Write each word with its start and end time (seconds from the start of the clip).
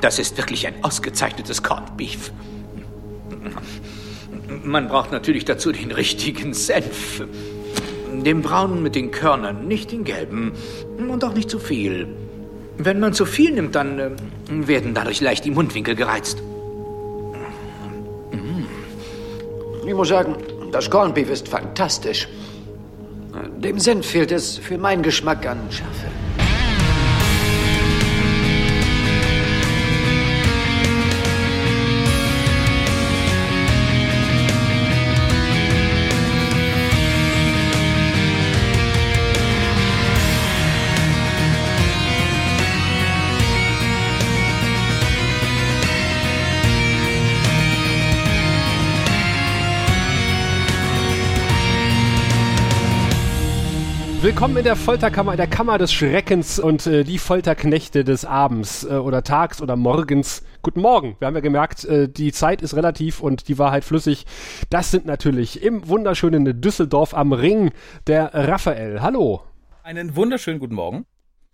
Das 0.00 0.18
ist 0.18 0.36
wirklich 0.36 0.66
ein 0.66 0.82
ausgezeichnetes 0.82 1.62
Corned 1.62 1.96
Beef. 1.96 2.32
Man 4.64 4.88
braucht 4.88 5.12
natürlich 5.12 5.44
dazu 5.44 5.72
den 5.72 5.90
richtigen 5.90 6.54
Senf. 6.54 7.24
Den 8.12 8.42
braunen 8.42 8.82
mit 8.82 8.94
den 8.94 9.10
Körnern, 9.10 9.66
nicht 9.66 9.90
den 9.90 10.04
gelben. 10.04 10.52
Und 10.98 11.24
auch 11.24 11.34
nicht 11.34 11.50
zu 11.50 11.58
viel. 11.58 12.06
Wenn 12.78 13.00
man 13.00 13.14
zu 13.14 13.24
viel 13.24 13.52
nimmt, 13.52 13.74
dann 13.74 13.98
äh, 13.98 14.10
werden 14.48 14.94
dadurch 14.94 15.20
leicht 15.20 15.44
die 15.44 15.50
Mundwinkel 15.50 15.94
gereizt. 15.94 16.42
Ich 19.86 19.94
muss 19.94 20.08
sagen, 20.08 20.36
das 20.70 20.88
Corned 20.88 21.14
Beef 21.14 21.28
ist 21.28 21.48
fantastisch. 21.48 22.28
Dem 23.58 23.78
Senf 23.78 24.06
fehlt 24.06 24.30
es 24.32 24.58
für 24.58 24.78
meinen 24.78 25.02
Geschmack 25.02 25.46
an 25.46 25.58
Schärfe. 25.70 26.21
Willkommen 54.22 54.56
in 54.56 54.62
der 54.62 54.76
Folterkammer, 54.76 55.32
in 55.32 55.36
der 55.36 55.48
Kammer 55.48 55.78
des 55.78 55.92
Schreckens 55.92 56.60
und 56.60 56.86
äh, 56.86 57.02
die 57.02 57.18
Folterknechte 57.18 58.04
des 58.04 58.24
Abends 58.24 58.84
äh, 58.84 58.92
oder 58.92 59.24
Tags 59.24 59.60
oder 59.60 59.74
Morgens. 59.74 60.44
Guten 60.62 60.80
Morgen. 60.80 61.16
Wir 61.18 61.26
haben 61.26 61.34
ja 61.34 61.40
gemerkt, 61.40 61.84
äh, 61.86 62.08
die 62.08 62.30
Zeit 62.30 62.62
ist 62.62 62.76
relativ 62.76 63.20
und 63.20 63.48
die 63.48 63.58
Wahrheit 63.58 63.82
flüssig. 63.82 64.24
Das 64.70 64.92
sind 64.92 65.06
natürlich 65.06 65.64
im 65.64 65.88
wunderschönen 65.88 66.60
Düsseldorf 66.60 67.14
am 67.14 67.32
Ring 67.32 67.72
der 68.06 68.30
Raphael. 68.32 69.02
Hallo. 69.02 69.42
Einen 69.82 70.14
wunderschönen 70.14 70.60
guten 70.60 70.76
Morgen. 70.76 71.04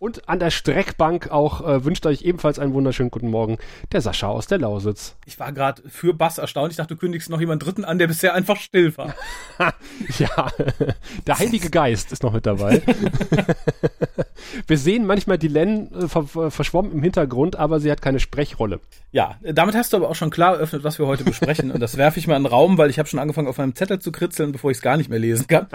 Und 0.00 0.28
an 0.28 0.38
der 0.38 0.50
Streckbank 0.50 1.32
auch 1.32 1.66
äh, 1.66 1.84
wünscht 1.84 2.06
euch 2.06 2.22
ebenfalls 2.22 2.60
einen 2.60 2.72
wunderschönen 2.72 3.10
guten 3.10 3.30
Morgen, 3.30 3.58
der 3.90 4.00
Sascha 4.00 4.28
aus 4.28 4.46
der 4.46 4.58
Lausitz. 4.58 5.16
Ich 5.26 5.40
war 5.40 5.50
gerade 5.50 5.82
für 5.88 6.14
Bass 6.14 6.38
erstaunt. 6.38 6.70
Ich 6.70 6.76
dachte, 6.76 6.94
du 6.94 7.00
kündigst 7.00 7.28
noch 7.30 7.40
jemand 7.40 7.66
Dritten 7.66 7.84
an, 7.84 7.98
der 7.98 8.06
bisher 8.06 8.32
einfach 8.32 8.58
still 8.58 8.96
war. 8.96 9.12
ja, 10.18 10.52
der 11.26 11.38
Heilige 11.40 11.68
Geist 11.70 12.12
ist 12.12 12.22
noch 12.22 12.32
mit 12.32 12.46
dabei. 12.46 12.80
Wir 14.68 14.78
sehen 14.78 15.04
manchmal 15.04 15.36
die 15.36 15.48
Len 15.48 15.92
äh, 15.92 16.06
ver 16.06 16.50
verschwommen 16.50 16.92
im 16.92 17.02
Hintergrund, 17.02 17.56
aber 17.56 17.80
sie 17.80 17.90
hat 17.90 18.00
keine 18.00 18.20
Sprechrolle. 18.20 18.80
Ja, 19.10 19.36
damit 19.42 19.74
hast 19.74 19.92
du 19.92 19.96
aber 19.96 20.10
auch 20.10 20.14
schon 20.14 20.30
klar 20.30 20.54
eröffnet, 20.54 20.84
was 20.84 20.98
wir 20.98 21.06
heute 21.06 21.24
besprechen. 21.24 21.70
Und 21.72 21.80
das 21.80 21.96
werfe 21.96 22.18
ich 22.18 22.26
mal 22.26 22.36
in 22.36 22.44
den 22.44 22.52
Raum, 22.52 22.78
weil 22.78 22.90
ich 22.90 22.98
habe 22.98 23.08
schon 23.08 23.18
angefangen, 23.18 23.48
auf 23.48 23.58
meinem 23.58 23.74
Zettel 23.74 23.98
zu 23.98 24.12
kritzeln, 24.12 24.52
bevor 24.52 24.70
ich 24.70 24.76
es 24.76 24.82
gar 24.82 24.96
nicht 24.96 25.10
mehr 25.10 25.18
lesen 25.18 25.46
kann. 25.48 25.66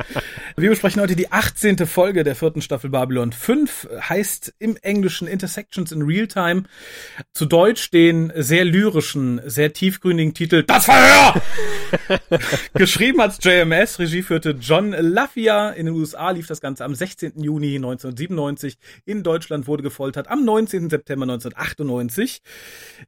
Wir 0.56 0.70
besprechen 0.70 1.02
heute 1.02 1.16
die 1.16 1.32
18. 1.32 1.78
Folge 1.88 2.24
der 2.24 2.36
vierten 2.36 2.62
Staffel 2.62 2.90
Babylon 2.90 3.32
5 3.32 3.90
heißt 4.14 4.54
im 4.60 4.78
Englischen 4.78 5.28
Intersections 5.28 5.92
in 5.92 6.04
Real 6.04 6.28
Time. 6.28 6.64
Zu 7.34 7.46
Deutsch 7.48 7.90
den 7.90 8.32
sehr 8.36 8.64
lyrischen, 8.64 9.42
sehr 9.46 9.74
tiefgründigen 9.74 10.36
Titel 10.36 10.62
Das 10.64 10.86
Verhör! 10.86 11.42
Geschrieben 12.76 13.22
als 13.22 13.40
JMS, 13.42 13.98
Regie 13.98 14.22
führte 14.22 14.52
John 14.60 14.92
Lafia. 14.92 15.72
In 15.72 15.88
den 15.88 15.96
USA 15.96 16.30
lief 16.30 16.46
das 16.46 16.62
Ganze 16.62 16.86
am 16.86 16.94
16. 16.94 17.42
Juni 17.42 17.76
1997. 17.76 18.78
In 19.06 19.24
Deutschland 19.24 19.66
wurde 19.66 19.82
gefoltert 19.82 20.28
am 20.28 20.46
19. 20.46 20.92
September 20.92 21.24
1998. 21.24 22.42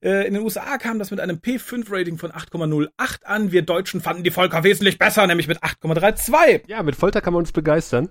Äh, 0.01 0.27
in 0.27 0.33
den 0.33 0.43
USA 0.43 0.77
kam 0.79 0.97
das 0.97 1.11
mit 1.11 1.19
einem 1.19 1.37
P5-Rating 1.37 2.17
von 2.17 2.31
8,08 2.31 3.23
an. 3.25 3.51
Wir 3.51 3.61
Deutschen 3.61 4.01
fanden 4.01 4.23
die 4.23 4.31
Volker 4.31 4.63
wesentlich 4.63 4.97
besser, 4.97 5.27
nämlich 5.27 5.47
mit 5.47 5.61
8,32. 5.61 6.61
Ja, 6.67 6.81
mit 6.81 6.95
Folter 6.95 7.21
kann 7.21 7.33
man 7.33 7.41
uns 7.41 7.51
begeistern. 7.51 8.09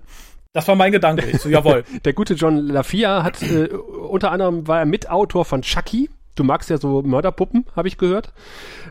Das 0.55 0.69
war 0.69 0.75
mein 0.75 0.93
Gedanke. 0.93 1.25
Ich 1.25 1.41
so, 1.41 1.49
jawohl. 1.49 1.83
Der 2.05 2.13
gute 2.13 2.35
John 2.35 2.55
LaFia 2.55 3.23
hat 3.23 3.43
äh, 3.43 3.67
unter 3.67 4.31
anderem 4.31 4.65
war 4.69 4.79
er 4.79 4.85
Mitautor 4.85 5.43
von 5.43 5.61
Chucky. 5.61 6.09
Du 6.35 6.45
magst 6.45 6.69
ja 6.69 6.77
so 6.77 7.01
Mörderpuppen, 7.01 7.65
habe 7.75 7.89
ich 7.89 7.97
gehört. 7.97 8.31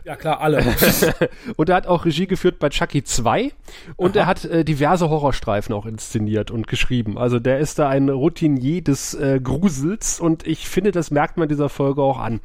Ja, 0.03 0.15
klar, 0.15 0.41
alle. 0.41 0.63
und 1.55 1.69
er 1.69 1.75
hat 1.75 1.87
auch 1.87 2.05
Regie 2.05 2.27
geführt 2.27 2.59
bei 2.59 2.69
Chucky 2.69 3.03
2 3.03 3.51
und 3.95 4.15
Aha. 4.15 4.23
er 4.23 4.27
hat 4.27 4.45
äh, 4.45 4.63
diverse 4.63 5.09
Horrorstreifen 5.09 5.73
auch 5.73 5.87
inszeniert 5.87 6.51
und 6.51 6.67
geschrieben. 6.67 7.17
Also 7.17 7.39
der 7.39 7.57
ist 7.57 7.79
da 7.79 7.89
ein 7.89 8.09
Routinier 8.09 8.83
des 8.83 9.15
äh, 9.15 9.39
Grusels 9.43 10.19
und 10.19 10.45
ich 10.45 10.69
finde, 10.69 10.91
das 10.91 11.09
merkt 11.09 11.37
man 11.37 11.49
dieser 11.49 11.69
Folge 11.69 12.03
auch 12.03 12.19
an. 12.19 12.41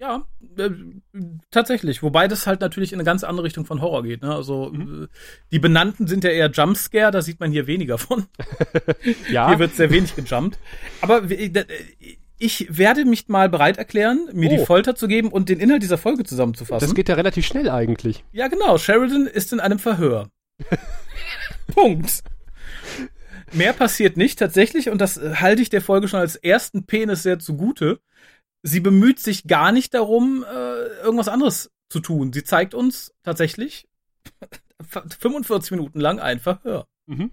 Ja, 0.00 0.26
äh, 0.56 0.70
tatsächlich. 1.50 2.02
Wobei 2.02 2.28
das 2.28 2.46
halt 2.46 2.60
natürlich 2.60 2.92
in 2.92 2.98
eine 2.98 3.04
ganz 3.04 3.24
andere 3.24 3.44
Richtung 3.44 3.64
von 3.64 3.80
Horror 3.80 4.04
geht. 4.04 4.22
Ne? 4.22 4.32
Also 4.32 4.70
mhm. 4.70 5.04
Äh, 5.04 5.08
die 5.50 5.58
Benannten 5.58 6.06
sind 6.06 6.22
ja 6.22 6.30
eher 6.30 6.50
Jumpscare, 6.50 7.10
da 7.10 7.20
sieht 7.20 7.40
man 7.40 7.50
hier 7.50 7.66
weniger 7.66 7.98
von. 7.98 8.26
ja. 9.30 9.48
Hier 9.48 9.58
wird 9.58 9.74
sehr 9.74 9.90
wenig 9.90 10.14
gejumpt. 10.14 10.58
Aber 11.00 11.28
äh, 11.28 11.50
ich 12.38 12.68
werde 12.70 13.04
mich 13.04 13.26
mal 13.26 13.48
bereit 13.48 13.76
erklären, 13.76 14.28
mir 14.32 14.50
oh. 14.50 14.56
die 14.56 14.64
Folter 14.64 14.94
zu 14.94 15.08
geben 15.08 15.32
und 15.32 15.48
den 15.48 15.58
Inhalt 15.58 15.82
dieser 15.82 15.98
Folge 15.98 16.22
zusammenzufassen. 16.22 16.86
Das 16.86 16.94
geht 16.94 17.08
ja 17.08 17.16
relativ 17.16 17.44
schnell 17.44 17.68
eigentlich. 17.68 18.24
Ja, 18.30 18.46
genau. 18.46 18.78
Sheridan 18.78 19.26
ist 19.26 19.52
in 19.52 19.58
einem 19.58 19.80
Verhör. 19.80 20.30
Punkt. 21.74 22.22
Mehr 23.52 23.72
passiert 23.72 24.16
nicht 24.16 24.38
tatsächlich 24.38 24.90
und 24.90 25.00
das 25.00 25.18
halte 25.18 25.62
ich 25.62 25.70
der 25.70 25.80
Folge 25.80 26.06
schon 26.06 26.20
als 26.20 26.36
ersten 26.36 26.86
Penis 26.86 27.22
sehr 27.24 27.38
zugute 27.38 28.00
sie 28.68 28.80
bemüht 28.80 29.20
sich 29.20 29.46
gar 29.46 29.72
nicht 29.72 29.94
darum, 29.94 30.44
äh, 30.44 31.02
irgendwas 31.02 31.28
anderes 31.28 31.70
zu 31.88 32.00
tun. 32.00 32.32
Sie 32.32 32.44
zeigt 32.44 32.74
uns 32.74 33.14
tatsächlich 33.22 33.88
45 35.20 35.72
Minuten 35.72 36.00
lang 36.00 36.20
ein 36.20 36.38
Verhör. 36.38 36.86
Mhm. 37.06 37.30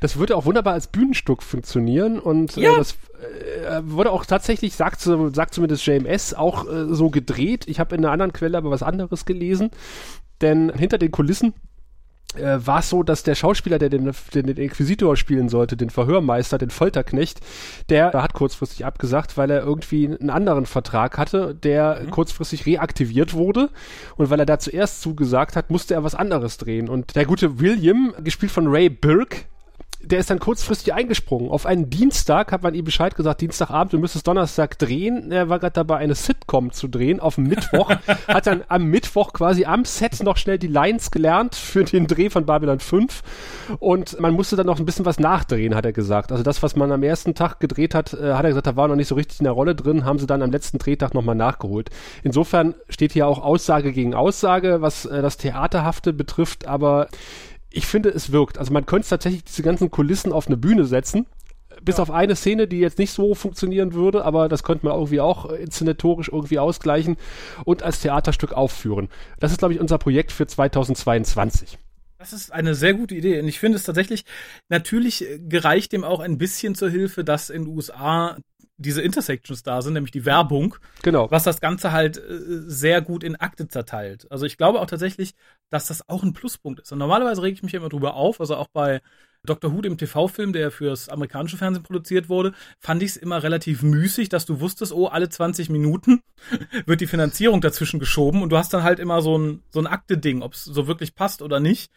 Das 0.00 0.18
würde 0.18 0.36
auch 0.36 0.44
wunderbar 0.44 0.74
als 0.74 0.88
Bühnenstück 0.88 1.42
funktionieren 1.42 2.18
und 2.20 2.58
äh, 2.58 2.62
ja. 2.62 2.74
äh, 2.74 2.76
das 2.76 2.92
äh, 2.92 3.80
wurde 3.84 4.12
auch 4.12 4.26
tatsächlich, 4.26 4.74
sagt, 4.74 5.00
sagt 5.00 5.54
zumindest 5.54 5.86
JMS, 5.86 6.34
auch 6.34 6.68
äh, 6.68 6.94
so 6.94 7.08
gedreht. 7.08 7.66
Ich 7.66 7.80
habe 7.80 7.94
in 7.96 8.04
einer 8.04 8.12
anderen 8.12 8.34
Quelle 8.34 8.58
aber 8.58 8.70
was 8.70 8.82
anderes 8.82 9.24
gelesen, 9.24 9.70
denn 10.42 10.70
hinter 10.70 10.98
den 10.98 11.10
Kulissen 11.10 11.54
äh, 12.36 12.66
war 12.66 12.80
es 12.80 12.90
so, 12.90 13.02
dass 13.02 13.22
der 13.22 13.34
Schauspieler, 13.34 13.78
der 13.78 13.88
den, 13.88 14.10
den, 14.34 14.46
den 14.46 14.56
Inquisitor 14.56 15.16
spielen 15.16 15.48
sollte, 15.48 15.76
den 15.76 15.90
Verhörmeister, 15.90 16.58
den 16.58 16.70
Folterknecht, 16.70 17.40
der 17.88 18.12
hat 18.12 18.34
kurzfristig 18.34 18.84
abgesagt, 18.84 19.36
weil 19.36 19.50
er 19.50 19.62
irgendwie 19.62 20.06
einen 20.06 20.30
anderen 20.30 20.66
Vertrag 20.66 21.18
hatte, 21.18 21.54
der 21.54 22.02
mhm. 22.02 22.10
kurzfristig 22.10 22.66
reaktiviert 22.66 23.34
wurde. 23.34 23.70
Und 24.16 24.30
weil 24.30 24.40
er 24.40 24.46
da 24.46 24.58
zuerst 24.58 25.02
zugesagt 25.02 25.56
hat, 25.56 25.70
musste 25.70 25.94
er 25.94 26.04
was 26.04 26.14
anderes 26.14 26.58
drehen. 26.58 26.88
Und 26.88 27.16
der 27.16 27.26
gute 27.26 27.60
William, 27.60 28.14
gespielt 28.22 28.52
von 28.52 28.66
Ray 28.68 28.88
Burke, 28.88 29.44
der 30.04 30.18
ist 30.18 30.30
dann 30.30 30.38
kurzfristig 30.38 30.92
eingesprungen. 30.92 31.50
Auf 31.50 31.66
einen 31.66 31.90
Dienstag 31.90 32.52
hat 32.52 32.62
man 32.62 32.74
ihm 32.74 32.84
Bescheid 32.84 33.14
gesagt, 33.14 33.40
Dienstagabend, 33.40 33.92
du 33.92 33.98
müsstest 33.98 34.26
Donnerstag 34.26 34.78
drehen. 34.78 35.32
Er 35.32 35.48
war 35.48 35.58
gerade 35.58 35.72
dabei, 35.72 35.98
eine 35.98 36.14
Sitcom 36.14 36.72
zu 36.72 36.88
drehen 36.88 37.20
auf 37.20 37.38
Mittwoch. 37.38 37.90
hat 38.28 38.46
dann 38.46 38.62
am 38.68 38.84
Mittwoch 38.84 39.32
quasi 39.32 39.64
am 39.64 39.84
Set 39.84 40.22
noch 40.22 40.36
schnell 40.36 40.58
die 40.58 40.66
Lines 40.66 41.10
gelernt 41.10 41.54
für 41.54 41.84
den 41.84 42.06
Dreh 42.06 42.30
von 42.30 42.46
Babylon 42.46 42.80
5. 42.80 43.22
Und 43.78 44.20
man 44.20 44.34
musste 44.34 44.56
dann 44.56 44.66
noch 44.66 44.78
ein 44.78 44.86
bisschen 44.86 45.06
was 45.06 45.18
nachdrehen, 45.18 45.74
hat 45.74 45.84
er 45.84 45.92
gesagt. 45.92 46.32
Also 46.32 46.42
das, 46.42 46.62
was 46.62 46.76
man 46.76 46.92
am 46.92 47.02
ersten 47.02 47.34
Tag 47.34 47.60
gedreht 47.60 47.94
hat, 47.94 48.14
äh, 48.14 48.34
hat 48.34 48.44
er 48.44 48.50
gesagt, 48.50 48.66
da 48.66 48.76
war 48.76 48.88
noch 48.88 48.96
nicht 48.96 49.08
so 49.08 49.14
richtig 49.14 49.40
in 49.40 49.44
der 49.44 49.52
Rolle 49.52 49.74
drin, 49.74 50.04
haben 50.04 50.18
sie 50.18 50.26
dann 50.26 50.42
am 50.42 50.50
letzten 50.50 50.78
Drehtag 50.78 51.14
nochmal 51.14 51.34
nachgeholt. 51.34 51.90
Insofern 52.22 52.74
steht 52.88 53.12
hier 53.12 53.26
auch 53.26 53.42
Aussage 53.42 53.92
gegen 53.92 54.14
Aussage, 54.14 54.80
was 54.80 55.04
äh, 55.06 55.22
das 55.22 55.36
Theaterhafte 55.36 56.12
betrifft, 56.12 56.66
aber 56.66 57.08
ich 57.74 57.86
finde, 57.86 58.10
es 58.10 58.32
wirkt. 58.32 58.58
Also 58.58 58.72
man 58.72 58.86
könnte 58.86 59.08
tatsächlich 59.08 59.44
diese 59.44 59.62
ganzen 59.62 59.90
Kulissen 59.90 60.32
auf 60.32 60.46
eine 60.46 60.56
Bühne 60.56 60.84
setzen. 60.84 61.26
Bis 61.82 61.96
ja. 61.96 62.02
auf 62.02 62.10
eine 62.10 62.36
Szene, 62.36 62.68
die 62.68 62.78
jetzt 62.78 62.98
nicht 62.98 63.10
so 63.10 63.34
funktionieren 63.34 63.94
würde, 63.94 64.24
aber 64.24 64.48
das 64.48 64.62
könnte 64.62 64.86
man 64.86 64.94
irgendwie 64.94 65.20
auch 65.20 65.46
inszenatorisch 65.50 66.28
irgendwie 66.28 66.60
ausgleichen 66.60 67.16
und 67.64 67.82
als 67.82 68.00
Theaterstück 68.00 68.52
aufführen. 68.52 69.08
Das 69.40 69.50
ist, 69.50 69.58
glaube 69.58 69.74
ich, 69.74 69.80
unser 69.80 69.98
Projekt 69.98 70.30
für 70.30 70.46
2022. 70.46 71.78
Das 72.24 72.32
ist 72.32 72.52
eine 72.52 72.74
sehr 72.74 72.94
gute 72.94 73.14
Idee. 73.14 73.38
Und 73.38 73.48
ich 73.48 73.58
finde 73.58 73.76
es 73.76 73.84
tatsächlich, 73.84 74.24
natürlich 74.70 75.26
gereicht 75.40 75.92
dem 75.92 76.04
auch 76.04 76.20
ein 76.20 76.38
bisschen 76.38 76.74
zur 76.74 76.88
Hilfe, 76.88 77.22
dass 77.22 77.50
in 77.50 77.64
den 77.64 77.76
USA 77.76 78.38
diese 78.78 79.02
Intersections 79.02 79.62
da 79.62 79.82
sind, 79.82 79.92
nämlich 79.92 80.10
die 80.10 80.24
Werbung. 80.24 80.76
Genau. 81.02 81.30
Was 81.30 81.44
das 81.44 81.60
Ganze 81.60 81.92
halt 81.92 82.16
äh, 82.16 82.62
sehr 82.66 83.02
gut 83.02 83.22
in 83.22 83.36
Akte 83.36 83.68
zerteilt. 83.68 84.26
Also 84.30 84.46
ich 84.46 84.56
glaube 84.56 84.80
auch 84.80 84.86
tatsächlich, 84.86 85.34
dass 85.68 85.86
das 85.86 86.08
auch 86.08 86.22
ein 86.22 86.32
Pluspunkt 86.32 86.80
ist. 86.80 86.90
Und 86.90 86.98
normalerweise 86.98 87.42
rege 87.42 87.56
ich 87.56 87.62
mich 87.62 87.74
immer 87.74 87.90
drüber 87.90 88.14
auf, 88.14 88.40
also 88.40 88.56
auch 88.56 88.68
bei 88.72 89.02
Doctor 89.44 89.72
Who, 89.72 89.82
dem 89.82 89.98
TV-Film, 89.98 90.52
der 90.52 90.70
fürs 90.70 91.08
amerikanische 91.08 91.56
Fernsehen 91.56 91.82
produziert 91.82 92.28
wurde, 92.28 92.52
fand 92.80 93.02
ich 93.02 93.10
es 93.10 93.16
immer 93.16 93.42
relativ 93.42 93.82
müßig, 93.82 94.28
dass 94.28 94.46
du 94.46 94.60
wusstest, 94.60 94.92
oh, 94.92 95.06
alle 95.06 95.28
20 95.28 95.70
Minuten 95.70 96.20
wird 96.86 97.00
die 97.00 97.06
Finanzierung 97.06 97.60
dazwischen 97.60 98.00
geschoben 98.00 98.42
und 98.42 98.50
du 98.50 98.56
hast 98.56 98.72
dann 98.72 98.82
halt 98.82 98.98
immer 98.98 99.22
so 99.22 99.38
ein, 99.38 99.62
so 99.70 99.80
ein 99.80 99.86
Akte-Ding, 99.86 100.42
ob 100.42 100.54
es 100.54 100.64
so 100.64 100.86
wirklich 100.86 101.14
passt 101.14 101.42
oder 101.42 101.60
nicht. 101.60 101.90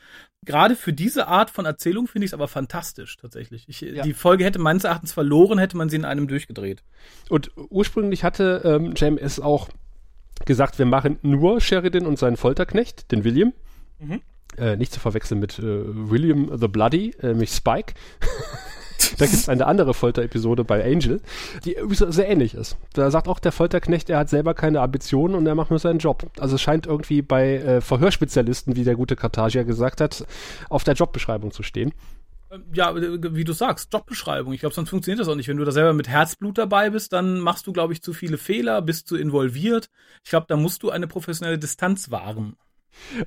Gerade 0.46 0.76
für 0.76 0.94
diese 0.94 1.28
Art 1.28 1.50
von 1.50 1.66
Erzählung 1.66 2.08
finde 2.08 2.26
ich 2.26 2.30
es 2.30 2.34
aber 2.34 2.48
fantastisch, 2.48 3.18
tatsächlich. 3.18 3.68
Ich, 3.68 3.82
ja. 3.82 4.04
Die 4.04 4.14
Folge 4.14 4.46
hätte 4.46 4.60
meines 4.60 4.84
Erachtens 4.84 5.14
verloren, 5.14 5.58
hätte 5.58 5.78
man 5.78 5.90
sie 5.90 5.96
in 5.96 6.06
einem 6.06 6.28
durchgedreht. 6.28 6.84
Und 7.30 7.52
ursprünglich 7.70 8.24
hatte 8.24 8.62
ähm, 8.64 8.94
JMS 8.96 9.40
auch 9.40 9.70
gesagt, 10.46 10.78
wir 10.80 10.86
machen 10.86 11.18
nur 11.22 11.60
Sheridan 11.62 12.06
und 12.06 12.20
seinen 12.20 12.38
Folterknecht, 12.38 13.12
den 13.12 13.24
William. 13.24 13.54
Mhm. 14.00 14.22
Äh, 14.58 14.76
nicht 14.76 14.92
zu 14.92 15.00
verwechseln 15.00 15.40
mit 15.40 15.60
äh, 15.60 15.64
William 15.64 16.50
the 16.58 16.68
Bloody, 16.68 17.14
äh, 17.22 17.28
nämlich 17.28 17.52
Spike. 17.52 17.94
da 19.18 19.26
gibt 19.26 19.38
es 19.38 19.50
eine 19.50 19.68
andere 19.68 19.94
Folter-Episode 19.94 20.64
bei 20.64 20.84
Angel, 20.84 21.22
die 21.64 21.78
sehr 21.92 22.28
ähnlich 22.28 22.56
ist. 22.56 22.76
Da 22.94 23.12
sagt 23.12 23.28
auch 23.28 23.40
der 23.40 23.52
Folterknecht, 23.52 24.10
er 24.10 24.18
hat 24.18 24.30
selber 24.30 24.56
keine 24.56 24.82
Ambitionen 24.82 25.36
und 25.36 25.46
er 25.46 25.54
macht 25.54 25.70
nur 25.70 25.80
seinen 25.80 26.00
Job. 26.00 26.32
Also 26.40 26.56
es 26.56 26.62
scheint 26.62 26.88
irgendwie 26.88 27.22
bei 27.22 27.58
äh, 27.58 27.82
Verhörspezialisten, 27.82 28.76
wie 28.76 28.84
der 28.84 28.96
gute 28.96 29.16
Kartagia 29.16 29.62
gesagt 29.62 30.02
hat, 30.02 30.26
auf 30.70 30.84
der 30.84 30.96
Jobbeschreibung 30.96 31.52
zu 31.52 31.62
stehen. 31.62 31.94
Ähm, 32.50 32.64
ja, 32.74 32.96
wie 32.96 33.44
du 33.44 33.54
sagst, 33.54 33.94
Jobbeschreibung. 33.94 34.54
Ich 34.54 34.62
glaube, 34.62 34.74
sonst 34.74 34.90
funktioniert 34.90 35.20
das 35.20 35.28
auch 35.28 35.36
nicht. 35.36 35.50
Wenn 35.50 35.58
du 35.58 35.66
da 35.66 35.72
selber 35.72 35.94
mit 35.94 36.08
Herzblut 36.08 36.58
dabei 36.58 36.90
bist, 36.90 37.14
dann 37.14 37.40
machst 37.40 37.68
du, 37.68 37.74
glaube 37.74 37.94
ich, 37.94 38.02
zu 38.02 38.14
viele 38.14 38.38
Fehler, 38.38 38.82
bist 38.82 39.08
zu 39.08 39.18
involviert. 39.18 39.90
Ich 40.24 40.32
glaube, 40.32 40.48
da 40.50 40.58
musst 40.58 40.82
du 40.82 40.90
eine 40.90 41.08
professionelle 41.08 41.60
Distanz 41.60 42.10
wahren. 42.10 42.56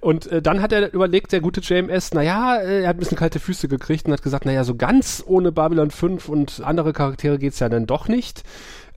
Und 0.00 0.26
äh, 0.26 0.42
dann 0.42 0.62
hat 0.62 0.72
er 0.72 0.92
überlegt, 0.92 1.32
der 1.32 1.40
gute 1.40 1.60
JMS, 1.60 2.12
naja, 2.12 2.56
äh, 2.56 2.82
er 2.82 2.88
hat 2.88 2.96
ein 2.96 3.00
bisschen 3.00 3.18
kalte 3.18 3.40
Füße 3.40 3.68
gekriegt 3.68 4.06
und 4.06 4.12
hat 4.12 4.22
gesagt, 4.22 4.44
naja, 4.44 4.64
so 4.64 4.74
ganz 4.74 5.22
ohne 5.26 5.52
Babylon 5.52 5.90
5 5.90 6.28
und 6.28 6.62
andere 6.64 6.92
Charaktere 6.92 7.38
geht's 7.38 7.58
ja 7.60 7.68
dann 7.68 7.86
doch 7.86 8.08
nicht. 8.08 8.42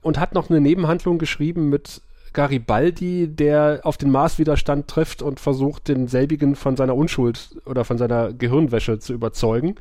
Und 0.02 0.18
hat 0.18 0.34
noch 0.34 0.50
eine 0.50 0.60
Nebenhandlung 0.60 1.18
geschrieben 1.18 1.70
mit 1.70 2.02
Garibaldi, 2.34 3.28
der 3.28 3.80
auf 3.84 3.96
den 3.96 4.10
Marswiderstand 4.10 4.88
trifft 4.88 5.22
und 5.22 5.40
versucht, 5.40 5.88
denselbigen 5.88 6.56
von 6.56 6.76
seiner 6.76 6.94
Unschuld 6.94 7.56
oder 7.64 7.84
von 7.84 7.96
seiner 7.96 8.32
Gehirnwäsche 8.32 8.98
zu 8.98 9.14
überzeugen. 9.14 9.76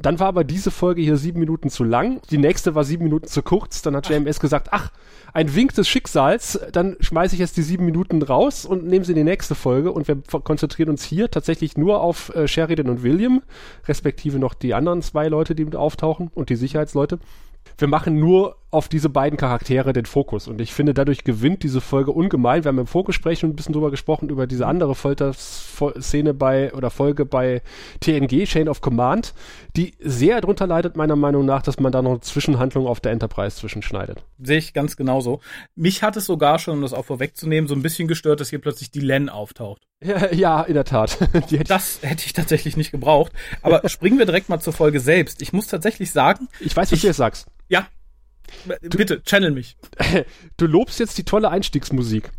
Dann 0.00 0.20
war 0.20 0.28
aber 0.28 0.44
diese 0.44 0.70
Folge 0.70 1.02
hier 1.02 1.16
sieben 1.16 1.40
Minuten 1.40 1.70
zu 1.70 1.82
lang. 1.82 2.20
Die 2.30 2.38
nächste 2.38 2.76
war 2.76 2.84
sieben 2.84 3.02
Minuten 3.02 3.26
zu 3.26 3.42
kurz. 3.42 3.82
Dann 3.82 3.96
hat 3.96 4.08
JMS 4.08 4.38
gesagt, 4.38 4.68
ach, 4.70 4.92
ein 5.32 5.54
Wink 5.56 5.74
des 5.74 5.88
Schicksals. 5.88 6.60
Dann 6.72 6.96
schmeiße 7.00 7.34
ich 7.34 7.40
jetzt 7.40 7.56
die 7.56 7.62
sieben 7.62 7.84
Minuten 7.84 8.22
raus 8.22 8.64
und 8.64 8.86
nehme 8.86 9.04
sie 9.04 9.12
in 9.12 9.18
die 9.18 9.24
nächste 9.24 9.56
Folge. 9.56 9.90
Und 9.90 10.06
wir 10.06 10.22
konzentrieren 10.44 10.90
uns 10.90 11.02
hier 11.02 11.30
tatsächlich 11.32 11.76
nur 11.76 12.00
auf 12.00 12.32
äh, 12.34 12.46
Sheridan 12.46 12.88
und 12.88 13.02
William, 13.02 13.42
respektive 13.88 14.38
noch 14.38 14.54
die 14.54 14.72
anderen 14.72 15.02
zwei 15.02 15.26
Leute, 15.26 15.56
die 15.56 15.64
mit 15.64 15.74
auftauchen 15.74 16.30
und 16.32 16.48
die 16.48 16.56
Sicherheitsleute 16.56 17.18
wir 17.76 17.88
machen 17.88 18.18
nur 18.18 18.56
auf 18.70 18.88
diese 18.88 19.08
beiden 19.08 19.38
Charaktere 19.38 19.92
den 19.92 20.04
Fokus. 20.04 20.46
Und 20.46 20.60
ich 20.60 20.74
finde, 20.74 20.92
dadurch 20.92 21.24
gewinnt 21.24 21.62
diese 21.62 21.80
Folge 21.80 22.12
ungemein. 22.12 22.64
Wir 22.64 22.68
haben 22.68 22.78
im 22.78 22.86
Vorgespräch 22.86 23.38
schon 23.38 23.50
ein 23.50 23.56
bisschen 23.56 23.72
drüber 23.72 23.90
gesprochen, 23.90 24.28
über 24.28 24.46
diese 24.46 24.66
andere 24.66 24.94
Folter-Szene 24.94 26.34
bei 26.34 26.72
oder 26.74 26.90
Folge 26.90 27.24
bei 27.24 27.62
TNG, 28.00 28.44
Chain 28.44 28.68
of 28.68 28.80
Command, 28.80 29.32
die 29.76 29.94
sehr 30.00 30.40
drunter 30.40 30.66
leidet, 30.66 30.96
meiner 30.96 31.16
Meinung 31.16 31.46
nach, 31.46 31.62
dass 31.62 31.80
man 31.80 31.92
da 31.92 32.02
noch 32.02 32.10
eine 32.10 32.20
Zwischenhandlung 32.20 32.86
auf 32.86 33.00
der 33.00 33.12
Enterprise 33.12 33.56
zwischenschneidet. 33.56 34.22
Sehe 34.38 34.58
ich 34.58 34.74
ganz 34.74 34.96
genauso. 34.96 35.40
Mich 35.74 36.02
hat 36.02 36.16
es 36.16 36.26
sogar 36.26 36.58
schon, 36.58 36.74
um 36.74 36.82
das 36.82 36.92
auch 36.92 37.06
vorwegzunehmen, 37.06 37.68
so 37.68 37.74
ein 37.74 37.82
bisschen 37.82 38.06
gestört, 38.06 38.40
dass 38.40 38.50
hier 38.50 38.60
plötzlich 38.60 38.90
die 38.90 39.00
Len 39.00 39.30
auftaucht. 39.30 39.88
Ja, 40.04 40.32
ja 40.32 40.62
in 40.62 40.74
der 40.74 40.84
Tat. 40.84 41.18
hätte 41.32 41.64
das 41.64 42.00
hätte 42.02 42.26
ich 42.26 42.32
tatsächlich 42.32 42.76
nicht 42.76 42.90
gebraucht. 42.90 43.32
Aber 43.62 43.82
springen 43.88 44.18
wir 44.18 44.26
direkt 44.26 44.48
mal 44.48 44.60
zur 44.60 44.72
Folge 44.72 45.00
selbst. 45.00 45.42
Ich 45.42 45.52
muss 45.52 45.66
tatsächlich 45.66 46.10
sagen. 46.10 46.48
Ich 46.60 46.76
weiß, 46.76 46.90
was 46.90 46.92
ich, 46.92 47.00
du 47.00 47.06
jetzt 47.08 47.16
sagst. 47.16 47.46
Ja. 47.68 47.86
Bitte, 48.80 49.22
channel 49.22 49.50
mich. 49.50 49.76
Du 50.56 50.66
lobst 50.66 50.98
jetzt 50.98 51.18
die 51.18 51.24
tolle 51.24 51.50
Einstiegsmusik 51.50 52.30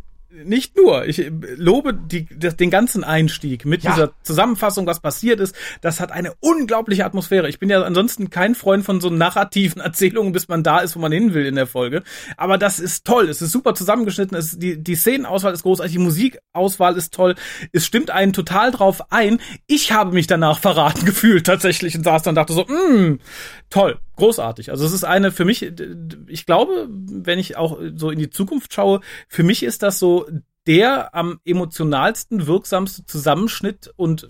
nicht 0.43 0.77
nur, 0.77 1.05
ich 1.05 1.31
lobe 1.55 1.93
die, 1.93 2.25
den 2.25 2.69
ganzen 2.69 3.03
Einstieg 3.03 3.65
mit 3.65 3.83
ja. 3.83 3.91
dieser 3.91 4.11
Zusammenfassung, 4.21 4.85
was 4.85 4.99
passiert 4.99 5.39
ist. 5.39 5.55
Das 5.81 5.99
hat 5.99 6.11
eine 6.11 6.33
unglaubliche 6.39 7.05
Atmosphäre. 7.05 7.49
Ich 7.49 7.59
bin 7.59 7.69
ja 7.69 7.81
ansonsten 7.81 8.29
kein 8.29 8.53
Freund 8.53 8.85
von 8.85 9.01
so 9.01 9.09
narrativen 9.09 9.81
Erzählungen, 9.81 10.31
bis 10.31 10.47
man 10.47 10.63
da 10.63 10.79
ist, 10.79 10.95
wo 10.95 10.99
man 10.99 11.11
hin 11.11 11.33
will 11.33 11.45
in 11.45 11.55
der 11.55 11.67
Folge. 11.67 12.03
Aber 12.37 12.57
das 12.57 12.79
ist 12.79 13.05
toll. 13.05 13.27
Es 13.27 13.41
ist 13.41 13.51
super 13.51 13.73
zusammengeschnitten. 13.73 14.37
Es, 14.37 14.59
die, 14.59 14.81
die 14.81 14.95
Szenenauswahl 14.95 15.53
ist 15.53 15.63
großartig. 15.63 15.93
Die 15.93 15.99
Musikauswahl 15.99 16.95
ist 16.95 17.13
toll. 17.13 17.35
Es 17.71 17.85
stimmt 17.85 18.11
einen 18.11 18.33
total 18.33 18.71
drauf 18.71 19.11
ein. 19.11 19.39
Ich 19.65 19.91
habe 19.91 20.13
mich 20.13 20.27
danach 20.27 20.59
verraten 20.59 21.05
gefühlt 21.05 21.45
tatsächlich 21.45 21.95
und 21.95 22.03
saß 22.03 22.23
dann 22.23 22.31
und 22.31 22.35
dachte 22.35 22.53
so, 22.53 22.65
mm, 22.65 23.19
toll 23.69 23.99
großartig. 24.19 24.69
Also 24.69 24.85
es 24.85 24.93
ist 24.93 25.03
eine 25.03 25.31
für 25.31 25.45
mich, 25.45 25.73
ich 26.27 26.45
glaube, 26.45 26.87
wenn 26.89 27.39
ich 27.39 27.57
auch 27.57 27.79
so 27.95 28.11
in 28.11 28.19
die 28.19 28.29
Zukunft 28.29 28.73
schaue, 28.73 29.01
für 29.27 29.43
mich 29.43 29.63
ist 29.63 29.81
das 29.83 29.99
so 29.99 30.27
der 30.67 31.15
am 31.15 31.39
emotionalsten 31.45 32.45
wirksamste 32.45 33.05
Zusammenschnitt 33.05 33.91
und 33.95 34.29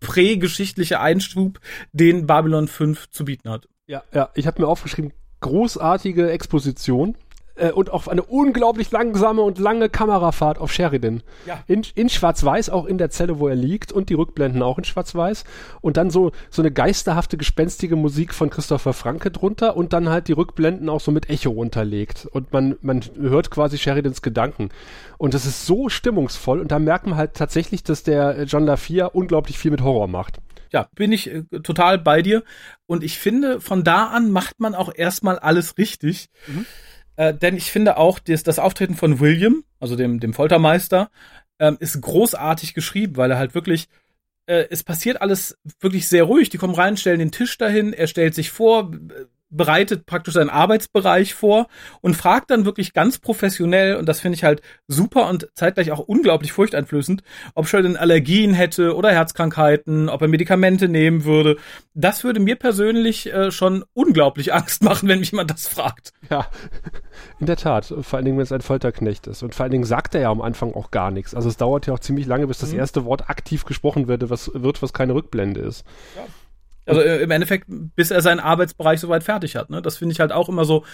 prägeschichtliche 0.00 1.00
Einschub, 1.00 1.60
den 1.92 2.26
Babylon 2.26 2.68
5 2.68 3.10
zu 3.10 3.24
bieten 3.24 3.48
hat. 3.48 3.68
Ja, 3.86 4.02
ja, 4.12 4.30
ich 4.34 4.46
habe 4.46 4.60
mir 4.60 4.68
aufgeschrieben, 4.68 5.12
großartige 5.40 6.30
Exposition 6.30 7.16
äh, 7.62 7.70
und 7.70 7.90
auch 7.90 8.08
eine 8.08 8.22
unglaublich 8.22 8.90
langsame 8.90 9.42
und 9.42 9.58
lange 9.58 9.88
Kamerafahrt 9.88 10.58
auf 10.58 10.72
Sheridan. 10.72 11.22
Ja. 11.46 11.62
In, 11.66 11.82
in 11.94 12.08
Schwarz-Weiß, 12.08 12.70
auch 12.70 12.86
in 12.86 12.98
der 12.98 13.10
Zelle, 13.10 13.38
wo 13.38 13.48
er 13.48 13.54
liegt 13.54 13.92
und 13.92 14.08
die 14.08 14.14
Rückblenden 14.14 14.62
auch 14.62 14.78
in 14.78 14.84
Schwarz-Weiß. 14.84 15.44
Und 15.80 15.96
dann 15.96 16.10
so, 16.10 16.32
so 16.50 16.62
eine 16.62 16.72
geisterhafte, 16.72 17.36
gespenstige 17.36 17.96
Musik 17.96 18.34
von 18.34 18.50
Christopher 18.50 18.92
Franke 18.92 19.30
drunter 19.30 19.76
und 19.76 19.92
dann 19.92 20.08
halt 20.08 20.28
die 20.28 20.32
Rückblenden 20.32 20.88
auch 20.88 21.00
so 21.00 21.12
mit 21.12 21.30
Echo 21.30 21.50
unterlegt. 21.50 22.26
Und 22.26 22.52
man, 22.52 22.76
man 22.82 23.02
hört 23.18 23.50
quasi 23.50 23.78
Sheridans 23.78 24.22
Gedanken. 24.22 24.70
Und 25.18 25.34
das 25.34 25.46
ist 25.46 25.64
so 25.64 25.88
stimmungsvoll 25.88 26.60
und 26.60 26.72
da 26.72 26.80
merkt 26.80 27.06
man 27.06 27.16
halt 27.16 27.34
tatsächlich, 27.34 27.84
dass 27.84 28.02
der 28.02 28.42
John 28.44 28.66
LaFia 28.66 29.06
unglaublich 29.06 29.58
viel 29.58 29.70
mit 29.70 29.82
Horror 29.82 30.08
macht 30.08 30.38
ja, 30.72 30.88
bin 30.94 31.12
ich 31.12 31.30
äh, 31.30 31.42
total 31.62 31.98
bei 31.98 32.22
dir. 32.22 32.42
Und 32.86 33.04
ich 33.04 33.18
finde, 33.18 33.60
von 33.60 33.84
da 33.84 34.06
an 34.06 34.30
macht 34.30 34.58
man 34.58 34.74
auch 34.74 34.90
erstmal 34.94 35.38
alles 35.38 35.76
richtig. 35.76 36.30
Mhm. 36.46 36.64
Äh, 37.22 37.34
denn 37.34 37.56
ich 37.56 37.70
finde 37.70 37.98
auch, 37.98 38.18
das, 38.18 38.42
das 38.42 38.58
Auftreten 38.58 38.96
von 38.96 39.20
William, 39.20 39.62
also 39.78 39.94
dem, 39.94 40.18
dem 40.18 40.34
Foltermeister, 40.34 41.08
ähm, 41.60 41.76
ist 41.78 42.00
großartig 42.00 42.74
geschrieben, 42.74 43.16
weil 43.16 43.30
er 43.30 43.38
halt 43.38 43.54
wirklich, 43.54 43.88
äh, 44.46 44.66
es 44.70 44.82
passiert 44.82 45.22
alles 45.22 45.56
wirklich 45.78 46.08
sehr 46.08 46.24
ruhig. 46.24 46.48
Die 46.50 46.58
kommen 46.58 46.74
rein, 46.74 46.96
stellen 46.96 47.20
den 47.20 47.30
Tisch 47.30 47.56
dahin, 47.58 47.92
er 47.92 48.08
stellt 48.08 48.34
sich 48.34 48.50
vor, 48.50 48.90
bereitet 49.52 50.06
praktisch 50.06 50.34
seinen 50.34 50.50
Arbeitsbereich 50.50 51.34
vor 51.34 51.68
und 52.00 52.16
fragt 52.16 52.50
dann 52.50 52.64
wirklich 52.64 52.92
ganz 52.92 53.18
professionell, 53.18 53.96
und 53.96 54.06
das 54.06 54.20
finde 54.20 54.36
ich 54.36 54.44
halt 54.44 54.62
super 54.88 55.28
und 55.28 55.48
zeitgleich 55.54 55.92
auch 55.92 56.00
unglaublich 56.00 56.52
furchteinflößend, 56.52 57.22
ob 57.54 57.68
Sheldon 57.68 57.96
Allergien 57.96 58.54
hätte 58.54 58.96
oder 58.96 59.12
Herzkrankheiten, 59.12 60.08
ob 60.08 60.22
er 60.22 60.28
Medikamente 60.28 60.88
nehmen 60.88 61.24
würde. 61.24 61.56
Das 61.94 62.24
würde 62.24 62.40
mir 62.40 62.56
persönlich 62.56 63.32
äh, 63.32 63.50
schon 63.50 63.84
unglaublich 63.92 64.52
Angst 64.54 64.82
machen, 64.82 65.08
wenn 65.08 65.20
mich 65.20 65.30
jemand 65.30 65.50
das 65.50 65.68
fragt. 65.68 66.12
Ja, 66.30 66.46
in 67.38 67.46
der 67.46 67.56
Tat. 67.56 67.86
Vor 68.00 68.16
allen 68.16 68.24
Dingen, 68.24 68.38
wenn 68.38 68.44
es 68.44 68.52
ein 68.52 68.62
Folterknecht 68.62 69.26
ist. 69.26 69.42
Und 69.42 69.54
vor 69.54 69.64
allen 69.64 69.72
Dingen 69.72 69.84
sagt 69.84 70.14
er 70.14 70.22
ja 70.22 70.30
am 70.30 70.40
Anfang 70.40 70.72
auch 70.74 70.90
gar 70.90 71.10
nichts. 71.10 71.34
Also 71.34 71.48
es 71.48 71.56
dauert 71.56 71.86
ja 71.86 71.94
auch 71.94 72.00
ziemlich 72.00 72.26
lange, 72.26 72.46
bis 72.46 72.58
das 72.58 72.72
mhm. 72.72 72.78
erste 72.78 73.04
Wort 73.04 73.28
aktiv 73.28 73.64
gesprochen 73.64 74.08
wird, 74.08 74.30
was, 74.30 74.50
wird, 74.54 74.82
was 74.82 74.92
keine 74.92 75.14
Rückblende 75.14 75.60
ist. 75.60 75.84
Ja. 76.16 76.22
Also 76.86 77.00
äh, 77.00 77.22
im 77.22 77.30
Endeffekt, 77.30 77.66
bis 77.68 78.10
er 78.10 78.22
seinen 78.22 78.40
Arbeitsbereich 78.40 79.00
soweit 79.00 79.22
fertig 79.22 79.56
hat. 79.56 79.70
Ne? 79.70 79.82
Das 79.82 79.98
finde 79.98 80.12
ich 80.12 80.20
halt 80.20 80.32
auch 80.32 80.48
immer 80.48 80.64
so, 80.64 80.84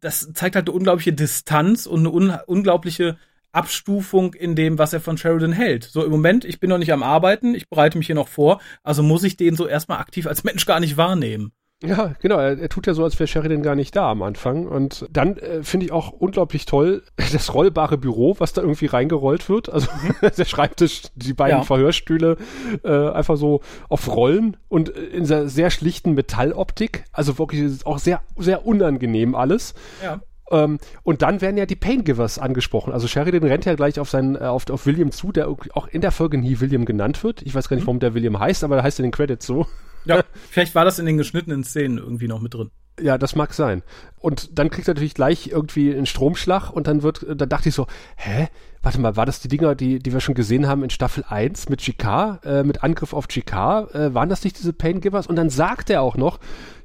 das 0.00 0.32
zeigt 0.32 0.56
halt 0.56 0.68
eine 0.68 0.76
unglaubliche 0.76 1.12
Distanz 1.12 1.86
und 1.86 2.00
eine 2.00 2.10
un 2.10 2.38
unglaubliche 2.46 3.16
Abstufung 3.52 4.34
in 4.34 4.54
dem, 4.54 4.78
was 4.78 4.92
er 4.92 5.00
von 5.00 5.16
Sheridan 5.16 5.52
hält. 5.52 5.84
So 5.84 6.04
im 6.04 6.10
Moment, 6.10 6.44
ich 6.44 6.60
bin 6.60 6.70
noch 6.70 6.78
nicht 6.78 6.92
am 6.92 7.02
Arbeiten, 7.02 7.54
ich 7.54 7.68
bereite 7.68 7.98
mich 7.98 8.06
hier 8.06 8.14
noch 8.14 8.28
vor, 8.28 8.60
also 8.82 9.02
muss 9.02 9.24
ich 9.24 9.36
den 9.36 9.56
so 9.56 9.66
erstmal 9.66 9.98
aktiv 9.98 10.26
als 10.26 10.44
Mensch 10.44 10.66
gar 10.66 10.80
nicht 10.80 10.96
wahrnehmen. 10.96 11.52
Ja, 11.84 12.14
genau. 12.20 12.38
Er, 12.38 12.58
er, 12.58 12.68
tut 12.68 12.88
ja 12.88 12.94
so, 12.94 13.04
als 13.04 13.18
wäre 13.20 13.28
Sheridan 13.28 13.62
gar 13.62 13.76
nicht 13.76 13.94
da 13.94 14.10
am 14.10 14.22
Anfang. 14.22 14.66
Und 14.66 15.06
dann 15.12 15.36
äh, 15.36 15.62
finde 15.62 15.86
ich 15.86 15.92
auch 15.92 16.10
unglaublich 16.10 16.66
toll 16.66 17.04
das 17.32 17.54
rollbare 17.54 17.96
Büro, 17.98 18.34
was 18.38 18.52
da 18.52 18.62
irgendwie 18.62 18.86
reingerollt 18.86 19.48
wird. 19.48 19.68
Also 19.68 19.88
mhm. 19.92 20.28
der 20.36 20.44
Schreibtisch, 20.44 21.02
die 21.14 21.34
beiden 21.34 21.58
ja. 21.58 21.64
Verhörstühle 21.64 22.36
äh, 22.82 23.10
einfach 23.10 23.36
so 23.36 23.60
auf 23.88 24.08
Rollen 24.08 24.56
und 24.68 24.88
in 24.88 25.20
dieser 25.20 25.48
sehr 25.48 25.70
schlichten 25.70 26.14
Metalloptik. 26.14 27.04
Also 27.12 27.38
wirklich 27.38 27.86
auch 27.86 27.98
sehr, 27.98 28.22
sehr 28.36 28.66
unangenehm 28.66 29.36
alles. 29.36 29.74
Ja. 30.02 30.20
Ähm, 30.50 30.78
und 31.04 31.22
dann 31.22 31.40
werden 31.40 31.58
ja 31.58 31.66
die 31.66 31.76
Paingivers 31.76 32.40
angesprochen. 32.40 32.92
Also 32.92 33.06
Sheridan 33.06 33.44
rennt 33.44 33.66
ja 33.66 33.74
gleich 33.74 34.00
auf 34.00 34.10
seinen, 34.10 34.34
äh, 34.34 34.40
auf, 34.40 34.68
auf 34.68 34.86
William 34.86 35.12
zu, 35.12 35.30
der 35.30 35.48
auch 35.48 35.86
in 35.86 36.00
der 36.00 36.10
Folge 36.10 36.38
nie 36.38 36.58
William 36.58 36.86
genannt 36.86 37.22
wird. 37.22 37.42
Ich 37.42 37.54
weiß 37.54 37.68
gar 37.68 37.76
nicht, 37.76 37.84
mhm. 37.84 37.88
warum 37.88 38.00
der 38.00 38.14
William 38.14 38.40
heißt, 38.40 38.64
aber 38.64 38.76
der 38.76 38.84
heißt 38.84 38.98
in 38.98 39.04
den 39.04 39.12
Credits 39.12 39.46
so. 39.46 39.66
Ja, 40.08 40.24
vielleicht 40.50 40.74
war 40.74 40.84
das 40.84 40.98
in 40.98 41.06
den 41.06 41.16
geschnittenen 41.16 41.62
Szenen 41.62 41.98
irgendwie 41.98 42.26
noch 42.26 42.40
mit 42.40 42.54
drin. 42.54 42.70
Ja, 43.00 43.16
das 43.16 43.36
mag 43.36 43.54
sein. 43.54 43.84
Und 44.18 44.58
dann 44.58 44.70
kriegt 44.70 44.88
er 44.88 44.94
natürlich 44.94 45.14
gleich 45.14 45.48
irgendwie 45.48 45.94
einen 45.94 46.06
Stromschlag 46.06 46.70
und 46.70 46.88
dann 46.88 47.04
wird, 47.04 47.24
da 47.28 47.46
dachte 47.46 47.68
ich 47.68 47.74
so, 47.74 47.86
hä? 48.16 48.48
Warte 48.82 49.00
mal, 49.00 49.16
war 49.16 49.26
das 49.26 49.40
die 49.40 49.48
Dinger, 49.48 49.74
die, 49.74 49.98
die 49.98 50.12
wir 50.12 50.20
schon 50.20 50.34
gesehen 50.34 50.66
haben 50.66 50.82
in 50.82 50.90
Staffel 50.90 51.24
1 51.28 51.68
mit 51.68 51.80
GK, 51.80 52.40
äh, 52.44 52.62
mit 52.64 52.82
Angriff 52.82 53.12
auf 53.12 53.28
GK? 53.28 53.88
Äh, 53.92 54.14
waren 54.14 54.28
das 54.28 54.44
nicht 54.44 54.58
diese 54.58 54.72
Paingivers? 54.72 55.26
Und 55.26 55.36
dann 55.36 55.50
sagt 55.50 55.90
er 55.90 56.02
auch 56.02 56.16
noch, 56.16 56.38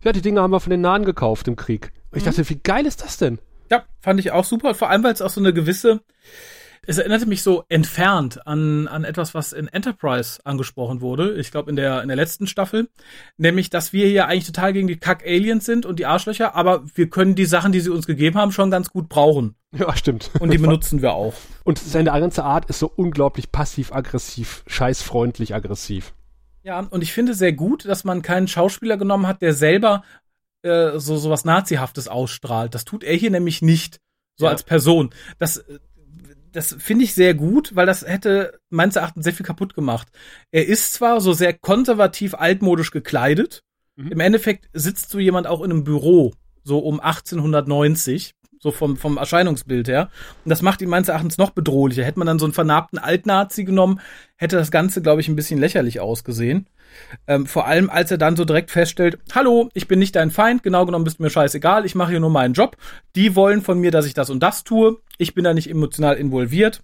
ja, 0.04 0.12
die 0.12 0.22
Dinger 0.22 0.42
haben 0.42 0.52
wir 0.52 0.60
von 0.60 0.72
den 0.72 0.82
Nahen 0.82 1.06
gekauft 1.06 1.48
im 1.48 1.56
Krieg. 1.56 1.92
Und 2.12 2.18
ich 2.18 2.26
mhm. 2.26 2.30
dachte, 2.30 2.50
wie 2.50 2.60
geil 2.62 2.86
ist 2.86 3.04
das 3.04 3.18
denn? 3.18 3.40
Ja, 3.72 3.84
fand 4.02 4.20
ich 4.20 4.32
auch 4.32 4.44
super. 4.44 4.76
Vor 4.76 4.90
allem, 4.90 5.04
weil 5.04 5.14
es 5.14 5.22
auch 5.22 5.30
so 5.30 5.40
eine 5.40 5.54
gewisse, 5.54 6.02
es 6.86 6.98
erinnerte 6.98 7.26
mich 7.26 7.44
so 7.44 7.64
entfernt 7.70 8.46
an, 8.46 8.88
an 8.88 9.04
etwas, 9.04 9.34
was 9.34 9.54
in 9.54 9.68
Enterprise 9.68 10.40
angesprochen 10.44 11.02
wurde. 11.02 11.34
Ich 11.36 11.52
glaube, 11.52 11.70
in 11.70 11.76
der, 11.76 12.02
in 12.02 12.10
der 12.10 12.18
letzten 12.18 12.48
Staffel. 12.48 12.90
Nämlich, 13.38 13.70
dass 13.70 13.94
wir 13.94 14.08
hier 14.08 14.28
eigentlich 14.28 14.46
total 14.46 14.74
gegen 14.74 14.88
die 14.88 14.98
Kack-Aliens 14.98 15.66
sind 15.66 15.86
und 15.86 16.00
die 16.00 16.06
Arschlöcher, 16.06 16.56
aber 16.56 16.84
wir 16.96 17.10
können 17.10 17.36
die 17.36 17.46
Sachen, 17.46 17.72
die 17.72 17.80
sie 17.80 17.90
uns 17.90 18.06
gegeben 18.06 18.38
haben, 18.38 18.52
schon 18.52 18.72
ganz 18.72 18.90
gut 18.90 19.08
brauchen. 19.08 19.56
Ja, 19.72 19.96
stimmt. 19.96 20.30
Und 20.40 20.52
die 20.52 20.58
benutzen 20.60 21.02
wir 21.02 21.14
auch. 21.14 21.34
Und 21.64 21.80
seine 21.80 22.12
ganze 22.12 22.44
Art 22.44 22.66
ist 22.66 22.80
so 22.80 22.92
unglaublich 22.94 23.52
passiv-aggressiv, 23.52 24.64
scheißfreundlich 24.68 25.56
aggressiv. 25.56 26.14
Ja, 26.64 26.80
und 26.80 27.02
ich 27.02 27.14
finde 27.14 27.34
sehr 27.34 27.54
gut, 27.54 27.86
dass 27.86 28.04
man 28.04 28.22
keinen 28.22 28.48
Schauspieler 28.48 28.98
genommen 28.98 29.28
hat, 29.28 29.42
der 29.42 29.54
selber 29.54 30.04
äh, 30.64 30.98
so 30.98 31.18
so 31.18 31.30
was 31.30 31.46
Nazihaftes 31.46 32.08
ausstrahlt. 32.08 32.74
Das 32.76 32.86
tut 32.86 33.04
er 33.04 33.16
hier 33.16 33.32
nämlich 33.32 33.62
nicht, 33.62 34.00
so 34.36 34.46
ja. 34.46 34.52
als 34.52 34.64
Person. 34.64 35.12
Das 35.40 35.64
das 36.54 36.76
finde 36.80 37.04
ich 37.04 37.14
sehr 37.14 37.34
gut, 37.34 37.76
weil 37.76 37.86
das 37.86 38.08
hätte 38.08 38.60
meines 38.70 38.96
Erachtens 38.96 39.24
sehr 39.24 39.34
viel 39.34 39.46
kaputt 39.46 39.76
gemacht. 39.76 40.08
Er 40.52 40.68
ist 40.68 40.94
zwar 40.94 41.20
so 41.20 41.34
sehr 41.34 41.54
konservativ 41.54 42.36
altmodisch 42.36 42.92
gekleidet, 42.92 43.64
mhm. 43.96 44.12
im 44.12 44.20
Endeffekt 44.20 44.70
sitzt 44.74 45.10
so 45.10 45.20
jemand 45.20 45.48
auch 45.48 45.62
in 45.62 45.72
einem 45.72 45.84
Büro, 45.84 46.34
so 46.64 46.80
um 46.80 47.00
1890, 47.00 48.34
so 48.64 48.72
vom, 48.72 48.96
vom 48.96 49.18
Erscheinungsbild 49.18 49.90
her. 49.90 50.10
Und 50.46 50.50
das 50.50 50.62
macht 50.62 50.82
ihn 50.82 50.90
meines 50.90 51.10
Erachtens 51.10 51.38
noch 51.38 51.52
bedrohlicher. 51.52 52.04
Hätte 52.04 52.18
man 52.18 52.26
dann 52.26 52.40
so 52.40 52.46
einen 52.46 52.54
vernarbten 52.54 52.98
Altnazi 52.98 53.66
genommen, 53.66 54.00
hätte 54.38 54.56
das 54.56 54.72
Ganze, 54.72 55.02
glaube 55.02 55.22
ich, 55.22 55.28
ein 55.28 55.36
bisschen 55.36 55.60
lächerlich 55.60 56.00
ausgesehen. 56.00 56.68
Ähm, 57.28 57.46
vor 57.46 57.68
allem, 57.68 57.90
als 57.90 58.10
er 58.10 58.18
dann 58.18 58.38
so 58.38 58.46
direkt 58.46 58.72
feststellt, 58.72 59.20
hallo, 59.34 59.70
ich 59.74 59.88
bin 59.88 60.00
nicht 60.00 60.16
dein 60.16 60.32
Feind, 60.32 60.64
genau 60.64 60.86
genommen 60.86 61.04
bist 61.04 61.20
du 61.20 61.24
mir 61.24 61.30
scheißegal, 61.30 61.86
ich 61.86 61.96
mache 61.96 62.12
hier 62.12 62.20
nur 62.22 62.30
meinen 62.30 62.54
Job. 62.54 62.78
Die 63.16 63.36
wollen 63.36 63.62
von 63.62 63.80
mir, 63.80 63.92
dass 63.92 64.06
ich 64.06 64.14
das 64.14 64.30
und 64.30 64.42
das 64.42 64.64
tue. 64.64 64.98
Ich 65.18 65.36
bin 65.36 65.44
da 65.44 65.54
nicht 65.54 65.70
emotional 65.70 66.16
involviert. 66.16 66.82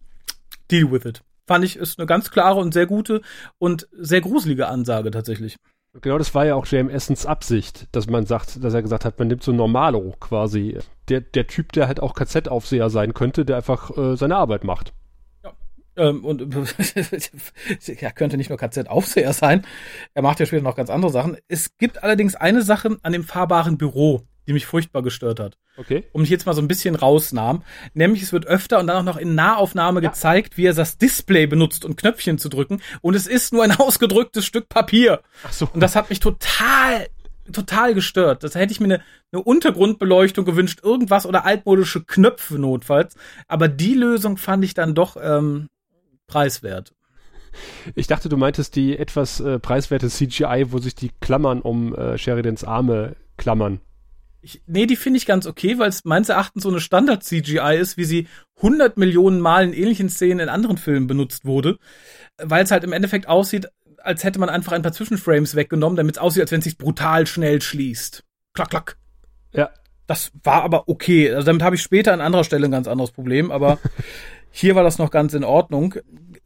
Deal 0.69 0.91
with 0.91 1.05
it. 1.05 1.21
Fand 1.47 1.63
ich, 1.63 1.77
ist 1.77 1.97
eine 1.97 2.07
ganz 2.07 2.29
klare 2.29 2.59
und 2.59 2.73
sehr 2.73 2.87
gute 2.87 3.21
und 3.57 3.87
sehr 3.93 4.21
gruselige 4.21 4.67
Ansage 4.67 5.11
tatsächlich. 5.11 5.55
Genau, 5.93 6.19
das 6.19 6.35
war 6.35 6.45
ja 6.45 6.55
auch 6.55 6.67
J.M. 6.67 6.89
Essens 6.89 7.25
Absicht, 7.25 7.87
dass 7.93 8.07
man 8.07 8.25
sagt, 8.25 8.63
dass 8.63 8.73
er 8.73 8.81
gesagt 8.83 9.05
hat, 9.05 9.17
man 9.17 9.27
nimmt 9.27 9.43
so 9.43 9.51
Normalo 9.51 10.13
quasi. 10.19 10.77
Der, 11.07 11.21
der 11.21 11.47
Typ, 11.47 11.71
der 11.71 11.87
halt 11.87 11.99
auch 11.99 12.13
KZ-Aufseher 12.13 12.91
sein 12.91 13.15
könnte, 13.15 13.43
der 13.43 13.57
einfach 13.57 13.97
äh, 13.97 14.15
seine 14.15 14.35
Arbeit 14.35 14.63
macht. 14.63 14.93
Ähm, 15.99 16.23
und 16.23 16.41
er 18.01 18.11
könnte 18.11 18.37
nicht 18.37 18.49
nur 18.49 18.57
KZ-Aufseher 18.57 19.33
sein. 19.33 19.65
Er 20.13 20.21
macht 20.21 20.39
ja 20.39 20.45
später 20.45 20.63
noch 20.63 20.75
ganz 20.75 20.89
andere 20.89 21.11
Sachen. 21.11 21.37
Es 21.47 21.77
gibt 21.77 22.03
allerdings 22.03 22.35
eine 22.35 22.61
Sache 22.61 22.97
an 23.01 23.11
dem 23.11 23.23
fahrbaren 23.23 23.77
Büro, 23.77 24.21
die 24.49 24.53
mich 24.53 24.65
furchtbar 24.65 25.03
gestört 25.03 25.39
hat. 25.39 25.59
Okay. 25.77 26.05
Um 26.11 26.21
mich 26.21 26.31
jetzt 26.31 26.47
mal 26.47 26.55
so 26.55 26.61
ein 26.61 26.67
bisschen 26.67 26.95
rausnahm. 26.95 27.61
Nämlich, 27.93 28.23
es 28.23 28.33
wird 28.33 28.47
öfter 28.47 28.79
und 28.79 28.87
dann 28.87 28.97
auch 28.97 29.13
noch 29.13 29.17
in 29.17 29.35
Nahaufnahme 29.35 30.01
ja. 30.01 30.09
gezeigt, 30.09 30.57
wie 30.57 30.65
er 30.65 30.73
das 30.73 30.97
Display 30.97 31.45
benutzt, 31.45 31.85
um 31.85 31.95
Knöpfchen 31.95 32.39
zu 32.39 32.49
drücken. 32.49 32.81
Und 33.01 33.13
es 33.13 33.27
ist 33.27 33.53
nur 33.53 33.63
ein 33.63 33.71
ausgedrücktes 33.77 34.47
Stück 34.47 34.67
Papier. 34.67 35.21
Ach 35.43 35.53
so. 35.53 35.69
Und 35.71 35.81
das 35.81 35.95
hat 35.95 36.09
mich 36.09 36.19
total 36.19 37.07
total 37.51 37.93
gestört. 37.93 38.43
Das 38.43 38.55
hätte 38.55 38.71
ich 38.71 38.79
mir 38.79 38.85
eine, 38.85 39.03
eine 39.31 39.41
Untergrundbeleuchtung 39.43 40.45
gewünscht, 40.45 40.81
irgendwas 40.83 41.25
oder 41.25 41.45
altmodische 41.45 42.03
Knöpfe 42.03 42.59
notfalls. 42.59 43.15
Aber 43.47 43.67
die 43.67 43.93
Lösung 43.93 44.37
fand 44.37 44.63
ich 44.63 44.73
dann 44.73 44.95
doch 44.95 45.15
ähm, 45.19 45.67
preiswert. 46.27 46.93
Ich 47.95 48.05
dachte, 48.05 48.29
du 48.29 48.37
meintest 48.37 48.75
die 48.75 48.97
etwas 48.97 49.39
äh, 49.39 49.57
preiswerte 49.59 50.09
CGI, 50.09 50.67
wo 50.69 50.77
sich 50.79 50.93
die 50.93 51.11
Klammern 51.21 51.61
um 51.61 51.95
äh, 51.95 52.17
Sheridans 52.17 52.63
Arme 52.63 53.15
klammern. 53.37 53.81
Ich, 54.41 54.61
nee, 54.67 54.85
die 54.85 54.95
finde 54.95 55.17
ich 55.17 55.25
ganz 55.25 55.45
okay, 55.45 55.77
weil 55.77 55.89
es 55.89 56.05
meines 56.05 56.29
Erachtens 56.29 56.63
so 56.63 56.69
eine 56.69 56.79
Standard-CGI 56.79 57.77
ist, 57.77 57.97
wie 57.97 58.05
sie 58.05 58.27
100 58.57 58.97
Millionen 58.97 59.41
Mal 59.41 59.65
in 59.65 59.73
ähnlichen 59.73 60.09
Szenen 60.09 60.39
in 60.39 60.49
anderen 60.49 60.77
Filmen 60.77 61.07
benutzt 61.07 61.45
wurde, 61.45 61.77
weil 62.37 62.63
es 62.63 62.71
halt 62.71 62.83
im 62.83 62.93
Endeffekt 62.93 63.27
aussieht, 63.27 63.67
als 64.01 64.23
hätte 64.23 64.39
man 64.39 64.49
einfach 64.49 64.71
ein 64.71 64.81
paar 64.81 64.93
Zwischenframes 64.93 65.55
weggenommen, 65.55 65.97
damit 65.97 66.15
es 66.15 66.21
aussieht, 66.21 66.41
als 66.41 66.51
wenn 66.51 66.59
es 66.59 66.65
sich 66.65 66.77
brutal 66.77 67.27
schnell 67.27 67.61
schließt. 67.61 68.23
Klack, 68.53 68.69
klack. 68.69 68.97
Ja. 69.53 69.69
Das 70.07 70.31
war 70.43 70.63
aber 70.63 70.87
okay. 70.87 71.31
Also 71.31 71.45
damit 71.45 71.61
habe 71.61 71.75
ich 71.75 71.81
später 71.81 72.13
an 72.13 72.21
anderer 72.21 72.43
Stelle 72.43 72.65
ein 72.65 72.71
ganz 72.71 72.87
anderes 72.87 73.11
Problem, 73.11 73.51
aber 73.51 73.77
Hier 74.51 74.75
war 74.75 74.83
das 74.83 74.97
noch 74.97 75.11
ganz 75.11 75.33
in 75.33 75.43
Ordnung. 75.43 75.95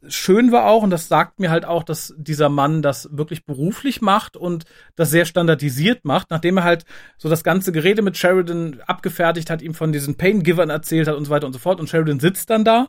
Schön 0.08 0.52
war 0.52 0.66
auch, 0.66 0.82
und 0.82 0.90
das 0.90 1.08
sagt 1.08 1.40
mir 1.40 1.50
halt 1.50 1.64
auch, 1.64 1.82
dass 1.82 2.14
dieser 2.16 2.48
Mann 2.48 2.82
das 2.82 3.08
wirklich 3.12 3.44
beruflich 3.44 4.00
macht 4.00 4.36
und 4.36 4.64
das 4.96 5.10
sehr 5.10 5.24
standardisiert 5.24 6.04
macht, 6.04 6.30
nachdem 6.30 6.58
er 6.58 6.64
halt 6.64 6.84
so 7.18 7.28
das 7.28 7.44
ganze 7.44 7.72
Gerede 7.72 8.02
mit 8.02 8.16
Sheridan 8.16 8.80
abgefertigt 8.86 9.50
hat, 9.50 9.62
ihm 9.62 9.74
von 9.74 9.92
diesen 9.92 10.16
Pain-Givern 10.16 10.70
erzählt 10.70 11.08
hat 11.08 11.16
und 11.16 11.24
so 11.24 11.30
weiter 11.30 11.46
und 11.46 11.52
so 11.52 11.58
fort. 11.58 11.80
Und 11.80 11.88
Sheridan 11.88 12.20
sitzt 12.20 12.50
dann 12.50 12.64
da, 12.64 12.88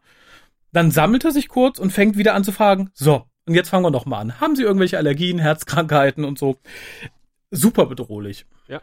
dann 0.72 0.92
sammelt 0.92 1.26
er 1.26 1.32
sich 1.32 1.48
kurz 1.48 1.80
und 1.80 1.92
fängt 1.92 2.18
wieder 2.18 2.34
an 2.34 2.44
zu 2.44 2.52
fragen, 2.52 2.90
so, 2.94 3.26
und 3.46 3.54
jetzt 3.56 3.70
fangen 3.70 3.86
wir 3.86 3.92
noch 3.92 4.06
mal 4.06 4.20
an. 4.20 4.40
Haben 4.40 4.56
Sie 4.56 4.64
irgendwelche 4.64 4.98
Allergien, 4.98 5.40
Herzkrankheiten 5.40 6.26
und 6.26 6.40
so? 6.40 6.58
Super 7.52 7.86
bedrohlich. 7.86 8.46
Ja 8.68 8.82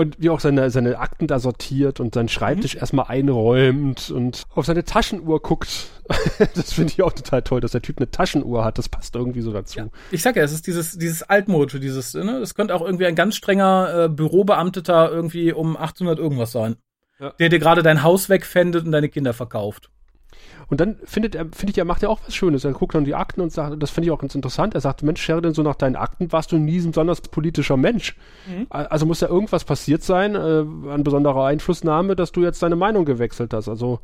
und 0.00 0.16
wie 0.18 0.30
auch 0.30 0.40
seine, 0.40 0.70
seine 0.70 0.98
Akten 0.98 1.26
da 1.26 1.38
sortiert 1.38 2.00
und 2.00 2.14
seinen 2.14 2.30
Schreibtisch 2.30 2.74
mhm. 2.74 2.80
erstmal 2.80 3.06
einräumt 3.08 4.10
und 4.10 4.44
auf 4.54 4.64
seine 4.64 4.82
Taschenuhr 4.82 5.42
guckt. 5.42 5.88
das 6.54 6.72
finde 6.72 6.94
ich 6.94 7.02
auch 7.02 7.12
total 7.12 7.42
toll, 7.42 7.60
dass 7.60 7.72
der 7.72 7.82
Typ 7.82 7.98
eine 7.98 8.10
Taschenuhr 8.10 8.64
hat. 8.64 8.78
Das 8.78 8.88
passt 8.88 9.14
irgendwie 9.14 9.42
so 9.42 9.52
dazu. 9.52 9.78
Ja. 9.78 9.88
Ich 10.10 10.22
sag 10.22 10.36
ja, 10.36 10.42
es 10.42 10.52
ist 10.52 10.66
dieses, 10.66 10.96
dieses 10.96 11.22
Altmodische, 11.22 11.80
dieses, 11.80 12.14
ne, 12.14 12.38
es 12.38 12.54
könnte 12.54 12.74
auch 12.74 12.80
irgendwie 12.80 13.04
ein 13.04 13.14
ganz 13.14 13.36
strenger 13.36 14.04
äh, 14.04 14.08
Bürobeamteter 14.08 15.12
irgendwie 15.12 15.52
um 15.52 15.76
1800 15.76 16.18
irgendwas 16.18 16.50
sein. 16.50 16.76
Ja. 17.18 17.34
Der 17.38 17.50
dir 17.50 17.58
gerade 17.58 17.82
dein 17.82 18.02
Haus 18.02 18.30
wegfändet 18.30 18.86
und 18.86 18.92
deine 18.92 19.10
Kinder 19.10 19.34
verkauft. 19.34 19.90
Und 20.70 20.80
dann 20.80 20.96
findet 21.04 21.34
er, 21.34 21.46
finde 21.46 21.72
ich, 21.72 21.78
er 21.78 21.84
macht 21.84 22.02
ja 22.02 22.08
auch 22.08 22.20
was 22.24 22.34
Schönes. 22.34 22.64
Er 22.64 22.72
guckt 22.72 22.94
dann 22.94 23.04
die 23.04 23.16
Akten 23.16 23.40
und 23.40 23.52
sagt, 23.52 23.82
das 23.82 23.90
finde 23.90 24.06
ich 24.06 24.12
auch 24.12 24.20
ganz 24.20 24.36
interessant. 24.36 24.74
Er 24.74 24.80
sagt, 24.80 25.02
Mensch, 25.02 25.20
Sheridan, 25.20 25.52
so 25.52 25.62
nach 25.62 25.74
deinen 25.74 25.96
Akten 25.96 26.30
warst 26.32 26.52
du 26.52 26.58
nie 26.58 26.78
ein 26.78 26.92
besonders 26.92 27.20
politischer 27.22 27.76
Mensch. 27.76 28.16
Mhm. 28.46 28.66
Also 28.70 29.04
muss 29.04 29.20
ja 29.20 29.28
irgendwas 29.28 29.64
passiert 29.64 30.04
sein, 30.04 30.36
äh, 30.36 30.38
an 30.38 31.02
besonderer 31.02 31.44
Einflussnahme, 31.44 32.14
dass 32.14 32.30
du 32.30 32.42
jetzt 32.42 32.62
deine 32.62 32.76
Meinung 32.76 33.04
gewechselt 33.04 33.52
hast. 33.52 33.68
Also 33.68 33.98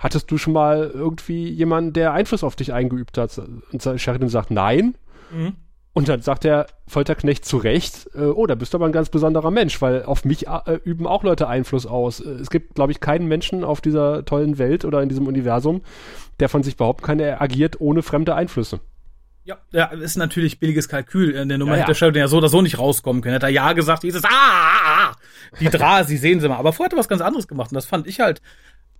hattest 0.00 0.30
du 0.30 0.38
schon 0.38 0.54
mal 0.54 0.90
irgendwie 0.92 1.50
jemanden, 1.50 1.92
der 1.92 2.14
Einfluss 2.14 2.42
auf 2.42 2.56
dich 2.56 2.72
eingeübt 2.72 3.18
hat? 3.18 3.38
Und 3.70 4.00
Sheridan 4.00 4.30
sagt, 4.30 4.50
nein. 4.50 4.96
Mhm. 5.30 5.54
Und 5.96 6.10
dann 6.10 6.20
sagt 6.20 6.44
der 6.44 6.66
Folterknecht 6.86 7.46
zu 7.46 7.56
Recht, 7.56 8.10
äh, 8.14 8.24
oh, 8.24 8.46
da 8.46 8.54
bist 8.54 8.74
du 8.74 8.76
aber 8.76 8.84
ein 8.84 8.92
ganz 8.92 9.08
besonderer 9.08 9.50
Mensch, 9.50 9.80
weil 9.80 10.02
auf 10.02 10.26
mich 10.26 10.46
äh, 10.46 10.78
üben 10.84 11.06
auch 11.06 11.24
Leute 11.24 11.48
Einfluss 11.48 11.86
aus. 11.86 12.20
Äh, 12.20 12.32
es 12.32 12.50
gibt, 12.50 12.74
glaube 12.74 12.92
ich, 12.92 13.00
keinen 13.00 13.28
Menschen 13.28 13.64
auf 13.64 13.80
dieser 13.80 14.22
tollen 14.26 14.58
Welt 14.58 14.84
oder 14.84 15.00
in 15.00 15.08
diesem 15.08 15.26
Universum, 15.26 15.80
der 16.38 16.50
von 16.50 16.62
sich 16.62 16.76
behaupten 16.76 17.02
kann, 17.02 17.18
er 17.18 17.40
agiert 17.40 17.80
ohne 17.80 18.02
fremde 18.02 18.34
Einflüsse. 18.34 18.80
Ja, 19.44 19.56
ja, 19.72 19.86
ist 19.86 20.18
natürlich 20.18 20.60
billiges 20.60 20.90
Kalkül. 20.90 21.30
In 21.30 21.48
der 21.48 21.56
Nummer 21.56 21.72
ja, 21.72 21.78
hätte 21.78 21.92
ja. 21.92 21.94
Sheldon 21.94 22.20
ja 22.20 22.28
so 22.28 22.36
oder 22.36 22.50
so 22.50 22.60
nicht 22.60 22.78
rauskommen 22.78 23.22
können. 23.22 23.32
Hätte 23.32 23.46
er 23.46 23.52
ja 23.52 23.72
gesagt, 23.72 24.02
dieses 24.02 24.22
ah, 24.22 24.28
ah, 24.28 25.12
ah, 25.12 25.16
die 25.58 25.70
Drasi, 25.70 26.16
sehen 26.18 26.40
Sie 26.40 26.48
mal. 26.50 26.58
Aber 26.58 26.74
vorher 26.74 26.90
hat 26.90 26.92
er 26.92 26.98
was 26.98 27.08
ganz 27.08 27.22
anderes 27.22 27.48
gemacht 27.48 27.70
und 27.70 27.74
das 27.74 27.86
fand 27.86 28.06
ich 28.06 28.20
halt 28.20 28.42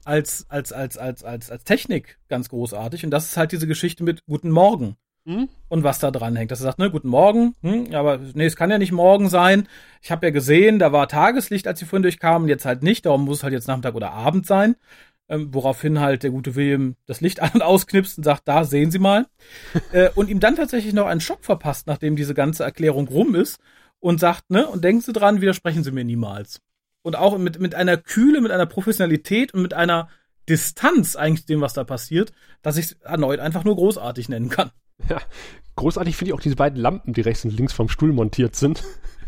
als, 0.07 0.47
als, 0.49 0.73
als, 0.73 0.97
als, 0.97 1.23
als, 1.23 1.51
als 1.51 1.65
Technik 1.65 2.17
ganz 2.31 2.49
großartig. 2.49 3.05
Und 3.05 3.11
das 3.11 3.27
ist 3.27 3.37
halt 3.37 3.53
diese 3.53 3.67
Geschichte 3.67 4.03
mit 4.03 4.25
Guten 4.25 4.51
Morgen. 4.51 4.97
Hm? 5.27 5.49
Und 5.69 5.83
was 5.83 5.99
da 5.99 6.13
dran 6.13 6.37
hängt. 6.37 6.53
Dass 6.53 6.61
er 6.61 6.65
sagt, 6.65 6.79
ne, 6.79 6.89
guten 6.89 7.09
Morgen, 7.09 7.57
hm, 7.61 7.93
aber 7.93 8.21
nee, 8.35 8.47
es 8.47 8.55
kann 8.55 8.71
ja 8.71 8.79
nicht 8.79 8.93
morgen 8.93 9.29
sein. 9.29 9.67
Ich 10.01 10.13
habe 10.13 10.27
ja 10.27 10.31
gesehen, 10.31 10.79
da 10.79 10.93
war 10.93 11.09
Tageslicht, 11.09 11.67
als 11.67 11.81
sie 11.81 11.85
vorhin 11.85 12.05
durchkamen, 12.05 12.49
jetzt 12.49 12.65
halt 12.65 12.85
nicht, 12.85 13.07
darum 13.07 13.25
muss 13.25 13.39
es 13.39 13.43
halt 13.43 13.53
jetzt 13.53 13.67
Nachmittag 13.67 13.97
oder 13.97 14.13
Abend 14.13 14.47
sein. 14.47 14.77
Ähm, 15.29 15.53
woraufhin 15.53 15.99
halt 15.99 16.23
der 16.23 16.31
gute 16.31 16.55
William 16.55 16.95
das 17.07 17.21
Licht 17.21 17.41
an 17.43 17.51
und 17.55 17.63
ausknipst 17.63 18.19
und 18.19 18.25
sagt, 18.25 18.47
da 18.47 18.63
sehen 18.63 18.93
Sie 18.93 19.01
mal. 19.01 19.27
äh, 19.93 20.11
und 20.15 20.31
ihm 20.31 20.39
dann 20.39 20.55
tatsächlich 20.55 20.95
noch 20.95 21.07
einen 21.07 21.21
Schock 21.21 21.45
verpasst, 21.45 21.89
nachdem 21.89 22.15
diese 22.15 22.35
ganze 22.35 22.63
Erklärung 22.63 23.09
rum 23.09 23.35
ist 23.35 23.59
und 23.99 24.21
sagt, 24.21 24.49
ne, 24.51 24.69
und 24.69 24.85
denken 24.85 25.03
Sie 25.03 25.13
dran, 25.13 25.41
widersprechen 25.41 25.83
Sie 25.83 25.91
mir 25.91 26.05
niemals. 26.05 26.61
Und 27.03 27.17
auch 27.17 27.37
mit, 27.39 27.59
mit 27.59 27.75
einer 27.75 27.97
Kühle, 27.97 28.41
mit 28.41 28.53
einer 28.53 28.67
Professionalität 28.67 29.53
und 29.55 29.63
mit 29.63 29.75
einer 29.75 30.09
Distanz 30.49 31.17
eigentlich 31.17 31.47
dem, 31.47 31.61
was 31.61 31.75
da 31.75 31.85
passiert, 31.85 32.33
dass 32.63 32.77
ich 32.77 32.87
es 32.87 32.93
erneut 33.03 33.41
einfach 33.41 33.65
nur 33.65 33.77
großartig 33.77 34.29
nennen 34.29 34.49
kann. 34.49 34.71
Ja, 35.09 35.21
großartig 35.77 36.17
finde 36.17 36.31
ich 36.31 36.35
auch 36.35 36.41
diese 36.41 36.57
beiden 36.57 36.81
Lampen, 36.81 37.13
die 37.13 37.21
rechts 37.21 37.45
und 37.45 37.57
links 37.57 37.73
vom 37.73 37.89
Stuhl 37.89 38.13
montiert 38.13 38.57
sind. 38.57 38.83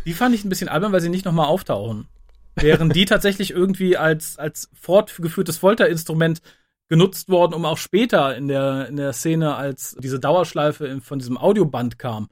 Die 0.06 0.14
fand 0.14 0.34
ich 0.34 0.44
ein 0.44 0.48
bisschen 0.48 0.68
albern, 0.68 0.92
weil 0.92 1.00
sie 1.00 1.10
nicht 1.10 1.24
nochmal 1.24 1.46
auftauchen. 1.46 2.08
Während 2.56 2.96
die 2.96 3.04
tatsächlich 3.04 3.50
irgendwie 3.50 3.96
als, 3.96 4.38
als 4.38 4.70
fortgeführtes 4.72 5.58
Folterinstrument 5.58 6.40
genutzt 6.88 7.28
worden, 7.28 7.54
um 7.54 7.64
auch 7.64 7.78
später 7.78 8.34
in 8.36 8.48
der, 8.48 8.88
in 8.88 8.96
der 8.96 9.12
Szene, 9.12 9.54
als 9.54 9.96
diese 10.00 10.18
Dauerschleife 10.18 11.00
von 11.02 11.18
diesem 11.18 11.36
Audioband 11.36 11.98
kam, 11.98 12.28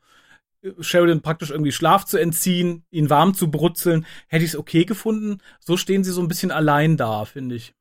Sheridan 0.80 1.20
praktisch 1.20 1.50
irgendwie 1.50 1.72
Schlaf 1.72 2.06
zu 2.06 2.18
entziehen, 2.18 2.84
ihn 2.90 3.10
warm 3.10 3.34
zu 3.34 3.50
brutzeln, 3.50 4.06
hätte 4.26 4.44
ich 4.44 4.52
es 4.52 4.56
okay 4.56 4.84
gefunden. 4.84 5.38
So 5.60 5.76
stehen 5.76 6.02
sie 6.02 6.10
so 6.10 6.20
ein 6.20 6.28
bisschen 6.28 6.50
allein 6.50 6.96
da, 6.96 7.24
finde 7.24 7.54
ich. 7.54 7.75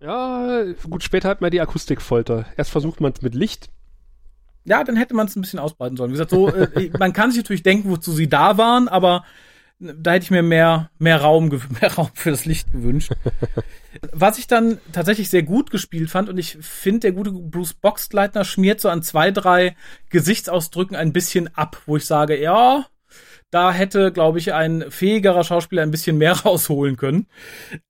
Ja, 0.00 0.64
gut, 0.88 1.02
später 1.02 1.28
hat 1.28 1.40
man 1.40 1.50
die 1.50 1.60
Akustikfolter. 1.60 2.46
Erst 2.56 2.70
versucht 2.70 3.00
man 3.00 3.12
es 3.12 3.22
mit 3.22 3.34
Licht. 3.34 3.70
Ja, 4.64 4.82
dann 4.82 4.96
hätte 4.96 5.14
man 5.14 5.26
es 5.26 5.36
ein 5.36 5.40
bisschen 5.42 5.58
ausbreiten 5.58 5.96
sollen. 5.96 6.10
Wie 6.10 6.14
gesagt, 6.14 6.30
so, 6.30 6.48
äh, 6.48 6.90
man 6.98 7.12
kann 7.12 7.30
sich 7.30 7.42
natürlich 7.42 7.62
denken, 7.62 7.90
wozu 7.90 8.12
sie 8.12 8.28
da 8.28 8.56
waren, 8.56 8.88
aber 8.88 9.24
da 9.78 10.12
hätte 10.12 10.24
ich 10.24 10.30
mir 10.30 10.42
mehr, 10.42 10.90
mehr 10.98 11.20
Raum, 11.20 11.48
mehr 11.80 11.92
Raum 11.94 12.10
für 12.14 12.30
das 12.30 12.44
Licht 12.44 12.72
gewünscht. 12.72 13.12
Was 14.12 14.38
ich 14.38 14.46
dann 14.46 14.78
tatsächlich 14.92 15.28
sehr 15.28 15.42
gut 15.42 15.70
gespielt 15.70 16.10
fand 16.10 16.28
und 16.28 16.38
ich 16.38 16.58
finde, 16.60 17.00
der 17.00 17.12
gute 17.12 17.32
Bruce 17.32 17.74
Boxleitner 17.74 18.44
schmiert 18.44 18.80
so 18.80 18.88
an 18.88 19.02
zwei, 19.02 19.30
drei 19.30 19.76
Gesichtsausdrücken 20.10 20.96
ein 20.96 21.12
bisschen 21.12 21.54
ab, 21.54 21.82
wo 21.86 21.96
ich 21.96 22.06
sage, 22.06 22.40
ja, 22.40 22.86
da 23.54 23.72
hätte, 23.72 24.10
glaube 24.10 24.40
ich, 24.40 24.52
ein 24.52 24.84
fähigerer 24.88 25.44
Schauspieler 25.44 25.82
ein 25.82 25.92
bisschen 25.92 26.18
mehr 26.18 26.32
rausholen 26.44 26.96
können. 26.96 27.28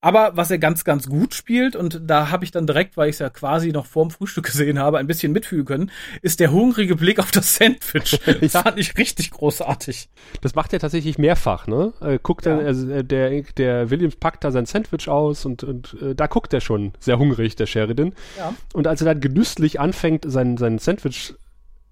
Aber 0.02 0.32
was 0.34 0.50
er 0.50 0.58
ganz, 0.58 0.84
ganz 0.84 1.08
gut 1.08 1.32
spielt, 1.34 1.74
und 1.74 2.02
da 2.04 2.30
habe 2.30 2.44
ich 2.44 2.50
dann 2.50 2.66
direkt, 2.66 2.98
weil 2.98 3.08
ich 3.08 3.14
es 3.14 3.20
ja 3.20 3.30
quasi 3.30 3.72
noch 3.72 3.86
vorm 3.86 4.10
Frühstück 4.10 4.44
gesehen 4.44 4.78
habe, 4.78 4.98
ein 4.98 5.06
bisschen 5.06 5.32
mitfühlen 5.32 5.64
können, 5.64 5.90
ist 6.20 6.40
der 6.40 6.52
hungrige 6.52 6.96
Blick 6.96 7.18
auf 7.18 7.30
das 7.30 7.56
Sandwich. 7.56 8.20
Das 8.44 8.52
fand 8.52 8.78
ich 8.78 8.98
richtig 8.98 9.30
großartig. 9.30 10.10
Das 10.42 10.54
macht 10.54 10.72
er 10.72 10.80
tatsächlich 10.80 11.18
mehrfach, 11.18 11.66
ne? 11.66 11.92
Guckt 12.22 12.44
ja. 12.44 12.56
dann, 12.56 12.66
also 12.66 12.90
äh, 12.90 13.02
der, 13.02 13.42
der 13.56 13.90
Williams 13.90 14.16
packt 14.16 14.44
da 14.44 14.50
sein 14.50 14.66
Sandwich 14.66 15.08
aus 15.08 15.46
und, 15.46 15.64
und 15.64 15.96
äh, 16.02 16.14
da 16.14 16.26
guckt 16.26 16.52
er 16.52 16.60
schon 16.60 16.92
sehr 16.98 17.18
hungrig, 17.18 17.56
der 17.56 17.66
Sheridan. 17.66 18.12
Ja. 18.36 18.54
Und 18.74 18.86
als 18.86 19.00
er 19.00 19.06
dann 19.06 19.20
genüsslich 19.20 19.80
anfängt, 19.80 20.24
sein, 20.30 20.56
sein 20.56 20.78
Sandwich 20.78 21.34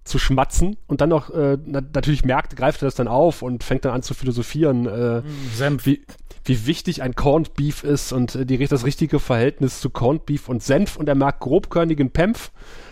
zu 0.05 0.19
schmatzen 0.19 0.77
und 0.87 1.01
dann 1.01 1.09
noch 1.09 1.31
äh, 1.31 1.57
natürlich 1.65 2.25
merkt, 2.25 2.57
greift 2.57 2.83
er 2.83 2.87
das 2.87 2.95
dann 2.95 3.09
auf 3.09 3.43
und 3.43 3.63
fängt 3.63 3.85
dann 3.85 3.93
an 3.93 4.03
zu 4.03 4.15
philosophieren, 4.15 4.87
äh, 4.87 5.23
Senf. 5.55 5.87
Wie, 5.87 6.05
wie 6.45 6.67
wichtig 6.67 7.03
ein 7.03 7.15
Corned 7.15 7.55
Beef 7.55 7.85
ist 7.85 8.13
und 8.13 8.35
äh, 8.35 8.47
die, 8.47 8.59
das 8.67 8.85
richtige 8.85 9.21
Verhältnis 9.21 9.81
zu 9.81 9.91
Corned 9.91 10.27
Beef 10.27 10.49
und 10.49 10.63
Senf 10.63 10.97
und 10.97 11.09
er 11.09 11.15
mag 11.15 11.41
grobkörnigen 11.41 12.11
Penf, 12.11 12.51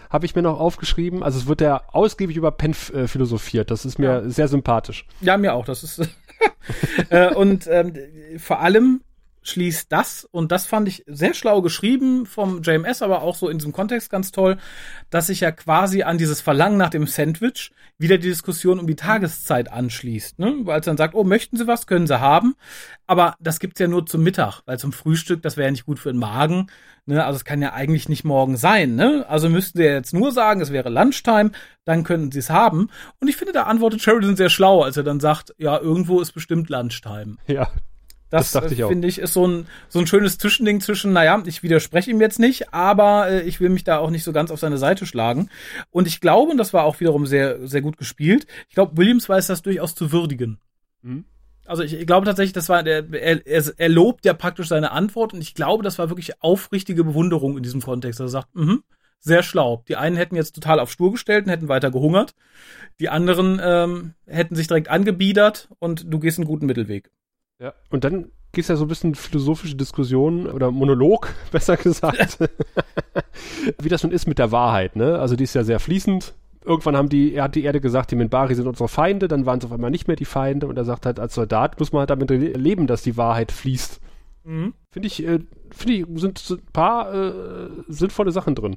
habe 0.09 0.27
ich 0.27 0.35
mir 0.35 0.43
noch 0.43 0.59
aufgeschrieben. 0.59 1.23
Also 1.23 1.39
es 1.39 1.47
wird 1.47 1.61
ja 1.61 1.83
ausgiebig 1.93 2.37
über 2.37 2.51
Penf 2.53 2.93
äh, 2.93 3.09
philosophiert. 3.09 3.71
Das 3.71 3.85
ist 3.85 3.99
mir 3.99 4.23
ja. 4.23 4.29
sehr 4.29 4.49
sympathisch. 4.49 5.07
Ja, 5.21 5.37
mir 5.37 5.55
auch. 5.55 5.65
Das 5.65 5.83
ist 5.83 6.01
äh, 7.11 7.35
und 7.35 7.67
ähm, 7.71 7.95
vor 8.39 8.61
allem 8.61 9.03
schließt 9.43 9.91
das, 9.91 10.25
und 10.25 10.53
das 10.53 10.67
fand 10.67 10.89
ich 10.89 11.05
sehr 11.07 11.35
schlau 11.35 11.63
geschrieben 11.63 12.27
vom 12.27 12.63
JMS, 12.63 13.03
aber 13.03 13.23
auch 13.23 13.35
so 13.35 13.49
in 13.49 13.59
diesem 13.59 13.73
Kontext 13.73 14.11
ganz 14.11 14.33
toll, 14.33 14.59
dass 15.09 15.29
sich 15.29 15.41
ja 15.41 15.51
quasi 15.51 16.03
an 16.03 16.19
dieses 16.19 16.41
Verlangen 16.41 16.77
nach 16.77 16.91
dem 16.91 17.07
Sandwich 17.07 17.73
wieder 17.99 18.19
die 18.19 18.29
Diskussion 18.29 18.79
um 18.79 18.87
die 18.87 18.97
Tageszeit 18.97 19.71
anschließt. 19.71 20.39
Ne? 20.39 20.61
Weil 20.63 20.81
es 20.81 20.87
dann 20.87 20.97
sagt, 20.97 21.15
oh, 21.15 21.25
möchten 21.25 21.57
Sie 21.57 21.67
was, 21.67 21.87
können 21.87 22.07
Sie 22.07 22.21
haben. 22.21 22.55
Aber 23.07 23.35
das 23.41 23.61
gibt's 23.61 23.81
ja 23.81 23.89
nur 23.89 24.07
zum 24.07 24.23
Mittag, 24.23 24.63
weil 24.67 24.79
zum 24.79 24.93
Frühstück, 24.93 25.43
das 25.43 25.57
wäre 25.57 25.67
ja 25.67 25.73
nicht 25.73 25.87
gut 25.87 25.99
für 25.99 26.13
den 26.13 26.19
Magen. 26.19 26.69
Ne? 27.07 27.25
Also 27.25 27.37
es 27.37 27.45
kann 27.45 27.61
ja 27.61 27.73
eigentlich 27.73 28.09
nicht 28.09 28.25
morgen 28.25 28.57
sein. 28.57 28.95
Ne? 28.95 29.27
Also 29.29 29.49
müssten 29.49 29.79
Sie 29.79 29.85
jetzt 29.85 30.15
nur 30.15 30.33
sagen, 30.33 30.61
es 30.61 30.73
wäre 30.73 30.91
Lunchtime, 30.91 31.51
dann 31.85 32.05
könnten 32.05 32.31
Sie 32.31 32.39
es 32.39 32.51
haben. 32.51 32.89
Und 33.21 33.29
ich 33.29 33.37
finde, 33.37 33.53
da 33.53 33.65
antwortet 33.65 34.03
Sheridan 34.03 34.37
sehr 34.37 34.51
schlau, 34.51 34.83
als 34.83 34.97
er 34.97 35.03
dann 35.03 35.21
sagt, 35.21 35.55
ja, 35.59 35.79
irgendwo 35.79 36.21
ist 36.21 36.33
bestimmt 36.33 36.71
Lunchtime. 36.71 37.37
Ja, 37.47 37.71
das, 38.31 38.53
das 38.53 38.71
ich 38.71 38.83
finde 38.85 39.09
ich 39.09 39.19
ist 39.19 39.33
so 39.33 39.47
ein 39.47 39.67
so 39.89 39.99
ein 39.99 40.07
schönes 40.07 40.39
Zwischending 40.39 40.81
zwischen, 40.81 41.13
naja, 41.13 41.43
ich 41.47 41.63
widerspreche 41.63 42.11
ihm 42.11 42.21
jetzt 42.21 42.39
nicht, 42.39 42.73
aber 42.73 43.29
äh, 43.29 43.43
ich 43.43 43.61
will 43.61 43.69
mich 43.69 43.85
da 43.85 43.99
auch 43.99 44.11
nicht 44.11 44.25
so 44.25 44.33
ganz 44.33 44.51
auf 44.51 44.61
seine 44.61 44.79
Seite 44.79 45.05
schlagen. 45.05 45.51
Und 45.91 46.07
ich 46.07 46.21
glaube, 46.21 46.53
und 46.53 46.59
das 46.59 46.73
war 46.73 46.85
auch 46.85 47.01
wiederum 47.01 47.27
sehr 47.27 47.67
sehr 47.67 47.83
gut 47.83 47.99
gespielt. 47.99 48.47
Ich 48.69 48.75
glaube, 48.75 48.97
Williams 48.97 49.29
weiß 49.29 49.49
das 49.49 49.63
durchaus 49.63 49.95
zu 49.95 50.13
würdigen. 50.13 50.59
Mhm. 51.03 51.25
Also 51.67 51.83
ich, 51.83 51.95
ich, 51.95 52.07
glaube 52.07 52.27
tatsächlich, 52.27 52.53
das 52.53 52.69
war 52.69 52.83
der 52.83 53.13
er, 53.13 53.47
er, 53.47 53.65
er 53.77 53.89
lobt 53.89 54.25
ja 54.25 54.33
praktisch 54.33 54.69
seine 54.69 54.93
Antwort 54.93 55.35
und 55.35 55.41
ich 55.41 55.55
glaube, 55.55 55.83
das 55.83 55.99
war 55.99 56.09
wirklich 56.09 56.43
aufrichtige 56.43 57.05
Bewunderung 57.05 57.57
in 57.57 57.63
diesem 57.63 57.81
Kontext. 57.83 58.21
Er 58.21 58.29
sagt, 58.29 58.55
mhm, 58.55 58.83
sehr 59.21 59.43
schlau. 59.43 59.85
Die 59.89 59.97
einen 59.97 60.17
hätten 60.17 60.37
jetzt 60.37 60.55
total 60.55 60.81
auf 60.81 60.91
Stur 60.91 61.13
gestellt 61.13 61.45
und 61.45 61.53
hätten 61.53 61.69
weiter 61.69 61.91
gehungert. 61.91 62.35
Die 62.99 63.09
anderen 63.09 63.61
ähm, 63.63 64.15
hätten 64.27 64.55
sich 64.55 64.67
direkt 64.67 64.89
angebiedert 64.89 65.69
und 65.79 66.13
du 66.13 66.19
gehst 66.19 66.39
einen 66.39 66.47
guten 66.47 66.67
Mittelweg. 66.67 67.11
Ja. 67.61 67.75
Und 67.91 68.05
dann 68.05 68.31
gibt 68.53 68.65
es 68.65 68.69
ja 68.69 68.77
so 68.77 68.85
ein 68.85 68.89
bisschen 68.89 69.15
philosophische 69.15 69.77
Diskussion 69.77 70.47
oder 70.47 70.71
Monolog, 70.71 71.33
besser 71.53 71.77
gesagt, 71.77 72.39
wie 73.81 73.89
das 73.89 74.03
nun 74.03 74.13
ist 74.13 74.27
mit 74.27 74.39
der 74.39 74.51
Wahrheit, 74.51 74.97
ne? 74.97 75.19
Also 75.19 75.37
die 75.37 75.45
ist 75.45 75.55
ja 75.55 75.63
sehr 75.63 75.79
fließend. 75.79 76.35
Irgendwann 76.65 76.97
haben 76.97 77.09
die, 77.09 77.35
er 77.35 77.45
hat 77.45 77.55
die 77.55 77.65
Erde 77.65 77.81
gesagt, 77.81 78.11
die 78.11 78.17
Minbari 78.17 78.55
sind 78.55 78.67
unsere 78.67 78.89
Feinde, 78.89 79.29
dann 79.29 79.47
waren 79.47 79.59
es 79.59 79.65
auf 79.65 79.73
einmal 79.73 79.91
nicht 79.91 80.09
mehr 80.09 80.17
die 80.17 80.27
Feinde 80.27 80.67
und 80.67 80.77
er 80.77 80.85
sagt 80.85 81.07
halt, 81.07 81.19
als 81.19 81.35
Soldat 81.35 81.79
muss 81.79 81.93
man 81.93 82.01
halt 82.01 82.11
damit 82.11 82.31
leben, 82.31 82.87
dass 82.87 83.03
die 83.03 83.17
Wahrheit 83.17 83.51
fließt. 83.51 84.01
Mhm. 84.45 84.75
Finde 84.91 85.07
ich, 85.07 85.25
äh, 85.25 85.41
finde 85.71 85.95
ich, 85.95 86.07
sind, 86.17 86.39
sind 86.39 86.63
ein 86.63 86.73
paar 86.73 87.15
äh, 87.15 87.71
sinnvolle 87.89 88.33
Sachen 88.33 88.55
drin. 88.55 88.77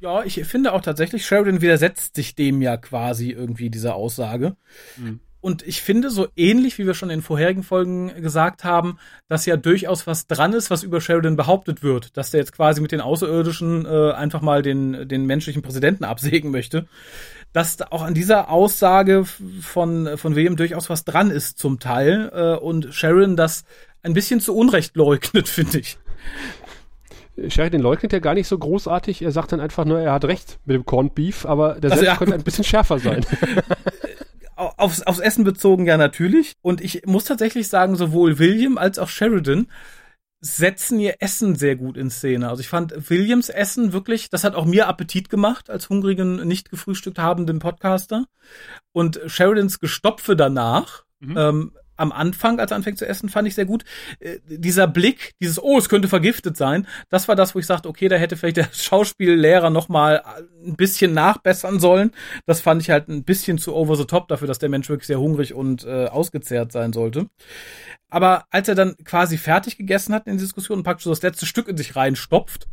Ja, 0.00 0.24
ich 0.24 0.42
finde 0.44 0.72
auch 0.72 0.80
tatsächlich, 0.80 1.26
Sheridan 1.26 1.60
widersetzt 1.60 2.16
sich 2.16 2.34
dem 2.34 2.62
ja 2.62 2.76
quasi 2.76 3.30
irgendwie 3.30 3.70
dieser 3.70 3.94
Aussage. 3.94 4.56
Mhm. 4.96 5.20
Und 5.42 5.66
ich 5.66 5.82
finde, 5.82 6.08
so 6.08 6.28
ähnlich 6.36 6.78
wie 6.78 6.86
wir 6.86 6.94
schon 6.94 7.10
in 7.10 7.20
vorherigen 7.20 7.64
Folgen 7.64 8.14
gesagt 8.22 8.62
haben, 8.62 8.98
dass 9.28 9.44
ja 9.44 9.56
durchaus 9.56 10.06
was 10.06 10.28
dran 10.28 10.52
ist, 10.52 10.70
was 10.70 10.84
über 10.84 11.00
Sheridan 11.00 11.34
behauptet 11.34 11.82
wird, 11.82 12.16
dass 12.16 12.30
der 12.30 12.38
jetzt 12.38 12.52
quasi 12.52 12.80
mit 12.80 12.92
den 12.92 13.00
Außerirdischen 13.00 13.84
äh, 13.84 14.12
einfach 14.12 14.40
mal 14.40 14.62
den, 14.62 15.08
den 15.08 15.26
menschlichen 15.26 15.60
Präsidenten 15.60 16.04
absägen 16.04 16.52
möchte. 16.52 16.86
Dass 17.52 17.76
da 17.76 17.88
auch 17.90 18.02
an 18.02 18.14
dieser 18.14 18.50
Aussage 18.50 19.24
von, 19.60 20.16
von 20.16 20.36
William 20.36 20.54
durchaus 20.54 20.88
was 20.88 21.04
dran 21.04 21.32
ist 21.32 21.58
zum 21.58 21.80
Teil 21.80 22.30
äh, 22.32 22.56
und 22.56 22.94
Sheridan 22.94 23.36
das 23.36 23.64
ein 24.04 24.14
bisschen 24.14 24.38
zu 24.38 24.56
Unrecht 24.56 24.94
leugnet, 24.96 25.48
finde 25.48 25.80
ich. 25.80 25.98
Sheridan 27.48 27.80
leugnet 27.80 28.12
ja 28.12 28.20
gar 28.20 28.34
nicht 28.34 28.46
so 28.46 28.56
großartig. 28.56 29.22
Er 29.22 29.32
sagt 29.32 29.50
dann 29.50 29.58
einfach 29.58 29.86
nur, 29.86 29.98
er 29.98 30.12
hat 30.12 30.24
recht 30.24 30.60
mit 30.66 30.76
dem 30.76 30.86
Corned 30.86 31.16
Beef, 31.16 31.46
aber 31.46 31.80
der 31.80 31.90
also, 31.90 32.04
ja, 32.04 32.14
könnte 32.14 32.34
ein 32.34 32.44
bisschen 32.44 32.62
schärfer 32.62 33.00
sein. 33.00 33.26
aufs, 34.76 35.02
aufs 35.02 35.18
Essen 35.20 35.44
bezogen 35.44 35.86
ja 35.86 35.96
natürlich. 35.96 36.54
Und 36.62 36.80
ich 36.80 37.06
muss 37.06 37.24
tatsächlich 37.24 37.68
sagen, 37.68 37.96
sowohl 37.96 38.38
William 38.38 38.78
als 38.78 38.98
auch 38.98 39.08
Sheridan 39.08 39.68
setzen 40.44 40.98
ihr 40.98 41.16
Essen 41.20 41.54
sehr 41.54 41.76
gut 41.76 41.96
in 41.96 42.10
Szene. 42.10 42.48
Also 42.48 42.60
ich 42.60 42.68
fand 42.68 43.08
Williams 43.10 43.48
Essen 43.48 43.92
wirklich, 43.92 44.28
das 44.28 44.42
hat 44.42 44.56
auch 44.56 44.64
mir 44.64 44.88
Appetit 44.88 45.30
gemacht 45.30 45.70
als 45.70 45.88
hungrigen, 45.88 46.46
nicht 46.48 46.68
gefrühstückt 46.68 47.20
habenden 47.20 47.60
Podcaster. 47.60 48.26
Und 48.90 49.20
Sheridans 49.26 49.78
Gestopfe 49.78 50.34
danach, 50.34 51.04
mhm. 51.20 51.36
ähm, 51.38 51.72
am 51.96 52.12
Anfang, 52.12 52.58
als 52.58 52.70
er 52.70 52.76
anfängt 52.76 52.98
zu 52.98 53.06
essen, 53.06 53.28
fand 53.28 53.46
ich 53.48 53.54
sehr 53.54 53.64
gut. 53.64 53.84
Äh, 54.20 54.38
dieser 54.46 54.86
Blick, 54.86 55.32
dieses, 55.40 55.62
oh, 55.62 55.78
es 55.78 55.88
könnte 55.88 56.08
vergiftet 56.08 56.56
sein, 56.56 56.86
das 57.08 57.28
war 57.28 57.36
das, 57.36 57.54
wo 57.54 57.58
ich 57.58 57.66
sagte, 57.66 57.88
okay, 57.88 58.08
da 58.08 58.16
hätte 58.16 58.36
vielleicht 58.36 58.56
der 58.56 58.68
Schauspiellehrer 58.72 59.70
noch 59.70 59.88
mal 59.88 60.22
ein 60.64 60.76
bisschen 60.76 61.14
nachbessern 61.14 61.80
sollen. 61.80 62.12
Das 62.46 62.60
fand 62.60 62.82
ich 62.82 62.90
halt 62.90 63.08
ein 63.08 63.24
bisschen 63.24 63.58
zu 63.58 63.74
over 63.74 63.96
the 63.96 64.04
top 64.04 64.28
dafür, 64.28 64.48
dass 64.48 64.58
der 64.58 64.68
Mensch 64.68 64.88
wirklich 64.88 65.06
sehr 65.06 65.20
hungrig 65.20 65.54
und 65.54 65.84
äh, 65.84 66.06
ausgezehrt 66.06 66.72
sein 66.72 66.92
sollte. 66.92 67.28
Aber 68.08 68.44
als 68.50 68.68
er 68.68 68.74
dann 68.74 68.96
quasi 69.04 69.38
fertig 69.38 69.78
gegessen 69.78 70.14
hat 70.14 70.26
in 70.26 70.36
der 70.36 70.44
Diskussion 70.44 70.78
und 70.78 70.84
praktisch 70.84 71.04
so 71.04 71.10
das 71.10 71.22
letzte 71.22 71.46
Stück 71.46 71.68
in 71.68 71.76
sich 71.76 71.96
reinstopft, 71.96 72.68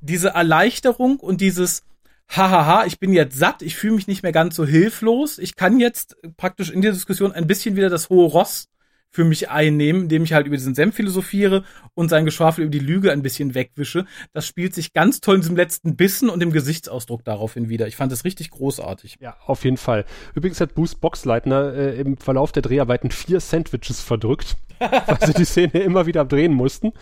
diese 0.00 0.30
Erleichterung 0.30 1.18
und 1.20 1.40
dieses, 1.40 1.84
hahaha, 2.28 2.84
ich 2.86 2.98
bin 2.98 3.12
jetzt 3.12 3.38
satt, 3.38 3.62
ich 3.62 3.76
fühle 3.76 3.94
mich 3.94 4.06
nicht 4.06 4.22
mehr 4.22 4.32
ganz 4.32 4.56
so 4.56 4.66
hilflos. 4.66 5.38
Ich 5.38 5.56
kann 5.56 5.80
jetzt 5.80 6.16
praktisch 6.36 6.70
in 6.70 6.82
der 6.82 6.92
Diskussion 6.92 7.32
ein 7.32 7.46
bisschen 7.46 7.76
wieder 7.76 7.90
das 7.90 8.10
hohe 8.10 8.26
Ross 8.26 8.68
für 9.10 9.24
mich 9.24 9.48
einnehmen, 9.48 10.02
indem 10.02 10.24
ich 10.24 10.32
halt 10.32 10.46
über 10.46 10.56
diesen 10.56 10.74
Senf 10.74 10.94
philosophiere 10.94 11.64
und 11.94 12.08
sein 12.08 12.24
Geschwafel 12.24 12.64
über 12.64 12.70
die 12.70 12.78
Lüge 12.78 13.10
ein 13.10 13.22
bisschen 13.22 13.54
wegwische. 13.54 14.04
Das 14.32 14.46
spielt 14.46 14.74
sich 14.74 14.92
ganz 14.92 15.20
toll 15.20 15.36
in 15.36 15.40
diesem 15.40 15.56
letzten 15.56 15.96
Bissen 15.96 16.28
und 16.28 16.40
dem 16.40 16.52
Gesichtsausdruck 16.52 17.24
daraufhin 17.24 17.68
wieder. 17.68 17.86
Ich 17.86 17.96
fand 17.96 18.12
es 18.12 18.24
richtig 18.24 18.50
großartig. 18.50 19.16
Ja, 19.20 19.36
auf 19.46 19.64
jeden 19.64 19.78
Fall. 19.78 20.04
Übrigens 20.34 20.60
hat 20.60 20.74
Boost 20.74 21.00
Boxleitner 21.00 21.72
äh, 21.74 22.00
im 22.00 22.18
Verlauf 22.18 22.52
der 22.52 22.62
Dreharbeiten 22.62 23.10
vier 23.10 23.40
Sandwiches 23.40 24.02
verdrückt, 24.02 24.56
weil 24.78 25.26
sie 25.26 25.34
die 25.34 25.46
Szene 25.46 25.80
immer 25.82 26.06
wieder 26.06 26.24
drehen 26.24 26.52
mussten. 26.52 26.92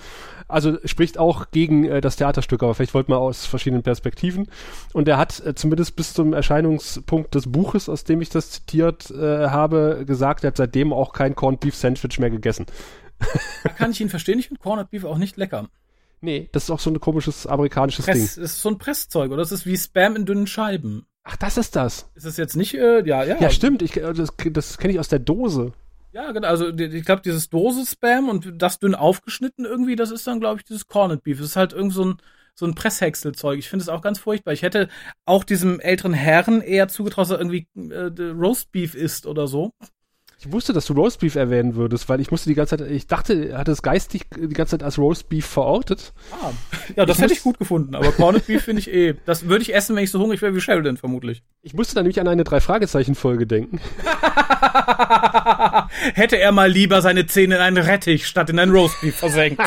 Also 0.48 0.78
spricht 0.84 1.18
auch 1.18 1.50
gegen 1.50 1.84
äh, 1.84 2.00
das 2.00 2.16
Theaterstück, 2.16 2.62
aber 2.62 2.74
vielleicht 2.74 2.94
wollte 2.94 3.10
man 3.10 3.18
aus 3.18 3.46
verschiedenen 3.46 3.82
Perspektiven. 3.82 4.48
Und 4.92 5.08
er 5.08 5.18
hat 5.18 5.44
äh, 5.44 5.54
zumindest 5.54 5.96
bis 5.96 6.14
zum 6.14 6.32
Erscheinungspunkt 6.32 7.34
des 7.34 7.50
Buches, 7.50 7.88
aus 7.88 8.04
dem 8.04 8.20
ich 8.20 8.28
das 8.28 8.50
zitiert 8.50 9.10
äh, 9.10 9.48
habe, 9.48 10.04
gesagt, 10.06 10.44
er 10.44 10.48
hat 10.48 10.56
seitdem 10.56 10.92
auch 10.92 11.12
kein 11.12 11.34
Corned 11.34 11.60
Beef 11.60 11.74
Sandwich 11.74 12.18
mehr 12.18 12.30
gegessen. 12.30 12.66
Da 13.64 13.68
kann 13.76 13.90
ich 13.90 14.00
ihn 14.00 14.08
verstehen, 14.08 14.38
ich 14.38 14.48
finde 14.48 14.62
Corned 14.62 14.90
Beef 14.90 15.04
auch 15.04 15.18
nicht 15.18 15.36
lecker. 15.36 15.68
Nee, 16.20 16.48
das 16.52 16.64
ist 16.64 16.70
auch 16.70 16.80
so 16.80 16.90
ein 16.90 17.00
komisches 17.00 17.46
amerikanisches 17.46 18.06
Press, 18.06 18.16
Ding. 18.16 18.26
Das 18.26 18.36
ist 18.38 18.62
so 18.62 18.70
ein 18.70 18.78
Presszeug, 18.78 19.30
oder? 19.30 19.42
Das 19.42 19.52
ist 19.52 19.66
wie 19.66 19.76
Spam 19.76 20.16
in 20.16 20.26
dünnen 20.26 20.46
Scheiben. 20.46 21.06
Ach, 21.24 21.36
das 21.36 21.56
ist 21.56 21.76
das. 21.76 22.08
Ist 22.14 22.24
das 22.24 22.36
jetzt 22.36 22.56
nicht, 22.56 22.74
äh, 22.74 23.04
ja, 23.06 23.24
ja. 23.24 23.36
Ja, 23.40 23.50
stimmt. 23.50 23.82
Ich, 23.82 23.96
äh, 23.96 24.12
das 24.12 24.30
das 24.50 24.78
kenne 24.78 24.92
ich 24.92 25.00
aus 25.00 25.08
der 25.08 25.18
Dose. 25.18 25.72
Ja, 26.16 26.32
genau. 26.32 26.48
Also 26.48 26.70
ich 26.70 27.04
glaube, 27.04 27.20
dieses 27.20 27.50
Dose-Spam 27.50 28.30
und 28.30 28.54
das 28.56 28.78
dünn 28.78 28.94
aufgeschnitten 28.94 29.66
irgendwie, 29.66 29.96
das 29.96 30.10
ist 30.10 30.26
dann, 30.26 30.40
glaube 30.40 30.58
ich, 30.58 30.64
dieses 30.64 30.86
Corned 30.86 31.22
Beef. 31.22 31.36
Das 31.36 31.48
ist 31.48 31.56
halt 31.56 31.74
irgend 31.74 31.92
so 31.92 32.06
ein, 32.06 32.16
so 32.54 32.64
ein 32.64 32.74
Presshäckselzeug. 32.74 33.58
Ich 33.58 33.68
finde 33.68 33.82
es 33.82 33.90
auch 33.90 34.00
ganz 34.00 34.18
furchtbar. 34.18 34.54
Ich 34.54 34.62
hätte 34.62 34.88
auch 35.26 35.44
diesem 35.44 35.78
älteren 35.78 36.14
Herrn 36.14 36.62
eher 36.62 36.88
zugetraut, 36.88 37.24
dass 37.24 37.32
er 37.32 37.38
irgendwie 37.38 37.68
äh, 37.74 38.10
Roastbeef 38.32 38.94
isst 38.94 39.26
oder 39.26 39.46
so. 39.46 39.74
Ich 40.38 40.52
wusste, 40.52 40.74
dass 40.74 40.84
du 40.84 40.92
Roastbeef 40.92 41.34
erwähnen 41.34 41.76
würdest, 41.76 42.10
weil 42.10 42.20
ich 42.20 42.30
musste 42.30 42.50
die 42.50 42.54
ganze 42.54 42.76
Zeit, 42.76 42.90
ich 42.90 43.06
dachte, 43.06 43.50
er 43.50 43.58
hat 43.58 43.68
es 43.68 43.80
geistig 43.80 44.26
die 44.36 44.48
ganze 44.48 44.72
Zeit 44.72 44.82
als 44.82 44.98
Roastbeef 44.98 45.46
verortet. 45.46 46.12
Ah, 46.30 46.50
ja, 46.94 47.06
das 47.06 47.16
ich 47.16 47.22
hätte 47.22 47.32
ich 47.32 47.42
gut 47.42 47.58
gefunden, 47.58 47.94
aber 47.94 48.12
Corned 48.12 48.46
Beef 48.46 48.64
finde 48.64 48.80
ich 48.80 48.92
eh. 48.92 49.14
Das 49.24 49.48
würde 49.48 49.62
ich 49.62 49.74
essen, 49.74 49.96
wenn 49.96 50.04
ich 50.04 50.10
so 50.10 50.20
hungrig 50.20 50.42
wäre 50.42 50.54
wie 50.54 50.60
Sheldon, 50.60 50.98
vermutlich. 50.98 51.42
Ich 51.62 51.72
musste 51.72 51.94
da 51.94 52.02
nämlich 52.02 52.20
an 52.20 52.28
eine 52.28 52.44
Drei-Fragezeichen-Folge 52.44 53.46
denken. 53.46 53.80
hätte 56.14 56.38
er 56.38 56.52
mal 56.52 56.70
lieber 56.70 57.00
seine 57.00 57.26
Zähne 57.26 57.56
in 57.56 57.62
einen 57.62 57.78
Rettich 57.78 58.26
statt 58.26 58.50
in 58.50 58.58
ein 58.58 58.70
Roastbeef 58.70 59.16
versenkt. 59.16 59.62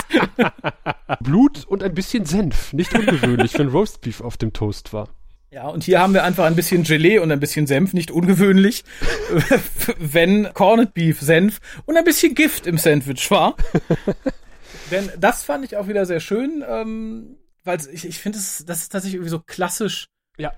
Blut 1.20 1.66
und 1.66 1.82
ein 1.82 1.96
bisschen 1.96 2.26
Senf. 2.26 2.74
Nicht 2.74 2.94
ungewöhnlich, 2.94 3.58
wenn 3.58 3.70
Roastbeef 3.70 4.22
auf 4.22 4.38
dem 4.38 4.54
Toast 4.54 4.94
war. 4.94 5.10
Ja, 5.52 5.68
und 5.68 5.84
hier 5.84 6.00
haben 6.00 6.14
wir 6.14 6.24
einfach 6.24 6.46
ein 6.46 6.56
bisschen 6.56 6.84
Gelee 6.84 7.18
und 7.18 7.32
ein 7.32 7.40
bisschen 7.40 7.66
Senf, 7.66 7.94
nicht 7.94 8.12
ungewöhnlich, 8.12 8.84
wenn 9.98 10.54
Corned 10.54 10.94
Beef, 10.94 11.20
Senf 11.22 11.60
und 11.86 11.98
ein 11.98 12.04
bisschen 12.04 12.36
Gift 12.36 12.68
im 12.68 12.78
Sandwich 12.78 13.32
war. 13.32 13.56
Denn 14.92 15.10
das 15.18 15.44
fand 15.44 15.66
ich 15.66 15.76
auch 15.76 15.88
wieder 15.88 16.06
sehr 16.06 16.20
schön, 16.20 16.64
ähm, 16.68 17.38
weil 17.64 17.80
ich, 17.92 18.06
ich 18.06 18.20
finde, 18.20 18.38
das, 18.38 18.64
das 18.66 18.82
ist 18.84 18.92
tatsächlich 18.92 19.16
irgendwie 19.16 19.32
so 19.32 19.40
klassisch. 19.40 20.08
Ja. 20.38 20.54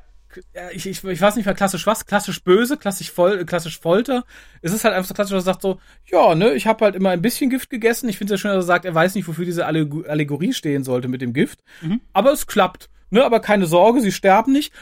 Ich, 0.72 0.86
ich, 0.86 1.04
ich 1.04 1.22
weiß 1.22 1.36
nicht 1.36 1.46
mehr 1.46 1.56
klassisch 1.56 1.86
was, 1.86 2.06
klassisch 2.06 2.44
böse, 2.44 2.78
klassisch, 2.78 3.12
Fol 3.12 3.46
klassisch 3.46 3.80
Folter. 3.80 4.24
Es 4.62 4.72
ist 4.72 4.86
halt 4.86 4.94
einfach 4.94 5.10
so 5.10 5.14
klassisch, 5.14 5.34
dass 5.34 5.44
er 5.44 5.54
sagt 5.54 5.62
so, 5.62 5.80
ja, 6.06 6.36
ne, 6.36 6.54
ich 6.54 6.68
habe 6.68 6.86
halt 6.86 6.96
immer 6.96 7.10
ein 7.10 7.22
bisschen 7.22 7.50
Gift 7.50 7.70
gegessen. 7.70 8.08
Ich 8.08 8.18
finde 8.18 8.34
es 8.34 8.40
ja 8.40 8.42
schön, 8.42 8.56
dass 8.56 8.64
er 8.66 8.68
sagt, 8.68 8.86
er 8.86 8.96
weiß 8.96 9.16
nicht, 9.16 9.28
wofür 9.28 9.44
diese 9.44 9.66
Allegorie 9.66 10.54
stehen 10.54 10.84
sollte 10.84 11.10
mit 11.10 11.22
dem 11.22 11.34
Gift. 11.34 11.60
Mhm. 11.82 12.02
Aber 12.14 12.32
es 12.32 12.48
klappt. 12.48 12.90
Ne, 13.12 13.24
aber 13.24 13.40
keine 13.40 13.68
Sorge, 13.68 14.02
sie 14.02 14.12
sterben 14.12 14.52
nicht. 14.54 14.74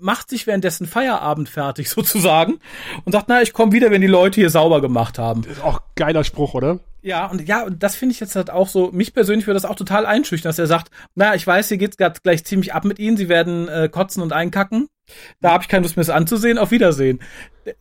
Macht 0.00 0.28
sich 0.28 0.46
währenddessen 0.46 0.86
Feierabend 0.86 1.48
fertig 1.48 1.88
sozusagen 1.90 2.58
und 3.04 3.12
sagt, 3.12 3.28
na, 3.28 3.40
ich 3.40 3.52
komme 3.52 3.72
wieder, 3.72 3.90
wenn 3.90 4.00
die 4.00 4.06
Leute 4.06 4.40
hier 4.40 4.50
sauber 4.50 4.80
gemacht 4.80 5.18
haben. 5.18 5.42
Das 5.42 5.52
ist 5.52 5.64
auch 5.64 5.80
geiler 5.94 6.24
Spruch, 6.24 6.54
oder? 6.54 6.80
Ja, 7.00 7.26
und 7.26 7.46
ja, 7.46 7.64
und 7.64 7.82
das 7.82 7.94
finde 7.94 8.12
ich 8.12 8.20
jetzt 8.20 8.34
halt 8.34 8.50
auch 8.50 8.68
so, 8.68 8.90
mich 8.90 9.14
persönlich 9.14 9.46
würde 9.46 9.60
das 9.60 9.64
auch 9.64 9.76
total 9.76 10.04
einschüchtern, 10.04 10.50
dass 10.50 10.58
er 10.58 10.66
sagt, 10.66 10.90
na, 11.14 11.36
ich 11.36 11.46
weiß, 11.46 11.68
hier 11.68 11.78
geht's 11.78 11.96
gerade 11.96 12.18
gleich 12.22 12.44
ziemlich 12.44 12.74
ab 12.74 12.84
mit 12.84 12.98
ihnen, 12.98 13.16
sie 13.16 13.28
werden 13.28 13.68
äh, 13.68 13.88
kotzen 13.88 14.22
und 14.22 14.32
einkacken. 14.32 14.88
Da 15.40 15.52
habe 15.52 15.62
ich 15.62 15.68
keine 15.68 15.84
Lust 15.84 15.96
mehr, 15.96 16.02
es 16.02 16.10
anzusehen. 16.10 16.58
Auf 16.58 16.70
Wiedersehen. 16.70 17.20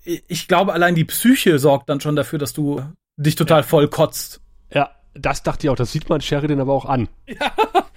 Ich 0.05 0.47
glaube, 0.47 0.73
allein 0.73 0.95
die 0.95 1.05
Psyche 1.05 1.60
sorgt 1.60 1.89
dann 1.89 1.99
schon 1.99 2.15
dafür, 2.15 2.39
dass 2.39 2.53
du 2.53 2.81
dich 3.17 3.36
total 3.36 3.63
voll 3.63 3.88
kotzt. 3.89 4.39
Ja, 4.71 4.91
das 5.19 5.43
dachte 5.43 5.67
ich 5.67 5.69
auch, 5.69 5.75
das 5.75 5.91
sieht 5.91 6.10
man 6.10 6.21
Sheridan 6.21 6.60
aber 6.60 6.73
auch 6.73 6.86
an. 6.86 7.10
Ja, 7.27 7.51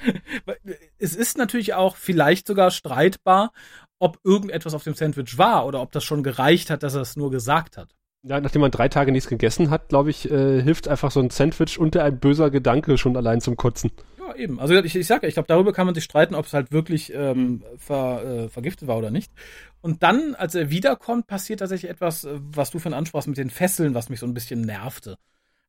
es 0.98 1.14
ist 1.14 1.38
natürlich 1.38 1.74
auch 1.74 1.96
vielleicht 1.96 2.46
sogar 2.46 2.70
streitbar, 2.70 3.52
ob 3.98 4.18
irgendetwas 4.24 4.74
auf 4.74 4.84
dem 4.84 4.94
Sandwich 4.94 5.38
war 5.38 5.66
oder 5.66 5.80
ob 5.80 5.92
das 5.92 6.04
schon 6.04 6.22
gereicht 6.22 6.70
hat, 6.70 6.82
dass 6.82 6.94
er 6.94 7.02
es 7.02 7.16
nur 7.16 7.30
gesagt 7.30 7.76
hat. 7.76 7.94
Ja, 8.22 8.38
nachdem 8.38 8.60
man 8.60 8.70
drei 8.70 8.88
Tage 8.88 9.12
nichts 9.12 9.30
gegessen 9.30 9.70
hat, 9.70 9.88
glaube 9.88 10.10
ich, 10.10 10.30
äh, 10.30 10.62
hilft 10.62 10.88
einfach 10.88 11.10
so 11.10 11.20
ein 11.20 11.30
Sandwich 11.30 11.78
unter 11.78 12.04
ein 12.04 12.18
böser 12.20 12.50
Gedanke 12.50 12.98
schon 12.98 13.16
allein 13.16 13.40
zum 13.40 13.56
Kotzen. 13.56 13.92
Ja, 14.18 14.34
eben. 14.34 14.60
Also 14.60 14.74
ich, 14.74 14.94
ich 14.94 15.06
sage, 15.06 15.26
ich 15.26 15.34
glaube, 15.34 15.46
darüber 15.46 15.72
kann 15.72 15.86
man 15.86 15.94
sich 15.94 16.04
streiten, 16.04 16.34
ob 16.34 16.44
es 16.44 16.52
halt 16.52 16.70
wirklich 16.70 17.14
ähm, 17.14 17.62
ver, 17.78 18.22
äh, 18.24 18.48
vergiftet 18.50 18.88
war 18.88 18.98
oder 18.98 19.10
nicht. 19.10 19.32
Und 19.80 20.02
dann, 20.02 20.34
als 20.34 20.54
er 20.54 20.68
wiederkommt, 20.68 21.28
passiert 21.28 21.60
tatsächlich 21.60 21.90
etwas, 21.90 22.24
äh, 22.24 22.38
was 22.40 22.70
du 22.70 22.78
von 22.78 22.92
ansprachst 22.92 23.28
mit 23.28 23.38
den 23.38 23.48
Fesseln, 23.48 23.94
was 23.94 24.10
mich 24.10 24.20
so 24.20 24.26
ein 24.26 24.34
bisschen 24.34 24.60
nervte. 24.60 25.16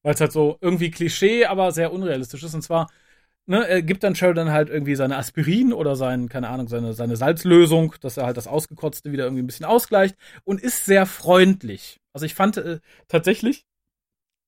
Weil 0.03 0.13
es 0.15 0.21
halt 0.21 0.31
so 0.31 0.57
irgendwie 0.61 0.91
Klischee, 0.91 1.45
aber 1.45 1.71
sehr 1.71 1.93
unrealistisch 1.93 2.43
ist. 2.43 2.53
Und 2.55 2.61
zwar, 2.63 2.89
ne, 3.45 3.67
er 3.67 3.81
gibt 3.81 4.03
dann 4.03 4.15
Sheridan 4.15 4.51
halt 4.51 4.69
irgendwie 4.69 4.95
seine 4.95 5.17
Aspirin 5.17 5.73
oder 5.73 5.95
sein, 5.95 6.29
keine 6.29 6.49
Ahnung, 6.49 6.67
seine, 6.67 6.93
seine 6.93 7.15
Salzlösung, 7.17 7.95
dass 8.01 8.17
er 8.17 8.25
halt 8.25 8.37
das 8.37 8.47
Ausgekotzte 8.47 9.11
wieder 9.11 9.25
irgendwie 9.25 9.43
ein 9.43 9.47
bisschen 9.47 9.65
ausgleicht 9.65 10.15
und 10.43 10.61
ist 10.61 10.85
sehr 10.85 11.05
freundlich. 11.05 11.99
Also 12.13 12.25
ich 12.25 12.35
fand 12.35 12.57
äh, 12.57 12.79
tatsächlich, 13.07 13.65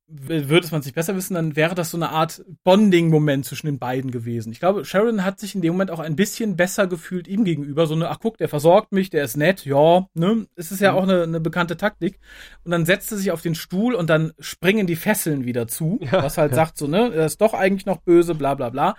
würde 0.08 0.66
es 0.66 0.72
man 0.72 0.82
sich 0.82 0.94
besser 0.94 1.16
wissen, 1.16 1.34
dann 1.34 1.56
wäre 1.56 1.76
das 1.76 1.92
so 1.92 1.98
eine 1.98 2.10
Art 2.10 2.44
Bonding-Moment 2.64 3.46
zwischen 3.46 3.68
den 3.68 3.80
beiden 3.80 4.12
gewesen. 4.12 4.52
Ich 4.52 4.60
glaube, 4.60 4.86
Sharon 4.86 5.24
hat 5.24 5.40
sich 5.40 5.56
in 5.56 5.62
dem 5.62 5.74
Moment 5.74 5.92
auch 5.92 6.00
ein 6.00 6.16
bisschen 6.16 6.56
besser 6.56 6.88
gefühlt 6.88 7.28
ihm 7.28 7.44
gegenüber. 7.46 7.88
So 7.88 7.96
eine, 7.96 8.10
ach 8.10 8.20
guck, 8.20 8.38
der 8.38 8.50
versorgt 8.50 8.92
mich, 8.92 9.10
der 9.10 9.24
ist 9.24 9.38
nett, 9.38 9.66
ja, 9.66 10.06
ne? 10.14 10.46
Es 10.56 10.72
ist 10.72 10.82
ja 10.82 10.92
mhm. 10.92 10.98
auch 10.98 11.04
eine, 11.04 11.24
eine 11.24 11.40
bekannte 11.40 11.78
Taktik. 11.78 12.20
Und 12.64 12.72
dann 12.72 12.86
setzt 12.86 13.12
er 13.12 13.18
sich 13.18 13.32
auf 13.32 13.42
den 13.42 13.56
Stuhl 13.56 13.96
und 13.96 14.10
dann 14.10 14.34
springen 14.40 14.88
die 14.88 14.96
Fesseln 14.96 15.46
wieder 15.46 15.68
zu, 15.68 16.00
ja, 16.12 16.24
was 16.24 16.38
halt 16.38 16.52
ja. 16.52 16.58
sagt 16.58 16.78
so, 16.78 16.88
ne, 16.88 17.12
er 17.14 17.26
ist 17.26 17.42
doch 17.42 17.54
eigentlich 17.54 17.86
noch 17.86 18.02
böse, 18.02 18.36
bla 18.36 18.56
bla 18.56 18.70
bla. 18.70 18.96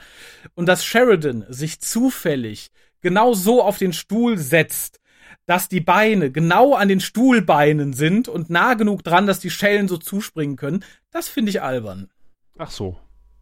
Und 0.54 0.66
dass 0.66 0.84
Sheridan 0.84 1.44
sich 1.48 1.80
zufällig 1.80 2.70
genau 3.02 3.34
so 3.34 3.62
auf 3.62 3.78
den 3.78 3.92
Stuhl 3.92 4.38
setzt, 4.38 4.98
dass 5.46 5.68
die 5.68 5.80
Beine 5.80 6.30
genau 6.30 6.74
an 6.74 6.88
den 6.88 7.00
Stuhlbeinen 7.00 7.92
sind 7.92 8.28
und 8.28 8.50
nah 8.50 8.74
genug 8.74 9.04
dran, 9.04 9.26
dass 9.26 9.40
die 9.40 9.50
Schellen 9.50 9.88
so 9.88 9.96
zuspringen 9.96 10.56
können, 10.56 10.84
das 11.10 11.28
finde 11.28 11.50
ich 11.50 11.62
albern. 11.62 12.10
Ach 12.58 12.70
so. 12.70 12.96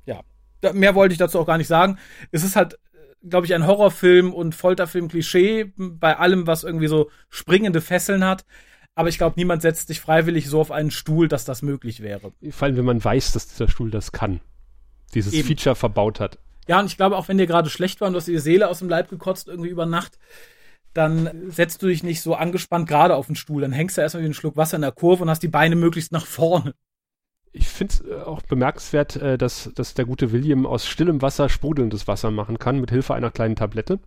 Ja. 0.05 0.23
Mehr 0.73 0.95
wollte 0.95 1.13
ich 1.13 1.19
dazu 1.19 1.39
auch 1.39 1.47
gar 1.47 1.59
nicht 1.59 1.69
sagen. 1.69 1.99
Es 2.31 2.45
ist 2.45 2.57
halt, 2.57 2.79
glaube 3.29 3.47
ich, 3.47 3.55
ein 3.55 3.67
Horrorfilm 3.67 4.33
und 4.33 4.55
Folterfilm-Klischee 4.55 5.73
bei 5.77 6.17
allem, 6.17 6.47
was 6.47 6.65
irgendwie 6.65 6.89
so 6.89 7.11
springende 7.29 7.81
Fesseln 7.81 8.25
hat. 8.25 8.45
Aber 8.95 9.09
ich 9.09 9.17
glaube, 9.17 9.35
niemand 9.37 9.63
setzt 9.63 9.89
sich 9.89 10.01
freiwillig 10.01 10.49
so 10.49 10.61
auf 10.61 10.71
einen 10.71 10.91
Stuhl, 10.91 11.29
dass 11.29 11.45
das 11.45 11.63
möglich 11.63 12.03
wäre. 12.03 12.33
Vor 12.51 12.67
allem, 12.67 12.77
wenn 12.77 12.85
man 12.85 13.03
weiß, 13.03 13.33
dass 13.33 13.49
dieser 13.49 13.69
Stuhl 13.69 13.91
das 13.91 14.13
kann. 14.13 14.41
Dieses 15.15 15.33
Eben. 15.33 15.49
Feature 15.49 15.77
verbaut 15.77 16.21
hat. 16.21 16.39
Ja, 16.69 16.79
und 16.81 16.87
ich 16.87 16.97
glaube, 16.97 17.17
auch 17.17 17.29
wenn 17.29 17.39
dir 17.39 17.47
gerade 17.47 17.71
schlecht 17.71 18.01
war 18.01 18.09
und 18.09 18.15
du 18.15 18.19
hast 18.19 18.29
die 18.29 18.39
Seele 18.39 18.69
aus 18.69 18.81
dem 18.81 18.89
Leib 18.89 19.09
gekotzt 19.09 19.49
irgendwie 19.49 19.71
über 19.71 19.87
Nacht, 19.87 20.19
dann 20.95 21.51
setzt 21.51 21.83
du 21.83 21.87
dich 21.87 22.03
nicht 22.03 22.21
so 22.21 22.35
angespannt 22.35 22.89
gerade 22.89 23.17
auf 23.17 23.27
den 23.27 23.37
Stuhl. 23.37 23.63
Dann 23.63 23.73
hängst 23.73 23.97
du 23.97 24.03
erstmal 24.03 24.23
wie 24.23 24.27
einen 24.27 24.35
Schluck 24.35 24.57
Wasser 24.57 24.77
in 24.77 24.83
der 24.83 24.93
Kurve 24.93 25.23
und 25.23 25.31
hast 25.31 25.43
die 25.43 25.49
Beine 25.49 25.77
möglichst 25.77 26.13
nach 26.13 26.27
vorne. 26.27 26.75
Ich 27.53 27.69
finde 27.69 27.95
es 27.95 28.01
äh, 28.01 28.23
auch 28.23 28.43
bemerkenswert, 28.43 29.17
äh, 29.17 29.37
dass, 29.37 29.71
dass 29.75 29.95
der 29.95 30.07
gute 30.07 30.33
William 30.33 30.67
aus 30.67 30.87
stillem 30.87 31.21
Wasser 31.21 31.49
sprudelndes 31.49 32.09
Wasser 32.09 32.31
machen 32.31 32.59
kann, 32.59 32.81
mit 32.81 32.91
Hilfe 32.91 33.15
einer 33.15 33.31
kleinen 33.31 33.57
Tablette. 33.57 34.01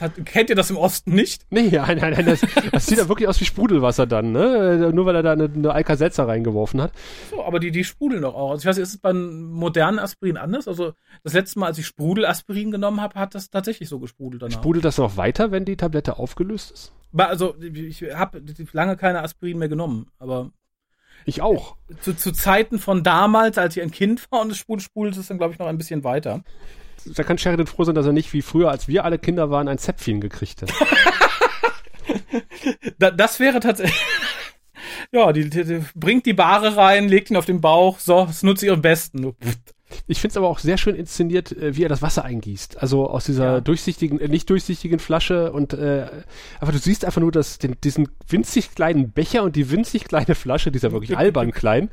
Hat, 0.00 0.26
kennt 0.26 0.50
ihr 0.50 0.56
das 0.56 0.70
im 0.70 0.76
Osten 0.76 1.14
nicht? 1.14 1.46
Nee, 1.50 1.68
nein, 1.72 1.98
nein, 1.98 2.12
nein 2.12 2.26
das, 2.26 2.40
das 2.72 2.86
sieht 2.86 2.98
ja 2.98 3.08
wirklich 3.08 3.28
aus 3.28 3.40
wie 3.40 3.44
Sprudelwasser 3.44 4.06
dann, 4.06 4.32
ne? 4.32 4.90
Nur 4.92 5.06
weil 5.06 5.14
er 5.14 5.22
da 5.22 5.32
eine, 5.32 5.44
eine 5.44 5.72
Alka-Seltzer 5.72 6.26
reingeworfen 6.26 6.82
hat. 6.82 6.92
So, 7.30 7.44
aber 7.44 7.60
die, 7.60 7.70
die 7.70 7.84
sprudeln 7.84 8.22
doch 8.22 8.34
auch. 8.34 8.50
Also 8.50 8.62
ich 8.62 8.66
weiß 8.66 8.76
nicht, 8.76 8.82
ist 8.82 8.94
es 8.94 9.00
beim 9.00 9.52
modernen 9.52 10.00
Aspirin 10.00 10.36
anders? 10.36 10.66
Also 10.66 10.94
das 11.22 11.32
letzte 11.32 11.60
Mal, 11.60 11.66
als 11.66 11.78
ich 11.78 11.86
Sprudelaspirin 11.86 12.72
genommen 12.72 13.00
habe, 13.00 13.18
hat 13.18 13.34
das 13.34 13.50
tatsächlich 13.50 13.88
so 13.88 14.00
gesprudelt 14.00 14.42
danach. 14.42 14.54
Sprudelt 14.54 14.84
das 14.84 14.98
noch 14.98 15.16
weiter, 15.16 15.52
wenn 15.52 15.64
die 15.64 15.76
Tablette 15.76 16.18
aufgelöst 16.18 16.72
ist? 16.72 16.92
Also 17.16 17.54
ich 17.60 18.02
habe 18.02 18.42
lange 18.72 18.96
keine 18.96 19.22
Aspirin 19.22 19.58
mehr 19.58 19.68
genommen, 19.68 20.10
aber 20.18 20.50
ich 21.24 21.40
auch. 21.40 21.76
Zu, 22.00 22.14
zu 22.14 22.32
Zeiten 22.32 22.80
von 22.80 23.04
damals, 23.04 23.56
als 23.56 23.76
ich 23.76 23.82
ein 23.82 23.92
Kind 23.92 24.30
war 24.32 24.42
und 24.42 24.50
es 24.50 24.58
sprudelt, 24.58 24.82
sprudelt 24.82 25.16
es 25.16 25.28
dann, 25.28 25.38
glaube 25.38 25.52
ich, 25.52 25.58
noch 25.60 25.68
ein 25.68 25.78
bisschen 25.78 26.02
weiter 26.02 26.42
da 27.06 27.22
kann 27.22 27.38
Sheridan 27.38 27.66
froh 27.66 27.84
sein, 27.84 27.94
dass 27.94 28.06
er 28.06 28.12
nicht 28.12 28.32
wie 28.32 28.42
früher, 28.42 28.70
als 28.70 28.88
wir 28.88 29.04
alle 29.04 29.18
Kinder 29.18 29.50
waren, 29.50 29.68
ein 29.68 29.78
Zäpfchen 29.78 30.20
gekriegt 30.20 30.62
hat. 30.62 30.72
das 33.16 33.40
wäre 33.40 33.60
tatsächlich. 33.60 34.00
ja, 35.12 35.32
die, 35.32 35.48
die, 35.48 35.64
die, 35.64 35.84
bringt 35.94 36.26
die 36.26 36.32
Bahre 36.32 36.76
rein, 36.76 37.08
legt 37.08 37.30
ihn 37.30 37.36
auf 37.36 37.46
den 37.46 37.60
Bauch, 37.60 37.98
so, 37.98 38.26
das 38.26 38.42
nutzt 38.42 38.62
ihr 38.62 38.72
am 38.72 38.82
besten. 38.82 39.34
Ich 40.06 40.20
finde 40.20 40.32
es 40.32 40.36
aber 40.36 40.48
auch 40.48 40.58
sehr 40.58 40.76
schön 40.76 40.94
inszeniert, 40.94 41.52
äh, 41.52 41.76
wie 41.76 41.84
er 41.84 41.88
das 41.88 42.02
Wasser 42.02 42.24
eingießt. 42.24 42.82
Also 42.82 43.08
aus 43.08 43.24
dieser 43.24 43.44
ja. 43.44 43.60
durchsichtigen, 43.60 44.20
äh, 44.20 44.28
nicht 44.28 44.48
durchsichtigen 44.50 44.98
Flasche 44.98 45.52
und 45.52 45.72
äh, 45.72 46.06
aber 46.60 46.72
du 46.72 46.78
siehst 46.78 47.04
einfach 47.04 47.20
nur 47.20 47.32
dass 47.32 47.58
den, 47.58 47.76
diesen 47.82 48.08
winzig 48.28 48.74
kleinen 48.74 49.10
Becher 49.10 49.42
und 49.42 49.56
die 49.56 49.70
winzig 49.70 50.04
kleine 50.04 50.34
Flasche, 50.34 50.70
die 50.70 50.76
ist 50.76 50.82
ja 50.82 50.92
wirklich 50.92 51.16
albern 51.18 51.52
klein. 51.52 51.90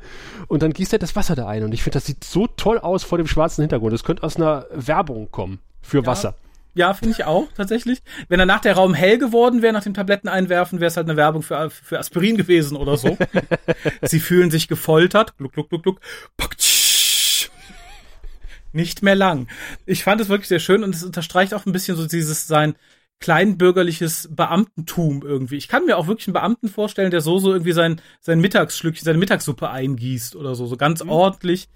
Und 0.48 0.62
dann 0.62 0.72
gießt 0.72 0.92
er 0.92 0.98
das 0.98 1.16
Wasser 1.16 1.34
da 1.34 1.48
ein. 1.48 1.64
Und 1.64 1.72
ich 1.72 1.82
finde, 1.82 1.94
das 1.94 2.06
sieht 2.06 2.24
so 2.24 2.46
toll 2.46 2.78
aus 2.78 3.04
vor 3.04 3.18
dem 3.18 3.26
schwarzen 3.26 3.62
Hintergrund. 3.62 3.92
Das 3.92 4.04
könnte 4.04 4.22
aus 4.22 4.36
einer 4.36 4.66
Werbung 4.72 5.30
kommen 5.30 5.60
für 5.80 5.98
ja. 5.98 6.06
Wasser. 6.06 6.34
Ja, 6.74 6.94
finde 6.94 7.14
ich 7.18 7.24
auch, 7.24 7.48
tatsächlich. 7.54 8.02
Wenn 8.28 8.38
danach 8.38 8.60
der 8.60 8.74
Raum 8.74 8.94
hell 8.94 9.18
geworden 9.18 9.60
wäre, 9.60 9.74
nach 9.74 9.82
dem 9.82 9.92
Tabletten 9.92 10.28
einwerfen, 10.28 10.80
wäre 10.80 10.88
es 10.88 10.96
halt 10.96 11.06
eine 11.06 11.18
Werbung 11.18 11.42
für, 11.42 11.68
für 11.68 11.98
Aspirin 11.98 12.38
gewesen 12.38 12.78
oder 12.78 12.96
so. 12.96 13.18
Sie 14.02 14.20
fühlen 14.20 14.50
sich 14.50 14.68
gefoltert. 14.68 15.36
Gluck, 15.36 15.52
gluck, 15.52 15.68
gluck, 15.68 15.82
gluck 15.82 16.00
nicht 18.72 19.02
mehr 19.02 19.14
lang. 19.14 19.48
Ich 19.86 20.04
fand 20.04 20.20
es 20.20 20.28
wirklich 20.28 20.48
sehr 20.48 20.60
schön 20.60 20.84
und 20.84 20.94
es 20.94 21.04
unterstreicht 21.04 21.54
auch 21.54 21.66
ein 21.66 21.72
bisschen 21.72 21.96
so 21.96 22.06
dieses 22.06 22.46
sein 22.46 22.74
kleinbürgerliches 23.20 24.28
Beamtentum 24.32 25.22
irgendwie. 25.24 25.56
Ich 25.56 25.68
kann 25.68 25.86
mir 25.86 25.96
auch 25.96 26.08
wirklich 26.08 26.26
einen 26.26 26.34
Beamten 26.34 26.68
vorstellen, 26.68 27.12
der 27.12 27.20
so 27.20 27.38
so 27.38 27.52
irgendwie 27.52 27.72
sein 27.72 28.00
sein 28.20 28.40
Mittagsschlückchen, 28.40 29.04
seine 29.04 29.18
Mittagssuppe 29.18 29.70
eingießt 29.70 30.36
oder 30.36 30.54
so, 30.54 30.66
so 30.66 30.76
ganz 30.76 31.02
mhm. 31.02 31.10
ordentlich. 31.10 31.68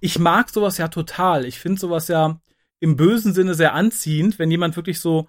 Ich 0.00 0.18
mag 0.18 0.50
sowas 0.50 0.78
ja 0.78 0.88
total. 0.88 1.44
Ich 1.46 1.58
finde 1.58 1.80
sowas 1.80 2.08
ja 2.08 2.40
im 2.80 2.96
bösen 2.96 3.34
Sinne 3.34 3.54
sehr 3.54 3.74
anziehend, 3.74 4.38
wenn 4.38 4.50
jemand 4.50 4.76
wirklich 4.76 5.00
so 5.00 5.28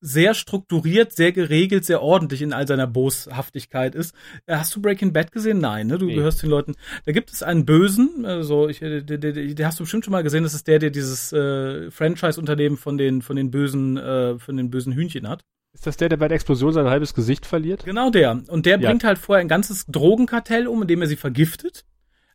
sehr 0.00 0.34
strukturiert, 0.34 1.12
sehr 1.12 1.32
geregelt, 1.32 1.84
sehr 1.84 2.02
ordentlich 2.02 2.42
in 2.42 2.52
all 2.52 2.66
seiner 2.66 2.86
Boshaftigkeit 2.86 3.94
ist. 3.94 4.14
Äh, 4.46 4.56
hast 4.56 4.74
du 4.74 4.80
Breaking 4.80 5.12
Bad 5.12 5.32
gesehen? 5.32 5.58
Nein, 5.58 5.88
ne? 5.88 5.98
Du 5.98 6.06
nee. 6.06 6.14
gehörst 6.14 6.42
den 6.42 6.50
Leuten. 6.50 6.74
Da 7.04 7.12
gibt 7.12 7.32
es 7.32 7.42
einen 7.42 7.66
Bösen, 7.66 8.24
also 8.24 8.68
ich, 8.68 8.78
der, 8.78 9.00
der, 9.02 9.18
der, 9.18 9.32
der 9.32 9.66
hast 9.66 9.80
du 9.80 9.84
bestimmt 9.84 10.04
schon 10.04 10.12
mal 10.12 10.22
gesehen, 10.22 10.44
das 10.44 10.54
ist 10.54 10.68
der, 10.68 10.78
der 10.78 10.90
dieses 10.90 11.32
äh, 11.32 11.90
Franchise-Unternehmen 11.90 12.76
von 12.76 12.98
den 12.98 13.22
von 13.22 13.36
den 13.36 13.50
bösen 13.50 13.96
äh, 13.96 14.38
von 14.38 14.56
den 14.56 14.70
bösen 14.70 14.92
Hühnchen 14.92 15.28
hat. 15.28 15.42
Ist 15.74 15.86
das 15.86 15.96
der, 15.96 16.08
der 16.08 16.16
bei 16.16 16.28
der 16.28 16.36
Explosion 16.36 16.72
sein 16.72 16.86
halbes 16.86 17.14
Gesicht 17.14 17.46
verliert? 17.46 17.84
Genau 17.84 18.10
der. 18.10 18.42
Und 18.48 18.66
der 18.66 18.80
ja. 18.80 18.88
bringt 18.88 19.04
halt 19.04 19.18
vorher 19.18 19.40
ein 19.40 19.48
ganzes 19.48 19.86
Drogenkartell 19.86 20.66
um, 20.66 20.82
indem 20.82 21.02
er 21.02 21.08
sie 21.08 21.16
vergiftet, 21.16 21.84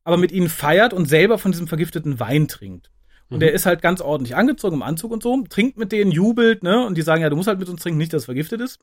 aber 0.03 0.17
mit 0.17 0.31
ihnen 0.31 0.49
feiert 0.49 0.93
und 0.93 1.07
selber 1.07 1.37
von 1.37 1.51
diesem 1.51 1.67
vergifteten 1.67 2.19
Wein 2.19 2.47
trinkt. 2.47 2.91
Und 3.29 3.37
mhm. 3.37 3.39
der 3.41 3.53
ist 3.53 3.65
halt 3.65 3.81
ganz 3.81 4.01
ordentlich 4.01 4.35
angezogen 4.35 4.75
im 4.75 4.83
Anzug 4.83 5.11
und 5.11 5.23
so, 5.23 5.43
trinkt 5.49 5.77
mit 5.77 5.91
denen, 5.91 6.11
jubelt, 6.11 6.63
ne? 6.63 6.85
Und 6.85 6.97
die 6.97 7.01
sagen, 7.01 7.21
ja, 7.21 7.29
du 7.29 7.35
musst 7.35 7.47
halt 7.47 7.59
mit 7.59 7.69
uns 7.69 7.81
trinken, 7.81 7.97
nicht, 7.97 8.13
dass 8.13 8.23
es 8.23 8.25
vergiftet 8.25 8.61
ist. 8.61 8.79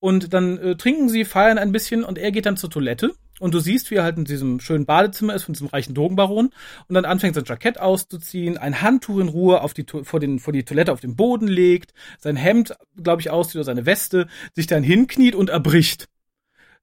Und 0.00 0.34
dann 0.34 0.58
äh, 0.58 0.76
trinken 0.76 1.08
sie, 1.08 1.24
feiern 1.24 1.58
ein 1.58 1.70
bisschen 1.70 2.02
und 2.02 2.18
er 2.18 2.32
geht 2.32 2.46
dann 2.46 2.56
zur 2.56 2.70
Toilette. 2.70 3.12
Und 3.38 3.54
du 3.54 3.60
siehst, 3.60 3.90
wie 3.90 3.96
er 3.96 4.04
halt 4.04 4.18
in 4.18 4.24
diesem 4.24 4.60
schönen 4.60 4.84
Badezimmer 4.84 5.34
ist 5.34 5.44
von 5.44 5.54
diesem 5.54 5.68
reichen 5.68 5.94
Drogenbaron 5.94 6.50
und 6.88 6.94
dann 6.94 7.04
anfängt 7.04 7.34
sein 7.34 7.44
Jackett 7.44 7.80
auszuziehen, 7.80 8.56
ein 8.58 8.82
Handtuch 8.82 9.18
in 9.18 9.28
Ruhe 9.28 9.62
auf 9.62 9.74
die, 9.74 9.84
vor, 10.02 10.20
den, 10.20 10.38
vor 10.38 10.52
die 10.52 10.64
Toilette 10.64 10.92
auf 10.92 11.00
den 11.00 11.16
Boden 11.16 11.48
legt, 11.48 11.92
sein 12.18 12.36
Hemd, 12.36 12.74
glaube 13.02 13.20
ich, 13.20 13.30
auszieht 13.30 13.56
oder 13.56 13.64
seine 13.64 13.86
Weste, 13.86 14.28
sich 14.54 14.66
dann 14.66 14.82
hinkniet 14.82 15.34
und 15.34 15.50
erbricht 15.50 16.08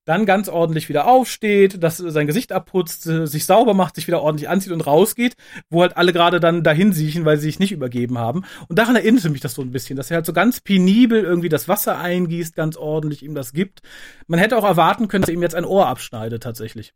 dann 0.09 0.25
ganz 0.25 0.49
ordentlich 0.49 0.89
wieder 0.89 1.05
aufsteht, 1.05 1.83
dass 1.83 1.97
sein 1.97 2.25
Gesicht 2.25 2.51
abputzt, 2.51 3.03
sich 3.03 3.45
sauber 3.45 3.75
macht, 3.75 3.93
sich 3.93 4.07
wieder 4.07 4.23
ordentlich 4.23 4.49
anzieht 4.49 4.73
und 4.73 4.81
rausgeht, 4.81 5.35
wo 5.69 5.83
halt 5.83 5.97
alle 5.97 6.13
gerade 6.13 6.39
dann 6.39 6.63
dahin 6.63 6.93
siechen, 6.93 7.25
weil 7.25 7.37
sie 7.37 7.43
sich 7.43 7.59
nicht 7.59 7.71
übergeben 7.71 8.17
haben. 8.17 8.43
Und 8.67 8.79
daran 8.79 8.95
erinnerte 8.95 9.29
mich 9.29 9.41
das 9.41 9.53
so 9.53 9.61
ein 9.61 9.71
bisschen, 9.71 9.97
dass 9.97 10.09
er 10.09 10.15
halt 10.15 10.25
so 10.25 10.33
ganz 10.33 10.61
penibel 10.61 11.23
irgendwie 11.23 11.47
das 11.47 11.67
Wasser 11.67 11.99
eingießt, 11.99 12.55
ganz 12.55 12.75
ordentlich 12.75 13.21
ihm 13.21 13.35
das 13.35 13.53
gibt. 13.53 13.83
Man 14.25 14.39
hätte 14.39 14.57
auch 14.57 14.63
erwarten 14.63 15.09
können, 15.09 15.21
dass 15.21 15.29
er 15.29 15.35
ihm 15.35 15.43
jetzt 15.43 15.53
ein 15.53 15.63
Ohr 15.63 15.85
abschneidet, 15.85 16.41
tatsächlich. 16.41 16.95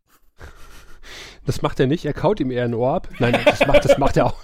Das 1.46 1.62
macht 1.62 1.78
er 1.78 1.86
nicht, 1.86 2.04
er 2.04 2.14
kaut 2.14 2.40
ihm 2.40 2.50
eher 2.50 2.64
ein 2.64 2.74
Ohr 2.74 2.94
ab. 2.94 3.08
Nein, 3.20 3.38
das 3.44 3.64
macht, 3.64 3.84
das 3.84 3.96
macht 3.96 4.16
er 4.16 4.26
auch. 4.26 4.38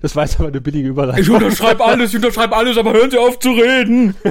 Das 0.00 0.14
weiß 0.14 0.38
aber 0.38 0.48
eine 0.48 0.60
billige 0.60 0.88
Überleitung. 0.90 1.22
Ich 1.22 1.30
unterschreibe 1.30 1.84
alles, 1.84 2.10
ich 2.10 2.16
unterschreibe 2.16 2.54
alles, 2.54 2.78
aber 2.78 2.92
hören 2.92 3.10
Sie 3.10 3.18
auf 3.18 3.40
zu 3.40 3.50
reden. 3.50 4.14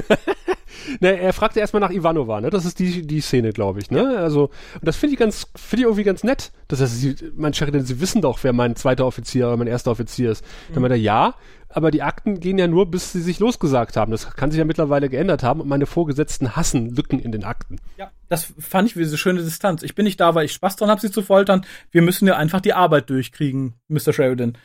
ne, 1.00 1.18
er 1.18 1.32
fragte 1.32 1.60
erstmal 1.60 1.80
nach 1.80 1.90
Ivanova, 1.90 2.40
ne? 2.40 2.50
Das 2.50 2.64
ist 2.64 2.78
die, 2.78 3.06
die 3.06 3.20
Szene, 3.20 3.52
glaube 3.52 3.80
ich, 3.80 3.90
ne? 3.90 4.18
Also, 4.18 4.44
und 4.74 4.84
das 4.84 4.96
finde 4.96 5.14
ich 5.14 5.18
ganz, 5.18 5.46
finde 5.56 5.82
ich 5.82 5.84
irgendwie 5.84 6.04
ganz 6.04 6.24
nett. 6.24 6.52
Das 6.68 6.80
heißt, 6.80 7.00
sie, 7.00 7.16
mein 7.36 7.54
Sheridan, 7.54 7.84
sie 7.84 8.00
wissen 8.00 8.22
doch, 8.22 8.38
wer 8.42 8.52
mein 8.52 8.76
zweiter 8.76 9.06
Offizier 9.06 9.48
oder 9.48 9.56
mein 9.56 9.66
erster 9.66 9.90
Offizier 9.90 10.30
ist. 10.30 10.44
Mhm. 10.44 10.74
Dann 10.74 10.82
meinte 10.82 10.96
er, 10.96 11.00
ja, 11.00 11.34
aber 11.68 11.90
die 11.90 12.02
Akten 12.02 12.40
gehen 12.40 12.58
ja 12.58 12.66
nur, 12.66 12.90
bis 12.90 13.12
sie 13.12 13.20
sich 13.20 13.38
losgesagt 13.38 13.96
haben. 13.96 14.10
Das 14.10 14.34
kann 14.36 14.50
sich 14.50 14.58
ja 14.58 14.64
mittlerweile 14.64 15.08
geändert 15.08 15.42
haben 15.42 15.60
und 15.60 15.68
meine 15.68 15.86
Vorgesetzten 15.86 16.56
hassen 16.56 16.94
Lücken 16.94 17.20
in 17.20 17.30
den 17.30 17.44
Akten. 17.44 17.78
Ja, 17.96 18.10
das 18.28 18.52
fand 18.58 18.88
ich 18.88 18.96
wie 18.96 19.00
diese 19.00 19.18
schöne 19.18 19.42
Distanz. 19.42 19.82
Ich 19.82 19.94
bin 19.94 20.04
nicht 20.04 20.18
da, 20.20 20.34
weil 20.34 20.46
ich 20.46 20.52
Spaß 20.52 20.76
dran 20.76 20.88
habe, 20.88 21.00
sie 21.00 21.10
zu 21.10 21.22
foltern. 21.22 21.66
Wir 21.90 22.02
müssen 22.02 22.26
ja 22.26 22.36
einfach 22.36 22.60
die 22.60 22.72
Arbeit 22.72 23.10
durchkriegen, 23.10 23.74
Mr. 23.88 24.12
Sheridan. 24.12 24.56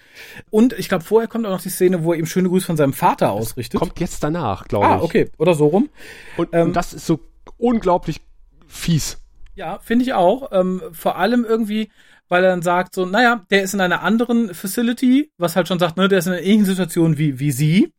Und 0.50 0.74
ich 0.74 0.88
glaube, 0.88 1.04
vorher 1.04 1.28
kommt 1.28 1.46
auch 1.46 1.52
noch 1.52 1.62
die 1.62 1.70
Szene, 1.70 2.04
wo 2.04 2.14
er 2.14 2.20
ihm 2.20 2.26
schöne 2.26 2.50
Grüße 2.50 2.66
von 2.66 2.78
seinem 2.78 2.94
Vater 2.94 3.32
ausrichtet. 3.32 3.76
Das 3.76 3.88
kommt 3.88 4.00
jetzt 4.00 4.24
danach, 4.24 4.68
glaube 4.68 4.86
ah, 4.86 4.96
ich. 4.96 5.02
Ah, 5.02 5.04
okay. 5.04 5.32
Oder 5.38 5.56
so 5.56 5.68
rum. 5.68 5.90
Und, 6.38 6.50
ähm, 6.54 6.68
und 6.68 6.76
das 6.76 6.94
ist 6.94 7.06
so 7.06 7.20
unglaublich 7.58 8.22
fies. 8.68 9.20
Ja, 9.56 9.80
finde 9.80 10.04
ich 10.04 10.14
auch. 10.14 10.52
Ähm, 10.52 10.82
vor 10.94 11.18
allem 11.18 11.46
irgendwie, 11.46 11.90
weil 12.34 12.44
er 12.44 12.50
dann 12.50 12.64
sagt 12.64 12.96
so, 12.96 13.06
naja, 13.06 13.46
der 13.52 13.62
ist 13.62 13.76
in 13.76 13.80
einer 13.80 14.02
anderen 14.02 14.56
Facility, 14.56 15.32
was 15.38 15.56
halt 15.56 15.68
schon 15.68 15.78
sagt, 15.78 15.98
ne, 15.98 16.08
der 16.08 16.18
ist 16.18 16.26
in 16.26 16.34
einer 16.34 16.42
ähnlichen 16.42 16.66
Situation 16.66 17.20
wie, 17.20 17.40
wie 17.40 17.52
sie, 17.52 17.94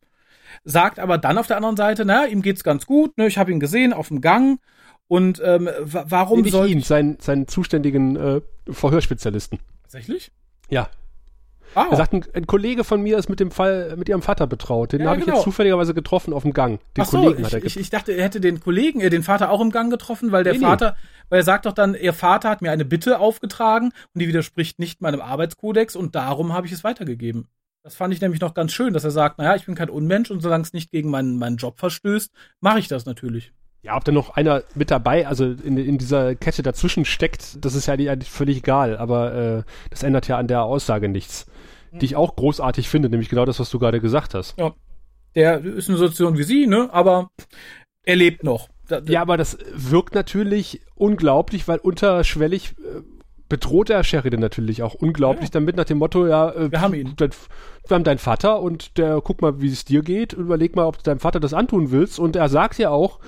sagt 0.65 0.99
aber 0.99 1.17
dann 1.17 1.37
auf 1.37 1.47
der 1.47 1.55
anderen 1.55 1.77
Seite, 1.77 2.03
naja, 2.03 2.27
ihm 2.27 2.41
geht's 2.41 2.65
ganz 2.65 2.85
gut, 2.85 3.17
ne, 3.17 3.27
ich 3.27 3.37
habe 3.37 3.53
ihn 3.53 3.61
gesehen 3.61 3.93
auf 3.93 4.09
dem 4.09 4.19
Gang 4.19 4.59
und 5.07 5.41
ähm, 5.41 5.69
warum 5.79 6.41
nee, 6.41 6.49
soll... 6.49 6.69
ihn, 6.69 6.81
seinen, 6.81 7.17
seinen 7.21 7.47
zuständigen 7.47 8.17
äh, 8.17 8.41
Verhörspezialisten. 8.69 9.59
Tatsächlich? 9.83 10.33
Ja. 10.69 10.89
Ah. 11.75 11.87
Er 11.91 11.97
sagt, 11.97 12.13
ein, 12.13 12.25
ein, 12.33 12.47
Kollege 12.47 12.85
von 12.85 13.01
mir 13.01 13.17
ist 13.17 13.29
mit 13.29 13.41
dem 13.41 13.51
Fall 13.51 13.95
mit 13.97 14.07
ihrem 14.07 14.21
Vater 14.21 14.47
betraut. 14.47 14.93
Den 14.93 15.01
ja, 15.01 15.07
habe 15.07 15.19
genau. 15.19 15.33
ich 15.33 15.35
jetzt 15.35 15.43
zufälligerweise 15.43 15.93
getroffen 15.93 16.33
auf 16.33 16.43
dem 16.43 16.53
Gang. 16.53 16.79
Den 16.95 17.01
Ach 17.01 17.05
so, 17.05 17.17
Kollegen 17.17 17.41
ich, 17.41 17.45
hat 17.45 17.53
er 17.53 17.65
ich, 17.65 17.77
ich 17.77 17.89
dachte, 17.89 18.13
er 18.13 18.23
hätte 18.23 18.39
den 18.39 18.61
Kollegen, 18.61 19.01
äh, 19.01 19.09
den 19.09 19.23
Vater 19.23 19.51
auch 19.51 19.59
im 19.59 19.71
Gang 19.71 19.91
getroffen, 19.91 20.31
weil 20.31 20.45
der 20.45 20.53
nee, 20.53 20.59
Vater, 20.59 20.91
nee. 20.91 21.25
weil 21.29 21.39
er 21.41 21.43
sagt 21.43 21.65
doch 21.65 21.73
dann, 21.73 21.93
ihr 21.93 22.13
Vater 22.13 22.49
hat 22.49 22.61
mir 22.61 22.71
eine 22.71 22.85
Bitte 22.85 23.19
aufgetragen 23.19 23.91
und 24.13 24.21
die 24.21 24.27
widerspricht 24.27 24.79
nicht 24.79 25.01
meinem 25.01 25.19
Arbeitskodex 25.19 25.97
und 25.97 26.15
darum 26.15 26.53
habe 26.53 26.65
ich 26.65 26.73
es 26.73 26.85
weitergegeben. 26.85 27.49
Das 27.83 27.95
fand 27.95 28.13
ich 28.13 28.21
nämlich 28.21 28.41
noch 28.41 28.53
ganz 28.53 28.71
schön, 28.71 28.93
dass 28.93 29.03
er 29.03 29.11
sagt, 29.11 29.37
naja, 29.37 29.55
ich 29.55 29.65
bin 29.65 29.75
kein 29.75 29.89
Unmensch 29.89 30.31
und 30.31 30.41
solange 30.41 30.63
es 30.63 30.73
nicht 30.73 30.91
gegen 30.91 31.09
meinen, 31.09 31.37
meinen 31.37 31.57
Job 31.57 31.77
verstößt, 31.77 32.31
mache 32.61 32.79
ich 32.79 32.87
das 32.87 33.05
natürlich. 33.05 33.51
Ja, 33.83 33.95
ob 33.95 34.03
da 34.03 34.11
noch 34.11 34.31
einer 34.31 34.63
mit 34.73 34.89
dabei, 34.89 35.27
also 35.27 35.45
in, 35.45 35.77
in 35.77 35.99
dieser 35.99 36.33
Kette 36.33 36.63
dazwischen 36.63 37.05
steckt, 37.05 37.63
das 37.63 37.75
ist 37.75 37.85
ja 37.85 37.93
eigentlich 37.93 38.31
völlig 38.31 38.57
egal, 38.57 38.97
aber 38.97 39.35
äh, 39.35 39.63
das 39.91 40.01
ändert 40.01 40.27
ja 40.27 40.37
an 40.37 40.47
der 40.47 40.63
Aussage 40.63 41.09
nichts 41.09 41.45
die 41.99 42.05
ich 42.05 42.15
auch 42.15 42.35
großartig 42.35 42.89
finde, 42.89 43.09
nämlich 43.09 43.29
genau 43.29 43.45
das, 43.45 43.59
was 43.59 43.69
du 43.69 43.79
gerade 43.79 44.01
gesagt 44.01 44.33
hast. 44.33 44.57
Ja. 44.57 44.73
Der 45.35 45.63
ist 45.63 45.89
eine 45.89 45.97
Situation 45.97 46.37
wie 46.37 46.43
sie, 46.43 46.65
ne? 46.65 46.89
Aber 46.93 47.29
er 48.03 48.15
lebt 48.15 48.43
noch. 48.43 48.69
Ja, 49.07 49.21
aber 49.21 49.35
das 49.35 49.57
wirkt 49.73 50.13
natürlich 50.13 50.81
unglaublich, 50.93 51.67
weil 51.67 51.79
unterschwellig 51.79 52.75
äh, 52.77 53.01
bedroht 53.49 53.89
er 53.89 54.03
Sheridan 54.03 54.39
natürlich 54.39 54.83
auch 54.83 54.93
unglaublich 54.93 55.49
ja. 55.49 55.53
damit 55.53 55.75
nach 55.75 55.85
dem 55.85 55.97
Motto, 55.97 56.27
ja, 56.27 56.51
äh, 56.51 56.71
wir 56.71 56.81
haben 56.81 56.93
ihn. 56.93 57.13
Dein, 57.17 57.31
wir 57.87 57.95
haben 57.95 58.03
deinen 58.03 58.17
Vater 58.17 58.61
und 58.61 58.97
der 58.97 59.21
guck 59.21 59.41
mal, 59.41 59.61
wie 59.61 59.67
es 59.67 59.85
dir 59.85 60.01
geht, 60.01 60.33
überleg 60.33 60.75
mal, 60.75 60.85
ob 60.85 60.97
du 60.97 61.03
deinem 61.03 61.19
Vater 61.19 61.39
das 61.39 61.53
antun 61.53 61.91
willst 61.91 62.19
und 62.19 62.35
er 62.35 62.49
sagt 62.49 62.77
ja 62.77 62.89
auch, 62.89 63.19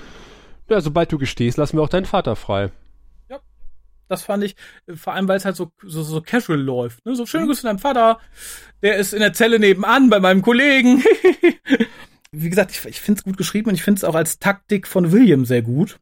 ja, 0.69 0.81
sobald 0.81 1.11
du 1.11 1.17
gestehst, 1.17 1.57
lassen 1.57 1.77
wir 1.77 1.83
auch 1.83 1.89
deinen 1.89 2.05
Vater 2.05 2.35
frei. 2.35 2.71
Das 4.07 4.23
fand 4.23 4.43
ich, 4.43 4.55
vor 4.95 5.13
allem 5.13 5.27
weil 5.27 5.37
es 5.37 5.45
halt 5.45 5.55
so, 5.55 5.71
so, 5.83 6.03
so 6.03 6.21
casual 6.21 6.59
läuft. 6.59 7.05
Ne? 7.05 7.15
So 7.15 7.25
schön 7.25 7.43
mhm. 7.43 7.47
Grüße 7.47 7.61
von 7.61 7.67
deinem 7.69 7.79
Vater, 7.79 8.19
der 8.81 8.97
ist 8.97 9.13
in 9.13 9.19
der 9.19 9.33
Zelle 9.33 9.59
nebenan 9.59 10.09
bei 10.09 10.19
meinem 10.19 10.41
Kollegen. 10.41 11.03
Wie 12.31 12.49
gesagt, 12.49 12.71
ich, 12.71 12.85
ich 12.85 13.01
finde 13.01 13.19
es 13.19 13.23
gut 13.23 13.37
geschrieben 13.37 13.69
und 13.69 13.75
ich 13.75 13.83
finde 13.83 13.99
es 13.99 14.03
auch 14.03 14.15
als 14.15 14.39
Taktik 14.39 14.87
von 14.87 15.11
William 15.11 15.45
sehr 15.45 15.61
gut. 15.61 15.99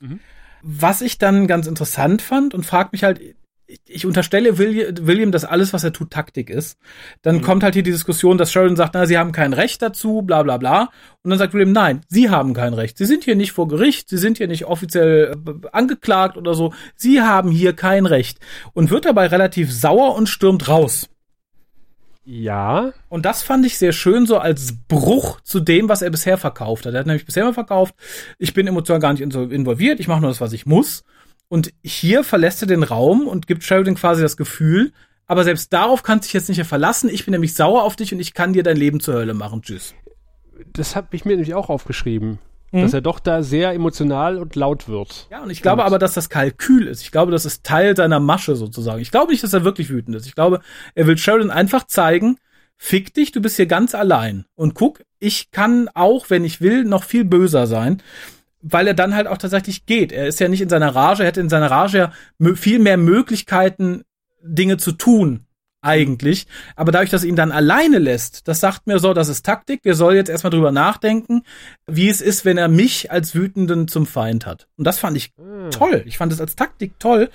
Mhm. 0.00 0.20
Was 0.62 1.02
ich 1.02 1.18
dann 1.18 1.46
ganz 1.46 1.66
interessant 1.66 2.22
fand 2.22 2.54
und 2.54 2.66
frag 2.66 2.92
mich 2.92 3.04
halt, 3.04 3.20
ich 3.86 4.06
unterstelle 4.06 4.56
William, 4.56 5.30
dass 5.30 5.44
alles, 5.44 5.72
was 5.72 5.84
er 5.84 5.92
tut, 5.92 6.10
Taktik 6.10 6.48
ist. 6.48 6.78
Dann 7.20 7.36
mhm. 7.36 7.42
kommt 7.42 7.62
halt 7.62 7.74
hier 7.74 7.82
die 7.82 7.92
Diskussion, 7.92 8.38
dass 8.38 8.50
Sheridan 8.50 8.76
sagt, 8.76 8.94
na, 8.94 9.06
sie 9.06 9.18
haben 9.18 9.32
kein 9.32 9.52
Recht 9.52 9.82
dazu, 9.82 10.22
bla 10.22 10.42
bla 10.42 10.56
bla. 10.56 10.88
Und 11.22 11.30
dann 11.30 11.38
sagt 11.38 11.52
William, 11.52 11.72
nein, 11.72 12.00
sie 12.08 12.30
haben 12.30 12.54
kein 12.54 12.72
Recht. 12.72 12.96
Sie 12.96 13.04
sind 13.04 13.24
hier 13.24 13.36
nicht 13.36 13.52
vor 13.52 13.68
Gericht, 13.68 14.08
sie 14.08 14.16
sind 14.16 14.38
hier 14.38 14.48
nicht 14.48 14.64
offiziell 14.64 15.36
äh, 15.46 15.68
angeklagt 15.72 16.38
oder 16.38 16.54
so. 16.54 16.72
Sie 16.96 17.20
haben 17.20 17.50
hier 17.50 17.74
kein 17.74 18.06
Recht. 18.06 18.38
Und 18.72 18.90
wird 18.90 19.04
dabei 19.04 19.26
relativ 19.26 19.70
sauer 19.72 20.14
und 20.14 20.28
stürmt 20.28 20.68
raus. 20.68 21.08
Ja. 22.24 22.92
Und 23.08 23.24
das 23.24 23.42
fand 23.42 23.66
ich 23.66 23.78
sehr 23.78 23.92
schön, 23.92 24.26
so 24.26 24.38
als 24.38 24.74
Bruch 24.86 25.40
zu 25.42 25.60
dem, 25.60 25.88
was 25.88 26.02
er 26.02 26.10
bisher 26.10 26.38
verkauft 26.38 26.86
hat. 26.86 26.94
Er 26.94 27.00
hat 27.00 27.06
nämlich 27.06 27.24
bisher 27.26 27.42
immer 27.42 27.54
verkauft, 27.54 27.94
ich 28.38 28.54
bin 28.54 28.66
emotional 28.66 29.00
gar 29.00 29.12
nicht 29.12 29.22
involviert, 29.22 29.98
ich 29.98 30.08
mache 30.08 30.20
nur 30.20 30.30
das, 30.30 30.40
was 30.40 30.52
ich 30.52 30.66
muss. 30.66 31.04
Und 31.48 31.72
hier 31.82 32.24
verlässt 32.24 32.62
er 32.62 32.68
den 32.68 32.82
Raum 32.82 33.26
und 33.26 33.46
gibt 33.46 33.64
Sheridan 33.64 33.94
quasi 33.94 34.22
das 34.22 34.36
Gefühl, 34.36 34.92
aber 35.26 35.44
selbst 35.44 35.72
darauf 35.72 36.02
kannst 36.02 36.24
du 36.24 36.26
dich 36.28 36.32
jetzt 36.34 36.48
nicht 36.48 36.58
mehr 36.58 36.64
verlassen. 36.64 37.10
Ich 37.10 37.24
bin 37.24 37.32
nämlich 37.32 37.54
sauer 37.54 37.84
auf 37.84 37.96
dich 37.96 38.12
und 38.12 38.20
ich 38.20 38.34
kann 38.34 38.54
dir 38.54 38.62
dein 38.62 38.76
Leben 38.76 39.00
zur 39.00 39.14
Hölle 39.14 39.34
machen. 39.34 39.62
Tschüss. 39.62 39.94
Das 40.72 40.96
habe 40.96 41.08
ich 41.12 41.24
mir 41.24 41.32
nämlich 41.32 41.54
auch 41.54 41.68
aufgeschrieben. 41.68 42.38
Mhm. 42.72 42.82
Dass 42.82 42.92
er 42.92 43.00
doch 43.00 43.18
da 43.18 43.42
sehr 43.42 43.72
emotional 43.72 44.38
und 44.38 44.56
laut 44.56 44.88
wird. 44.88 45.26
Ja, 45.30 45.42
und 45.42 45.50
ich 45.50 45.62
glaube 45.62 45.82
und 45.82 45.86
aber, 45.86 45.98
dass 45.98 46.14
das 46.14 46.28
Kalkül 46.28 46.86
ist. 46.86 47.02
Ich 47.02 47.12
glaube, 47.12 47.32
das 47.32 47.46
ist 47.46 47.64
Teil 47.64 47.96
seiner 47.96 48.20
Masche 48.20 48.56
sozusagen. 48.56 49.00
Ich 49.00 49.10
glaube 49.10 49.32
nicht, 49.32 49.42
dass 49.42 49.54
er 49.54 49.64
wirklich 49.64 49.90
wütend 49.90 50.16
ist. 50.16 50.26
Ich 50.26 50.34
glaube, 50.34 50.60
er 50.94 51.06
will 51.06 51.16
Sheridan 51.16 51.50
einfach 51.50 51.86
zeigen, 51.86 52.38
fick 52.76 53.14
dich, 53.14 53.32
du 53.32 53.40
bist 53.40 53.56
hier 53.56 53.66
ganz 53.66 53.94
allein. 53.94 54.44
Und 54.54 54.74
guck, 54.74 55.02
ich 55.18 55.50
kann 55.50 55.88
auch, 55.94 56.28
wenn 56.28 56.44
ich 56.44 56.60
will, 56.60 56.84
noch 56.84 57.04
viel 57.04 57.24
böser 57.24 57.66
sein 57.66 58.02
weil 58.70 58.86
er 58.86 58.94
dann 58.94 59.14
halt 59.14 59.26
auch 59.26 59.38
tatsächlich 59.38 59.86
geht. 59.86 60.12
Er 60.12 60.26
ist 60.26 60.40
ja 60.40 60.48
nicht 60.48 60.60
in 60.60 60.68
seiner 60.68 60.94
Rage, 60.94 61.22
er 61.22 61.28
hätte 61.28 61.40
in 61.40 61.48
seiner 61.48 61.70
Rage 61.70 61.98
ja 61.98 62.12
viel 62.54 62.78
mehr 62.78 62.96
Möglichkeiten, 62.96 64.02
Dinge 64.42 64.76
zu 64.76 64.92
tun, 64.92 65.46
eigentlich. 65.88 66.46
Aber 66.76 66.92
dadurch, 66.92 67.10
dass 67.10 67.24
er 67.24 67.30
ihn 67.30 67.36
dann 67.36 67.50
alleine 67.50 67.98
lässt, 67.98 68.46
das 68.46 68.60
sagt 68.60 68.86
mir 68.86 68.98
so, 68.98 69.14
das 69.14 69.28
ist 69.28 69.44
Taktik. 69.44 69.80
Wir 69.82 69.94
sollen 69.94 70.16
jetzt 70.16 70.28
erstmal 70.28 70.50
drüber 70.50 70.70
nachdenken, 70.70 71.42
wie 71.86 72.08
es 72.08 72.20
ist, 72.20 72.44
wenn 72.44 72.58
er 72.58 72.68
mich 72.68 73.10
als 73.10 73.34
Wütenden 73.34 73.88
zum 73.88 74.06
Feind 74.06 74.46
hat. 74.46 74.68
Und 74.76 74.86
das 74.86 74.98
fand 74.98 75.16
ich 75.16 75.32
mhm. 75.36 75.70
toll. 75.70 76.02
Ich 76.06 76.18
fand 76.18 76.32
es 76.32 76.40
als 76.40 76.54
Taktik 76.54 76.98
toll, 76.98 77.30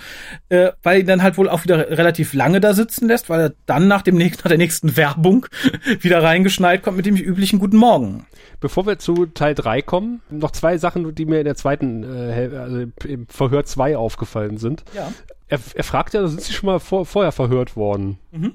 äh, 0.49 0.71
weil 0.83 1.01
ihn 1.01 1.07
dann 1.07 1.23
halt 1.23 1.37
wohl 1.37 1.49
auch 1.49 1.63
wieder 1.63 1.89
relativ 1.89 2.33
lange 2.33 2.61
da 2.61 2.73
sitzen 2.73 3.07
lässt, 3.07 3.29
weil 3.29 3.41
er 3.41 3.53
dann 3.65 3.87
nach 3.87 4.03
dem 4.03 4.17
nach 4.43 4.49
der 4.49 4.57
nächsten 4.57 4.95
Werbung 4.95 5.47
wieder 5.99 6.21
reingeschneit 6.21 6.83
kommt 6.83 6.97
mit 6.97 7.05
dem 7.05 7.17
üblichen 7.17 7.59
Guten 7.59 7.77
Morgen. 7.77 8.25
Bevor 8.59 8.85
wir 8.85 8.99
zu 8.99 9.25
Teil 9.25 9.55
3 9.55 9.81
kommen, 9.81 10.21
noch 10.29 10.51
zwei 10.51 10.77
Sachen, 10.77 11.15
die 11.15 11.25
mir 11.25 11.39
in 11.39 11.45
der 11.45 11.55
zweiten, 11.55 12.03
äh, 12.03 12.49
also 12.55 12.85
im 13.05 13.27
Verhör 13.27 13.65
2 13.65 13.97
aufgefallen 13.97 14.57
sind. 14.57 14.83
Ja. 14.93 15.11
Er, 15.53 15.59
er 15.75 15.83
fragt 15.83 16.15
ja, 16.15 16.27
sind 16.27 16.41
Sie 16.41 16.51
schon 16.51 16.65
mal 16.65 16.79
vor, 16.79 17.05
vorher 17.05 17.31
verhört 17.31 17.75
worden? 17.75 18.17
Mhm. 18.31 18.53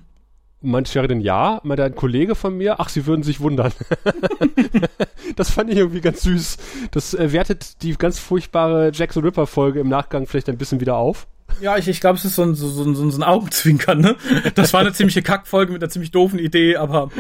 meinte 0.61 0.91
Sheridan, 0.91 1.21
ja. 1.21 1.61
Meinte 1.63 1.85
ein 1.85 1.95
Kollege 1.95 2.35
von 2.35 2.57
mir, 2.57 2.81
ach, 2.81 2.89
sie 2.89 3.07
würden 3.07 3.23
sich 3.23 3.39
wundern. 3.39 3.71
das 5.37 5.49
fand 5.49 5.71
ich 5.71 5.77
irgendwie 5.77 6.01
ganz 6.01 6.23
süß. 6.23 6.57
Das 6.91 7.15
äh, 7.15 7.31
wertet 7.31 7.83
die 7.83 7.95
ganz 7.95 8.19
furchtbare 8.19 8.91
Jackson 8.93 9.23
Ripper 9.23 9.47
Folge 9.47 9.79
im 9.79 9.89
Nachgang 9.89 10.27
vielleicht 10.27 10.49
ein 10.49 10.59
bisschen 10.59 10.81
wieder 10.81 10.97
auf. 10.97 11.29
Ja, 11.61 11.77
ich, 11.79 11.87
ich 11.87 12.01
glaube, 12.01 12.19
es 12.19 12.25
ist 12.25 12.35
so 12.35 12.43
ein, 12.43 12.57
so, 12.57 12.67
so, 12.69 12.93
so 12.93 13.17
ein 13.17 13.23
Augenzwinkern, 13.23 14.01
ne? 14.01 14.17
Das 14.57 14.73
war 14.73 14.81
eine 14.81 14.93
ziemliche 14.93 15.23
Kackfolge 15.23 15.73
mit 15.73 15.81
einer 15.81 15.91
ziemlich 15.91 16.11
doofen 16.11 16.41
Idee, 16.41 16.79
aber 16.79 17.11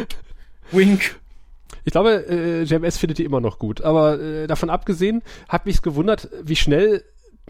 wink. 0.73 1.21
Ich 1.85 1.93
glaube, 1.93 2.27
äh, 2.29 2.63
JMS 2.65 2.99
findet 2.99 3.19
die 3.19 3.25
immer 3.25 3.41
noch 3.41 3.61
gut. 3.61 3.83
Aber 3.83 4.19
äh, 4.19 4.49
davon 4.49 4.71
abgesehen, 4.71 5.23
hat 5.49 5.67
mich's 5.67 5.83
gewundert, 5.83 6.29
wie 6.43 6.57
schnell 6.57 7.05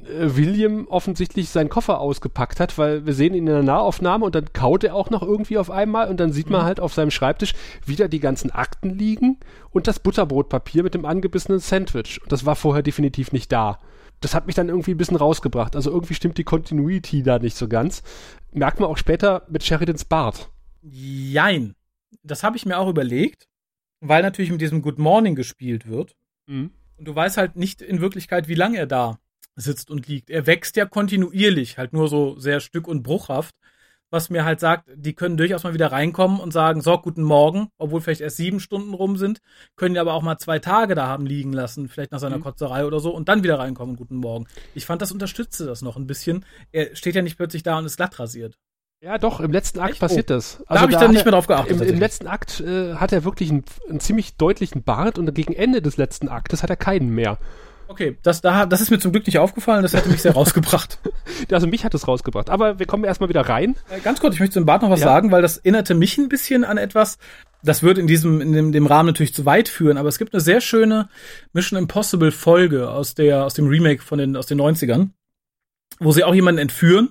William 0.06 0.86
offensichtlich 0.88 1.48
seinen 1.48 1.68
Koffer 1.68 2.00
ausgepackt 2.00 2.60
hat, 2.60 2.78
weil 2.78 3.06
wir 3.06 3.14
sehen 3.14 3.34
ihn 3.34 3.46
in 3.46 3.52
der 3.52 3.62
Nahaufnahme 3.62 4.24
und 4.24 4.34
dann 4.34 4.52
kaut 4.52 4.84
er 4.84 4.94
auch 4.94 5.10
noch 5.10 5.22
irgendwie 5.22 5.58
auf 5.58 5.70
einmal 5.70 6.08
und 6.08 6.18
dann 6.18 6.32
sieht 6.32 6.50
man 6.50 6.62
mhm. 6.62 6.66
halt 6.66 6.80
auf 6.80 6.94
seinem 6.94 7.10
Schreibtisch 7.10 7.54
wieder 7.84 8.08
die 8.08 8.20
ganzen 8.20 8.50
Akten 8.50 8.90
liegen 8.90 9.38
und 9.70 9.86
das 9.86 10.00
Butterbrotpapier 10.00 10.82
mit 10.82 10.94
dem 10.94 11.04
angebissenen 11.04 11.60
Sandwich. 11.60 12.20
Und 12.22 12.32
das 12.32 12.46
war 12.46 12.56
vorher 12.56 12.82
definitiv 12.82 13.32
nicht 13.32 13.52
da. 13.52 13.78
Das 14.20 14.34
hat 14.34 14.46
mich 14.46 14.56
dann 14.56 14.68
irgendwie 14.68 14.92
ein 14.92 14.96
bisschen 14.96 15.16
rausgebracht. 15.16 15.76
Also 15.76 15.90
irgendwie 15.90 16.14
stimmt 16.14 16.38
die 16.38 16.44
Continuity 16.44 17.22
da 17.22 17.38
nicht 17.38 17.56
so 17.56 17.68
ganz. 17.68 18.02
Merkt 18.52 18.80
man 18.80 18.88
auch 18.88 18.96
später 18.96 19.46
mit 19.48 19.62
Sheridans 19.62 20.04
Bart. 20.04 20.50
Jein. 20.82 21.74
Das 22.22 22.42
habe 22.42 22.56
ich 22.56 22.66
mir 22.66 22.78
auch 22.78 22.88
überlegt, 22.88 23.46
weil 24.00 24.22
natürlich 24.22 24.50
mit 24.50 24.60
diesem 24.60 24.82
Good 24.82 24.98
Morning 24.98 25.34
gespielt 25.34 25.88
wird. 25.88 26.16
Mhm. 26.46 26.72
Und 26.96 27.04
du 27.06 27.14
weißt 27.14 27.36
halt 27.36 27.56
nicht 27.56 27.80
in 27.80 28.00
Wirklichkeit, 28.00 28.48
wie 28.48 28.54
lange 28.54 28.78
er 28.78 28.86
da 28.86 29.18
sitzt 29.60 29.90
und 29.90 30.06
liegt. 30.08 30.30
Er 30.30 30.46
wächst 30.46 30.76
ja 30.76 30.86
kontinuierlich, 30.86 31.78
halt 31.78 31.92
nur 31.92 32.08
so 32.08 32.38
sehr 32.38 32.60
stück- 32.60 32.88
und 32.88 33.02
bruchhaft, 33.02 33.54
was 34.10 34.30
mir 34.30 34.44
halt 34.44 34.60
sagt, 34.60 34.88
die 34.94 35.14
können 35.14 35.36
durchaus 35.36 35.64
mal 35.64 35.74
wieder 35.74 35.92
reinkommen 35.92 36.40
und 36.40 36.52
sagen, 36.52 36.80
so, 36.80 36.96
guten 36.98 37.22
Morgen, 37.22 37.68
obwohl 37.76 38.00
vielleicht 38.00 38.22
erst 38.22 38.38
sieben 38.38 38.60
Stunden 38.60 38.94
rum 38.94 39.16
sind, 39.16 39.40
können 39.76 39.94
ja 39.94 40.00
aber 40.00 40.14
auch 40.14 40.22
mal 40.22 40.38
zwei 40.38 40.58
Tage 40.58 40.94
da 40.94 41.06
haben 41.06 41.26
liegen 41.26 41.52
lassen, 41.52 41.88
vielleicht 41.88 42.12
nach 42.12 42.20
seiner 42.20 42.38
mhm. 42.38 42.42
Kotzerei 42.44 42.86
oder 42.86 43.00
so, 43.00 43.14
und 43.14 43.28
dann 43.28 43.42
wieder 43.42 43.58
reinkommen, 43.58 43.96
guten 43.96 44.16
Morgen. 44.16 44.46
Ich 44.74 44.86
fand, 44.86 45.02
das 45.02 45.12
unterstützte 45.12 45.66
das 45.66 45.82
noch 45.82 45.96
ein 45.96 46.06
bisschen. 46.06 46.44
Er 46.72 46.96
steht 46.96 47.16
ja 47.16 47.22
nicht 47.22 47.36
plötzlich 47.36 47.62
da 47.62 47.78
und 47.78 47.84
ist 47.84 47.96
glatt 47.98 48.18
rasiert. 48.18 48.56
Ja, 49.00 49.16
doch, 49.18 49.38
im 49.38 49.52
letzten 49.52 49.78
Akt 49.78 49.92
Echt? 49.92 50.00
passiert 50.00 50.30
oh. 50.30 50.34
das. 50.34 50.56
Also 50.62 50.74
da 50.74 50.80
habe 50.80 50.92
ich 50.92 50.98
dann 50.98 51.12
nicht 51.12 51.24
mehr 51.24 51.32
drauf 51.32 51.46
geachtet. 51.46 51.80
Im, 51.80 51.86
im 51.86 52.00
letzten 52.00 52.26
Akt 52.26 52.60
äh, 52.60 52.94
hat 52.94 53.12
er 53.12 53.24
wirklich 53.24 53.50
einen, 53.50 53.64
einen 53.88 54.00
ziemlich 54.00 54.36
deutlichen 54.36 54.82
Bart 54.82 55.18
und 55.18 55.32
gegen 55.34 55.52
Ende 55.52 55.82
des 55.82 55.98
letzten 55.98 56.28
Aktes 56.28 56.62
hat 56.62 56.70
er 56.70 56.76
keinen 56.76 57.10
mehr. 57.10 57.38
Okay, 57.88 58.18
das, 58.22 58.42
da, 58.42 58.66
das 58.66 58.82
ist 58.82 58.90
mir 58.90 58.98
zum 58.98 59.12
Glück 59.12 59.26
nicht 59.26 59.38
aufgefallen, 59.38 59.82
das 59.82 59.94
hätte 59.94 60.10
mich 60.10 60.22
sehr 60.22 60.34
rausgebracht. 60.34 60.98
Also 61.50 61.66
mich 61.66 61.84
hat 61.84 61.94
es 61.94 62.08
rausgebracht. 62.08 62.50
Aber 62.50 62.78
wir 62.78 62.86
kommen 62.86 63.04
erstmal 63.04 63.28
wieder 63.28 63.42
rein. 63.42 63.76
Äh, 63.90 64.00
ganz 64.00 64.20
kurz, 64.20 64.34
ich 64.34 64.40
möchte 64.40 64.54
zum 64.54 64.66
Bart 64.66 64.82
noch 64.82 64.90
was 64.90 65.00
ja. 65.00 65.06
sagen, 65.06 65.30
weil 65.30 65.40
das 65.40 65.58
erinnerte 65.58 65.94
mich 65.94 66.18
ein 66.18 66.28
bisschen 66.28 66.64
an 66.64 66.76
etwas. 66.76 67.16
Das 67.62 67.82
wird 67.82 67.96
in 67.96 68.06
diesem, 68.06 68.40
in 68.40 68.52
dem, 68.52 68.72
dem 68.72 68.86
Rahmen 68.86 69.06
natürlich 69.06 69.32
zu 69.32 69.46
weit 69.46 69.68
führen, 69.68 69.96
aber 69.96 70.08
es 70.08 70.18
gibt 70.18 70.34
eine 70.34 70.40
sehr 70.40 70.60
schöne 70.60 71.08
Mission 71.52 71.78
Impossible 71.78 72.32
Folge 72.32 72.90
aus 72.90 73.14
der, 73.14 73.44
aus 73.44 73.54
dem 73.54 73.68
Remake 73.68 74.02
von 74.02 74.18
den, 74.18 74.36
aus 74.36 74.46
den 74.46 74.60
90ern, 74.60 75.10
wo 76.00 76.12
sie 76.12 76.24
auch 76.24 76.34
jemanden 76.34 76.60
entführen, 76.60 77.10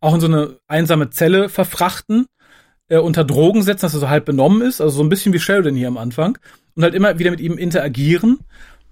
auch 0.00 0.14
in 0.14 0.20
so 0.20 0.26
eine 0.26 0.58
einsame 0.66 1.10
Zelle 1.10 1.48
verfrachten, 1.48 2.26
äh, 2.88 2.98
unter 2.98 3.24
Drogen 3.24 3.62
setzen, 3.62 3.82
dass 3.82 3.94
er 3.94 4.00
so 4.00 4.08
halb 4.08 4.24
benommen 4.24 4.62
ist, 4.62 4.80
also 4.80 4.96
so 4.96 5.02
ein 5.02 5.08
bisschen 5.10 5.32
wie 5.32 5.38
Sheldon 5.38 5.76
hier 5.76 5.88
am 5.88 5.98
Anfang, 5.98 6.38
und 6.74 6.82
halt 6.82 6.94
immer 6.94 7.18
wieder 7.18 7.30
mit 7.30 7.40
ihm 7.40 7.58
interagieren 7.58 8.40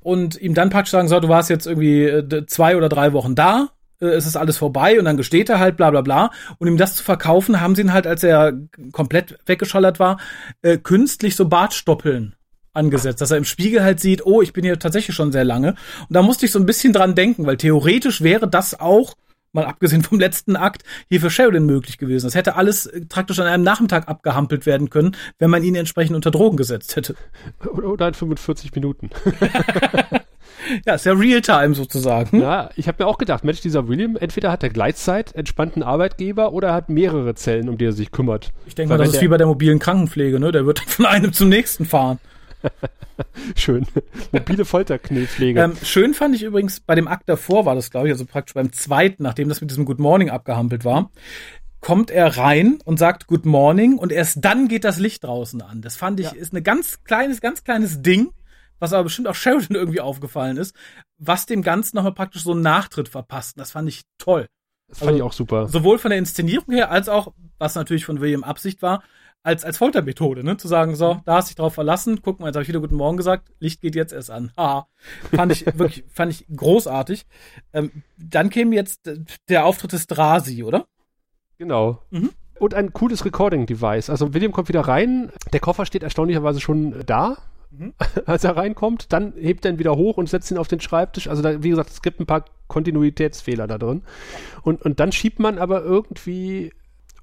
und 0.05 0.40
ihm 0.40 0.55
dann 0.55 0.71
praktisch 0.71 0.93
sagen, 0.93 1.09
so, 1.09 1.19
du 1.19 1.29
warst 1.29 1.51
jetzt 1.51 1.67
irgendwie 1.67 2.05
äh, 2.05 2.47
zwei 2.47 2.77
oder 2.77 2.88
drei 2.88 3.12
Wochen 3.12 3.35
da, 3.35 3.71
äh, 4.01 4.07
es 4.07 4.27
ist 4.27 4.37
alles 4.37 4.59
vorbei 4.59 4.99
und 4.99 5.07
dann 5.07 5.17
gesteht 5.17 5.49
er 5.49 5.59
halt 5.59 5.77
bla 5.77 5.90
bla 5.90 6.03
bla. 6.03 6.31
Und 6.59 6.69
ihm 6.69 6.77
das 6.77 6.95
zu 6.95 7.03
verkaufen, 7.03 7.61
haben 7.61 7.75
sie 7.75 7.83
ihn 7.83 7.93
halt, 7.93 8.07
als 8.07 8.23
er 8.23 8.53
komplett 8.93 9.38
weggeschallert 9.47 9.99
war, 9.99 10.21
äh, 10.62 10.77
künstlich 10.77 11.35
so 11.35 11.49
Bartstoppeln 11.49 12.37
angesetzt, 12.75 13.21
dass 13.21 13.31
er 13.31 13.38
im 13.38 13.45
Spiegel 13.45 13.83
halt 13.83 13.99
sieht, 14.01 14.27
oh, 14.27 14.43
ich 14.43 14.53
bin 14.53 14.64
hier 14.64 14.79
tatsächlich 14.79 15.17
schon 15.17 15.33
sehr 15.33 15.45
lange. 15.45 15.71
Und 16.09 16.14
da 16.14 16.23
musste 16.23 16.45
ich 16.45 16.53
so 16.53 16.59
ein 16.59 16.67
bisschen 16.67 16.93
dran 16.93 17.14
denken, 17.14 17.47
weil 17.47 17.57
theoretisch 17.57 18.21
wäre 18.21 18.49
das 18.49 18.79
auch 18.79 19.14
mal 19.55 19.64
abgesehen 19.64 20.03
vom 20.03 20.19
letzten 20.19 20.57
Akt, 20.57 20.83
hier 21.09 21.21
für 21.21 21.31
Sheridan 21.31 21.64
möglich 21.67 21.99
gewesen. 21.99 22.27
Das 22.27 22.35
hätte 22.35 22.57
alles 22.57 22.87
äh, 22.87 23.05
praktisch 23.07 23.38
an 23.38 23.47
einem 23.47 23.64
Nachmittag 23.64 24.09
abgehampelt 24.09 24.67
werden 24.67 24.90
können, 24.90 25.17
wenn 25.38 25.51
man 25.51 25.62
ihn 25.62 25.75
entsprechend 25.75 26.17
unter 26.17 26.31
Drogen 26.31 26.57
gesetzt 26.57 26.97
hätte. 26.97 27.14
Oder 27.67 28.09
in 28.09 28.14
45 28.14 28.75
Minuten. 28.75 29.11
ja, 30.87 30.95
ist 30.95 31.07
ja 31.07 31.12
Realtime 31.12 31.75
sozusagen. 31.75 32.40
Ja, 32.40 32.71
ich 32.77 32.88
habe 32.88 33.03
mir 33.03 33.09
auch 33.09 33.19
gedacht, 33.19 33.45
Mensch, 33.45 33.61
dieser 33.61 33.88
William, 33.88 34.17
entweder 34.17 34.51
hat 34.51 34.62
er 34.62 34.71
Gleitzeit, 34.71 35.35
entspannten 35.35 35.83
Arbeitgeber 35.83 36.53
oder 36.53 36.69
er 36.69 36.75
hat 36.75 36.88
mehrere 36.88 37.35
Zellen, 37.35 37.69
um 37.69 37.79
die 37.79 37.87
er 37.87 37.93
sich 37.93 38.11
kümmert. 38.11 38.53
Ich 38.67 38.75
denke 38.75 38.95
mal, 38.95 38.99
das 38.99 39.14
ist 39.14 39.23
wie 39.23 39.29
bei 39.29 39.38
der 39.38 39.47
mobilen 39.47 39.79
Krankenpflege, 39.79 40.40
ne? 40.40 40.53
Der 40.53 40.67
wird 40.67 40.81
von 40.87 41.07
einem 41.07 41.33
zum 41.33 41.49
nächsten 41.49 41.85
fahren. 41.85 42.19
schön. 43.57 43.87
Mobile 44.33 44.64
Folterknillpflege. 44.64 45.61
Ähm, 45.61 45.77
schön 45.83 46.14
fand 46.14 46.35
ich 46.35 46.42
übrigens, 46.42 46.81
bei 46.81 46.94
dem 46.94 47.09
Akt 47.09 47.29
davor 47.29 47.66
war 47.66 47.74
das, 47.74 47.90
glaube 47.90 48.09
ich, 48.09 48.12
also 48.12 48.24
praktisch 48.24 48.55
beim 48.55 48.72
zweiten, 48.72 49.22
nachdem 49.22 49.48
das 49.48 49.61
mit 49.61 49.70
diesem 49.70 49.85
Good 49.85 49.98
Morning 49.98 50.31
abgehampelt 50.31 50.85
war, 50.85 51.11
kommt 51.81 52.11
er 52.11 52.38
rein 52.38 52.79
und 52.85 52.98
sagt 52.98 53.27
Good 53.27 53.44
Morning 53.44 53.98
und 53.98 54.11
erst 54.11 54.44
dann 54.44 54.68
geht 54.68 54.85
das 54.85 54.98
Licht 54.98 55.24
draußen 55.24 55.61
an. 55.61 55.83
Das 55.83 55.96
fand 55.96 56.18
ich, 56.18 56.27
ja. 56.27 56.33
ist 56.33 56.55
ein 56.55 56.62
ganz 56.62 57.05
kleines, 57.05 57.40
ganz 57.40 57.62
kleines 57.62 58.00
Ding, 58.00 58.31
was 58.79 58.92
aber 58.92 59.05
bestimmt 59.05 59.29
auch 59.29 59.35
Sheridan 59.35 59.77
irgendwie 59.77 60.00
aufgefallen 60.00 60.57
ist, 60.57 60.74
was 61.18 61.46
dem 61.46 61.62
Ganzen 61.62 61.96
nochmal 61.96 62.14
praktisch 62.14 62.42
so 62.42 62.53
einen 62.53 62.62
Nachtritt 62.62 63.09
verpasst. 63.09 63.59
Das 63.59 63.72
fand 63.72 63.88
ich 63.88 64.03
toll. 64.18 64.46
Das 64.88 64.98
fand 64.98 65.09
also, 65.11 65.18
ich 65.18 65.22
auch 65.22 65.33
super. 65.33 65.68
Sowohl 65.68 65.98
von 65.98 66.11
der 66.11 66.18
Inszenierung 66.18 66.72
her, 66.74 66.90
als 66.90 67.09
auch, 67.09 67.35
was 67.59 67.74
natürlich 67.74 68.05
von 68.05 68.20
William 68.20 68.44
Absicht 68.44 68.83
war, 68.83 69.03
als, 69.44 69.62
als 69.62 69.76
Foltermethode, 69.76 70.42
ne? 70.42 70.57
Zu 70.57 70.68
sagen, 70.68 70.96
so, 70.96 71.20
da 71.26 71.37
hast 71.37 71.48
du 71.48 71.50
dich 71.50 71.57
drauf 71.57 71.74
verlassen, 71.74 72.20
guck 72.22 72.40
mal, 72.40 72.46
jetzt 72.46 72.57
habe 72.57 72.62
ich 72.62 72.68
wieder 72.68 72.80
Guten 72.80 72.96
Morgen 72.96 73.18
gesagt, 73.18 73.52
Licht 73.61 73.83
geht 73.83 73.94
jetzt 73.94 74.12
erst 74.12 74.30
an. 74.30 74.50
Haha. 74.57 74.88
fand 75.30 75.52
ich 75.52 75.66
wirklich, 75.78 76.04
fand 76.09 76.33
ich 76.33 76.46
großartig. 76.54 77.26
Ähm, 77.74 77.92
dann 78.16 78.48
käme 78.48 78.74
jetzt 78.74 79.11
der 79.48 79.66
Auftritt 79.66 79.92
des 79.92 80.07
Drasi, 80.07 80.64
oder? 80.64 80.87
Genau. 81.59 82.00
Mhm. 82.11 82.30
Und 82.59 82.74
ein 82.74 82.94
cooles 82.94 83.24
Recording-Device. 83.24 84.09
Also 84.09 84.33
William 84.33 84.52
kommt 84.52 84.68
wieder 84.68 84.80
rein, 84.80 85.30
der 85.52 85.61
Koffer 85.61 85.85
steht 85.85 86.02
erstaunlicherweise 86.02 86.61
schon 86.61 87.04
da, 87.04 87.37
mhm. 87.70 87.92
als 88.26 88.44
er 88.44 88.57
reinkommt. 88.57 89.12
Dann 89.12 89.35
hebt 89.37 89.66
er 89.66 89.72
ihn 89.72 89.78
wieder 89.78 89.94
hoch 89.94 90.16
und 90.16 90.26
setzt 90.26 90.50
ihn 90.50 90.59
auf 90.59 90.68
den 90.68 90.80
Schreibtisch. 90.80 91.28
Also 91.28 91.42
da, 91.42 91.62
wie 91.62 91.70
gesagt, 91.70 91.90
es 91.90 92.00
gibt 92.00 92.18
ein 92.18 92.26
paar 92.26 92.46
Kontinuitätsfehler 92.68 93.66
da 93.66 93.76
drin. 93.76 94.04
Und, 94.62 94.80
und 94.80 95.00
dann 95.00 95.12
schiebt 95.12 95.38
man 95.38 95.59
aber 95.59 95.83
irgendwie 95.83 96.72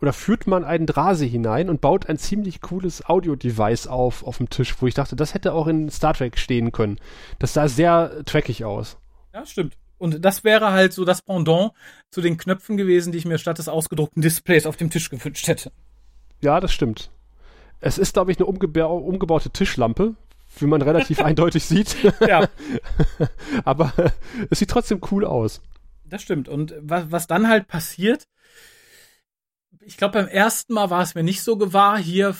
oder 0.01 0.13
führt 0.13 0.47
man 0.47 0.63
einen 0.63 0.87
Drase 0.87 1.25
hinein 1.25 1.69
und 1.69 1.79
baut 1.79 2.09
ein 2.09 2.17
ziemlich 2.17 2.61
cooles 2.61 3.05
Audio-Device 3.05 3.87
auf 3.87 4.23
auf 4.23 4.37
dem 4.37 4.49
Tisch, 4.49 4.75
wo 4.81 4.87
ich 4.87 4.95
dachte, 4.95 5.15
das 5.15 5.33
hätte 5.33 5.53
auch 5.53 5.67
in 5.67 5.89
Star 5.89 6.13
Trek 6.13 6.37
stehen 6.37 6.71
können. 6.71 6.99
Das 7.37 7.53
sah 7.53 7.67
sehr 7.67 8.23
trackig 8.25 8.65
aus. 8.65 8.97
Ja, 9.33 9.45
stimmt. 9.45 9.77
Und 9.99 10.25
das 10.25 10.43
wäre 10.43 10.71
halt 10.71 10.93
so 10.93 11.05
das 11.05 11.21
Pendant 11.21 11.73
zu 12.09 12.21
den 12.21 12.37
Knöpfen 12.37 12.75
gewesen, 12.75 13.11
die 13.11 13.19
ich 13.19 13.25
mir 13.25 13.37
statt 13.37 13.59
des 13.59 13.69
ausgedruckten 13.69 14.23
Displays 14.23 14.65
auf 14.65 14.75
dem 14.75 14.89
Tisch 14.89 15.11
gewünscht 15.11 15.47
hätte. 15.47 15.71
Ja, 16.41 16.59
das 16.59 16.73
stimmt. 16.73 17.11
Es 17.79 17.99
ist, 17.99 18.13
glaube 18.13 18.31
ich, 18.31 18.39
eine 18.39 18.47
umgeba 18.47 18.85
umgebaute 18.85 19.51
Tischlampe, 19.51 20.15
wie 20.57 20.65
man 20.65 20.81
relativ 20.81 21.19
eindeutig 21.23 21.65
sieht. 21.65 21.95
Ja. 22.27 22.47
Aber 23.63 23.93
es 24.49 24.57
sieht 24.57 24.71
trotzdem 24.71 25.01
cool 25.11 25.25
aus. 25.25 25.61
Das 26.05 26.23
stimmt. 26.23 26.49
Und 26.49 26.73
was, 26.79 27.11
was 27.11 27.27
dann 27.27 27.47
halt 27.47 27.67
passiert, 27.67 28.27
ich 29.85 29.97
glaube, 29.97 30.13
beim 30.13 30.27
ersten 30.27 30.73
Mal 30.73 30.89
war 30.89 31.01
es 31.01 31.15
mir 31.15 31.23
nicht 31.23 31.43
so 31.43 31.57
gewahr. 31.57 31.97
Hier 31.97 32.35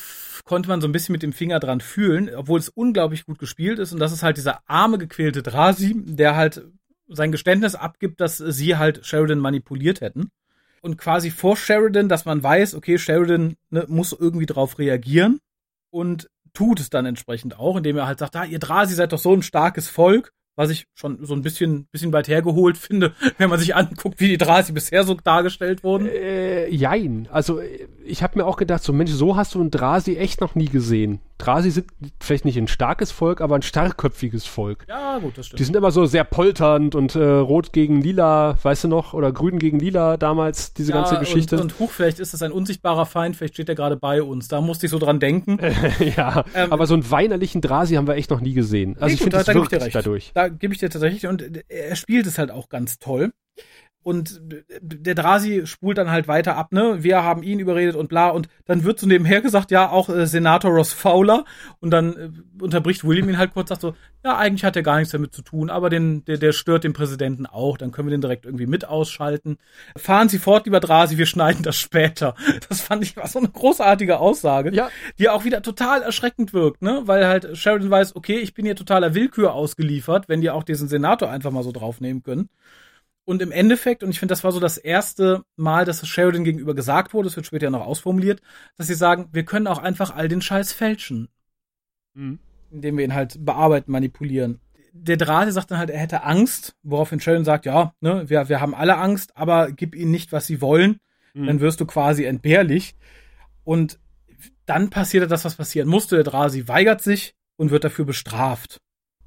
konnte 0.46 0.70
man 0.70 0.82
so 0.82 0.88
ein 0.88 0.92
bisschen 0.92 1.14
mit 1.14 1.24
dem 1.24 1.34
Finger 1.34 1.60
dran 1.60 1.82
fühlen, 1.82 2.34
obwohl 2.36 2.60
es 2.60 2.70
unglaublich 2.70 3.26
gut 3.26 3.40
gespielt 3.40 3.80
ist. 3.80 3.94
Und 3.94 4.00
das 4.00 4.12
ist 4.12 4.24
halt 4.24 4.38
dieser 4.38 4.68
arme, 4.70 4.98
gequälte 4.98 5.44
Drasi, 5.44 5.96
der 5.96 6.36
halt 6.36 6.66
sein 7.08 7.32
Geständnis 7.32 7.76
abgibt, 7.76 8.22
dass 8.22 8.38
sie 8.38 8.78
halt 8.78 9.06
Sheridan 9.06 9.40
manipuliert 9.40 10.02
hätten. 10.02 10.32
Und 10.82 10.98
quasi 10.98 11.30
vor 11.30 11.58
Sheridan, 11.58 12.10
dass 12.10 12.26
man 12.26 12.42
weiß, 12.42 12.74
okay, 12.76 12.98
Sheridan 12.98 13.56
ne, 13.70 13.86
muss 13.88 14.14
irgendwie 14.14 14.48
drauf 14.48 14.80
reagieren 14.80 15.40
und 15.92 16.30
tut 16.54 16.80
es 16.80 16.90
dann 16.90 17.06
entsprechend 17.06 17.60
auch, 17.60 17.78
indem 17.78 17.98
er 17.98 18.08
halt 18.08 18.20
sagt, 18.20 18.36
ah, 18.36 18.46
ihr 18.46 18.60
Drasi 18.60 18.96
seid 18.96 19.14
doch 19.14 19.20
so 19.20 19.34
ein 19.34 19.44
starkes 19.44 19.88
Volk 19.88 20.32
was 20.56 20.70
ich 20.70 20.86
schon 20.94 21.24
so 21.26 21.34
ein 21.34 21.42
bisschen, 21.42 21.88
bisschen 21.92 22.14
weit 22.14 22.28
hergeholt 22.28 22.78
finde, 22.78 23.14
wenn 23.38 23.50
man 23.50 23.60
sich 23.60 23.76
anguckt, 23.76 24.20
wie 24.20 24.28
die 24.28 24.38
Drasi 24.38 24.72
bisher 24.72 25.04
so 25.04 25.14
dargestellt 25.14 25.84
wurden. 25.84 26.08
Äh, 26.08 26.70
jein. 26.70 27.28
Also 27.32 27.62
ich 28.06 28.24
habe 28.24 28.40
mir 28.40 28.46
auch 28.46 28.58
gedacht, 28.58 28.84
so 28.84 28.94
Mensch, 28.94 29.12
so 29.12 29.36
hast 29.36 29.56
du 29.56 29.62
einen 29.62 29.72
Drasi 29.72 30.18
echt 30.18 30.42
noch 30.42 30.56
nie 30.56 30.66
gesehen. 30.66 31.20
Drasi 31.38 31.72
sind 31.72 31.88
vielleicht 32.20 32.46
nicht 32.46 32.58
ein 32.58 32.68
starkes 32.68 33.12
Volk, 33.12 33.42
aber 33.42 33.56
ein 33.56 33.64
starkköpfiges 33.64 34.46
Volk. 34.46 34.86
Ja, 34.88 35.18
gut, 35.18 35.38
das 35.38 35.48
stimmt. 35.48 35.60
Die 35.60 35.64
sind 35.64 35.76
immer 35.76 35.92
so 35.92 36.06
sehr 36.06 36.24
polternd 36.24 36.94
und 36.94 37.16
äh, 37.16 37.24
rot 37.24 37.74
gegen 37.74 38.02
lila, 38.02 38.58
weißt 38.62 38.84
du 38.84 38.88
noch, 38.88 39.14
oder 39.14 39.32
grün 39.32 39.58
gegen 39.58 39.80
lila 39.80 40.18
damals, 40.18 40.74
diese 40.74 40.92
ja, 40.92 40.98
ganze 40.98 41.18
Geschichte. 41.18 41.56
Und, 41.56 41.64
und 41.64 41.80
huch, 41.80 41.92
vielleicht 41.92 42.20
ist 42.20 42.34
das 42.34 42.44
ein 42.44 42.52
unsichtbarer 42.52 43.08
Feind, 43.08 43.36
vielleicht 43.36 43.56
steht 43.56 43.70
er 43.70 43.76
gerade 43.76 43.98
bei 43.98 44.22
uns. 44.22 44.50
Da 44.50 44.62
musste 44.62 44.86
ich 44.86 44.92
so 44.92 45.00
dran 45.00 45.20
denken. 45.20 45.58
ja, 46.16 46.44
ähm, 46.54 46.72
aber 46.72 46.86
so 46.86 46.94
einen 46.94 47.10
weinerlichen 47.10 47.62
Drasi 47.62 47.96
haben 47.96 48.08
wir 48.08 48.16
echt 48.16 48.30
noch 48.30 48.42
nie 48.42 48.54
gesehen. 48.54 48.96
Also 48.96 49.08
nee, 49.08 49.14
ich 49.14 49.20
finde, 49.20 49.38
das 49.38 49.48
da 49.48 49.56
wirkt 49.56 49.96
dadurch. 49.96 50.32
Da 50.36 50.41
gebe 50.50 50.74
ich 50.74 50.80
dir 50.80 50.90
tatsächlich 50.90 51.28
und 51.28 51.64
er 51.70 51.96
spielt 51.96 52.26
es 52.28 52.38
halt 52.38 52.52
auch 52.52 52.70
ganz 52.70 53.00
toll. 53.00 53.32
Und 54.04 54.42
der 54.82 55.14
Drasi 55.14 55.68
spult 55.68 56.00
dann 56.00 56.10
halt 56.10 56.28
weiter 56.28 56.58
ab, 56.58 56.72
ne? 56.72 57.04
Wir 57.04 57.24
haben 57.24 57.44
ihn 57.44 57.60
überredet 57.60 57.96
und 57.96 58.10
bla. 58.10 58.30
Und 58.30 58.50
dann 58.66 58.84
wird 58.84 59.00
so 59.00 59.06
nebenher 59.06 59.42
gesagt, 59.42 59.70
ja, 59.70 59.90
auch 59.90 60.10
äh, 60.10 60.26
Senator 60.26 60.72
Ross 60.72 60.92
Fowler. 60.92 61.46
Und 61.80 61.92
dann 61.92 62.16
äh, 62.16 62.64
unterbricht 62.64 63.04
William 63.04 63.30
ihn 63.30 63.38
halt 63.38 63.54
kurz, 63.54 63.70
sagt 63.70 63.82
so, 63.82 63.94
ja, 64.24 64.38
eigentlich 64.38 64.64
hat 64.64 64.76
er 64.76 64.82
gar 64.82 64.98
nichts 64.98 65.12
damit 65.12 65.34
zu 65.34 65.44
tun, 65.44 65.70
aber 65.70 65.90
den, 65.90 66.26
der, 66.26 66.38
der 66.38 66.52
stört 66.52 66.84
den 66.84 66.94
Präsidenten 66.94 67.46
auch. 67.46 67.78
Dann 67.78 67.92
können 67.92 68.08
wir 68.08 68.12
den 68.12 68.22
direkt 68.22 68.46
irgendwie 68.46 68.66
mit 68.66 68.86
ausschalten. 68.86 69.58
Fahren 69.96 70.30
Sie 70.30 70.40
fort, 70.40 70.66
lieber 70.66 70.80
Drasi, 70.80 71.20
wir 71.20 71.28
schneiden 71.28 71.64
das 71.64 71.78
später. 71.78 72.36
Das 72.70 72.82
fand 72.82 73.04
ich 73.04 73.18
war 73.18 73.28
so 73.28 73.40
eine 73.40 73.50
großartige 73.50 74.20
Aussage, 74.20 74.74
ja. 74.74 74.90
die 75.20 75.30
auch 75.30 75.44
wieder 75.44 75.62
total 75.62 76.02
erschreckend 76.02 76.54
wirkt, 76.54 76.82
ne? 76.82 77.02
Weil 77.06 77.28
halt 77.28 77.58
Sheridan 77.58 77.90
weiß, 77.90 78.16
okay, 78.16 78.38
ich 78.38 78.54
bin 78.54 78.66
hier 78.66 78.76
totaler 78.76 79.14
Willkür 79.14 79.54
ausgeliefert, 79.54 80.30
wenn 80.30 80.42
die 80.42 80.50
auch 80.50 80.64
diesen 80.64 80.88
Senator 80.88 81.30
einfach 81.30 81.52
mal 81.52 81.64
so 81.64 81.72
draufnehmen 81.72 82.24
können. 82.24 82.50
Und 83.24 83.42
im 83.42 83.52
Endeffekt, 83.52 84.04
und 84.04 84.10
ich 84.10 84.20
finde, 84.20 84.32
das 84.32 84.44
war 84.44 84.52
so 84.52 84.60
das 84.60 84.78
erste 84.78 85.44
Mal, 85.56 85.86
dass 85.86 86.02
es 86.02 86.10
Sheridan 86.10 86.44
gegenüber 86.44 86.74
gesagt 86.74 87.14
wurde, 87.14 87.28
es 87.28 87.36
wird 87.36 87.46
später 87.46 87.70
noch 87.70 87.86
ausformuliert, 87.86 88.42
dass 88.78 88.88
sie 88.88 88.96
sagen, 88.96 89.30
wir 89.32 89.46
können 89.46 89.68
auch 89.68 89.78
einfach 89.78 90.16
all 90.16 90.28
den 90.28 90.42
Scheiß 90.42 90.74
fälschen. 90.74 91.30
Mhm. 92.14 92.40
Indem 92.72 92.98
wir 92.98 93.06
ihn 93.06 93.14
halt 93.14 93.46
bearbeiten, 93.46 93.92
manipulieren. 93.92 94.60
Der 94.94 95.18
Drahte 95.18 95.52
sagt 95.52 95.72
dann 95.72 95.78
halt, 95.78 95.90
er 95.90 96.00
hätte 96.00 96.24
Angst, 96.24 96.76
woraufhin 96.84 97.20
Sheridan 97.20 97.46
sagt, 97.46 97.66
ja, 97.66 97.94
ne, 98.02 98.30
wir, 98.30 98.50
wir 98.50 98.60
haben 98.60 98.76
alle 98.76 98.98
Angst, 98.98 99.38
aber 99.38 99.72
gib 99.72 99.96
ihnen 99.96 100.12
nicht, 100.12 100.32
was 100.32 100.48
sie 100.48 100.60
wollen, 100.60 100.98
mhm. 101.34 101.48
dann 101.48 101.60
wirst 101.62 101.80
du 101.80 101.86
quasi 101.86 102.26
entbehrlich. 102.26 102.96
Und 103.64 104.00
dann 104.66 104.90
passiert 104.90 105.30
das, 105.30 105.46
was 105.46 105.56
passieren 105.56 105.88
musste. 105.88 106.16
Der 106.16 106.24
Drasi 106.24 106.68
weigert 106.68 107.02
sich 107.02 107.36
und 107.58 107.72
wird 107.72 107.84
dafür 107.84 108.06
bestraft. 108.06 108.82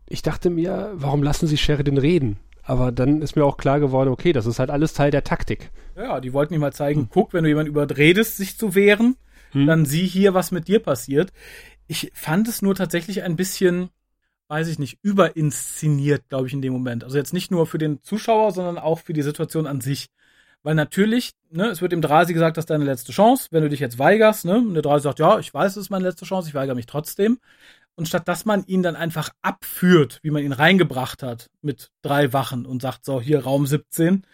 Ich 0.08 0.22
dachte 0.22 0.50
mir, 0.50 0.92
warum 0.94 1.22
lassen 1.22 1.46
sie 1.46 1.56
Sheridan 1.56 1.98
reden? 1.98 2.38
Aber 2.64 2.92
dann 2.92 3.20
ist 3.20 3.36
mir 3.36 3.44
auch 3.44 3.58
klar 3.58 3.78
geworden, 3.78 4.08
okay, 4.08 4.32
das 4.32 4.46
ist 4.46 4.58
halt 4.58 4.70
alles 4.70 4.94
Teil 4.94 5.10
der 5.10 5.24
Taktik. 5.24 5.70
Ja, 5.96 6.20
die 6.20 6.32
wollten 6.32 6.54
ihm 6.54 6.64
halt 6.64 6.74
zeigen, 6.74 7.02
hm. 7.02 7.08
guck, 7.10 7.32
wenn 7.32 7.44
du 7.44 7.50
jemanden 7.50 7.70
überredest, 7.70 8.36
sich 8.36 8.56
zu 8.56 8.74
wehren, 8.74 9.16
hm. 9.52 9.66
dann 9.66 9.84
sieh 9.84 10.06
hier, 10.06 10.34
was 10.34 10.50
mit 10.50 10.66
dir 10.66 10.80
passiert. 10.80 11.32
Ich 11.86 12.10
fand 12.14 12.48
es 12.48 12.62
nur 12.62 12.74
tatsächlich 12.74 13.22
ein 13.22 13.36
bisschen, 13.36 13.90
weiß 14.48 14.68
ich 14.68 14.78
nicht, 14.78 14.98
überinszeniert, 15.02 16.28
glaube 16.30 16.46
ich, 16.46 16.54
in 16.54 16.62
dem 16.62 16.72
Moment. 16.72 17.04
Also 17.04 17.18
jetzt 17.18 17.34
nicht 17.34 17.50
nur 17.50 17.66
für 17.66 17.78
den 17.78 18.02
Zuschauer, 18.02 18.52
sondern 18.52 18.78
auch 18.78 19.00
für 19.00 19.12
die 19.12 19.22
Situation 19.22 19.66
an 19.66 19.82
sich. 19.82 20.08
Weil 20.62 20.74
natürlich, 20.74 21.32
ne, 21.50 21.66
es 21.66 21.82
wird 21.82 21.92
dem 21.92 22.00
Drasi 22.00 22.32
gesagt, 22.32 22.56
das 22.56 22.62
ist 22.62 22.70
deine 22.70 22.86
letzte 22.86 23.12
Chance. 23.12 23.48
Wenn 23.50 23.62
du 23.62 23.68
dich 23.68 23.80
jetzt 23.80 23.98
weigerst, 23.98 24.46
ne, 24.46 24.56
und 24.56 24.72
der 24.72 24.82
Drasi 24.82 25.02
sagt, 25.02 25.18
ja, 25.18 25.38
ich 25.38 25.52
weiß, 25.52 25.72
es 25.72 25.84
ist 25.84 25.90
meine 25.90 26.06
letzte 26.06 26.24
Chance, 26.24 26.48
ich 26.48 26.54
weigere 26.54 26.74
mich 26.74 26.86
trotzdem. 26.86 27.38
Und 27.96 28.08
statt 28.08 28.26
dass 28.26 28.44
man 28.44 28.64
ihn 28.66 28.82
dann 28.82 28.96
einfach 28.96 29.30
abführt, 29.42 30.18
wie 30.22 30.30
man 30.30 30.42
ihn 30.42 30.52
reingebracht 30.52 31.22
hat, 31.22 31.50
mit 31.62 31.90
drei 32.02 32.32
Wachen 32.32 32.66
und 32.66 32.82
sagt, 32.82 33.04
so, 33.04 33.20
hier 33.20 33.44
Raum 33.44 33.66
17, 33.66 34.26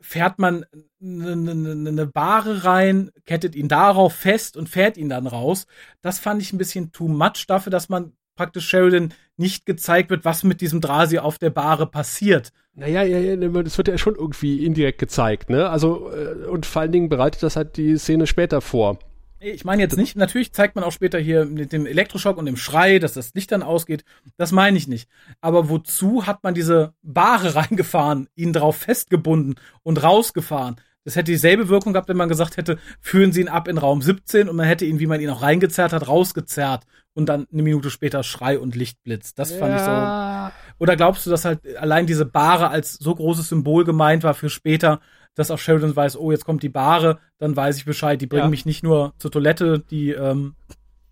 fährt 0.00 0.38
man 0.38 0.64
eine 1.02 1.36
ne, 1.36 1.92
ne 1.92 2.06
Bahre 2.06 2.64
rein, 2.64 3.10
kettet 3.24 3.54
ihn 3.54 3.68
darauf 3.68 4.14
fest 4.14 4.56
und 4.56 4.68
fährt 4.68 4.96
ihn 4.96 5.08
dann 5.08 5.26
raus. 5.26 5.66
Das 6.00 6.18
fand 6.18 6.40
ich 6.40 6.52
ein 6.52 6.58
bisschen 6.58 6.92
too 6.92 7.08
much 7.08 7.46
dafür, 7.46 7.70
dass 7.70 7.88
man 7.88 8.12
praktisch 8.36 8.68
Sheridan 8.68 9.14
nicht 9.36 9.66
gezeigt 9.66 10.10
wird, 10.10 10.24
was 10.24 10.44
mit 10.44 10.60
diesem 10.60 10.80
Drasi 10.80 11.18
auf 11.18 11.38
der 11.38 11.50
Bahre 11.50 11.86
passiert. 11.86 12.52
Naja, 12.74 13.02
ja, 13.02 13.18
ja, 13.18 13.62
das 13.62 13.78
wird 13.78 13.88
ja 13.88 13.98
schon 13.98 14.14
irgendwie 14.14 14.64
indirekt 14.64 14.98
gezeigt, 14.98 15.48
ne? 15.48 15.70
Also, 15.70 16.10
äh, 16.12 16.46
und 16.46 16.66
vor 16.66 16.82
allen 16.82 16.92
Dingen 16.92 17.08
bereitet 17.08 17.42
das 17.42 17.56
halt 17.56 17.78
die 17.78 17.96
Szene 17.96 18.26
später 18.26 18.60
vor. 18.60 18.98
Ich 19.38 19.64
meine 19.64 19.82
jetzt 19.82 19.96
nicht, 19.96 20.16
natürlich 20.16 20.52
zeigt 20.52 20.76
man 20.76 20.84
auch 20.84 20.92
später 20.92 21.18
hier 21.18 21.44
mit 21.44 21.72
dem 21.72 21.84
Elektroschock 21.86 22.38
und 22.38 22.46
dem 22.46 22.56
Schrei, 22.56 22.98
dass 22.98 23.12
das 23.12 23.34
Licht 23.34 23.52
dann 23.52 23.62
ausgeht. 23.62 24.04
Das 24.36 24.50
meine 24.50 24.78
ich 24.78 24.88
nicht. 24.88 25.08
Aber 25.40 25.68
wozu 25.68 26.26
hat 26.26 26.42
man 26.42 26.54
diese 26.54 26.94
Bahre 27.02 27.54
reingefahren, 27.54 28.28
ihn 28.34 28.52
drauf 28.52 28.76
festgebunden 28.76 29.56
und 29.82 30.02
rausgefahren? 30.02 30.76
Das 31.04 31.14
hätte 31.14 31.30
dieselbe 31.30 31.68
Wirkung 31.68 31.92
gehabt, 31.92 32.08
wenn 32.08 32.16
man 32.16 32.28
gesagt 32.28 32.56
hätte, 32.56 32.78
führen 33.00 33.30
Sie 33.30 33.40
ihn 33.40 33.48
ab 33.48 33.68
in 33.68 33.78
Raum 33.78 34.02
17 34.02 34.48
und 34.48 34.56
man 34.56 34.66
hätte 34.66 34.84
ihn, 34.84 34.98
wie 34.98 35.06
man 35.06 35.20
ihn 35.20 35.30
auch 35.30 35.42
reingezerrt 35.42 35.92
hat, 35.92 36.08
rausgezerrt 36.08 36.84
und 37.14 37.28
dann 37.28 37.46
eine 37.52 37.62
Minute 37.62 37.90
später 37.90 38.24
Schrei 38.24 38.58
und 38.58 38.74
Lichtblitz. 38.74 39.32
Das 39.34 39.52
fand 39.52 39.72
ja. 39.72 40.48
ich 40.48 40.52
so. 40.52 40.82
Oder 40.82 40.96
glaubst 40.96 41.24
du, 41.24 41.30
dass 41.30 41.44
halt 41.44 41.76
allein 41.76 42.06
diese 42.06 42.26
Bahre 42.26 42.70
als 42.70 42.94
so 42.94 43.14
großes 43.14 43.48
Symbol 43.48 43.84
gemeint 43.84 44.24
war 44.24 44.34
für 44.34 44.50
später, 44.50 45.00
dass 45.36 45.52
auch 45.52 45.58
Sheridan 45.58 45.94
weiß, 45.94 46.18
oh, 46.18 46.32
jetzt 46.32 46.44
kommt 46.44 46.64
die 46.64 46.68
Bahre, 46.68 47.20
dann 47.38 47.54
weiß 47.54 47.76
ich 47.76 47.84
Bescheid. 47.84 48.20
Die 48.20 48.26
bringen 48.26 48.44
ja. 48.44 48.50
mich 48.50 48.66
nicht 48.66 48.82
nur 48.82 49.14
zur 49.18 49.30
Toilette, 49.30 49.78
die. 49.78 50.10
Ähm 50.10 50.56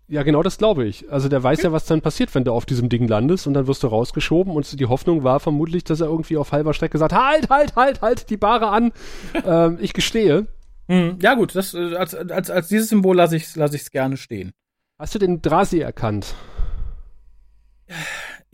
ja, 0.07 0.21
genau 0.21 0.43
das 0.43 0.57
glaube 0.57 0.85
ich. 0.85 1.11
Also 1.11 1.29
der 1.29 1.41
weiß 1.41 1.59
okay. 1.59 1.67
ja, 1.67 1.71
was 1.71 1.85
dann 1.85 2.01
passiert, 2.01 2.35
wenn 2.35 2.43
du 2.43 2.51
auf 2.51 2.65
diesem 2.65 2.89
Ding 2.89 3.07
landest 3.07 3.47
und 3.47 3.53
dann 3.53 3.65
wirst 3.65 3.81
du 3.81 3.87
rausgeschoben 3.87 4.53
und 4.53 4.79
die 4.79 4.85
Hoffnung 4.85 5.23
war 5.23 5.39
vermutlich, 5.39 5.83
dass 5.83 6.01
er 6.01 6.07
irgendwie 6.07 6.37
auf 6.37 6.51
halber 6.51 6.73
Strecke 6.73 6.97
sagt, 6.97 7.13
halt, 7.13 7.49
halt, 7.49 7.75
halt, 7.75 8.01
halt 8.01 8.29
die 8.29 8.37
Bahre 8.37 8.67
an, 8.67 8.91
ähm, 9.45 9.77
ich 9.79 9.93
gestehe. 9.93 10.47
Hm, 10.87 11.17
ja 11.21 11.33
gut, 11.33 11.55
das, 11.55 11.73
äh, 11.73 11.95
als, 11.95 12.13
als, 12.13 12.51
als 12.51 12.67
dieses 12.67 12.89
Symbol 12.89 13.15
lasse 13.15 13.35
ich 13.35 13.43
es 13.45 13.55
lass 13.55 13.73
ich's 13.73 13.89
gerne 13.89 14.17
stehen. 14.17 14.51
Hast 14.99 15.15
du 15.15 15.19
den 15.19 15.41
Drasi 15.41 15.79
erkannt? 15.79 16.35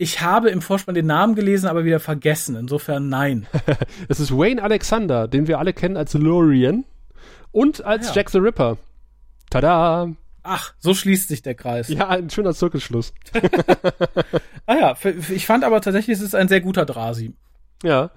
Ich 0.02 0.20
habe 0.20 0.50
im 0.50 0.62
Vorspann 0.62 0.96
den 0.96 1.06
Namen 1.06 1.36
gelesen, 1.36 1.68
aber 1.68 1.84
wieder 1.84 2.00
vergessen. 2.00 2.56
Insofern 2.56 3.08
nein. 3.08 3.46
Es 4.08 4.18
ist 4.18 4.32
Wayne 4.32 4.60
Alexander, 4.60 5.28
den 5.28 5.46
wir 5.46 5.60
alle 5.60 5.72
kennen 5.72 5.96
als 5.96 6.14
Lorien 6.14 6.84
und 7.52 7.84
als 7.84 8.08
ja. 8.08 8.14
Jack 8.14 8.30
the 8.30 8.38
Ripper. 8.38 8.78
Tada! 9.48 10.10
Ach, 10.42 10.74
so 10.80 10.92
schließt 10.92 11.28
sich 11.28 11.42
der 11.42 11.54
Kreis. 11.54 11.88
Ja, 11.88 12.08
ein 12.08 12.30
schöner 12.30 12.52
Zirkelschluss. 12.52 13.14
ah 14.66 14.74
ja, 14.74 14.96
ich 15.30 15.46
fand 15.46 15.62
aber 15.62 15.80
tatsächlich, 15.80 16.16
es 16.16 16.22
ist 16.24 16.34
ein 16.34 16.48
sehr 16.48 16.62
guter 16.62 16.84
Drasi. 16.84 17.34
Ja. 17.84 18.10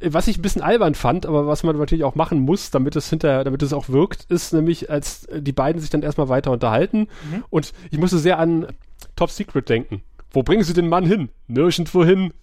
Was 0.00 0.26
ich 0.26 0.38
ein 0.38 0.42
bisschen 0.42 0.62
albern 0.62 0.96
fand, 0.96 1.24
aber 1.24 1.46
was 1.46 1.62
man 1.62 1.78
natürlich 1.78 2.02
auch 2.02 2.16
machen 2.16 2.40
muss, 2.40 2.72
damit 2.72 2.96
es 2.96 3.08
hinterher, 3.10 3.44
damit 3.44 3.62
es 3.62 3.72
auch 3.72 3.88
wirkt, 3.88 4.24
ist 4.24 4.52
nämlich, 4.52 4.90
als 4.90 5.28
die 5.32 5.52
beiden 5.52 5.80
sich 5.80 5.90
dann 5.90 6.02
erstmal 6.02 6.28
weiter 6.28 6.50
unterhalten. 6.50 7.06
Mhm. 7.30 7.44
Und 7.48 7.72
ich 7.92 7.98
musste 7.98 8.18
sehr 8.18 8.40
an 8.40 8.66
Top 9.14 9.30
Secret 9.30 9.68
denken. 9.68 10.02
Wo 10.30 10.42
bringen 10.42 10.62
Sie 10.62 10.74
den 10.74 10.88
Mann 10.88 11.06
hin? 11.06 11.30
Nirgendwo 11.46 12.04
hin. 12.04 12.34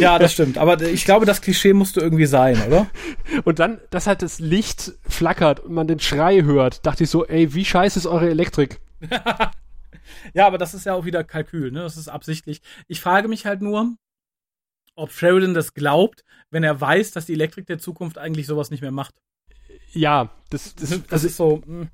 ja, 0.00 0.18
das 0.18 0.32
stimmt. 0.32 0.58
Aber 0.58 0.82
ich 0.82 1.04
glaube, 1.04 1.26
das 1.26 1.40
Klischee 1.40 1.72
musste 1.72 2.00
irgendwie 2.00 2.26
sein, 2.26 2.60
oder? 2.66 2.88
Und 3.44 3.60
dann, 3.60 3.80
dass 3.90 4.08
halt 4.08 4.22
das 4.22 4.40
Licht 4.40 4.92
flackert 5.08 5.60
und 5.60 5.72
man 5.72 5.86
den 5.86 6.00
Schrei 6.00 6.42
hört, 6.42 6.84
dachte 6.86 7.04
ich 7.04 7.10
so, 7.10 7.24
ey, 7.26 7.54
wie 7.54 7.64
scheiße 7.64 8.00
ist 8.00 8.06
eure 8.06 8.30
Elektrik? 8.30 8.80
ja, 10.34 10.46
aber 10.46 10.58
das 10.58 10.74
ist 10.74 10.86
ja 10.86 10.94
auch 10.94 11.04
wieder 11.04 11.22
Kalkül, 11.22 11.70
ne? 11.70 11.82
Das 11.82 11.96
ist 11.96 12.08
absichtlich. 12.08 12.60
Ich 12.88 13.00
frage 13.00 13.28
mich 13.28 13.46
halt 13.46 13.62
nur, 13.62 13.94
ob 14.96 15.12
Sheridan 15.12 15.54
das 15.54 15.72
glaubt, 15.72 16.24
wenn 16.50 16.64
er 16.64 16.80
weiß, 16.80 17.12
dass 17.12 17.26
die 17.26 17.34
Elektrik 17.34 17.66
der 17.66 17.78
Zukunft 17.78 18.18
eigentlich 18.18 18.46
sowas 18.46 18.70
nicht 18.70 18.80
mehr 18.80 18.90
macht. 18.90 19.14
Ja, 19.92 20.30
das, 20.50 20.74
das, 20.74 20.90
das 20.90 21.02
also 21.10 21.26
ist 21.26 21.36
so. 21.36 21.62
Mh. 21.64 21.88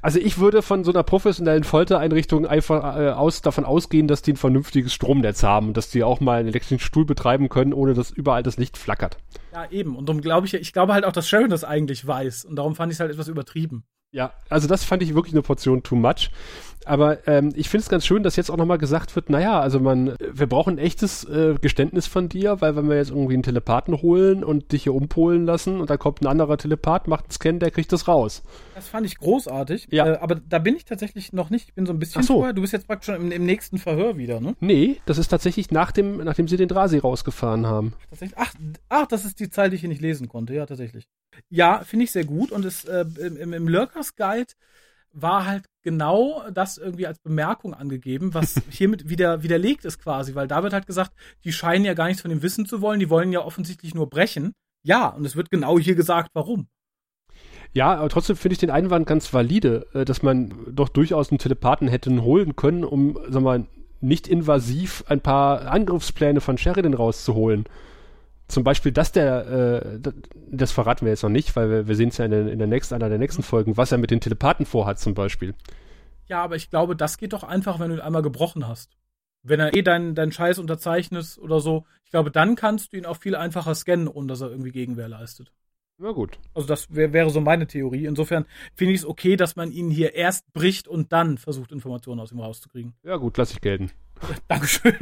Also 0.00 0.18
ich 0.18 0.38
würde 0.38 0.62
von 0.62 0.84
so 0.84 0.92
einer 0.92 1.02
professionellen 1.02 1.64
Foltereinrichtung 1.64 2.46
einfach 2.46 2.96
äh, 2.96 3.10
aus, 3.10 3.42
davon 3.42 3.64
ausgehen, 3.64 4.08
dass 4.08 4.22
die 4.22 4.32
ein 4.32 4.36
vernünftiges 4.36 4.92
Stromnetz 4.92 5.42
haben, 5.42 5.74
dass 5.74 5.90
die 5.90 6.02
auch 6.02 6.20
mal 6.20 6.40
einen 6.40 6.48
elektrischen 6.48 6.80
Stuhl 6.80 7.04
betreiben 7.04 7.48
können, 7.48 7.72
ohne 7.72 7.94
dass 7.94 8.10
überall 8.10 8.42
das 8.42 8.56
Licht 8.56 8.76
flackert. 8.76 9.18
Ja, 9.52 9.70
eben. 9.70 9.96
Und 9.96 10.08
darum 10.08 10.20
glaube 10.20 10.46
ich, 10.46 10.54
ich 10.54 10.72
glaube 10.72 10.94
halt 10.94 11.04
auch, 11.04 11.12
dass 11.12 11.28
Sharon 11.28 11.50
das 11.50 11.64
eigentlich 11.64 12.06
weiß. 12.06 12.44
Und 12.44 12.56
darum 12.56 12.74
fand 12.74 12.92
ich 12.92 12.96
es 12.96 13.00
halt 13.00 13.12
etwas 13.12 13.28
übertrieben. 13.28 13.84
Ja, 14.12 14.32
also 14.50 14.68
das 14.68 14.84
fand 14.84 15.02
ich 15.02 15.14
wirklich 15.14 15.34
eine 15.34 15.42
Portion 15.42 15.82
too 15.82 15.96
much. 15.96 16.30
Aber 16.84 17.26
ähm, 17.28 17.52
ich 17.54 17.68
finde 17.68 17.82
es 17.82 17.88
ganz 17.88 18.06
schön, 18.06 18.22
dass 18.22 18.36
jetzt 18.36 18.50
auch 18.50 18.56
nochmal 18.56 18.78
gesagt 18.78 19.14
wird, 19.14 19.30
naja, 19.30 19.60
also 19.60 19.80
man, 19.80 20.16
wir 20.18 20.46
brauchen 20.46 20.74
ein 20.74 20.78
echtes 20.78 21.24
äh, 21.24 21.54
Geständnis 21.60 22.06
von 22.06 22.28
dir, 22.28 22.60
weil 22.60 22.76
wenn 22.76 22.88
wir 22.88 22.96
jetzt 22.96 23.10
irgendwie 23.10 23.34
einen 23.34 23.42
Telepathen 23.42 24.02
holen 24.02 24.42
und 24.42 24.72
dich 24.72 24.84
hier 24.84 24.94
umpolen 24.94 25.46
lassen 25.46 25.80
und 25.80 25.90
da 25.90 25.96
kommt 25.96 26.22
ein 26.22 26.26
anderer 26.26 26.56
Telepath, 26.56 27.08
macht 27.08 27.24
einen 27.24 27.30
Scan, 27.30 27.58
der 27.58 27.70
kriegt 27.70 27.92
das 27.92 28.08
raus. 28.08 28.42
Das 28.74 28.88
fand 28.88 29.06
ich 29.06 29.18
großartig. 29.18 29.88
Ja. 29.90 30.14
Äh, 30.14 30.16
aber 30.18 30.34
da 30.34 30.58
bin 30.58 30.76
ich 30.76 30.84
tatsächlich 30.84 31.32
noch 31.32 31.50
nicht. 31.50 31.68
Ich 31.68 31.74
bin 31.74 31.86
so 31.86 31.92
ein 31.92 31.98
bisschen 31.98 32.22
so. 32.22 32.34
vorher. 32.34 32.52
Du 32.52 32.62
bist 32.62 32.72
jetzt 32.72 32.86
praktisch 32.86 33.06
schon 33.06 33.22
im, 33.22 33.32
im, 33.32 33.46
nächsten 33.46 33.78
Verhör 33.78 34.16
wieder, 34.16 34.40
ne? 34.40 34.56
Nee, 34.60 35.00
das 35.06 35.18
ist 35.18 35.28
tatsächlich 35.28 35.70
nach 35.70 35.92
dem, 35.92 36.18
nachdem 36.18 36.48
sie 36.48 36.56
den 36.56 36.68
Drasi 36.68 36.98
rausgefahren 36.98 37.66
haben. 37.66 37.94
Tatsächlich? 38.10 38.38
Ach, 38.38 38.54
ach, 38.88 39.06
das 39.06 39.24
ist 39.24 39.40
die 39.40 39.50
Zahl, 39.50 39.70
die 39.70 39.76
ich 39.76 39.80
hier 39.80 39.88
nicht 39.88 40.02
lesen 40.02 40.28
konnte. 40.28 40.54
Ja, 40.54 40.66
tatsächlich. 40.66 41.06
Ja, 41.48 41.82
finde 41.84 42.04
ich 42.04 42.12
sehr 42.12 42.24
gut. 42.24 42.52
Und 42.52 42.64
es, 42.64 42.84
äh, 42.84 43.04
im, 43.20 43.52
im 43.52 43.68
Lurkers 43.68 44.16
Guide 44.16 44.52
war 45.12 45.46
halt 45.46 45.64
genau 45.82 46.42
das 46.52 46.78
irgendwie 46.78 47.06
als 47.06 47.18
Bemerkung 47.18 47.74
angegeben, 47.74 48.34
was 48.34 48.54
hiermit 48.70 49.08
wieder 49.08 49.42
widerlegt 49.42 49.84
ist 49.84 49.98
quasi, 50.02 50.34
weil 50.34 50.48
da 50.48 50.62
wird 50.62 50.72
halt 50.72 50.86
gesagt, 50.86 51.12
die 51.44 51.52
scheinen 51.52 51.84
ja 51.84 51.94
gar 51.94 52.06
nichts 52.06 52.22
von 52.22 52.30
dem 52.30 52.42
Wissen 52.42 52.66
zu 52.66 52.80
wollen, 52.80 53.00
die 53.00 53.10
wollen 53.10 53.32
ja 53.32 53.40
offensichtlich 53.44 53.94
nur 53.94 54.08
brechen. 54.08 54.52
Ja, 54.84 55.08
und 55.08 55.24
es 55.24 55.36
wird 55.36 55.50
genau 55.50 55.78
hier 55.78 55.94
gesagt, 55.94 56.30
warum. 56.34 56.66
Ja, 57.74 57.94
aber 57.94 58.08
trotzdem 58.08 58.36
finde 58.36 58.54
ich 58.54 58.58
den 58.58 58.70
Einwand 58.70 59.06
ganz 59.06 59.32
valide, 59.32 59.86
äh, 59.94 60.04
dass 60.04 60.22
man 60.22 60.54
doch 60.74 60.88
durchaus 60.88 61.30
einen 61.30 61.38
Telepathen 61.38 61.88
hätten 61.88 62.22
holen 62.22 62.56
können, 62.56 62.84
um, 62.84 63.18
sag 63.28 63.42
mal, 63.42 63.66
nicht 64.00 64.26
invasiv 64.26 65.04
ein 65.08 65.20
paar 65.20 65.70
Angriffspläne 65.70 66.40
von 66.40 66.58
Sheridan 66.58 66.94
rauszuholen 66.94 67.64
zum 68.52 68.64
Beispiel, 68.64 68.92
dass 68.92 69.12
der, 69.12 70.00
äh, 70.02 70.12
das 70.50 70.72
verraten 70.72 71.06
wir 71.06 71.12
jetzt 71.12 71.22
noch 71.22 71.30
nicht, 71.30 71.56
weil 71.56 71.70
wir, 71.70 71.88
wir 71.88 71.96
sehen 71.96 72.10
es 72.10 72.18
ja 72.18 72.26
in 72.26 72.30
der, 72.30 72.52
in 72.52 72.58
der 72.58 72.68
nächsten, 72.68 72.94
einer 72.94 73.08
der 73.08 73.18
nächsten 73.18 73.42
Folgen, 73.42 73.76
was 73.76 73.92
er 73.92 73.98
mit 73.98 74.10
den 74.10 74.20
Telepathen 74.20 74.66
vorhat 74.66 74.98
zum 74.98 75.14
Beispiel. 75.14 75.54
Ja, 76.26 76.42
aber 76.42 76.56
ich 76.56 76.70
glaube, 76.70 76.94
das 76.94 77.18
geht 77.18 77.32
doch 77.32 77.44
einfach, 77.44 77.80
wenn 77.80 77.90
du 77.90 77.96
ihn 77.96 78.00
einmal 78.00 78.22
gebrochen 78.22 78.68
hast. 78.68 78.96
Wenn 79.42 79.58
er 79.58 79.74
eh 79.74 79.82
deinen 79.82 80.14
dein 80.14 80.30
Scheiß 80.30 80.58
unterzeichnet 80.58 81.38
oder 81.40 81.60
so, 81.60 81.84
ich 82.04 82.10
glaube, 82.10 82.30
dann 82.30 82.54
kannst 82.54 82.92
du 82.92 82.96
ihn 82.96 83.06
auch 83.06 83.16
viel 83.16 83.34
einfacher 83.34 83.74
scannen, 83.74 84.06
ohne 84.06 84.28
dass 84.28 84.40
er 84.40 84.50
irgendwie 84.50 84.70
Gegenwehr 84.70 85.08
leistet. 85.08 85.52
Na 85.98 86.12
gut. 86.12 86.38
Also 86.54 86.68
das 86.68 86.94
wär, 86.94 87.12
wäre 87.12 87.30
so 87.30 87.40
meine 87.40 87.66
Theorie. 87.66 88.06
Insofern 88.06 88.44
finde 88.74 88.92
ich 88.94 89.00
es 89.00 89.06
okay, 89.06 89.36
dass 89.36 89.56
man 89.56 89.72
ihn 89.72 89.90
hier 89.90 90.14
erst 90.14 90.52
bricht 90.52 90.88
und 90.88 91.12
dann 91.12 91.38
versucht, 91.38 91.72
Informationen 91.72 92.20
aus 92.20 92.32
ihm 92.32 92.40
rauszukriegen. 92.40 92.94
Ja 93.02 93.16
gut, 93.16 93.36
lass 93.36 93.52
ich 93.52 93.60
gelten. 93.60 93.90
Dankeschön. 94.48 94.96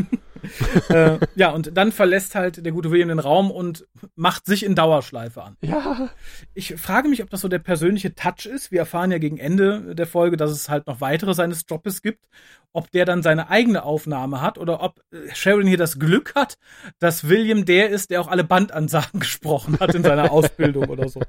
äh, 0.89 1.19
ja, 1.35 1.51
und 1.51 1.77
dann 1.77 1.93
verlässt 1.93 2.35
halt 2.35 2.65
der 2.65 2.73
gute 2.73 2.91
William 2.91 3.09
den 3.09 3.19
Raum 3.19 3.51
und 3.51 3.87
macht 4.15 4.47
sich 4.47 4.65
in 4.65 4.75
Dauerschleife 4.75 5.43
an. 5.43 5.57
Ja. 5.63 6.11
Ich 6.55 6.75
frage 6.77 7.09
mich, 7.09 7.23
ob 7.23 7.31
das 7.31 7.41
so 7.41 7.49
der 7.49 7.59
persönliche 7.59 8.15
Touch 8.15 8.47
ist. 8.47 8.71
Wir 8.71 8.81
erfahren 8.81 9.11
ja 9.11 9.19
gegen 9.19 9.39
Ende 9.39 9.95
der 9.95 10.07
Folge, 10.07 10.37
dass 10.37 10.51
es 10.51 10.69
halt 10.69 10.87
noch 10.87 11.01
weitere 11.01 11.35
seines 11.35 11.65
Jobs 11.69 12.03
gibt. 12.03 12.27
Ob 12.73 12.91
der 12.93 13.05
dann 13.05 13.23
seine 13.23 13.51
eigene 13.51 13.83
Aufnahme 13.83 14.41
hat 14.41 14.57
oder 14.57 14.81
ob 14.81 15.01
äh, 15.11 15.35
Sharon 15.35 15.67
hier 15.67 15.77
das 15.77 15.99
Glück 15.99 16.35
hat, 16.37 16.57
dass 17.01 17.29
William 17.29 17.65
der 17.65 17.91
ist, 17.91 18.11
der 18.11 18.21
auch 18.21 18.29
alle 18.29 18.45
Bandansagen 18.45 19.19
gesprochen 19.21 19.79
hat 19.81 19.95
in 19.95 20.05
seiner 20.05 20.31
Ausbildung 20.31 20.89
oder 20.89 21.09
so. 21.09 21.21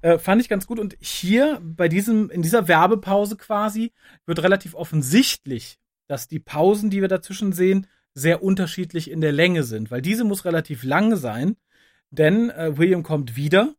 Äh, 0.00 0.18
fand 0.18 0.40
ich 0.40 0.48
ganz 0.48 0.66
gut. 0.66 0.78
Und 0.78 0.96
hier 1.00 1.60
bei 1.62 1.88
diesem, 1.88 2.30
in 2.30 2.42
dieser 2.42 2.66
Werbepause 2.66 3.36
quasi, 3.36 3.92
wird 4.26 4.42
relativ 4.42 4.74
offensichtlich, 4.74 5.78
dass 6.08 6.28
die 6.28 6.40
Pausen, 6.40 6.90
die 6.90 7.00
wir 7.00 7.08
dazwischen 7.08 7.52
sehen, 7.52 7.86
sehr 8.18 8.42
unterschiedlich 8.42 9.10
in 9.10 9.20
der 9.20 9.32
Länge 9.32 9.62
sind, 9.62 9.90
weil 9.90 10.02
diese 10.02 10.24
muss 10.24 10.44
relativ 10.44 10.84
lang 10.84 11.16
sein, 11.16 11.56
denn 12.10 12.50
äh, 12.50 12.76
William 12.76 13.02
kommt 13.02 13.36
wieder 13.36 13.74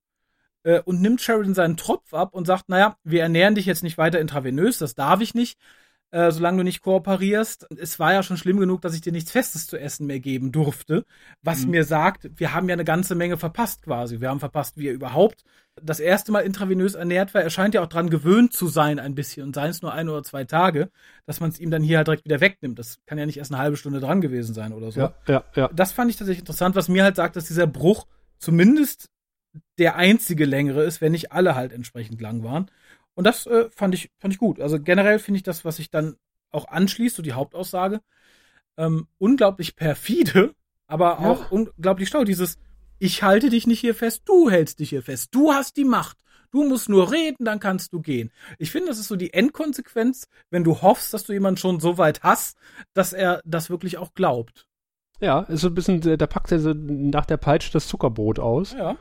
äh, 0.63 0.79
und 0.81 1.01
nimmt 1.01 1.21
Sheridan 1.21 1.53
seinen 1.53 1.77
Tropf 1.77 2.13
ab 2.13 2.33
und 2.33 2.45
sagt, 2.45 2.69
naja, 2.69 2.97
wir 3.03 3.21
ernähren 3.21 3.55
dich 3.55 3.65
jetzt 3.65 3.83
nicht 3.83 3.97
weiter 3.97 4.19
intravenös, 4.19 4.77
das 4.77 4.95
darf 4.95 5.21
ich 5.21 5.33
nicht, 5.33 5.59
äh, 6.11 6.31
solange 6.31 6.57
du 6.57 6.63
nicht 6.63 6.81
kooperierst. 6.81 7.67
Es 7.77 7.99
war 7.99 8.13
ja 8.13 8.23
schon 8.23 8.37
schlimm 8.37 8.59
genug, 8.59 8.81
dass 8.81 8.95
ich 8.95 9.01
dir 9.01 9.11
nichts 9.11 9.31
Festes 9.31 9.67
zu 9.67 9.77
essen 9.77 10.07
mehr 10.07 10.19
geben 10.19 10.51
durfte, 10.51 11.05
was 11.41 11.65
mhm. 11.65 11.71
mir 11.71 11.83
sagt, 11.83 12.29
wir 12.35 12.53
haben 12.53 12.67
ja 12.69 12.73
eine 12.73 12.85
ganze 12.85 13.15
Menge 13.15 13.37
verpasst 13.37 13.83
quasi. 13.83 14.19
Wir 14.19 14.29
haben 14.29 14.39
verpasst, 14.39 14.77
wie 14.77 14.87
er 14.87 14.93
überhaupt 14.93 15.43
das 15.81 15.99
erste 15.99 16.31
Mal 16.31 16.41
intravenös 16.41 16.95
ernährt 16.95 17.33
war. 17.33 17.41
Er 17.41 17.49
scheint 17.49 17.73
ja 17.73 17.81
auch 17.81 17.87
dran 17.87 18.09
gewöhnt 18.09 18.53
zu 18.53 18.67
sein 18.67 18.99
ein 18.99 19.15
bisschen 19.15 19.43
und 19.43 19.55
seien 19.55 19.69
es 19.69 19.81
nur 19.81 19.93
ein 19.93 20.09
oder 20.09 20.23
zwei 20.23 20.43
Tage, 20.43 20.89
dass 21.25 21.39
man 21.39 21.49
es 21.49 21.59
ihm 21.59 21.71
dann 21.71 21.83
hier 21.83 21.97
halt 21.97 22.07
direkt 22.07 22.25
wieder 22.25 22.41
wegnimmt. 22.41 22.79
Das 22.79 22.99
kann 23.05 23.17
ja 23.17 23.25
nicht 23.25 23.37
erst 23.37 23.53
eine 23.53 23.61
halbe 23.61 23.77
Stunde 23.77 23.99
dran 23.99 24.21
gewesen 24.21 24.53
sein 24.53 24.73
oder 24.73 24.91
so. 24.91 24.99
Ja, 24.99 25.13
ja, 25.27 25.43
ja. 25.55 25.69
Das 25.73 25.91
fand 25.91 26.09
ich 26.11 26.17
tatsächlich 26.17 26.41
interessant, 26.41 26.75
was 26.75 26.89
mir 26.89 27.03
halt 27.03 27.15
sagt, 27.15 27.35
dass 27.35 27.45
dieser 27.45 27.67
Bruch 27.67 28.07
zumindest 28.39 29.09
der 29.77 29.95
einzige 29.95 30.45
längere 30.45 30.83
ist, 30.83 31.01
wenn 31.01 31.11
nicht 31.11 31.31
alle 31.31 31.55
halt 31.55 31.73
entsprechend 31.73 32.21
lang 32.21 32.43
waren. 32.43 32.69
Und 33.15 33.25
das 33.25 33.45
äh, 33.47 33.69
fand 33.71 33.95
ich 33.95 34.11
fand 34.17 34.33
ich 34.33 34.39
gut. 34.39 34.59
Also 34.59 34.79
generell 34.79 35.19
finde 35.19 35.37
ich 35.37 35.43
das, 35.43 35.65
was 35.65 35.77
sich 35.77 35.89
dann 35.89 36.15
auch 36.51 36.67
anschließt, 36.67 37.15
so 37.15 37.21
die 37.21 37.33
Hauptaussage, 37.33 38.01
ähm, 38.77 39.07
unglaublich 39.17 39.75
perfide, 39.75 40.53
aber 40.87 41.19
ja. 41.21 41.29
auch 41.29 41.51
unglaublich 41.51 42.09
schlau. 42.09 42.23
Dieses 42.23 42.57
ich 42.99 43.23
halte 43.23 43.49
dich 43.49 43.65
nicht 43.65 43.79
hier 43.79 43.95
fest, 43.95 44.23
du 44.25 44.49
hältst 44.49 44.79
dich 44.79 44.89
hier 44.89 45.03
fest. 45.03 45.29
Du 45.31 45.53
hast 45.53 45.77
die 45.77 45.85
Macht. 45.85 46.17
Du 46.51 46.67
musst 46.67 46.89
nur 46.89 47.11
reden, 47.11 47.45
dann 47.45 47.59
kannst 47.59 47.93
du 47.93 48.01
gehen. 48.01 48.31
Ich 48.57 48.71
finde, 48.71 48.89
das 48.89 48.99
ist 48.99 49.07
so 49.07 49.15
die 49.15 49.33
Endkonsequenz, 49.33 50.27
wenn 50.49 50.63
du 50.63 50.81
hoffst, 50.81 51.13
dass 51.13 51.23
du 51.23 51.33
jemanden 51.33 51.57
schon 51.57 51.79
so 51.79 51.97
weit 51.97 52.23
hast, 52.23 52.57
dass 52.93 53.13
er 53.13 53.41
das 53.45 53.69
wirklich 53.69 53.97
auch 53.97 54.13
glaubt. 54.15 54.65
Ja, 55.21 55.41
ist 55.41 55.61
so 55.61 55.67
ein 55.67 55.75
bisschen, 55.75 56.01
da 56.01 56.27
packt 56.27 56.51
er 56.51 56.59
so 56.59 56.73
nach 56.73 57.25
der 57.25 57.37
Peitsche 57.37 57.71
das 57.71 57.87
Zuckerbrot 57.87 58.39
aus. 58.39 58.73
Ja. 58.73 58.97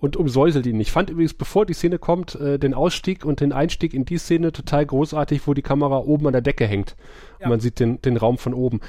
Und 0.00 0.16
umsäuselt 0.16 0.64
ihn. 0.66 0.80
Ich 0.80 0.92
fand 0.92 1.10
übrigens, 1.10 1.34
bevor 1.34 1.66
die 1.66 1.74
Szene 1.74 1.98
kommt, 1.98 2.34
äh, 2.34 2.58
den 2.58 2.72
Ausstieg 2.72 3.24
und 3.24 3.40
den 3.40 3.52
Einstieg 3.52 3.92
in 3.92 4.06
die 4.06 4.16
Szene 4.16 4.50
total 4.50 4.86
großartig, 4.86 5.46
wo 5.46 5.52
die 5.52 5.62
Kamera 5.62 5.98
oben 5.98 6.26
an 6.26 6.32
der 6.32 6.40
Decke 6.40 6.66
hängt. 6.66 6.96
Ja. 7.38 7.44
Und 7.44 7.50
man 7.50 7.60
sieht 7.60 7.78
den, 7.80 8.00
den 8.00 8.16
Raum 8.16 8.38
von 8.38 8.54
oben. 8.54 8.80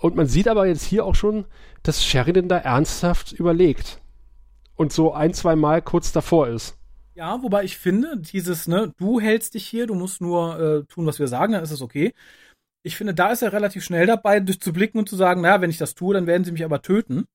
Und 0.00 0.14
man 0.14 0.26
sieht 0.26 0.46
aber 0.46 0.66
jetzt 0.66 0.84
hier 0.84 1.04
auch 1.04 1.16
schon, 1.16 1.44
dass 1.82 2.04
Sheridan 2.04 2.48
da 2.48 2.58
ernsthaft 2.58 3.32
überlegt. 3.32 4.00
Und 4.76 4.92
so 4.92 5.12
ein, 5.12 5.34
zwei 5.34 5.56
Mal 5.56 5.82
kurz 5.82 6.12
davor 6.12 6.48
ist. 6.48 6.78
Ja, 7.14 7.42
wobei 7.42 7.64
ich 7.64 7.76
finde, 7.76 8.16
dieses, 8.18 8.66
ne, 8.66 8.92
du 8.96 9.20
hältst 9.20 9.54
dich 9.54 9.66
hier, 9.66 9.86
du 9.86 9.94
musst 9.94 10.20
nur 10.20 10.58
äh, 10.58 10.84
tun, 10.84 11.06
was 11.06 11.18
wir 11.18 11.28
sagen, 11.28 11.52
dann 11.52 11.62
ist 11.62 11.70
es 11.70 11.82
okay. 11.82 12.12
Ich 12.82 12.96
finde, 12.96 13.14
da 13.14 13.30
ist 13.30 13.42
er 13.42 13.52
relativ 13.52 13.84
schnell 13.84 14.06
dabei, 14.06 14.40
durchzublicken 14.40 14.98
und 14.98 15.08
zu 15.08 15.16
sagen, 15.16 15.40
naja, 15.40 15.60
wenn 15.60 15.70
ich 15.70 15.78
das 15.78 15.94
tue, 15.94 16.14
dann 16.14 16.26
werden 16.26 16.44
sie 16.44 16.52
mich 16.52 16.64
aber 16.64 16.82
töten. 16.82 17.26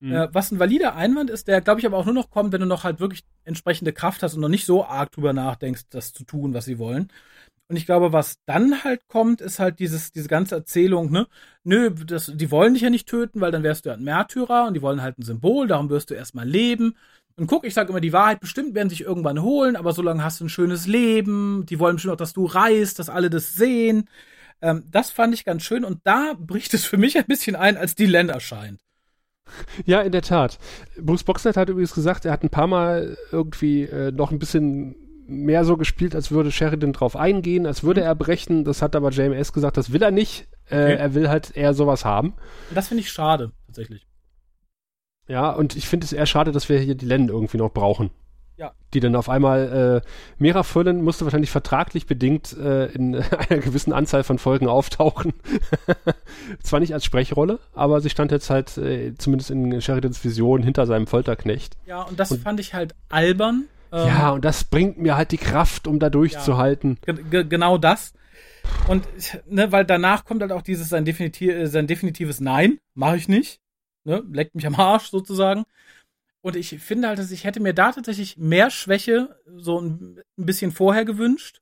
Mhm. 0.00 0.12
Äh, 0.12 0.28
was 0.32 0.52
ein 0.52 0.58
valider 0.58 0.94
Einwand 0.94 1.30
ist, 1.30 1.48
der, 1.48 1.60
glaube 1.60 1.80
ich, 1.80 1.86
aber 1.86 1.96
auch 1.96 2.04
nur 2.04 2.14
noch 2.14 2.30
kommt, 2.30 2.52
wenn 2.52 2.60
du 2.60 2.66
noch 2.66 2.84
halt 2.84 3.00
wirklich 3.00 3.24
entsprechende 3.44 3.92
Kraft 3.92 4.22
hast 4.22 4.34
und 4.34 4.40
noch 4.40 4.48
nicht 4.48 4.66
so 4.66 4.84
arg 4.84 5.10
drüber 5.12 5.32
nachdenkst, 5.32 5.84
das 5.90 6.12
zu 6.12 6.24
tun, 6.24 6.54
was 6.54 6.66
sie 6.66 6.78
wollen. 6.78 7.10
Und 7.70 7.76
ich 7.76 7.84
glaube, 7.84 8.12
was 8.12 8.38
dann 8.46 8.82
halt 8.82 9.08
kommt, 9.08 9.42
ist 9.42 9.58
halt 9.58 9.78
dieses, 9.78 10.10
diese 10.10 10.28
ganze 10.28 10.54
Erzählung, 10.54 11.10
ne? 11.10 11.26
Nö, 11.64 11.90
das, 11.90 12.32
die 12.34 12.50
wollen 12.50 12.72
dich 12.72 12.82
ja 12.82 12.90
nicht 12.90 13.06
töten, 13.06 13.42
weil 13.42 13.52
dann 13.52 13.62
wärst 13.62 13.84
du 13.84 13.90
ja 13.90 13.96
ein 13.96 14.04
Märtyrer 14.04 14.66
und 14.66 14.74
die 14.74 14.80
wollen 14.80 15.02
halt 15.02 15.18
ein 15.18 15.22
Symbol, 15.22 15.66
darum 15.66 15.90
wirst 15.90 16.08
du 16.10 16.14
erstmal 16.14 16.48
leben. 16.48 16.94
Und 17.36 17.46
guck, 17.46 17.66
ich 17.66 17.74
sag 17.74 17.90
immer, 17.90 18.00
die 18.00 18.12
Wahrheit 18.12 18.40
bestimmt 18.40 18.74
werden 18.74 18.88
sich 18.88 19.02
irgendwann 19.02 19.42
holen, 19.42 19.76
aber 19.76 19.92
solange 19.92 20.24
hast 20.24 20.40
du 20.40 20.46
ein 20.46 20.48
schönes 20.48 20.86
Leben, 20.86 21.66
die 21.66 21.78
wollen 21.78 21.96
bestimmt 21.96 22.14
auch, 22.14 22.18
dass 22.18 22.32
du 22.32 22.46
reist, 22.46 22.98
dass 22.98 23.10
alle 23.10 23.28
das 23.30 23.54
sehen. 23.54 24.08
Ähm, 24.62 24.84
das 24.90 25.10
fand 25.10 25.34
ich 25.34 25.44
ganz 25.44 25.62
schön 25.62 25.84
und 25.84 26.00
da 26.04 26.34
bricht 26.38 26.72
es 26.74 26.84
für 26.86 26.96
mich 26.96 27.18
ein 27.18 27.26
bisschen 27.26 27.54
ein, 27.54 27.76
als 27.76 27.94
die 27.94 28.06
Land 28.06 28.30
erscheint. 28.30 28.80
Ja, 29.84 30.00
in 30.00 30.12
der 30.12 30.22
Tat. 30.22 30.58
Bruce 31.00 31.24
Boxnet 31.24 31.56
hat 31.56 31.68
übrigens 31.68 31.94
gesagt, 31.94 32.24
er 32.24 32.32
hat 32.32 32.42
ein 32.42 32.50
paar 32.50 32.66
Mal 32.66 33.16
irgendwie 33.32 33.84
äh, 33.84 34.12
noch 34.12 34.30
ein 34.30 34.38
bisschen 34.38 34.96
mehr 35.28 35.64
so 35.64 35.76
gespielt, 35.76 36.14
als 36.14 36.30
würde 36.30 36.50
Sheridan 36.50 36.92
drauf 36.92 37.14
eingehen, 37.14 37.66
als 37.66 37.82
würde 37.82 38.00
er 38.00 38.14
brechen. 38.14 38.64
Das 38.64 38.82
hat 38.82 38.96
aber 38.96 39.10
JMS 39.10 39.52
gesagt, 39.52 39.76
das 39.76 39.92
will 39.92 40.02
er 40.02 40.10
nicht. 40.10 40.48
Äh, 40.70 40.82
okay. 40.82 40.94
er 40.96 41.14
will 41.14 41.28
halt 41.28 41.56
eher 41.56 41.74
sowas 41.74 42.04
haben. 42.04 42.34
Das 42.74 42.88
finde 42.88 43.02
ich 43.02 43.10
schade, 43.10 43.52
tatsächlich. 43.66 44.06
Ja, 45.28 45.50
und 45.50 45.76
ich 45.76 45.86
finde 45.86 46.04
es 46.04 46.12
eher 46.12 46.26
schade, 46.26 46.52
dass 46.52 46.68
wir 46.68 46.78
hier 46.78 46.94
die 46.94 47.06
Len 47.06 47.28
irgendwie 47.28 47.58
noch 47.58 47.70
brauchen. 47.70 48.10
Ja. 48.58 48.72
Die 48.92 49.00
dann 49.00 49.14
auf 49.14 49.28
einmal, 49.28 50.02
äh, 50.04 50.08
Mera 50.38 50.64
Furlan 50.64 51.02
musste 51.02 51.24
wahrscheinlich 51.24 51.50
vertraglich 51.50 52.06
bedingt 52.06 52.56
äh, 52.58 52.86
in 52.86 53.14
einer 53.48 53.60
gewissen 53.60 53.92
Anzahl 53.92 54.24
von 54.24 54.38
Folgen 54.38 54.66
auftauchen. 54.66 55.32
Zwar 56.62 56.80
nicht 56.80 56.92
als 56.92 57.04
Sprechrolle, 57.04 57.60
aber 57.72 58.00
sie 58.00 58.10
stand 58.10 58.32
jetzt 58.32 58.50
halt 58.50 58.76
äh, 58.76 59.14
zumindest 59.16 59.50
in 59.50 59.80
Sheridans 59.80 60.24
Vision 60.24 60.62
hinter 60.62 60.86
seinem 60.86 61.06
Folterknecht. 61.06 61.76
Ja, 61.86 62.02
und 62.02 62.18
das 62.18 62.32
und, 62.32 62.42
fand 62.42 62.58
ich 62.60 62.74
halt 62.74 62.94
albern, 63.08 63.64
ja, 63.92 64.28
ähm, 64.28 64.34
und 64.34 64.44
das 64.44 64.64
bringt 64.64 64.98
mir 64.98 65.16
halt 65.16 65.32
die 65.32 65.38
Kraft, 65.38 65.86
um 65.86 65.98
da 65.98 66.10
durchzuhalten. 66.10 66.98
Ja, 67.06 67.42
genau 67.42 67.78
das. 67.78 68.12
Und 68.86 69.06
ne, 69.48 69.72
weil 69.72 69.84
danach 69.84 70.24
kommt 70.24 70.42
halt 70.42 70.52
auch 70.52 70.62
dieses 70.62 70.88
sein, 70.88 71.04
definitiv, 71.04 71.54
sein 71.70 71.86
definitives 71.86 72.40
Nein, 72.40 72.78
mache 72.94 73.16
ich 73.16 73.28
nicht. 73.28 73.60
Ne, 74.04 74.22
leckt 74.30 74.54
mich 74.54 74.66
am 74.66 74.74
Arsch 74.74 75.10
sozusagen. 75.10 75.64
Und 76.48 76.56
ich 76.56 76.78
finde 76.78 77.08
halt, 77.08 77.18
dass 77.18 77.30
ich 77.30 77.44
hätte 77.44 77.60
mir 77.60 77.74
da 77.74 77.92
tatsächlich 77.92 78.38
mehr 78.38 78.70
Schwäche 78.70 79.38
so 79.56 79.82
ein, 79.82 80.18
ein 80.38 80.46
bisschen 80.46 80.72
vorher 80.72 81.04
gewünscht. 81.04 81.60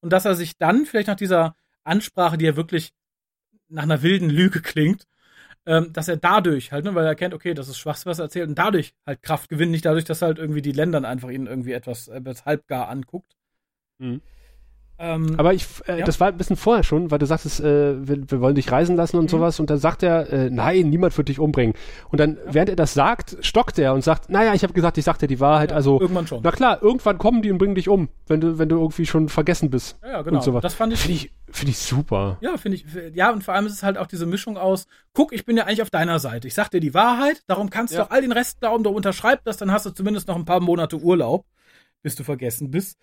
Und 0.00 0.12
dass 0.12 0.26
er 0.26 0.36
sich 0.36 0.56
dann 0.56 0.86
vielleicht 0.86 1.08
nach 1.08 1.16
dieser 1.16 1.56
Ansprache, 1.82 2.38
die 2.38 2.44
ja 2.44 2.54
wirklich 2.54 2.92
nach 3.68 3.82
einer 3.82 4.02
wilden 4.02 4.30
Lüge 4.30 4.62
klingt, 4.62 5.08
ähm, 5.66 5.92
dass 5.92 6.06
er 6.06 6.18
dadurch 6.18 6.70
halt, 6.70 6.84
ne, 6.84 6.94
weil 6.94 7.04
er 7.04 7.16
kennt, 7.16 7.34
okay, 7.34 7.52
das 7.52 7.68
ist 7.68 7.78
Schwachsinn, 7.78 8.10
was 8.10 8.20
er 8.20 8.26
erzählt, 8.26 8.48
und 8.48 8.56
dadurch 8.56 8.94
halt 9.04 9.22
Kraft 9.22 9.48
gewinnt, 9.48 9.72
nicht 9.72 9.84
dadurch, 9.84 10.04
dass 10.04 10.22
halt 10.22 10.38
irgendwie 10.38 10.62
die 10.62 10.70
Länder 10.70 11.02
einfach 11.02 11.30
ihn 11.30 11.48
irgendwie 11.48 11.72
etwas, 11.72 12.06
etwas 12.06 12.44
halbgar 12.46 12.88
anguckt. 12.90 13.34
Mhm. 13.98 14.22
Ähm, 15.00 15.34
Aber 15.36 15.54
ich, 15.54 15.66
äh, 15.86 16.00
ja. 16.00 16.04
das 16.04 16.18
war 16.18 16.28
ein 16.28 16.36
bisschen 16.36 16.56
vorher 16.56 16.82
schon, 16.82 17.10
weil 17.10 17.20
du 17.20 17.26
sagtest, 17.26 17.60
äh, 17.60 18.06
wir, 18.06 18.30
wir 18.30 18.40
wollen 18.40 18.56
dich 18.56 18.72
reisen 18.72 18.96
lassen 18.96 19.16
und 19.16 19.24
mhm. 19.24 19.28
sowas. 19.28 19.60
Und 19.60 19.70
dann 19.70 19.78
sagt 19.78 20.02
er, 20.02 20.32
äh, 20.32 20.50
nein, 20.50 20.90
niemand 20.90 21.16
wird 21.16 21.28
dich 21.28 21.38
umbringen. 21.38 21.74
Und 22.10 22.18
dann, 22.18 22.34
ja. 22.34 22.54
während 22.54 22.70
er 22.70 22.76
das 22.76 22.94
sagt, 22.94 23.36
stockt 23.40 23.78
er 23.78 23.94
und 23.94 24.02
sagt, 24.02 24.28
naja, 24.28 24.54
ich 24.54 24.64
habe 24.64 24.72
gesagt, 24.72 24.98
ich 24.98 25.04
sagte 25.04 25.28
die 25.28 25.38
Wahrheit. 25.38 25.70
Ja, 25.70 25.76
also, 25.76 26.00
irgendwann 26.00 26.26
schon. 26.26 26.40
Na 26.42 26.50
klar, 26.50 26.82
irgendwann 26.82 27.18
kommen 27.18 27.42
die 27.42 27.52
und 27.52 27.58
bringen 27.58 27.76
dich 27.76 27.88
um, 27.88 28.08
wenn 28.26 28.40
du, 28.40 28.58
wenn 28.58 28.68
du 28.68 28.80
irgendwie 28.80 29.06
schon 29.06 29.28
vergessen 29.28 29.70
bist. 29.70 29.98
Ja, 30.02 30.22
genau. 30.22 30.38
Und 30.38 30.42
sowas. 30.42 30.62
Das 30.62 30.74
fand 30.74 30.92
ich. 30.92 31.00
Finde 31.00 31.16
ich, 31.16 31.32
find 31.48 31.70
ich 31.70 31.78
super. 31.78 32.38
Ja, 32.40 32.56
finde 32.56 32.76
ich. 32.76 32.84
Ja, 33.14 33.30
und 33.32 33.44
vor 33.44 33.54
allem 33.54 33.66
ist 33.66 33.74
es 33.74 33.82
halt 33.84 33.98
auch 33.98 34.06
diese 34.08 34.26
Mischung 34.26 34.56
aus, 34.56 34.88
guck, 35.12 35.32
ich 35.32 35.44
bin 35.44 35.56
ja 35.56 35.64
eigentlich 35.64 35.82
auf 35.82 35.90
deiner 35.90 36.18
Seite. 36.18 36.48
Ich 36.48 36.54
sag 36.54 36.70
dir 36.70 36.80
die 36.80 36.94
Wahrheit, 36.94 37.42
darum 37.46 37.70
kannst 37.70 37.94
du 37.94 38.02
auch 38.02 38.10
all 38.10 38.22
den 38.22 38.32
Rest 38.32 38.60
glauben, 38.60 38.82
du 38.82 38.90
unterschreibst 38.90 39.46
das, 39.46 39.58
dann 39.58 39.70
hast 39.70 39.86
du 39.86 39.90
zumindest 39.90 40.26
noch 40.26 40.36
ein 40.36 40.44
paar 40.44 40.60
Monate 40.60 40.96
Urlaub 40.96 41.44
bis 42.02 42.14
du 42.14 42.24
vergessen 42.24 42.70
bist. 42.70 42.98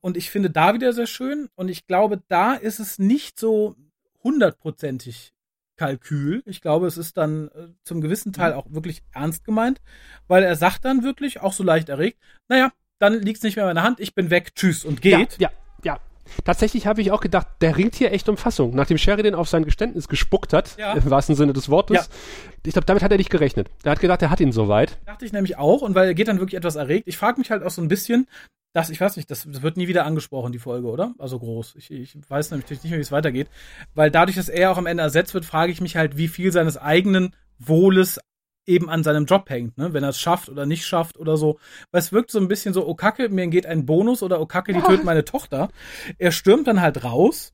Und 0.00 0.16
ich 0.16 0.30
finde 0.30 0.50
da 0.50 0.74
wieder 0.74 0.92
sehr 0.92 1.06
schön. 1.06 1.48
Und 1.54 1.68
ich 1.68 1.86
glaube, 1.86 2.22
da 2.28 2.54
ist 2.54 2.80
es 2.80 2.98
nicht 2.98 3.38
so 3.38 3.76
hundertprozentig 4.22 5.32
Kalkül. 5.76 6.42
Ich 6.44 6.60
glaube, 6.60 6.86
es 6.86 6.98
ist 6.98 7.16
dann 7.16 7.48
äh, 7.48 7.68
zum 7.84 8.02
gewissen 8.02 8.32
Teil 8.34 8.52
mhm. 8.52 8.58
auch 8.58 8.66
wirklich 8.70 9.02
ernst 9.12 9.44
gemeint, 9.44 9.80
weil 10.28 10.42
er 10.42 10.56
sagt 10.56 10.84
dann 10.84 11.02
wirklich, 11.02 11.40
auch 11.40 11.54
so 11.54 11.64
leicht 11.64 11.88
erregt, 11.88 12.18
naja, 12.48 12.70
dann 12.98 13.14
liegt 13.14 13.38
es 13.38 13.42
nicht 13.42 13.56
mehr 13.56 13.64
in 13.64 13.70
meiner 13.74 13.82
Hand, 13.82 13.98
ich 13.98 14.14
bin 14.14 14.28
weg, 14.28 14.54
tschüss 14.54 14.84
und 14.84 15.00
geht. 15.00 15.38
Ja, 15.38 15.48
ja, 15.48 15.50
ja. 15.50 15.59
Tatsächlich 16.44 16.86
habe 16.86 17.00
ich 17.00 17.12
auch 17.12 17.20
gedacht, 17.20 17.46
der 17.60 17.76
ringt 17.76 17.94
hier 17.94 18.12
echt 18.12 18.28
um 18.28 18.36
Fassung. 18.36 18.74
Nachdem 18.74 18.98
Sheridan 18.98 19.34
auf 19.34 19.48
sein 19.48 19.64
Geständnis 19.64 20.08
gespuckt 20.08 20.52
hat, 20.52 20.76
ja. 20.78 20.92
im 20.94 21.10
wahrsten 21.10 21.34
Sinne 21.34 21.52
des 21.52 21.68
Wortes, 21.68 21.96
ja. 21.96 22.14
ich 22.64 22.72
glaube, 22.72 22.86
damit 22.86 23.02
hat 23.02 23.10
er 23.10 23.18
nicht 23.18 23.30
gerechnet. 23.30 23.68
Er 23.84 23.92
hat 23.92 24.00
gedacht, 24.00 24.22
er 24.22 24.30
hat 24.30 24.40
ihn 24.40 24.52
soweit. 24.52 24.98
Dachte 25.06 25.24
ich 25.24 25.32
nämlich 25.32 25.58
auch, 25.58 25.82
und 25.82 25.94
weil 25.94 26.08
er 26.08 26.14
geht 26.14 26.28
dann 26.28 26.40
wirklich 26.40 26.56
etwas 26.56 26.76
erregt. 26.76 27.08
Ich 27.08 27.16
frage 27.16 27.38
mich 27.38 27.50
halt 27.50 27.62
auch 27.62 27.70
so 27.70 27.82
ein 27.82 27.88
bisschen, 27.88 28.26
das, 28.72 28.90
ich 28.90 29.00
weiß 29.00 29.16
nicht, 29.16 29.30
das, 29.30 29.46
das 29.50 29.62
wird 29.62 29.76
nie 29.76 29.88
wieder 29.88 30.04
angesprochen, 30.04 30.52
die 30.52 30.58
Folge, 30.58 30.86
oder? 30.86 31.14
Also 31.18 31.38
groß. 31.38 31.74
Ich, 31.76 31.90
ich 31.90 32.16
weiß 32.28 32.52
nämlich 32.52 32.70
nicht 32.70 32.84
mehr, 32.84 32.98
wie 32.98 33.02
es 33.02 33.12
weitergeht. 33.12 33.48
Weil 33.94 34.10
dadurch, 34.10 34.36
dass 34.36 34.48
er 34.48 34.70
auch 34.70 34.78
am 34.78 34.86
Ende 34.86 35.02
ersetzt 35.02 35.34
wird, 35.34 35.44
frage 35.44 35.72
ich 35.72 35.80
mich 35.80 35.96
halt, 35.96 36.16
wie 36.16 36.28
viel 36.28 36.52
seines 36.52 36.76
eigenen 36.76 37.34
Wohles 37.58 38.20
eben 38.70 38.88
an 38.88 39.02
seinem 39.02 39.26
Job 39.26 39.50
hängt, 39.50 39.76
ne? 39.76 39.92
wenn 39.92 40.04
er 40.04 40.10
es 40.10 40.20
schafft 40.20 40.48
oder 40.48 40.64
nicht 40.64 40.86
schafft 40.86 41.18
oder 41.18 41.36
so. 41.36 41.58
Weil 41.90 42.00
es 42.00 42.12
wirkt 42.12 42.30
so 42.30 42.38
ein 42.38 42.48
bisschen 42.48 42.72
so, 42.72 42.86
oh 42.86 42.94
Kacke, 42.94 43.28
mir 43.28 43.46
geht 43.48 43.66
ein 43.66 43.84
Bonus 43.84 44.22
oder 44.22 44.40
oh 44.40 44.46
Kacke, 44.46 44.72
die 44.72 44.80
töten 44.80 45.04
meine 45.04 45.24
Tochter. 45.24 45.68
Er 46.18 46.32
stürmt 46.32 46.66
dann 46.68 46.80
halt 46.80 47.04
raus 47.04 47.52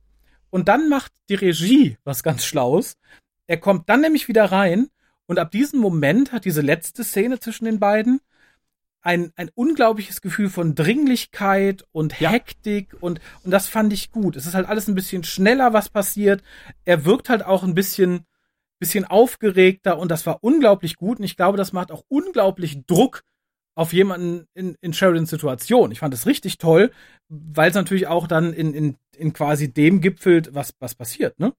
und 0.50 0.68
dann 0.68 0.88
macht 0.88 1.12
die 1.28 1.34
Regie 1.34 1.96
was 2.04 2.22
ganz 2.22 2.44
Schlaues. 2.44 2.96
Er 3.46 3.56
kommt 3.56 3.88
dann 3.88 4.02
nämlich 4.02 4.28
wieder 4.28 4.44
rein 4.44 4.88
und 5.26 5.38
ab 5.38 5.50
diesem 5.50 5.80
Moment 5.80 6.32
hat 6.32 6.44
diese 6.44 6.60
letzte 6.60 7.02
Szene 7.02 7.40
zwischen 7.40 7.64
den 7.64 7.80
beiden 7.80 8.20
ein, 9.02 9.32
ein 9.36 9.50
unglaubliches 9.54 10.20
Gefühl 10.20 10.50
von 10.50 10.74
Dringlichkeit 10.74 11.84
und 11.92 12.20
Ja. 12.20 12.30
Hektik 12.30 12.96
und, 13.00 13.20
und 13.44 13.50
das 13.52 13.68
fand 13.68 13.92
ich 13.92 14.10
gut. 14.10 14.36
Es 14.36 14.46
ist 14.46 14.54
halt 14.54 14.68
alles 14.68 14.88
ein 14.88 14.96
bisschen 14.96 15.22
schneller, 15.22 15.72
was 15.72 15.88
passiert. 15.88 16.42
Er 16.84 17.04
wirkt 17.04 17.28
halt 17.28 17.44
auch 17.44 17.62
ein 17.62 17.74
bisschen, 17.74 18.26
bisschen 18.78 19.04
aufgeregter 19.04 19.98
und 19.98 20.10
das 20.10 20.26
war 20.26 20.42
unglaublich 20.42 20.96
gut 20.96 21.18
und 21.18 21.24
ich 21.24 21.36
glaube, 21.36 21.56
das 21.56 21.72
macht 21.72 21.90
auch 21.90 22.04
unglaublich 22.08 22.84
Druck 22.86 23.22
auf 23.74 23.92
jemanden 23.92 24.46
in, 24.54 24.76
in 24.80 24.92
Sheridans 24.92 25.30
Situation. 25.30 25.92
Ich 25.92 25.98
fand 25.98 26.14
es 26.14 26.26
richtig 26.26 26.58
toll, 26.58 26.90
weil 27.28 27.68
es 27.68 27.74
natürlich 27.74 28.06
auch 28.06 28.26
dann 28.26 28.52
in, 28.52 28.72
in, 28.72 28.96
in 29.16 29.32
quasi 29.32 29.72
dem 29.72 30.00
gipfelt, 30.00 30.54
was, 30.54 30.74
was 30.78 30.94
passiert, 30.94 31.38
ne? 31.38 31.52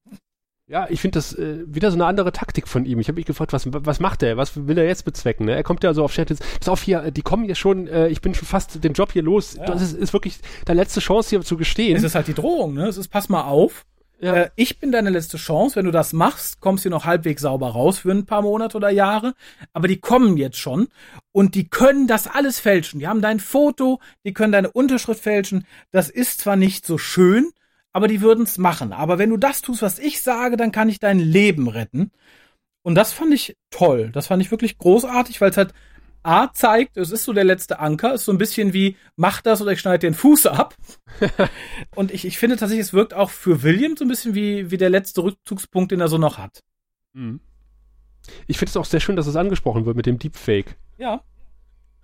Ja, 0.70 0.86
ich 0.90 1.00
finde 1.00 1.18
das 1.18 1.34
äh, 1.34 1.64
wieder 1.66 1.92
so 1.92 1.96
eine 1.96 2.06
andere 2.06 2.34
Taktik 2.34 2.68
von 2.68 2.84
ihm. 2.84 3.00
Ich 3.00 3.08
habe 3.08 3.16
mich 3.16 3.26
gefragt, 3.26 3.54
was, 3.54 3.70
was 3.72 4.02
macht 4.02 4.22
er? 4.22 4.36
Was 4.36 4.68
will 4.68 4.78
er 4.78 4.86
jetzt 4.86 5.06
bezwecken? 5.06 5.46
Ne? 5.46 5.56
Er 5.56 5.64
kommt 5.64 5.82
ja 5.82 5.94
so 5.94 6.04
auf 6.04 6.12
Chat. 6.12 6.30
Ist 6.30 6.44
auf 6.68 6.82
hier, 6.82 7.10
die 7.10 7.22
kommen 7.22 7.46
hier 7.46 7.56
schon, 7.56 7.88
äh, 7.88 8.10
ich 8.10 8.20
bin 8.20 8.34
schon 8.34 8.50
fast 8.50 8.84
den 8.84 8.92
Job 8.92 9.14
hier 9.14 9.24
los. 9.24 9.56
Ja. 9.56 9.64
Das 9.64 9.82
ist, 9.82 9.94
ist 9.94 10.12
wirklich 10.12 10.40
deine 10.66 10.82
letzte 10.82 11.00
Chance 11.00 11.30
hier 11.30 11.42
zu 11.42 11.56
gestehen. 11.56 11.96
Es 11.96 12.04
ist 12.04 12.16
halt 12.16 12.28
die 12.28 12.34
Drohung, 12.34 12.74
ne? 12.74 12.88
Es 12.88 12.98
ist, 12.98 13.08
pass 13.08 13.30
mal 13.30 13.44
auf. 13.44 13.86
Ja. 14.20 14.36
Äh, 14.36 14.50
ich 14.56 14.80
bin 14.80 14.92
deine 14.92 15.10
letzte 15.10 15.38
Chance. 15.38 15.76
Wenn 15.76 15.86
du 15.86 15.92
das 15.92 16.14
machst, 16.14 16.60
kommst 16.60 16.86
du 16.86 16.90
noch 16.90 17.06
halbwegs 17.06 17.42
sauber 17.44 17.70
raus 17.70 18.00
für 18.00 18.12
ein 18.12 18.26
paar 18.26 18.42
Monate 18.42 18.78
oder 18.78 18.90
Jahre. 18.90 19.34
Aber 19.74 19.88
die 19.88 20.00
kommen 20.00 20.38
jetzt 20.38 20.58
schon 20.58 20.88
und 21.32 21.56
die 21.56 21.70
können 21.70 22.08
das 22.08 22.28
alles 22.28 22.60
fälschen. 22.60 23.00
Die 23.00 23.08
haben 23.08 23.22
dein 23.22 23.40
Foto, 23.40 24.00
die 24.24 24.34
können 24.34 24.52
deine 24.52 24.72
Unterschrift 24.72 25.22
fälschen. 25.22 25.66
Das 25.92 26.10
ist 26.10 26.40
zwar 26.42 26.56
nicht 26.56 26.86
so 26.86 26.98
schön, 26.98 27.52
aber 27.94 28.08
die 28.08 28.22
würden 28.22 28.44
es 28.44 28.58
machen. 28.58 28.92
Aber 28.94 29.18
wenn 29.20 29.30
du 29.30 29.38
das 29.38 29.62
tust, 29.62 29.82
was 29.82 30.00
ich 30.00 30.22
sage, 30.22 30.58
dann 30.58 30.72
kann 30.72 30.90
ich 30.90 31.00
dein 31.00 31.20
Leben 31.20 31.68
retten. 31.68 32.12
Und 32.82 32.96
das 32.96 33.14
fand 33.14 33.34
ich 33.34 33.58
toll. 33.70 34.12
Das 34.14 34.28
fand 34.28 34.42
ich 34.42 34.50
wirklich 34.50 34.78
großartig, 34.78 35.42
weil 35.42 35.52
es 35.52 35.58
halt 35.58 35.74
A 36.28 36.52
zeigt, 36.54 36.98
es 36.98 37.12
ist 37.12 37.24
so 37.24 37.32
der 37.32 37.46
letzte 37.46 37.80
Anker, 37.80 38.14
ist 38.14 38.26
so 38.26 38.34
ein 38.34 38.38
bisschen 38.38 38.74
wie, 38.74 38.98
mach 39.16 39.42
das 39.42 39.62
oder 39.62 39.72
ich 39.72 39.80
schneide 39.80 40.00
den 40.00 40.14
Fuß 40.14 40.48
ab. 40.48 40.76
Und 41.96 42.12
ich, 42.12 42.26
ich 42.26 42.38
finde 42.38 42.58
tatsächlich, 42.58 42.88
es 42.88 42.94
wirkt 42.94 43.14
auch 43.14 43.30
für 43.30 43.64
William 43.64 43.96
so 43.96 44.04
ein 44.04 44.10
bisschen 44.10 44.36
wie, 44.36 44.70
wie 44.70 44.78
der 44.78 44.90
letzte 44.90 45.24
Rückzugspunkt, 45.24 45.92
den 45.92 46.02
er 46.02 46.10
so 46.10 46.18
noch 46.18 46.38
hat. 46.38 46.64
Mhm. 47.14 47.40
Ich 48.46 48.58
finde 48.58 48.72
es 48.72 48.78
auch 48.78 48.84
sehr 48.84 49.00
schön, 49.00 49.16
dass 49.16 49.26
es 49.26 49.38
angesprochen 49.38 49.86
wird 49.86 49.96
mit 49.96 50.06
dem 50.06 50.20
Deepfake. 50.20 50.76
Ja. 50.98 51.22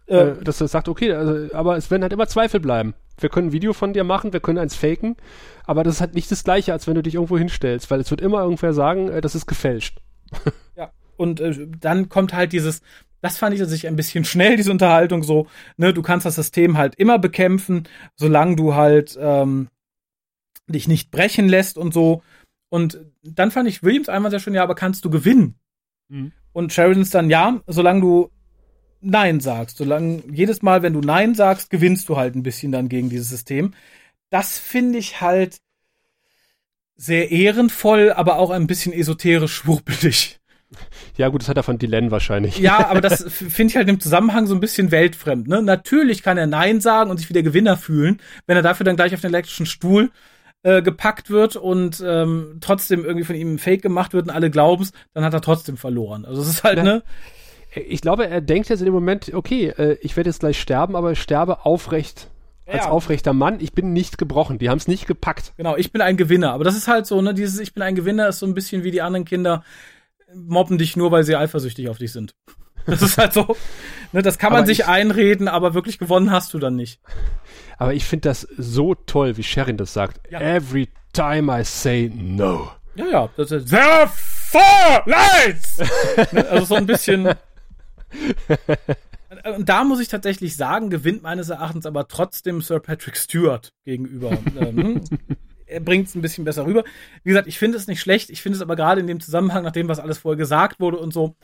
Äh, 0.08 0.16
Äh, 0.16 0.44
dass 0.44 0.62
er 0.62 0.70
sagt, 0.70 0.88
okay, 0.88 1.12
also, 1.12 1.54
aber 1.54 1.76
es 1.76 1.92
werden 1.92 2.04
halt 2.04 2.14
immer 2.14 2.28
Zweifel 2.28 2.62
bleiben. 2.62 2.94
Wir 3.20 3.28
können 3.28 3.50
ein 3.50 3.54
Video 3.54 3.74
von 3.74 3.92
dir 3.92 4.06
machen, 4.06 4.32
wir 4.32 4.40
können 4.40 4.58
eins 4.58 4.76
faken, 4.76 5.18
aber 5.66 5.84
das 5.84 5.96
ist 5.96 6.02
halt 6.02 6.16
nicht 6.16 6.32
das 6.32 6.46
gleiche, 6.46 6.72
als 6.72 6.88
wenn 6.88 6.96
du 6.96 7.04
dich 7.04 7.16
irgendwo 7.16 7.38
hinstellst, 7.38 7.92
weil 7.92 8.00
es 8.00 8.10
wird 8.10 8.22
immer 8.22 8.42
irgendwer 8.42 8.74
sagen, 8.74 9.10
äh, 9.10 9.20
das 9.20 9.36
ist 9.36 9.48
gefälscht. 9.48 10.00
Und 11.18 11.40
äh, 11.40 11.68
dann 11.80 12.10
kommt 12.10 12.34
halt 12.34 12.54
dieses, 12.54 12.82
das 13.22 13.38
fand 13.38 13.54
ich 13.54 13.60
tatsächlich 13.60 13.88
ein 13.88 13.96
bisschen 13.96 14.26
schnell, 14.26 14.58
diese 14.58 14.72
Unterhaltung 14.72 15.24
so, 15.24 15.48
ne, 15.78 15.94
du 15.94 16.02
kannst 16.02 16.26
das 16.26 16.36
System 16.36 16.78
halt 16.78 16.96
immer 16.96 17.20
bekämpfen, 17.20 17.88
solange 18.16 18.56
du 18.56 18.76
halt 18.76 19.18
ähm, 19.20 19.70
dich 20.68 20.88
nicht 20.88 21.12
brechen 21.12 21.48
lässt 21.50 21.78
und 21.78 21.94
so. 21.94 22.24
Und 22.70 23.00
dann 23.22 23.52
fand 23.52 23.70
ich 23.70 23.84
Williams 23.84 24.10
einmal 24.10 24.32
sehr 24.32 24.40
schön, 24.40 24.56
ja, 24.56 24.64
aber 24.64 24.76
kannst 24.76 25.06
du 25.06 25.10
gewinnen? 25.10 25.56
Und 26.54 26.74
Sheridans 26.74 27.10
dann, 27.10 27.30
ja, 27.30 27.62
solange 27.68 28.02
du 28.02 28.30
Nein 29.04 29.40
sagst. 29.40 29.78
Solange 29.78 30.24
jedes 30.32 30.62
Mal, 30.62 30.82
wenn 30.82 30.94
du 30.94 31.02
Nein 31.02 31.36
sagst, 31.36 31.70
gewinnst 31.70 32.08
du 32.10 32.18
halt 32.18 32.36
ein 32.36 32.44
bisschen 32.44 32.72
dann 32.72 32.90
gegen 32.90 33.10
dieses 33.10 33.30
System. 33.30 33.74
Das 34.30 34.58
finde 34.58 34.98
ich 34.98 35.22
halt 35.22 35.60
sehr 36.96 37.32
ehrenvoll, 37.32 38.12
aber 38.12 38.38
auch 38.38 38.50
ein 38.50 38.68
bisschen 38.68 38.94
esoterisch 38.94 39.54
schwurbelig. 39.54 40.40
Ja, 41.18 41.30
gut, 41.30 41.42
das 41.42 41.50
hat 41.50 41.58
er 41.58 41.64
von 41.64 41.78
Dylan 41.78 42.12
wahrscheinlich. 42.12 42.58
Ja, 42.60 42.88
aber 42.88 43.02
das 43.02 43.24
finde 43.28 43.72
ich 43.72 43.76
halt 43.78 43.90
im 43.90 44.00
Zusammenhang 44.00 44.48
so 44.48 44.54
ein 44.54 44.60
bisschen 44.60 44.92
weltfremd. 44.92 45.48
Ne? 45.48 45.62
Natürlich 45.62 46.24
kann 46.24 46.38
er 46.38 46.48
Nein 46.48 46.82
sagen 46.82 47.10
und 47.12 47.18
sich 47.18 47.30
wie 47.30 47.34
der 47.34 47.44
Gewinner 47.44 47.78
fühlen, 47.78 48.20
wenn 48.48 48.56
er 48.58 48.64
dafür 48.64 48.84
dann 48.84 48.96
gleich 48.96 49.14
auf 49.14 49.22
den 49.22 49.32
elektrischen 49.32 49.66
Stuhl 49.66 50.12
äh, 50.64 50.82
gepackt 50.82 51.30
wird 51.30 51.56
und 51.56 52.02
ähm, 52.06 52.58
trotzdem 52.62 53.04
irgendwie 53.04 53.26
von 53.26 53.36
ihm 53.36 53.56
ein 53.56 53.60
Fake 53.60 53.82
gemacht 53.82 54.14
wird 54.14 54.28
und 54.28 54.34
alle 54.34 54.50
glauben's, 54.50 54.92
dann 55.14 55.24
hat 55.26 55.34
er 55.34 55.42
trotzdem 55.42 55.78
verloren. 55.78 56.26
Also 56.26 56.42
es 56.42 56.48
ist 56.48 56.64
halt, 56.64 56.78
Ja. 56.78 56.84
ne? 56.84 57.04
Ich 57.76 58.02
glaube, 58.02 58.28
er 58.28 58.40
denkt 58.40 58.70
jetzt 58.70 58.80
in 58.82 58.86
dem 58.86 58.94
Moment, 58.94 59.34
okay, 59.34 59.70
äh, 59.70 59.98
ich 60.02 60.16
werde 60.16 60.30
jetzt 60.30 60.42
gleich 60.42 60.62
sterben, 60.62 60.96
aber 60.96 61.12
ich 61.14 61.22
sterbe 61.22 61.66
aufrecht. 61.66 62.30
Als 62.66 62.86
Ja. 62.86 62.92
aufrechter 62.92 63.34
Mann, 63.34 63.58
ich 63.60 63.74
bin 63.74 63.92
nicht 63.92 64.18
gebrochen. 64.18 64.58
Die 64.58 64.70
haben 64.70 64.78
es 64.78 64.88
nicht 64.88 65.06
gepackt. 65.06 65.52
Genau, 65.58 65.76
ich 65.76 65.92
bin 65.92 66.00
ein 66.02 66.16
Gewinner. 66.16 66.54
Aber 66.54 66.64
das 66.64 66.78
ist 66.78 66.88
halt 66.88 67.06
so, 67.08 67.20
ne, 67.22 67.34
dieses 67.34 67.60
Ich 67.60 67.74
bin 67.74 67.84
ein 67.84 67.96
Gewinner 67.96 68.30
ist 68.30 68.40
so 68.40 68.46
ein 68.46 68.54
bisschen 68.54 68.84
wie 68.86 68.92
die 68.92 69.02
anderen 69.02 69.26
Kinder 69.26 69.64
mobben 70.36 70.78
dich 70.78 70.96
nur, 70.98 71.12
weil 71.12 71.24
sie 71.24 71.36
eifersüchtig 71.36 71.90
auf 71.90 71.98
dich 71.98 72.12
sind. 72.12 72.34
Das 72.86 73.02
ist 73.02 73.18
halt 73.18 73.32
so, 73.32 73.56
ne, 74.12 74.22
das 74.22 74.38
kann 74.38 74.52
man 74.52 74.58
Aber 74.64 74.68
sich 74.68 74.80
ich- 74.80 74.86
einreden, 74.88 75.48
aber 75.48 75.74
wirklich 75.74 76.00
gewonnen 76.00 76.32
hast 76.32 76.54
du 76.54 76.60
dann 76.60 76.76
nicht. 76.76 77.00
Aber 77.78 77.94
ich 77.94 78.04
finde 78.04 78.28
das 78.28 78.42
so 78.58 78.94
toll, 78.94 79.38
wie 79.38 79.44
Sherin 79.44 79.78
das 79.78 79.94
sagt. 79.94 80.20
Ja. 80.30 80.42
Every 80.42 80.90
time 81.14 81.58
I 81.58 81.64
say 81.64 82.12
no. 82.14 82.70
Ja, 82.96 83.06
ja, 83.08 83.30
das 83.38 83.52
ist 83.52 83.70
There 83.70 83.82
are 83.90 84.08
four 84.14 85.02
lights! 85.06 85.78
Ne, 86.34 86.46
also 86.50 86.66
so 86.66 86.76
ein 86.76 86.86
bisschen. 86.86 87.30
Und 89.56 89.70
da 89.70 89.86
muss 89.86 90.02
ich 90.02 90.10
tatsächlich 90.10 90.58
sagen, 90.58 90.90
gewinnt 90.90 91.24
meines 91.24 91.48
Erachtens 91.50 91.86
aber 91.86 92.10
trotzdem 92.10 92.62
Sir 92.62 92.82
Patrick 92.82 93.16
Stewart 93.16 93.72
gegenüber. 93.86 94.32
er 95.74 95.80
bringt 95.80 96.08
es 96.08 96.16
ein 96.16 96.22
bisschen 96.22 96.46
besser 96.46 96.66
rüber. 96.66 96.84
Wie 97.24 97.30
gesagt, 97.30 97.48
ich 97.48 97.60
finde 97.60 97.78
es 97.78 97.88
nicht 97.88 98.00
schlecht. 98.00 98.30
Ich 98.30 98.42
finde 98.42 98.56
es 98.58 98.62
aber 98.62 98.76
gerade 98.76 99.02
in 99.02 99.08
dem 99.08 99.20
Zusammenhang, 99.20 99.64
nach 99.64 99.72
dem, 99.72 99.88
was 99.88 100.00
alles 100.00 100.20
vorher 100.20 100.38
gesagt 100.38 100.80
wurde 100.80 100.98
und 100.98 101.14
so, 101.14 101.36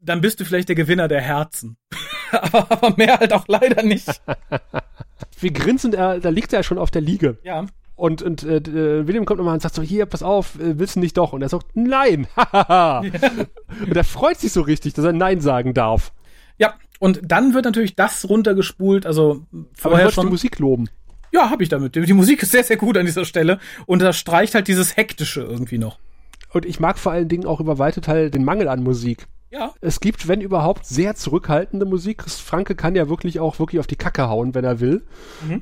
dann 0.00 0.20
bist 0.20 0.40
du 0.40 0.44
vielleicht 0.44 0.68
der 0.68 0.76
Gewinner 0.76 1.08
der 1.08 1.20
Herzen. 1.20 1.76
aber, 2.30 2.70
aber 2.70 2.94
mehr 2.96 3.18
halt 3.18 3.32
auch 3.32 3.46
leider 3.48 3.82
nicht. 3.82 4.08
Wie 5.40 5.52
grinsend 5.52 5.94
er, 5.94 6.20
da 6.20 6.28
liegt 6.28 6.52
er 6.52 6.62
schon 6.62 6.78
auf 6.78 6.90
der 6.90 7.02
Liege. 7.02 7.38
Ja. 7.42 7.66
Und, 7.96 8.22
und 8.22 8.42
äh, 8.42 8.56
äh, 8.56 9.06
William 9.06 9.24
kommt 9.24 9.38
nochmal 9.38 9.54
und 9.54 9.62
sagt 9.62 9.76
so, 9.76 9.82
hier, 9.82 10.06
pass 10.06 10.22
auf, 10.22 10.56
äh, 10.56 10.78
willst 10.78 10.96
du 10.96 11.00
nicht 11.00 11.16
doch? 11.16 11.32
Und 11.32 11.42
er 11.42 11.48
sagt, 11.48 11.66
nein. 11.74 12.26
und 12.36 13.96
er 13.96 14.04
freut 14.04 14.38
sich 14.38 14.52
so 14.52 14.62
richtig, 14.62 14.94
dass 14.94 15.04
er 15.04 15.12
Nein 15.12 15.40
sagen 15.40 15.74
darf. 15.74 16.12
Ja, 16.58 16.74
und 16.98 17.20
dann 17.22 17.54
wird 17.54 17.64
natürlich 17.64 17.94
das 17.94 18.28
runtergespult, 18.28 19.06
also 19.06 19.30
Aber 19.30 19.42
du 19.52 19.66
vorher 19.74 19.98
wolltest 19.98 20.14
schon. 20.14 20.26
die 20.26 20.32
Musik 20.32 20.58
loben. 20.58 20.88
Ja, 21.34 21.50
habe 21.50 21.62
ich 21.64 21.68
damit. 21.68 21.96
Die 21.96 22.12
Musik 22.12 22.42
ist 22.44 22.52
sehr, 22.52 22.62
sehr 22.64 22.76
gut 22.76 22.96
an 22.96 23.06
dieser 23.06 23.24
Stelle 23.24 23.58
und 23.86 24.00
da 24.00 24.12
streicht 24.12 24.54
halt 24.54 24.68
dieses 24.68 24.96
Hektische 24.96 25.40
irgendwie 25.42 25.78
noch. 25.78 25.98
Und 26.52 26.64
ich 26.64 26.78
mag 26.78 26.96
vor 26.98 27.10
allen 27.10 27.28
Dingen 27.28 27.44
auch 27.44 27.58
über 27.58 27.78
weite 27.78 28.00
Teile 28.00 28.30
den 28.30 28.44
Mangel 28.44 28.68
an 28.68 28.82
Musik. 28.84 29.26
Ja. 29.50 29.72
Es 29.80 29.98
gibt, 30.00 30.28
wenn 30.28 30.40
überhaupt, 30.40 30.86
sehr 30.86 31.14
zurückhaltende 31.16 31.86
Musik. 31.86 32.22
Franke 32.28 32.74
kann 32.76 32.94
ja 32.94 33.08
wirklich 33.08 33.40
auch 33.40 33.58
wirklich 33.58 33.80
auf 33.80 33.86
die 33.88 33.96
Kacke 33.96 34.28
hauen, 34.28 34.54
wenn 34.54 34.64
er 34.64 34.78
will. 34.80 35.04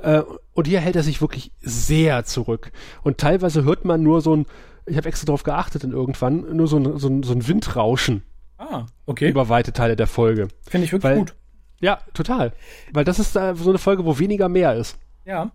Äh, 0.00 0.22
und 0.52 0.66
hier 0.66 0.80
hält 0.80 0.96
er 0.96 1.02
sich 1.02 1.20
wirklich 1.22 1.52
sehr 1.60 2.24
zurück. 2.24 2.70
Und 3.02 3.18
teilweise 3.18 3.64
hört 3.64 3.84
man 3.86 4.02
nur 4.02 4.20
so 4.20 4.36
ein, 4.36 4.46
ich 4.86 4.96
habe 4.98 5.08
extra 5.08 5.24
darauf 5.26 5.42
geachtet 5.42 5.84
und 5.84 5.92
irgendwann, 5.92 6.54
nur 6.56 6.68
so 6.68 6.76
ein, 6.78 6.98
so 6.98 7.08
ein, 7.08 7.22
so 7.22 7.32
ein 7.32 7.46
Windrauschen 7.48 8.22
Ah, 8.58 8.86
okay. 9.06 9.28
über 9.30 9.48
weite 9.48 9.72
Teile 9.72 9.96
der 9.96 10.06
Folge. 10.06 10.48
Finde 10.68 10.84
ich 10.84 10.92
wirklich 10.92 11.10
Weil- 11.10 11.18
gut. 11.18 11.34
Ja, 11.80 11.98
total. 12.14 12.52
Weil 12.92 13.04
das 13.04 13.18
ist 13.18 13.34
äh, 13.36 13.54
so 13.56 13.70
eine 13.70 13.78
Folge, 13.78 14.04
wo 14.04 14.18
weniger 14.18 14.48
mehr 14.48 14.74
ist. 14.74 14.98
Ja. 15.24 15.50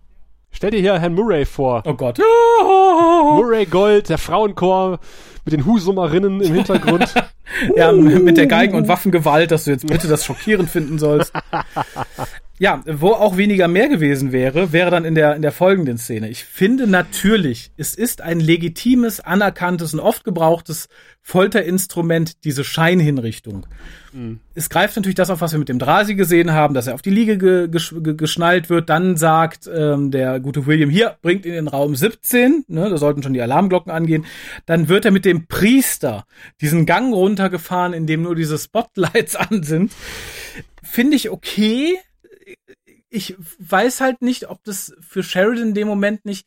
Stell 0.50 0.70
dir 0.70 0.80
hier 0.80 0.98
Herrn 0.98 1.14
Murray 1.14 1.44
vor. 1.44 1.82
Oh 1.86 1.94
Gott. 1.94 2.18
Murray 2.60 3.66
Gold, 3.66 4.08
der 4.08 4.18
Frauenchor 4.18 4.98
mit 5.44 5.52
den 5.52 5.64
Husummerinnen 5.66 6.40
im 6.40 6.54
Hintergrund. 6.54 7.12
Ja, 7.74 7.90
mit 7.92 8.36
der 8.36 8.46
Geigen- 8.46 8.74
und 8.74 8.88
Waffengewalt, 8.88 9.50
dass 9.50 9.64
du 9.64 9.70
jetzt 9.70 9.86
bitte 9.86 10.06
das 10.06 10.22
schockierend 10.22 10.68
finden 10.68 10.98
sollst. 10.98 11.32
Ja, 12.58 12.82
wo 12.86 13.10
auch 13.12 13.36
weniger 13.36 13.68
mehr 13.68 13.88
gewesen 13.88 14.32
wäre, 14.32 14.72
wäre 14.72 14.90
dann 14.90 15.04
in 15.04 15.14
der, 15.14 15.36
in 15.36 15.42
der 15.42 15.52
folgenden 15.52 15.96
Szene. 15.96 16.28
Ich 16.28 16.44
finde 16.44 16.86
natürlich, 16.86 17.70
es 17.76 17.94
ist 17.94 18.20
ein 18.20 18.40
legitimes, 18.40 19.20
anerkanntes 19.20 19.94
und 19.94 20.00
oft 20.00 20.24
gebrauchtes 20.24 20.88
Folterinstrument, 21.22 22.44
diese 22.44 22.64
Scheinhinrichtung. 22.64 23.66
Es 24.54 24.70
greift 24.70 24.96
natürlich 24.96 25.14
das 25.14 25.30
auf, 25.30 25.40
was 25.40 25.52
wir 25.52 25.58
mit 25.58 25.68
dem 25.68 25.78
Drasi 25.78 26.14
gesehen 26.14 26.52
haben, 26.52 26.74
dass 26.74 26.86
er 26.86 26.94
auf 26.94 27.02
die 27.02 27.10
Liege 27.10 27.38
ge 27.38 27.68
ge 27.68 28.14
geschnallt 28.14 28.70
wird. 28.70 28.88
Dann 28.88 29.16
sagt 29.16 29.70
ähm, 29.72 30.10
der 30.10 30.40
gute 30.40 30.66
William, 30.66 30.90
hier, 30.90 31.16
bringt 31.22 31.44
ihn 31.44 31.52
in 31.52 31.66
den 31.66 31.68
Raum 31.68 31.94
17, 31.94 32.64
ne, 32.66 32.90
da 32.90 32.96
sollten 32.96 33.22
schon 33.22 33.34
die 33.34 33.42
Alarmglocken 33.42 33.92
angehen. 33.92 34.24
Dann 34.66 34.88
wird 34.88 35.04
er 35.04 35.10
mit 35.10 35.24
dem 35.24 35.46
Priester 35.46 36.24
diesen 36.60 36.86
Gang 36.86 37.14
runtergefahren, 37.14 37.92
in 37.92 38.06
dem 38.06 38.22
nur 38.22 38.34
diese 38.34 38.58
Spotlights 38.58 39.36
an 39.36 39.62
sind. 39.62 39.92
Finde 40.82 41.16
ich 41.16 41.30
okay, 41.30 41.98
ich 43.10 43.36
weiß 43.58 44.00
halt 44.00 44.22
nicht, 44.22 44.48
ob 44.48 44.62
das 44.64 44.94
für 45.00 45.22
Sheridan 45.22 45.68
in 45.68 45.74
dem 45.74 45.88
Moment 45.88 46.24
nicht 46.24 46.46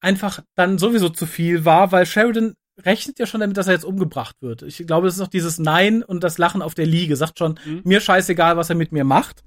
einfach 0.00 0.40
dann 0.54 0.78
sowieso 0.78 1.08
zu 1.08 1.26
viel 1.26 1.64
war, 1.64 1.92
weil 1.92 2.06
Sheridan 2.06 2.54
rechnet 2.82 3.18
ja 3.18 3.26
schon 3.26 3.40
damit, 3.40 3.56
dass 3.56 3.68
er 3.68 3.74
jetzt 3.74 3.84
umgebracht 3.84 4.36
wird. 4.40 4.62
Ich 4.62 4.86
glaube, 4.86 5.06
es 5.06 5.14
ist 5.14 5.20
auch 5.20 5.28
dieses 5.28 5.58
Nein 5.58 6.02
und 6.02 6.24
das 6.24 6.38
Lachen 6.38 6.62
auf 6.62 6.74
der 6.74 6.86
Liege. 6.86 7.16
Sagt 7.16 7.38
schon, 7.38 7.58
mhm. 7.64 7.82
mir 7.84 8.00
scheißegal, 8.00 8.56
was 8.56 8.68
er 8.68 8.76
mit 8.76 8.92
mir 8.92 9.04
macht. 9.04 9.44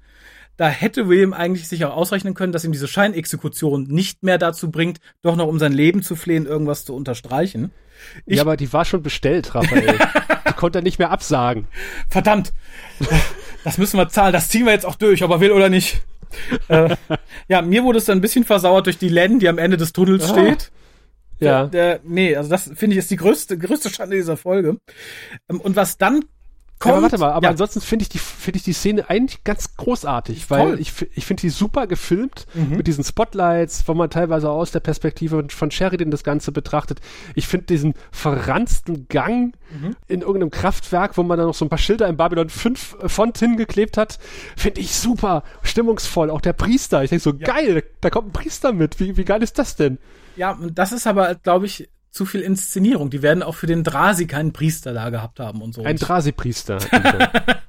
Da 0.56 0.68
hätte 0.68 1.08
William 1.08 1.32
eigentlich 1.32 1.68
sich 1.68 1.84
auch 1.84 1.94
ausrechnen 1.94 2.34
können, 2.34 2.52
dass 2.52 2.64
ihm 2.64 2.72
diese 2.72 2.88
Scheinexekution 2.88 3.84
nicht 3.84 4.24
mehr 4.24 4.38
dazu 4.38 4.72
bringt, 4.72 4.98
doch 5.22 5.36
noch 5.36 5.46
um 5.46 5.60
sein 5.60 5.72
Leben 5.72 6.02
zu 6.02 6.16
flehen, 6.16 6.46
irgendwas 6.46 6.84
zu 6.84 6.96
unterstreichen. 6.96 7.70
Ich 8.26 8.36
ja, 8.36 8.42
aber 8.42 8.56
die 8.56 8.72
war 8.72 8.84
schon 8.84 9.02
bestellt, 9.02 9.54
Raphael. 9.54 9.98
die 10.48 10.52
konnte 10.54 10.80
er 10.80 10.82
nicht 10.82 10.98
mehr 10.98 11.10
absagen. 11.10 11.68
Verdammt. 12.08 12.52
Das 13.62 13.78
müssen 13.78 13.98
wir 13.98 14.08
zahlen. 14.08 14.32
Das 14.32 14.48
ziehen 14.48 14.66
wir 14.66 14.72
jetzt 14.72 14.86
auch 14.86 14.96
durch, 14.96 15.22
ob 15.22 15.30
er 15.30 15.40
will 15.40 15.52
oder 15.52 15.68
nicht. 15.68 16.02
äh, 16.68 16.96
ja, 17.48 17.62
mir 17.62 17.84
wurde 17.84 17.98
es 17.98 18.04
dann 18.04 18.18
ein 18.18 18.22
bisschen 18.22 18.44
versauert 18.44 18.86
durch 18.86 18.98
die 18.98 19.08
Len, 19.08 19.38
die 19.38 19.48
am 19.48 19.58
Ende 19.58 19.76
des 19.76 19.92
Tunnels 19.92 20.30
ah. 20.30 20.32
steht. 20.32 20.70
Ja. 21.40 21.66
Der, 21.66 21.98
der, 21.98 22.00
nee, 22.04 22.34
also 22.34 22.50
das 22.50 22.70
finde 22.74 22.94
ich 22.94 22.98
ist 22.98 23.10
die 23.10 23.16
größte, 23.16 23.58
größte 23.58 23.90
Schande 23.90 24.16
dieser 24.16 24.36
Folge. 24.36 24.78
Ähm, 25.48 25.60
und 25.60 25.76
was 25.76 25.98
dann 25.98 26.24
kommt. 26.78 26.94
Aber 26.94 27.02
warte 27.02 27.18
mal, 27.18 27.32
aber 27.32 27.44
ja. 27.44 27.50
ansonsten 27.50 27.80
finde 27.80 28.04
ich 28.04 28.08
die 28.08 28.18
finde 28.18 28.58
ich 28.58 28.64
die 28.64 28.72
Szene 28.72 29.08
eigentlich 29.08 29.44
ganz 29.44 29.76
großartig, 29.76 30.50
weil 30.50 30.70
Toll. 30.70 30.80
ich 30.80 30.92
ich 31.14 31.26
finde 31.26 31.42
die 31.42 31.50
super 31.50 31.86
gefilmt 31.86 32.46
mhm. 32.54 32.76
mit 32.76 32.86
diesen 32.86 33.04
Spotlights, 33.04 33.86
wo 33.86 33.94
man 33.94 34.10
teilweise 34.10 34.50
aus 34.50 34.70
der 34.70 34.80
Perspektive 34.80 35.44
von 35.48 35.70
Sheridan 35.70 36.10
das 36.10 36.24
Ganze 36.24 36.52
betrachtet. 36.52 37.00
Ich 37.34 37.46
finde 37.46 37.66
diesen 37.66 37.94
verranzten 38.10 39.08
Gang 39.08 39.54
mhm. 39.70 39.96
in 40.06 40.20
irgendeinem 40.20 40.50
Kraftwerk, 40.50 41.16
wo 41.16 41.22
man 41.22 41.38
dann 41.38 41.46
noch 41.46 41.54
so 41.54 41.64
ein 41.64 41.68
paar 41.68 41.78
Schilder 41.78 42.08
in 42.08 42.16
Babylon 42.16 42.48
5 42.48 42.96
äh, 43.02 43.08
Font 43.08 43.38
hingeklebt 43.38 43.96
hat, 43.96 44.18
finde 44.56 44.80
ich 44.80 44.94
super 44.94 45.42
stimmungsvoll. 45.62 46.30
Auch 46.30 46.40
der 46.40 46.52
Priester, 46.52 47.02
ich 47.02 47.10
denke 47.10 47.22
so 47.22 47.32
ja. 47.32 47.46
geil, 47.52 47.84
da 48.00 48.10
kommt 48.10 48.28
ein 48.28 48.32
Priester 48.32 48.72
mit. 48.72 49.00
Wie 49.00 49.16
wie 49.16 49.24
geil 49.24 49.42
ist 49.42 49.58
das 49.58 49.76
denn? 49.76 49.98
Ja, 50.36 50.58
das 50.72 50.92
ist 50.92 51.06
aber 51.06 51.34
glaube 51.34 51.66
ich 51.66 51.88
zu 52.18 52.26
viel 52.26 52.40
Inszenierung. 52.40 53.10
Die 53.10 53.22
werden 53.22 53.44
auch 53.44 53.54
für 53.54 53.68
den 53.68 53.84
Drasi 53.84 54.26
keinen 54.26 54.52
Priester 54.52 54.92
da 54.92 55.08
gehabt 55.10 55.38
haben 55.38 55.62
und 55.62 55.72
so. 55.72 55.84
Ein 55.84 55.96
Drasi-Priester. 55.96 56.78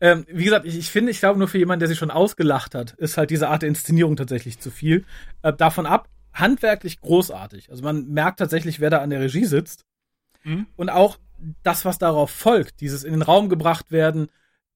ähm, 0.00 0.24
wie 0.28 0.44
gesagt, 0.44 0.66
ich, 0.66 0.78
ich 0.78 0.88
finde, 0.88 1.10
ich 1.10 1.18
glaube 1.18 1.40
nur 1.40 1.48
für 1.48 1.58
jemanden, 1.58 1.80
der 1.80 1.88
sich 1.88 1.98
schon 1.98 2.12
ausgelacht 2.12 2.76
hat, 2.76 2.92
ist 2.92 3.16
halt 3.18 3.30
diese 3.30 3.48
Art 3.48 3.62
der 3.62 3.68
Inszenierung 3.68 4.14
tatsächlich 4.14 4.60
zu 4.60 4.70
viel. 4.70 5.04
Äh, 5.42 5.52
davon 5.52 5.84
ab, 5.84 6.08
handwerklich 6.32 7.00
großartig. 7.00 7.68
Also 7.68 7.82
man 7.82 8.06
merkt 8.06 8.38
tatsächlich, 8.38 8.78
wer 8.78 8.90
da 8.90 8.98
an 8.98 9.10
der 9.10 9.20
Regie 9.20 9.46
sitzt. 9.46 9.84
Mhm. 10.44 10.68
Und 10.76 10.88
auch 10.88 11.18
das, 11.64 11.84
was 11.84 11.98
darauf 11.98 12.30
folgt, 12.30 12.80
dieses 12.80 13.02
in 13.02 13.14
den 13.14 13.22
Raum 13.22 13.48
gebracht 13.48 13.90
werden, 13.90 14.28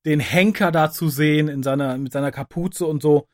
den 0.05 0.19
Henker 0.19 0.73
da 0.73 0.91
zu 0.91 1.09
sehen 1.09 1.47
in 1.47 1.63
seiner, 1.63 1.97
mit 1.97 2.13
seiner 2.13 2.33
Kapuze 2.33 2.87
und 2.87 3.03
so 3.03 3.29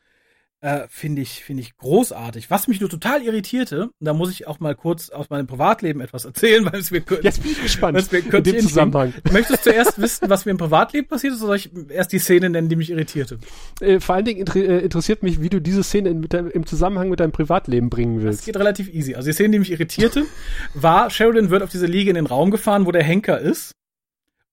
äh, 0.61 0.87
finde 0.89 1.21
ich, 1.21 1.43
finde 1.43 1.61
ich 1.61 1.77
großartig. 1.77 2.49
Was 2.49 2.67
mich 2.67 2.79
nur 2.79 2.89
total 2.89 3.21
irritierte, 3.21 3.89
da 3.99 4.13
muss 4.13 4.31
ich 4.31 4.47
auch 4.47 4.59
mal 4.59 4.73
kurz 4.73 5.09
aus 5.09 5.29
meinem 5.29 5.45
Privatleben 5.45 6.01
etwas 6.01 6.25
erzählen, 6.25 6.65
weil 6.71 6.79
es 6.79 6.89
mir 6.89 7.03
Jetzt 7.21 7.43
bin 7.43 7.51
ich 7.51 7.61
gespannt. 7.61 8.11
Mir 8.11 8.19
in 8.19 8.43
dem 8.43 8.59
Zusammenhang. 8.61 9.13
Möchtest 9.31 9.65
du 9.65 9.71
zuerst 9.71 10.01
wissen, 10.01 10.29
was 10.29 10.45
mir 10.45 10.51
im 10.51 10.57
Privatleben 10.57 11.07
passiert 11.07 11.33
ist, 11.33 11.43
oder 11.43 11.57
soll 11.57 11.57
ich 11.57 11.91
erst 11.91 12.11
die 12.11 12.19
Szene 12.19 12.49
nennen, 12.49 12.69
die 12.69 12.75
mich 12.75 12.89
irritierte? 12.89 13.37
Äh, 13.81 13.99
vor 13.99 14.15
allen 14.15 14.25
Dingen 14.25 14.39
inter 14.39 14.55
äh, 14.55 14.79
interessiert 14.79 15.21
mich, 15.21 15.41
wie 15.41 15.49
du 15.49 15.61
diese 15.61 15.83
Szene 15.83 16.09
in, 16.09 16.21
deinem, 16.23 16.49
im 16.49 16.65
Zusammenhang 16.65 17.09
mit 17.09 17.19
deinem 17.19 17.31
Privatleben 17.31 17.89
bringen 17.89 18.23
willst. 18.23 18.39
Das 18.39 18.45
geht 18.45 18.57
relativ 18.57 18.91
easy. 18.91 19.13
Also 19.13 19.27
die 19.27 19.33
Szene, 19.33 19.49
die 19.49 19.59
mich 19.59 19.71
irritierte, 19.71 20.25
war, 20.73 21.11
Sheridan 21.11 21.51
wird 21.51 21.61
auf 21.61 21.69
diese 21.69 21.85
Liege 21.85 22.09
in 22.09 22.15
den 22.15 22.25
Raum 22.25 22.49
gefahren, 22.49 22.85
wo 22.85 22.91
der 22.91 23.03
Henker 23.03 23.39
ist. 23.39 23.73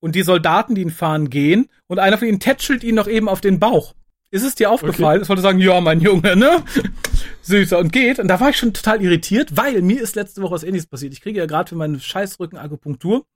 Und 0.00 0.14
die 0.14 0.22
Soldaten, 0.22 0.74
die 0.74 0.82
ihn 0.82 0.90
fahren, 0.90 1.30
gehen. 1.30 1.70
Und 1.86 1.98
einer 1.98 2.18
von 2.18 2.28
ihnen 2.28 2.40
tätschelt 2.40 2.84
ihn 2.84 2.94
noch 2.94 3.08
eben 3.08 3.26
auf 3.26 3.40
den 3.40 3.58
Bauch. 3.58 3.94
Ist 4.34 4.42
es 4.42 4.56
dir 4.56 4.68
aufgefallen? 4.68 5.18
Okay. 5.18 5.22
Ich 5.22 5.28
wollte 5.28 5.42
sagen, 5.42 5.60
ja, 5.60 5.80
mein 5.80 6.00
Junge, 6.00 6.34
ne? 6.34 6.64
Süßer 7.42 7.78
und 7.78 7.92
geht. 7.92 8.18
Und 8.18 8.26
da 8.26 8.40
war 8.40 8.50
ich 8.50 8.56
schon 8.56 8.74
total 8.74 9.00
irritiert, 9.00 9.56
weil 9.56 9.80
mir 9.80 10.02
ist 10.02 10.16
letzte 10.16 10.42
Woche 10.42 10.54
was 10.54 10.64
ähnliches 10.64 10.88
passiert. 10.88 11.12
Ich 11.12 11.20
kriege 11.20 11.38
ja 11.38 11.46
gerade 11.46 11.68
für 11.68 11.76
meinen 11.76 12.00
Scheißrücken 12.00 12.58
Akupunktur 12.58 13.26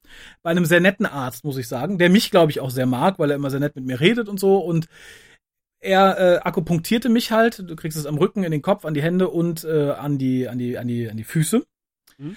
bei 0.43 0.51
einem 0.51 0.65
sehr 0.65 0.81
netten 0.81 1.07
Arzt, 1.07 1.45
muss 1.45 1.57
ich 1.57 1.69
sagen, 1.69 1.99
der 1.99 2.11
mich, 2.11 2.33
glaube 2.33 2.51
ich, 2.51 2.59
auch 2.59 2.71
sehr 2.71 2.87
mag, 2.87 3.21
weil 3.21 3.31
er 3.31 3.37
immer 3.37 3.49
sehr 3.49 3.61
nett 3.61 3.77
mit 3.77 3.85
mir 3.85 4.01
redet 4.01 4.29
und 4.29 4.41
so. 4.41 4.59
Und 4.59 4.89
er 5.79 6.19
äh, 6.19 6.39
akupunktierte 6.39 7.09
mich 7.09 7.31
halt. 7.31 7.61
Du 7.61 7.77
kriegst 7.77 7.97
es 7.97 8.05
am 8.05 8.19
Rücken, 8.19 8.43
in 8.43 8.51
den 8.51 8.63
Kopf, 8.63 8.85
an 8.85 8.95
die 8.95 9.03
Hände 9.03 9.29
und 9.29 9.63
äh, 9.63 9.91
an 9.93 10.19
die, 10.19 10.49
an 10.49 10.59
die, 10.59 10.79
an 10.79 10.89
die, 10.89 11.09
an 11.09 11.17
die 11.17 11.23
Füße. 11.23 11.65
Mhm. 12.19 12.37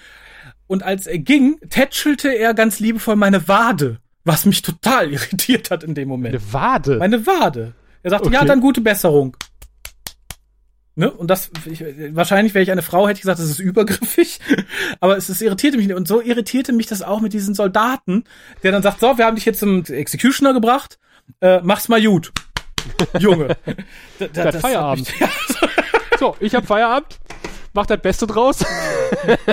Und 0.68 0.84
als 0.84 1.08
er 1.08 1.18
ging, 1.18 1.58
tätschelte 1.68 2.28
er 2.28 2.54
ganz 2.54 2.78
liebevoll 2.78 3.16
meine 3.16 3.48
Wade, 3.48 3.98
was 4.22 4.46
mich 4.46 4.62
total 4.62 5.10
irritiert 5.12 5.72
hat 5.72 5.82
in 5.82 5.96
dem 5.96 6.06
Moment. 6.06 6.34
Meine 6.34 6.52
Wade? 6.52 6.98
Meine 6.98 7.26
Wade. 7.26 7.74
Er 8.02 8.10
sagte, 8.10 8.26
okay. 8.26 8.34
ja, 8.34 8.44
dann 8.44 8.60
gute 8.60 8.80
Besserung. 8.80 9.36
Ne? 10.94 11.10
Und 11.10 11.30
das, 11.30 11.50
ich, 11.64 11.82
wahrscheinlich 12.14 12.52
wäre 12.52 12.62
ich 12.62 12.70
eine 12.70 12.82
Frau, 12.82 13.08
hätte 13.08 13.16
ich 13.16 13.22
gesagt, 13.22 13.38
das 13.38 13.48
ist 13.48 13.60
übergriffig. 13.60 14.40
Aber 15.00 15.16
es, 15.16 15.28
es 15.28 15.40
irritierte 15.40 15.78
mich 15.78 15.86
nicht. 15.86 15.96
Und 15.96 16.06
so 16.06 16.20
irritierte 16.20 16.72
mich 16.72 16.86
das 16.86 17.02
auch 17.02 17.20
mit 17.20 17.32
diesen 17.32 17.54
Soldaten, 17.54 18.24
der 18.62 18.72
dann 18.72 18.82
sagt, 18.82 19.00
so, 19.00 19.16
wir 19.16 19.24
haben 19.24 19.36
dich 19.36 19.46
jetzt 19.46 19.60
zum 19.60 19.84
Executioner 19.84 20.52
gebracht, 20.52 20.98
äh, 21.40 21.60
mach's 21.62 21.88
mal 21.88 22.02
gut. 22.02 22.32
Junge. 23.18 23.56
da, 24.18 24.26
da, 24.26 24.50
das 24.50 24.60
Feierabend. 24.60 25.08
Ich, 25.08 25.20
ja, 25.20 25.28
so, 26.18 26.36
ich 26.40 26.54
hab 26.54 26.66
Feierabend 26.66 27.18
macht 27.72 27.90
das 27.90 28.00
Beste 28.00 28.26
draus. 28.26 28.64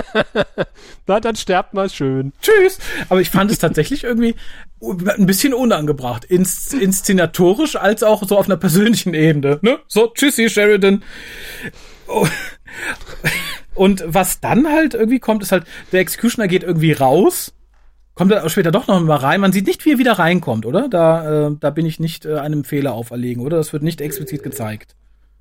Na, 1.07 1.19
dann 1.19 1.35
sterbt 1.35 1.73
mal 1.73 1.89
schön. 1.89 2.33
Tschüss. 2.41 2.79
Aber 3.09 3.21
ich 3.21 3.29
fand 3.29 3.51
es 3.51 3.59
tatsächlich 3.59 4.03
irgendwie 4.03 4.35
ein 4.81 5.25
bisschen 5.25 5.53
unangebracht. 5.53 6.25
Ins, 6.25 6.73
inszenatorisch 6.73 7.75
als 7.75 8.03
auch 8.03 8.23
so 8.27 8.37
auf 8.37 8.45
einer 8.45 8.57
persönlichen 8.57 9.13
Ebene. 9.13 9.59
Ne? 9.61 9.79
So, 9.87 10.07
tschüssi, 10.07 10.49
Sheridan. 10.49 11.03
Und 13.73 14.03
was 14.05 14.39
dann 14.39 14.67
halt 14.67 14.93
irgendwie 14.93 15.19
kommt, 15.19 15.43
ist 15.43 15.51
halt, 15.51 15.65
der 15.91 16.01
Executioner 16.01 16.47
geht 16.47 16.63
irgendwie 16.63 16.93
raus 16.93 17.53
kommt 18.15 18.33
er 18.33 18.49
später 18.49 18.71
doch 18.71 18.85
noch 18.87 18.99
mal 18.99 19.15
rein. 19.15 19.39
Man 19.39 19.53
sieht 19.53 19.65
nicht, 19.65 19.85
wie 19.85 19.93
er 19.93 19.97
wieder 19.97 20.19
reinkommt, 20.19 20.65
oder? 20.65 20.89
Da, 20.89 21.47
äh, 21.47 21.55
da 21.57 21.69
bin 21.69 21.85
ich 21.85 22.01
nicht 22.01 22.25
äh, 22.25 22.35
einem 22.35 22.65
Fehler 22.65 22.91
auferlegen, 22.91 23.41
oder? 23.41 23.55
Das 23.55 23.71
wird 23.71 23.81
nicht 23.81 24.01
explizit 24.01 24.43
gezeigt 24.43 24.97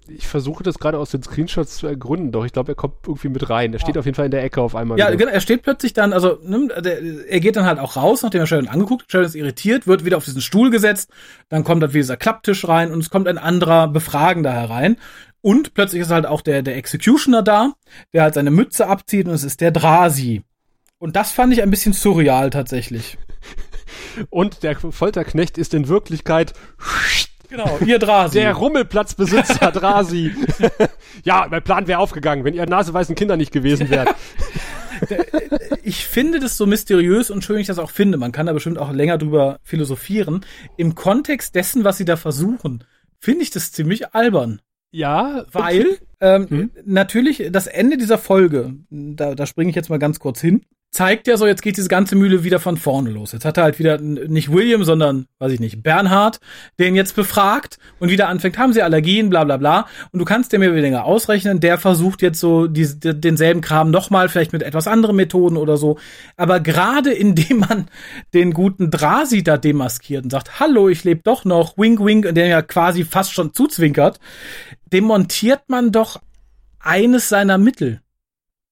ich 0.09 0.27
versuche 0.27 0.63
das 0.63 0.79
gerade 0.79 0.99
aus 0.99 1.11
den 1.11 1.23
Screenshots 1.23 1.77
zu 1.77 1.87
ergründen, 1.87 2.33
doch 2.33 2.45
ich 2.45 2.53
glaube, 2.53 2.73
er 2.73 2.75
kommt 2.75 2.95
irgendwie 3.07 3.29
mit 3.29 3.49
rein. 3.51 3.73
Er 3.73 3.79
steht 3.79 3.95
ja. 3.95 4.01
auf 4.01 4.05
jeden 4.05 4.15
Fall 4.15 4.27
in 4.27 4.31
der 4.31 4.43
Ecke 4.43 4.61
auf 4.61 4.75
einmal. 4.75 4.99
Ja, 4.99 5.11
genau, 5.11 5.31
er 5.31 5.41
steht 5.41 5.63
plötzlich 5.63 5.93
dann, 5.93 6.13
also 6.13 6.39
ne, 6.43 6.69
der, 6.81 7.03
er 7.29 7.41
geht 7.41 7.57
dann 7.57 7.67
halt 7.67 7.79
auch 7.79 7.97
raus, 7.97 8.23
nachdem 8.23 8.41
er 8.41 8.47
Sheldon 8.47 8.69
angeguckt 8.69 9.03
hat. 9.03 9.11
Sheldon 9.11 9.29
ist 9.29 9.35
irritiert, 9.35 9.87
wird 9.87 10.05
wieder 10.05 10.17
auf 10.17 10.25
diesen 10.25 10.41
Stuhl 10.41 10.71
gesetzt, 10.71 11.11
dann 11.49 11.65
kommt 11.65 11.83
da 11.83 11.89
wieder 11.89 12.01
dieser 12.01 12.17
Klapptisch 12.17 12.67
rein 12.67 12.93
und 12.93 13.01
es 13.01 13.11
kommt 13.11 13.29
ein 13.29 13.39
anderer 13.39 13.89
Befragender 13.89 14.53
herein. 14.53 14.97
Und 15.41 15.75
plötzlich 15.75 16.03
ist 16.03 16.11
halt 16.11 16.27
auch 16.27 16.41
der, 16.41 16.63
der 16.63 16.77
Executioner 16.77 17.43
da, 17.43 17.73
der 18.13 18.23
halt 18.23 18.35
seine 18.35 18.51
Mütze 18.51 18.87
abzieht 18.89 19.27
und 19.29 19.35
es 19.35 19.45
ist 19.45 19.61
der 19.61 19.71
Drasi. 19.71 20.43
Und 20.99 21.15
das 21.15 21.31
fand 21.31 21.53
ich 21.53 21.63
ein 21.63 21.71
bisschen 21.71 21.93
surreal 21.93 22.51
tatsächlich. 22.51 23.19
und 24.31 24.63
der 24.63 24.77
Folterknecht 24.77 25.59
ist 25.59 25.75
in 25.75 25.89
Wirklichkeit 25.89 26.55
Genau, 27.49 27.79
ihr 27.85 27.99
Drasi. 27.99 28.39
Der 28.39 28.55
Rummelplatzbesitzer 28.55 29.73
Drasi. 29.73 30.33
ja, 31.25 31.47
mein 31.51 31.63
Plan 31.63 31.87
wäre 31.87 31.99
aufgegangen, 31.99 32.45
wenn 32.45 32.55
ihr 32.55 32.67
naseweißen 32.67 33.15
Kinder 33.15 33.37
nicht 33.37 33.53
gewesen 33.53 33.89
wärt. 33.91 34.15
ich 35.83 36.05
finde 36.05 36.41
das 36.41 36.57
so 36.57 36.67
mysteriös 36.67 37.31
und 37.31 37.43
schön, 37.45 37.59
ich 37.59 37.67
das 37.67 37.79
auch 37.79 37.91
finde. 37.91 38.19
Man 38.19 38.33
kann 38.33 38.47
da 38.47 38.53
bestimmt 38.53 38.79
auch 38.79 38.93
länger 38.93 39.17
drüber 39.17 39.61
philosophieren. 39.63 40.45
Im 40.77 40.95
Kontext 40.95 41.55
dessen, 41.55 41.85
was 41.85 41.97
sie 41.97 42.05
da 42.05 42.17
versuchen, 42.17 42.85
finde 43.19 43.43
ich 43.43 43.51
das 43.51 43.73
ziemlich 43.73 44.15
albern. 44.15 44.61
Ja, 44.91 45.45
weil 45.53 45.99
ähm, 46.21 46.49
hm? 46.49 46.71
natürlich 46.85 47.49
das 47.51 47.67
Ende 47.67 47.97
dieser 47.99 48.19
Folge, 48.19 48.75
da, 48.91 49.35
da 49.35 49.47
springe 49.47 49.71
ich 49.71 49.77
jetzt 49.77 49.91
mal 49.91 49.99
ganz 49.99 50.19
kurz 50.19 50.41
hin, 50.41 50.63
zeigt 50.91 51.27
ja 51.27 51.37
so, 51.37 51.47
jetzt 51.47 51.63
geht 51.63 51.77
diese 51.77 51.89
ganze 51.89 52.17
Mühle 52.17 52.45
wieder 52.45 52.61
von 52.61 52.77
vorne 52.77 53.11
los. 53.11 53.33
Jetzt 53.33 53.45
hat 53.45 53.59
er 53.59 53.65
halt 53.65 53.79
wieder 53.79 53.99
nicht 53.99 54.51
William, 54.51 54.85
sondern, 54.85 55.27
weiß 55.39 55.53
ich 55.53 55.61
nicht, 55.61 55.83
Bernhard, 55.83 56.41
den 56.79 56.95
jetzt 56.95 57.15
befragt 57.15 57.79
und 57.99 58.11
wieder 58.11 58.29
anfängt, 58.29 58.59
haben 58.59 58.73
sie 58.73 58.83
Allergien, 58.83 59.29
bla 59.29 59.45
bla 59.45 59.59
bla. 59.59 59.87
Und 60.13 60.19
du 60.19 60.25
kannst 60.25 60.53
dir 60.53 60.59
mehr 60.59 60.71
oder 60.71 60.79
weniger 60.79 61.05
ausrechnen, 61.05 61.61
der 61.61 61.79
versucht 61.79 62.23
jetzt 62.23 62.41
so 62.41 62.67
die, 62.67 62.89
denselben 62.99 63.61
Kram 63.61 63.91
nochmal, 63.91 64.29
vielleicht 64.29 64.53
mit 64.53 64.63
etwas 64.63 64.87
anderen 64.87 65.17
Methoden 65.17 65.57
oder 65.57 65.77
so. 65.77 65.99
Aber 66.37 66.59
gerade 66.61 67.13
indem 67.13 67.59
man 67.61 67.87
den 68.33 68.53
guten 68.53 68.91
Drasi 68.91 69.43
da 69.43 69.59
demaskiert 69.59 70.25
und 70.25 70.31
sagt, 70.31 70.59
hallo, 70.59 70.89
ich 70.89 71.05
lebe 71.05 71.21
doch 71.23 71.45
noch, 71.45 71.77
wink 71.77 72.03
wink, 72.03 72.27
und 72.27 72.35
der 72.35 72.47
ja 72.47 72.63
quasi 72.63 73.05
fast 73.05 73.35
schon 73.35 73.53
zuzwinkert, 73.53 74.21
demontiert 74.91 75.69
man 75.69 75.93
doch 75.93 76.21
eines 76.81 77.29
seiner 77.29 77.59
Mittel 77.59 78.01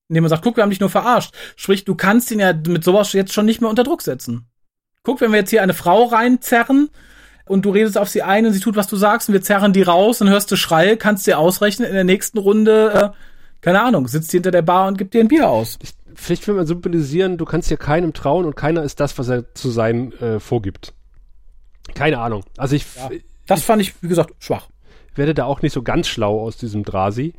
indem 0.08 0.22
man 0.22 0.30
sagt, 0.30 0.42
guck, 0.42 0.56
wir 0.56 0.62
haben 0.62 0.70
dich 0.70 0.80
nur 0.80 0.90
verarscht. 0.90 1.34
Sprich, 1.56 1.84
du 1.84 1.94
kannst 1.94 2.30
ihn 2.30 2.40
ja 2.40 2.52
mit 2.52 2.84
sowas 2.84 3.12
jetzt 3.12 3.32
schon 3.32 3.46
nicht 3.46 3.60
mehr 3.60 3.70
unter 3.70 3.84
Druck 3.84 4.02
setzen. 4.02 4.46
Guck, 5.02 5.20
wenn 5.20 5.30
wir 5.30 5.38
jetzt 5.38 5.50
hier 5.50 5.62
eine 5.62 5.74
Frau 5.74 6.04
reinzerren 6.04 6.90
und 7.46 7.64
du 7.64 7.70
redest 7.70 7.98
auf 7.98 8.08
sie 8.08 8.22
ein 8.22 8.46
und 8.46 8.52
sie 8.52 8.60
tut, 8.60 8.76
was 8.76 8.88
du 8.88 8.96
sagst 8.96 9.28
und 9.28 9.32
wir 9.32 9.42
zerren 9.42 9.72
die 9.72 9.82
raus 9.82 10.20
und 10.20 10.28
hörst 10.28 10.50
du 10.50 10.56
Schreie, 10.56 10.96
kannst 10.96 11.26
dir 11.26 11.38
ausrechnen, 11.38 11.88
in 11.88 11.94
der 11.94 12.04
nächsten 12.04 12.38
Runde, 12.38 13.12
äh, 13.14 13.16
keine 13.60 13.82
Ahnung, 13.82 14.08
sitzt 14.08 14.30
sie 14.30 14.38
hinter 14.38 14.50
der 14.50 14.62
Bar 14.62 14.88
und 14.88 14.98
gibt 14.98 15.14
dir 15.14 15.20
ein 15.20 15.28
Bier 15.28 15.48
aus. 15.48 15.78
Ich, 15.82 15.90
vielleicht 16.14 16.46
will 16.48 16.54
man 16.54 16.66
symbolisieren, 16.66 17.38
du 17.38 17.44
kannst 17.44 17.68
hier 17.68 17.76
keinem 17.76 18.12
trauen 18.12 18.46
und 18.46 18.56
keiner 18.56 18.82
ist 18.82 19.00
das, 19.00 19.18
was 19.18 19.28
er 19.28 19.54
zu 19.54 19.70
sein 19.70 20.12
äh, 20.20 20.40
vorgibt. 20.40 20.92
Keine 21.94 22.18
Ahnung. 22.18 22.44
Also 22.56 22.74
ich. 22.74 22.84
Ja, 22.96 23.10
das 23.46 23.62
fand 23.62 23.80
ich, 23.80 23.94
wie 24.02 24.08
gesagt, 24.08 24.32
schwach 24.40 24.66
werde 25.18 25.34
da 25.34 25.44
auch 25.44 25.62
nicht 25.62 25.72
so 25.72 25.82
ganz 25.82 26.08
schlau 26.08 26.40
aus 26.40 26.56
diesem 26.56 26.84
Drasi. 26.84 27.34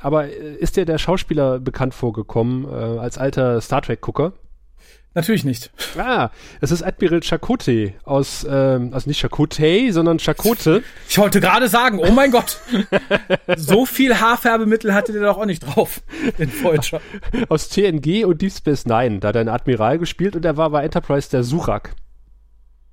Aber 0.00 0.26
äh, 0.26 0.54
ist 0.56 0.76
dir 0.76 0.84
der 0.84 0.98
Schauspieler 0.98 1.60
bekannt 1.60 1.94
vorgekommen 1.94 2.64
äh, 2.64 2.98
als 2.98 3.18
alter 3.18 3.60
Star 3.60 3.82
Trek-Gucker? 3.82 4.32
Natürlich 5.14 5.44
nicht. 5.44 5.70
Ah, 5.98 6.30
es 6.62 6.70
ist 6.70 6.82
Admiral 6.82 7.20
Chakotay 7.20 7.94
aus, 8.04 8.46
ähm, 8.48 8.94
also 8.94 9.10
nicht 9.10 9.20
Chakotay, 9.20 9.90
sondern 9.90 10.18
Chakote. 10.18 10.82
Ich 11.06 11.18
wollte 11.18 11.40
gerade 11.40 11.68
sagen, 11.68 11.98
oh 11.98 12.10
mein 12.12 12.30
Gott, 12.30 12.58
so 13.56 13.84
viel 13.84 14.18
Haarfärbemittel 14.18 14.94
hatte 14.94 15.12
der 15.12 15.20
doch 15.20 15.36
auch 15.36 15.44
nicht 15.44 15.60
drauf, 15.60 16.00
in 16.38 16.50
Voyager. 16.50 17.02
aus 17.50 17.68
TNG 17.68 18.24
und 18.24 18.40
Deep 18.40 18.52
Space 18.52 18.86
Nine, 18.86 19.18
da 19.18 19.28
hat 19.28 19.34
er 19.34 19.42
einen 19.42 19.50
Admiral 19.50 19.98
gespielt 19.98 20.34
und 20.34 20.46
er 20.46 20.56
war 20.56 20.70
bei 20.70 20.82
Enterprise 20.82 21.28
der 21.30 21.42
Surak. 21.42 21.94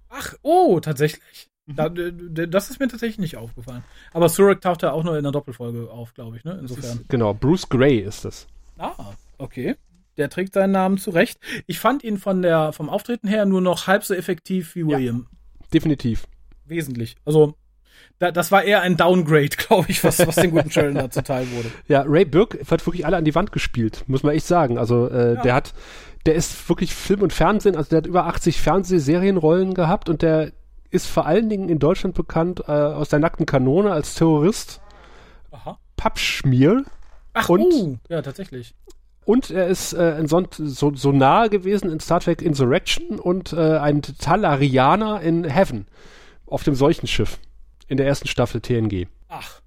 Ach, 0.10 0.34
oh, 0.42 0.82
tatsächlich. 0.82 1.48
Da, 1.76 1.90
das 1.90 2.70
ist 2.70 2.80
mir 2.80 2.88
tatsächlich 2.88 3.20
nicht 3.20 3.38
aufgefallen. 3.38 3.84
Aber 4.12 4.28
Surak 4.30 4.62
taucht 4.62 4.82
ja 4.82 4.92
auch 4.92 5.04
nur 5.04 5.14
in 5.14 5.20
einer 5.20 5.32
Doppelfolge 5.32 5.90
auf, 5.92 6.14
glaube 6.14 6.38
ich, 6.38 6.44
ne? 6.44 6.58
Insofern. 6.60 7.00
Ist, 7.00 7.10
genau, 7.10 7.34
Bruce 7.34 7.70
Gray 7.70 8.00
ist 8.00 8.26
das. 8.26 8.48
Ah, 8.78 9.14
okay 9.38 9.76
der 10.20 10.30
trägt 10.30 10.54
seinen 10.54 10.72
Namen 10.72 10.98
zurecht. 11.00 11.40
Ich 11.66 11.80
fand 11.80 12.04
ihn 12.04 12.18
von 12.18 12.44
der, 12.44 12.74
vom 12.74 12.90
Auftreten 12.90 13.28
her 13.28 13.46
nur 13.46 13.62
noch 13.62 13.88
halb 13.88 14.04
so 14.04 14.14
effektiv 14.14 14.76
wie 14.76 14.86
William. 14.86 15.28
Ja, 15.32 15.68
definitiv. 15.74 16.28
Wesentlich. 16.66 17.16
Also, 17.26 17.56
da, 18.20 18.32
das 18.32 18.52
war 18.52 18.64
eher 18.64 18.82
ein 18.82 18.98
Downgrade, 18.98 19.50
glaube 19.58 19.90
ich, 19.90 20.04
was, 20.04 20.20
was 20.28 20.36
den 20.36 20.52
guten 20.52 20.70
Sheldon 20.70 20.96
da 20.96 21.10
zuteil 21.10 21.50
wurde. 21.52 21.72
Ja, 21.88 22.04
Ray 22.06 22.26
Burke 22.26 22.60
hat 22.70 22.86
wirklich 22.86 23.06
alle 23.06 23.18
an 23.18 23.26
die 23.26 23.34
Wand 23.34 23.52
gespielt, 23.52 24.04
muss 24.08 24.22
man 24.22 24.36
echt 24.36 24.46
sagen. 24.46 24.78
Also, 24.78 25.10
äh, 25.10 25.36
ja. 25.36 25.42
der 25.42 25.54
hat, 25.56 25.74
der 26.26 26.36
ist 26.36 26.68
wirklich 26.70 26.94
Film 26.94 27.22
und 27.22 27.34
Fernsehen, 27.34 27.76
also 27.76 27.90
der 27.90 27.98
hat 27.98 28.08
über 28.08 28.26
80 28.28 28.62
Fernsehserienrollen 28.62 29.74
gehabt 29.74 30.10
und 30.10 30.22
der 30.22 30.52
ist 30.92 31.08
vor 31.08 31.26
allen 31.26 31.50
Dingen 31.50 31.70
in 31.70 31.80
Deutschland 31.80 32.16
bekannt 32.16 32.62
äh, 32.68 32.72
aus 32.72 33.10
der 33.10 33.20
nackten 33.20 33.46
Kanone 33.46 33.92
als 33.92 34.16
Terrorist. 34.16 34.82
Aha. 35.52 35.78
Pappschmier. 35.98 36.84
Ach, 37.34 37.50
und, 37.50 37.74
uh, 37.74 37.98
ja, 38.10 38.22
tatsächlich. 38.22 38.74
Und 39.26 39.52
er 39.52 39.68
ist 39.68 39.94
äh, 39.94 40.24
Son 40.28 40.48
so, 40.52 40.96
so 40.96 41.12
nahe 41.12 41.50
gewesen 41.50 41.92
in 41.92 42.00
Star 42.00 42.20
Trek 42.20 42.42
Insurrection 42.42 43.20
und 43.20 43.54
äh, 43.54 43.78
ein 43.78 44.02
Talarianer 44.02 45.22
in 45.22 45.44
Heaven 45.44 45.86
auf 46.48 46.64
dem 46.64 46.74
Seuchenschiff 46.74 47.40
in 47.88 47.98
der 47.98 48.08
ersten 48.08 48.28
Staffel 48.28 48.62
TNG. 48.62 49.08
Ach, 49.28 49.62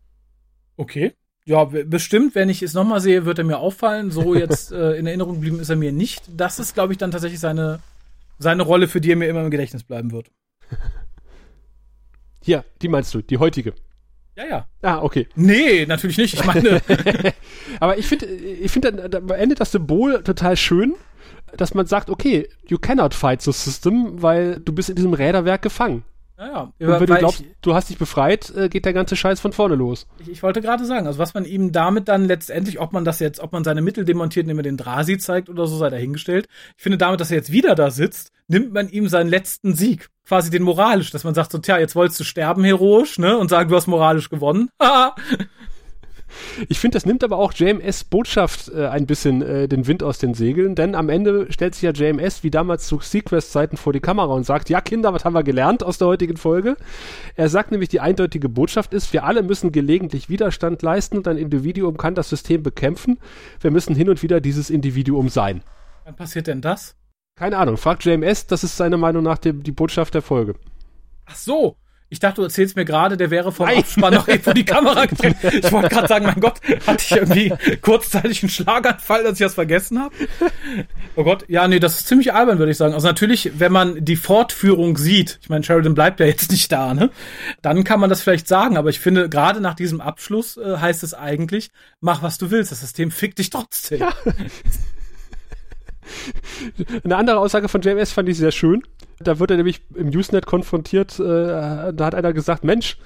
okay. 0.76 1.12
Ja, 1.44 1.64
bestimmt, 1.64 2.34
wenn 2.34 2.48
ich 2.48 2.62
es 2.62 2.74
nochmal 2.74 3.00
sehe, 3.00 3.24
wird 3.24 3.38
er 3.38 3.44
mir 3.44 3.58
auffallen. 3.58 4.10
So 4.10 4.34
jetzt 4.36 4.72
äh, 4.72 4.94
in 4.94 5.06
Erinnerung 5.06 5.34
geblieben 5.34 5.60
ist 5.60 5.70
er 5.70 5.76
mir 5.76 5.92
nicht. 5.92 6.24
Das 6.36 6.58
ist, 6.58 6.74
glaube 6.74 6.92
ich, 6.92 6.98
dann 6.98 7.10
tatsächlich 7.10 7.40
seine, 7.40 7.80
seine 8.38 8.62
Rolle, 8.62 8.88
für 8.88 9.00
die 9.00 9.12
er 9.12 9.16
mir 9.16 9.28
immer 9.28 9.42
im 9.42 9.50
Gedächtnis 9.50 9.84
bleiben 9.84 10.12
wird. 10.12 10.30
Ja, 12.44 12.64
die 12.80 12.88
meinst 12.88 13.12
du, 13.14 13.22
die 13.22 13.38
heutige. 13.38 13.74
Ja, 14.36 14.46
ja. 14.46 14.66
Ah, 14.80 15.02
okay. 15.02 15.28
Nee, 15.34 15.84
natürlich 15.86 16.16
nicht. 16.16 16.34
Ich 16.34 16.44
meine. 16.44 16.80
Aber 17.80 17.98
ich 17.98 18.06
finde, 18.06 18.26
ich 18.26 18.70
finde 18.70 19.10
am 19.14 19.30
Ende 19.30 19.54
das 19.54 19.72
Symbol 19.72 20.22
total 20.22 20.56
schön, 20.56 20.94
dass 21.56 21.74
man 21.74 21.86
sagt, 21.86 22.08
okay, 22.08 22.48
you 22.66 22.78
cannot 22.78 23.14
fight 23.14 23.42
the 23.42 23.52
system, 23.52 24.22
weil 24.22 24.58
du 24.60 24.72
bist 24.72 24.88
in 24.88 24.96
diesem 24.96 25.12
Räderwerk 25.12 25.62
gefangen. 25.62 26.04
Ja, 26.38 26.72
ja. 26.78 26.94
Und 26.94 27.00
wenn 27.00 27.06
du 27.06 27.16
glaubst, 27.16 27.40
ich, 27.40 27.46
du 27.60 27.74
hast 27.74 27.90
dich 27.90 27.98
befreit, 27.98 28.52
äh, 28.56 28.68
geht 28.68 28.84
der 28.84 28.92
ganze 28.92 29.14
Scheiß 29.14 29.38
von 29.38 29.52
vorne 29.52 29.74
los. 29.74 30.08
Ich, 30.18 30.28
ich 30.28 30.42
wollte 30.42 30.60
gerade 30.60 30.84
sagen, 30.86 31.06
also 31.06 31.18
was 31.18 31.34
man 31.34 31.44
ihm 31.44 31.70
damit 31.70 32.08
dann 32.08 32.24
letztendlich, 32.24 32.80
ob 32.80 32.92
man 32.92 33.04
das 33.04 33.20
jetzt, 33.20 33.38
ob 33.40 33.52
man 33.52 33.64
seine 33.64 33.82
Mittel 33.82 34.04
demontiert, 34.04 34.44
indem 34.44 34.58
er 34.58 34.64
den 34.64 34.76
Drasi 34.76 35.18
zeigt 35.18 35.48
oder 35.50 35.66
so, 35.66 35.76
sei 35.76 35.90
dahingestellt. 35.90 36.48
Ich 36.76 36.82
finde 36.82 36.98
damit, 36.98 37.20
dass 37.20 37.30
er 37.30 37.36
jetzt 37.36 37.52
wieder 37.52 37.74
da 37.74 37.90
sitzt, 37.90 38.32
nimmt 38.48 38.72
man 38.72 38.88
ihm 38.88 39.08
seinen 39.08 39.28
letzten 39.28 39.74
Sieg, 39.74 40.08
quasi 40.26 40.50
den 40.50 40.62
moralisch, 40.62 41.10
dass 41.10 41.24
man 41.24 41.34
sagt 41.34 41.52
so, 41.52 41.58
tja, 41.58 41.78
jetzt 41.78 41.94
wolltest 41.94 42.20
du 42.20 42.24
sterben 42.24 42.64
heroisch, 42.64 43.18
ne, 43.18 43.36
und 43.36 43.48
sagen, 43.48 43.68
du 43.68 43.76
hast 43.76 43.86
moralisch 43.86 44.28
gewonnen. 44.28 44.68
Ich 46.68 46.80
finde, 46.80 46.96
das 46.96 47.06
nimmt 47.06 47.24
aber 47.24 47.38
auch 47.38 47.52
JMS 47.52 48.04
Botschaft 48.04 48.70
äh, 48.70 48.86
ein 48.86 49.06
bisschen 49.06 49.42
äh, 49.42 49.68
den 49.68 49.86
Wind 49.86 50.02
aus 50.02 50.18
den 50.18 50.34
Segeln, 50.34 50.74
denn 50.74 50.94
am 50.94 51.08
Ende 51.08 51.50
stellt 51.50 51.74
sich 51.74 51.82
ja 51.82 51.90
JMS 51.90 52.42
wie 52.42 52.50
damals 52.50 52.86
zu 52.86 53.00
Sequest-Zeiten 53.00 53.76
vor 53.76 53.92
die 53.92 54.00
Kamera 54.00 54.32
und 54.32 54.44
sagt, 54.44 54.70
ja 54.70 54.80
Kinder, 54.80 55.12
was 55.12 55.24
haben 55.24 55.34
wir 55.34 55.42
gelernt 55.42 55.82
aus 55.82 55.98
der 55.98 56.08
heutigen 56.08 56.36
Folge? 56.36 56.76
Er 57.36 57.48
sagt 57.48 57.70
nämlich, 57.70 57.88
die 57.88 58.00
eindeutige 58.00 58.48
Botschaft 58.48 58.94
ist, 58.94 59.12
wir 59.12 59.24
alle 59.24 59.42
müssen 59.42 59.72
gelegentlich 59.72 60.28
Widerstand 60.28 60.82
leisten 60.82 61.18
und 61.18 61.28
ein 61.28 61.36
Individuum 61.36 61.96
kann 61.96 62.14
das 62.14 62.28
System 62.28 62.62
bekämpfen. 62.62 63.18
Wir 63.60 63.70
müssen 63.70 63.94
hin 63.94 64.08
und 64.08 64.22
wieder 64.22 64.40
dieses 64.40 64.70
Individuum 64.70 65.28
sein. 65.28 65.62
Wann 66.04 66.16
passiert 66.16 66.46
denn 66.46 66.60
das? 66.60 66.96
Keine 67.34 67.56
Ahnung, 67.58 67.76
fragt 67.76 68.04
JMS, 68.04 68.46
das 68.46 68.62
ist 68.64 68.76
seiner 68.76 68.98
Meinung 68.98 69.22
nach 69.22 69.38
die, 69.38 69.52
die 69.52 69.72
Botschaft 69.72 70.14
der 70.14 70.22
Folge. 70.22 70.54
Ach 71.26 71.36
so, 71.36 71.76
ich 72.12 72.18
dachte, 72.18 72.36
du 72.36 72.42
erzählst 72.42 72.76
mir 72.76 72.84
gerade, 72.84 73.16
der 73.16 73.30
wäre 73.30 73.52
vom 73.52 73.64
Nein. 73.64 73.78
Abspann 73.78 74.12
noch 74.12 74.28
vor 74.28 74.52
die 74.52 74.66
Kamera 74.66 75.06
gedreht. 75.06 75.34
Ich 75.42 75.72
wollte 75.72 75.88
gerade 75.88 76.08
sagen, 76.08 76.26
mein 76.26 76.40
Gott, 76.40 76.60
hatte 76.86 77.02
ich 77.02 77.10
irgendwie 77.10 77.54
kurzzeitig 77.80 78.42
einen 78.42 78.50
Schlaganfall, 78.50 79.22
dass 79.24 79.32
ich 79.32 79.38
das 79.38 79.54
vergessen 79.54 79.98
habe? 79.98 80.14
Oh 81.16 81.24
Gott, 81.24 81.46
ja, 81.48 81.66
nee, 81.66 81.80
das 81.80 82.00
ist 82.00 82.08
ziemlich 82.08 82.34
albern, 82.34 82.58
würde 82.58 82.70
ich 82.70 82.76
sagen. 82.76 82.92
Also 82.92 83.06
natürlich, 83.06 83.52
wenn 83.58 83.72
man 83.72 84.04
die 84.04 84.16
Fortführung 84.16 84.98
sieht, 84.98 85.38
ich 85.40 85.48
meine, 85.48 85.64
Sheridan 85.64 85.94
bleibt 85.94 86.20
ja 86.20 86.26
jetzt 86.26 86.50
nicht 86.50 86.70
da, 86.70 86.92
ne? 86.92 87.08
Dann 87.62 87.82
kann 87.82 87.98
man 87.98 88.10
das 88.10 88.20
vielleicht 88.20 88.46
sagen, 88.46 88.76
aber 88.76 88.90
ich 88.90 89.00
finde, 89.00 89.30
gerade 89.30 89.62
nach 89.62 89.74
diesem 89.74 90.02
Abschluss 90.02 90.58
äh, 90.58 90.76
heißt 90.76 91.02
es 91.04 91.14
eigentlich, 91.14 91.70
mach 92.02 92.22
was 92.22 92.36
du 92.36 92.50
willst, 92.50 92.72
das 92.72 92.80
System 92.80 93.10
fickt 93.10 93.38
dich 93.38 93.48
trotzdem. 93.48 94.00
Ja. 94.00 94.12
Eine 97.04 97.16
andere 97.16 97.38
Aussage 97.38 97.68
von 97.68 97.80
JMS 97.80 98.12
fand 98.12 98.28
ich 98.28 98.38
sehr 98.38 98.52
schön. 98.52 98.82
Da 99.20 99.38
wird 99.38 99.50
er 99.50 99.56
nämlich 99.56 99.82
im 99.94 100.08
Usenet 100.08 100.46
konfrontiert, 100.46 101.18
äh, 101.18 101.24
da 101.92 102.04
hat 102.04 102.14
einer 102.14 102.32
gesagt, 102.32 102.64
Mensch, 102.64 102.96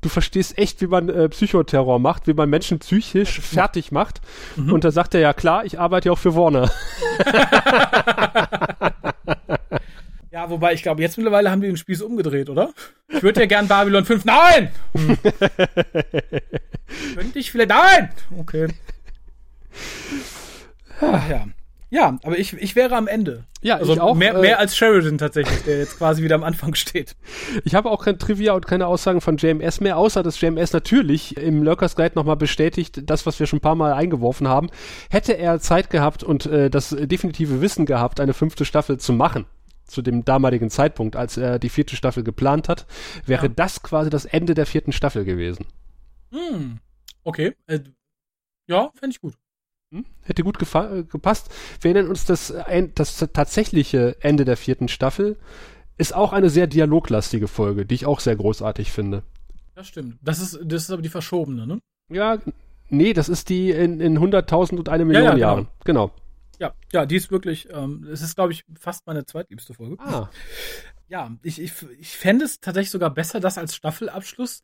du 0.00 0.08
verstehst 0.08 0.56
echt, 0.58 0.80
wie 0.80 0.86
man 0.86 1.08
äh, 1.08 1.28
Psychoterror 1.28 1.98
macht, 1.98 2.26
wie 2.26 2.34
man 2.34 2.48
Menschen 2.48 2.78
psychisch 2.78 3.40
fertig 3.40 3.92
macht. 3.92 4.20
Mhm. 4.56 4.72
Und 4.72 4.84
da 4.84 4.90
sagt 4.90 5.14
er, 5.14 5.20
ja 5.20 5.32
klar, 5.32 5.64
ich 5.64 5.78
arbeite 5.78 6.08
ja 6.08 6.12
auch 6.12 6.18
für 6.18 6.34
Warner. 6.34 6.70
ja, 10.30 10.50
wobei 10.50 10.72
ich 10.74 10.82
glaube, 10.82 11.02
jetzt 11.02 11.16
mittlerweile 11.16 11.50
haben 11.50 11.60
die 11.60 11.66
den 11.66 11.76
Spieß 11.76 12.02
umgedreht, 12.02 12.48
oder? 12.48 12.70
Ich 13.08 13.22
würde 13.22 13.40
ja 13.40 13.46
gern 13.46 13.68
Babylon 13.68 14.04
5. 14.04 14.24
Nein! 14.24 14.70
Könnte 17.14 17.38
ich 17.38 17.50
vielleicht. 17.50 17.70
Nein! 17.70 18.10
Okay. 18.38 18.68
Ach, 21.00 21.28
ja. 21.28 21.46
Ja, 21.88 22.18
aber 22.24 22.38
ich, 22.38 22.52
ich 22.54 22.74
wäre 22.74 22.96
am 22.96 23.06
Ende. 23.06 23.44
Ja, 23.62 23.76
also 23.76 23.94
ich 23.94 24.00
auch. 24.00 24.16
Mehr, 24.16 24.34
mehr 24.34 24.56
äh, 24.56 24.60
als 24.60 24.76
Sheridan 24.76 25.18
tatsächlich, 25.18 25.62
der 25.62 25.78
jetzt 25.78 25.98
quasi 25.98 26.22
wieder 26.22 26.34
am 26.34 26.42
Anfang 26.42 26.74
steht. 26.74 27.16
Ich 27.64 27.74
habe 27.74 27.90
auch 27.90 28.04
kein 28.04 28.18
Trivia 28.18 28.54
und 28.54 28.66
keine 28.66 28.86
Aussagen 28.88 29.20
von 29.20 29.36
JMS 29.36 29.80
mehr, 29.80 29.96
außer 29.96 30.22
dass 30.22 30.40
JMS 30.40 30.72
natürlich 30.72 31.36
im 31.36 31.62
Lurkers 31.62 31.94
Guide 31.94 32.16
nochmal 32.16 32.36
bestätigt, 32.36 33.02
das, 33.04 33.24
was 33.24 33.38
wir 33.38 33.46
schon 33.46 33.58
ein 33.58 33.62
paar 33.62 33.76
Mal 33.76 33.92
eingeworfen 33.92 34.48
haben. 34.48 34.68
Hätte 35.10 35.38
er 35.38 35.60
Zeit 35.60 35.90
gehabt 35.90 36.24
und 36.24 36.46
äh, 36.46 36.70
das 36.70 36.90
definitive 36.90 37.60
Wissen 37.60 37.86
gehabt, 37.86 38.18
eine 38.18 38.34
fünfte 38.34 38.64
Staffel 38.64 38.98
zu 38.98 39.12
machen, 39.12 39.46
zu 39.84 40.02
dem 40.02 40.24
damaligen 40.24 40.70
Zeitpunkt, 40.70 41.14
als 41.14 41.36
er 41.36 41.60
die 41.60 41.68
vierte 41.68 41.94
Staffel 41.94 42.24
geplant 42.24 42.68
hat, 42.68 42.86
wäre 43.26 43.46
ja. 43.46 43.52
das 43.54 43.82
quasi 43.82 44.10
das 44.10 44.24
Ende 44.24 44.54
der 44.54 44.66
vierten 44.66 44.92
Staffel 44.92 45.24
gewesen. 45.24 45.66
Hm. 46.32 46.78
Okay. 47.22 47.54
Äh, 47.68 47.80
ja, 48.66 48.90
fände 48.94 49.14
ich 49.14 49.20
gut. 49.20 49.34
Hm? 49.92 50.04
Hätte 50.22 50.42
gut 50.42 50.58
gepasst. 50.58 51.50
Wir 51.80 51.90
erinnern 51.90 52.10
uns, 52.10 52.24
das, 52.24 52.52
das 52.94 53.18
tatsächliche 53.32 54.16
Ende 54.20 54.44
der 54.44 54.56
vierten 54.56 54.88
Staffel 54.88 55.36
ist 55.98 56.14
auch 56.14 56.32
eine 56.32 56.50
sehr 56.50 56.66
dialoglastige 56.66 57.48
Folge, 57.48 57.86
die 57.86 57.94
ich 57.94 58.06
auch 58.06 58.20
sehr 58.20 58.36
großartig 58.36 58.92
finde. 58.92 59.22
Das 59.74 59.88
stimmt. 59.88 60.18
Das 60.22 60.40
ist, 60.40 60.58
das 60.62 60.84
ist 60.84 60.90
aber 60.90 61.02
die 61.02 61.08
verschobene, 61.08 61.66
ne? 61.66 61.80
Ja, 62.08 62.38
nee, 62.88 63.12
das 63.12 63.28
ist 63.28 63.48
die 63.48 63.70
in, 63.70 64.00
in 64.00 64.18
100.000 64.18 64.76
und 64.76 64.88
eine 64.88 65.04
Million 65.04 65.24
ja, 65.24 65.30
ja, 65.30 65.34
genau. 65.34 65.46
Jahren. 65.46 65.68
Genau. 65.84 66.10
Ja, 66.58 66.74
ja, 66.92 67.06
die 67.06 67.16
ist 67.16 67.30
wirklich, 67.30 67.68
ähm, 67.70 68.06
es 68.10 68.22
ist, 68.22 68.34
glaube 68.34 68.52
ich, 68.52 68.64
fast 68.78 69.06
meine 69.06 69.26
zweitliebste 69.26 69.74
Folge. 69.74 69.96
Ah. 69.98 70.30
Ja, 71.08 71.30
ich, 71.42 71.60
ich, 71.60 71.72
ich 71.98 72.16
fände 72.16 72.44
es 72.44 72.60
tatsächlich 72.60 72.90
sogar 72.90 73.10
besser, 73.10 73.40
das 73.40 73.58
als 73.58 73.74
Staffelabschluss, 73.74 74.62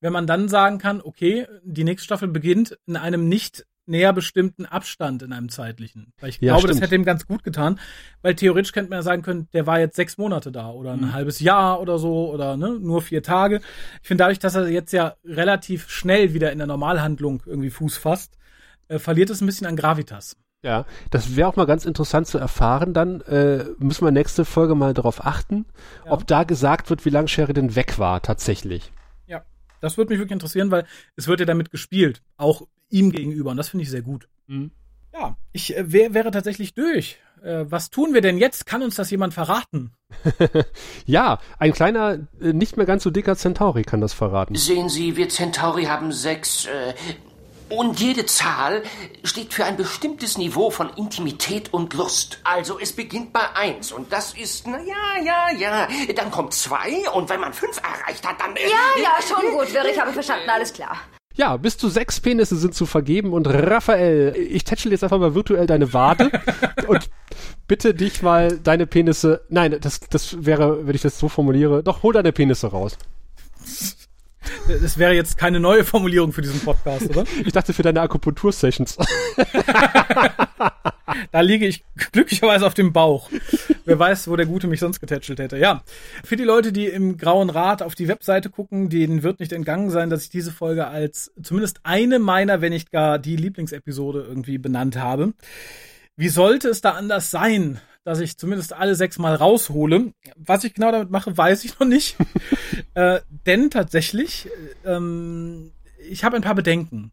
wenn 0.00 0.12
man 0.12 0.26
dann 0.26 0.48
sagen 0.48 0.78
kann, 0.78 1.00
okay, 1.02 1.46
die 1.64 1.84
nächste 1.84 2.04
Staffel 2.04 2.28
beginnt 2.28 2.78
in 2.86 2.96
einem 2.96 3.28
nicht 3.28 3.66
näher 3.86 4.12
bestimmten 4.12 4.64
Abstand 4.66 5.22
in 5.22 5.32
einem 5.32 5.48
zeitlichen. 5.48 6.12
Weil 6.20 6.30
ich 6.30 6.40
ja, 6.40 6.52
glaube, 6.52 6.60
stimmt. 6.60 6.74
das 6.74 6.80
hätte 6.82 6.94
ihm 6.94 7.04
ganz 7.04 7.26
gut 7.26 7.42
getan, 7.42 7.80
weil 8.22 8.34
theoretisch 8.34 8.72
könnte 8.72 8.90
man 8.90 8.98
ja 8.98 9.02
sagen 9.02 9.22
können, 9.22 9.48
der 9.52 9.66
war 9.66 9.80
jetzt 9.80 9.96
sechs 9.96 10.18
Monate 10.18 10.52
da 10.52 10.70
oder 10.70 10.92
ein 10.92 11.00
mhm. 11.00 11.12
halbes 11.12 11.40
Jahr 11.40 11.80
oder 11.80 11.98
so 11.98 12.30
oder 12.30 12.56
ne, 12.56 12.78
nur 12.78 13.02
vier 13.02 13.22
Tage. 13.22 13.60
Ich 14.02 14.08
finde 14.08 14.22
dadurch, 14.22 14.38
dass 14.38 14.54
er 14.54 14.68
jetzt 14.68 14.92
ja 14.92 15.14
relativ 15.24 15.90
schnell 15.90 16.34
wieder 16.34 16.52
in 16.52 16.58
der 16.58 16.66
Normalhandlung 16.66 17.42
irgendwie 17.46 17.70
Fuß 17.70 17.96
fasst, 17.96 18.38
äh, 18.88 18.98
verliert 18.98 19.30
es 19.30 19.40
ein 19.40 19.46
bisschen 19.46 19.66
an 19.66 19.76
Gravitas. 19.76 20.36
Ja, 20.64 20.86
das 21.10 21.34
wäre 21.34 21.48
auch 21.48 21.56
mal 21.56 21.66
ganz 21.66 21.84
interessant 21.86 22.28
zu 22.28 22.38
erfahren. 22.38 22.94
Dann 22.94 23.20
äh, 23.22 23.64
müssen 23.78 24.04
wir 24.04 24.12
nächste 24.12 24.44
Folge 24.44 24.76
mal 24.76 24.94
darauf 24.94 25.24
achten, 25.24 25.66
ja. 26.04 26.12
ob 26.12 26.26
da 26.26 26.44
gesagt 26.44 26.88
wird, 26.88 27.04
wie 27.04 27.10
lange 27.10 27.26
Sheridan 27.26 27.74
weg 27.74 27.98
war 27.98 28.22
tatsächlich. 28.22 28.92
Ja, 29.26 29.42
das 29.80 29.96
würde 29.96 30.10
mich 30.10 30.20
wirklich 30.20 30.34
interessieren, 30.34 30.70
weil 30.70 30.86
es 31.16 31.26
wird 31.26 31.40
ja 31.40 31.46
damit 31.46 31.72
gespielt, 31.72 32.22
auch 32.36 32.62
ihm 32.92 33.10
gegenüber. 33.10 33.50
Und 33.50 33.56
das 33.56 33.70
finde 33.70 33.82
ich 33.82 33.90
sehr 33.90 34.02
gut. 34.02 34.28
Mhm. 34.46 34.70
Ja, 35.12 35.36
ich 35.52 35.76
äh, 35.76 35.92
wär, 35.92 36.14
wäre 36.14 36.30
tatsächlich 36.30 36.74
durch 36.74 37.18
Äh, 37.42 37.68
was 37.68 37.90
tun 37.90 38.14
wir 38.14 38.20
denn 38.20 38.38
jetzt? 38.38 38.66
Kann 38.66 38.82
uns 38.82 38.94
das 38.94 39.10
jemand 39.10 39.34
verraten? 39.34 39.90
ja, 41.06 41.40
ein 41.58 41.72
kleiner, 41.72 42.20
äh, 42.40 42.52
nicht 42.52 42.76
mehr 42.76 42.86
ganz 42.86 43.02
so 43.02 43.10
dicker 43.10 43.34
Centauri 43.34 43.82
kann 43.82 44.00
das 44.00 44.12
verraten. 44.12 44.54
Sehen 44.54 44.88
Sie, 44.88 45.16
wir 45.16 45.28
Centauri 45.28 45.86
haben 45.86 46.12
sechs. 46.12 46.66
Äh, 46.66 46.94
und 47.68 47.98
jede 47.98 48.26
Zahl 48.26 48.82
steht 49.24 49.54
für 49.54 49.64
ein 49.64 49.76
bestimmtes 49.76 50.38
Niveau 50.38 50.70
von 50.70 50.90
Intimität 50.90 51.72
und 51.72 51.94
Lust. 51.94 52.38
Also 52.44 52.78
es 52.78 52.92
beginnt 52.92 53.32
bei 53.32 53.44
eins 53.56 53.92
und 53.92 54.12
das 54.12 54.34
ist, 54.34 54.66
na 54.66 54.78
ja, 54.82 55.24
ja, 55.24 55.58
ja. 55.58 55.88
Dann 56.14 56.30
kommt 56.30 56.52
zwei 56.52 57.08
und 57.14 57.30
wenn 57.30 57.40
man 57.40 57.54
fünf 57.54 57.78
erreicht 57.78 58.28
hat, 58.28 58.40
dann... 58.40 58.54
Ja, 58.56 59.02
ja, 59.02 59.14
schon 59.26 59.50
gut, 59.50 59.72
Wirr, 59.72 59.86
ich 59.90 59.98
habe 59.98 60.12
verstanden, 60.12 60.50
alles 60.50 60.72
klar. 60.72 60.98
Ja, 61.34 61.56
bis 61.56 61.78
zu 61.78 61.88
sechs 61.88 62.20
Penisse 62.20 62.56
sind 62.56 62.74
zu 62.74 62.86
vergeben 62.86 63.32
und 63.32 63.46
Raphael, 63.46 64.34
ich 64.36 64.64
tätschel 64.64 64.92
jetzt 64.92 65.02
einfach 65.02 65.18
mal 65.18 65.34
virtuell 65.34 65.66
deine 65.66 65.92
Wade 65.92 66.30
und 66.86 67.08
bitte 67.66 67.94
dich 67.94 68.22
mal 68.22 68.58
deine 68.58 68.86
Penisse, 68.86 69.42
nein, 69.48 69.76
das, 69.80 70.00
das 70.00 70.44
wäre, 70.44 70.86
wenn 70.86 70.94
ich 70.94 71.02
das 71.02 71.18
so 71.18 71.28
formuliere, 71.28 71.82
doch 71.82 72.02
hol 72.02 72.12
deine 72.12 72.32
Penisse 72.32 72.68
raus. 72.68 72.98
Das 74.68 74.98
wäre 74.98 75.14
jetzt 75.14 75.38
keine 75.38 75.60
neue 75.60 75.84
Formulierung 75.84 76.32
für 76.32 76.42
diesen 76.42 76.60
Podcast, 76.60 77.08
oder? 77.10 77.24
Ich 77.44 77.52
dachte 77.52 77.72
für 77.72 77.82
deine 77.82 78.00
Akupunktur-Sessions. 78.00 78.96
da 81.32 81.40
liege 81.40 81.66
ich 81.66 81.84
glücklicherweise 82.12 82.66
auf 82.66 82.74
dem 82.74 82.92
Bauch. 82.92 83.30
Wer 83.84 83.98
weiß, 83.98 84.28
wo 84.28 84.36
der 84.36 84.46
Gute 84.46 84.66
mich 84.66 84.80
sonst 84.80 85.00
getätschelt 85.00 85.38
hätte. 85.38 85.58
Ja, 85.58 85.82
für 86.24 86.36
die 86.36 86.44
Leute, 86.44 86.72
die 86.72 86.86
im 86.86 87.16
Grauen 87.16 87.50
Rad 87.50 87.82
auf 87.82 87.94
die 87.94 88.08
Webseite 88.08 88.50
gucken, 88.50 88.88
denen 88.88 89.22
wird 89.22 89.40
nicht 89.40 89.52
entgangen 89.52 89.90
sein, 89.90 90.10
dass 90.10 90.24
ich 90.24 90.30
diese 90.30 90.52
Folge 90.52 90.86
als 90.86 91.32
zumindest 91.42 91.80
eine 91.82 92.18
meiner, 92.18 92.60
wenn 92.60 92.72
nicht 92.72 92.90
gar 92.90 93.18
die 93.18 93.36
Lieblingsepisode 93.36 94.24
irgendwie 94.28 94.58
benannt 94.58 94.96
habe. 94.96 95.32
Wie 96.16 96.28
sollte 96.28 96.68
es 96.68 96.80
da 96.80 96.90
anders 96.90 97.30
sein? 97.30 97.80
Dass 98.04 98.20
ich 98.20 98.36
zumindest 98.36 98.72
alle 98.72 98.94
sechs 98.94 99.18
Mal 99.18 99.34
raushole. 99.34 100.12
Was 100.36 100.64
ich 100.64 100.74
genau 100.74 100.90
damit 100.90 101.10
mache, 101.10 101.36
weiß 101.36 101.64
ich 101.64 101.78
noch 101.78 101.86
nicht. 101.86 102.16
äh, 102.94 103.20
denn 103.46 103.70
tatsächlich, 103.70 104.48
ähm, 104.84 105.72
ich 106.08 106.24
habe 106.24 106.36
ein 106.36 106.42
paar 106.42 106.54
Bedenken. 106.54 107.12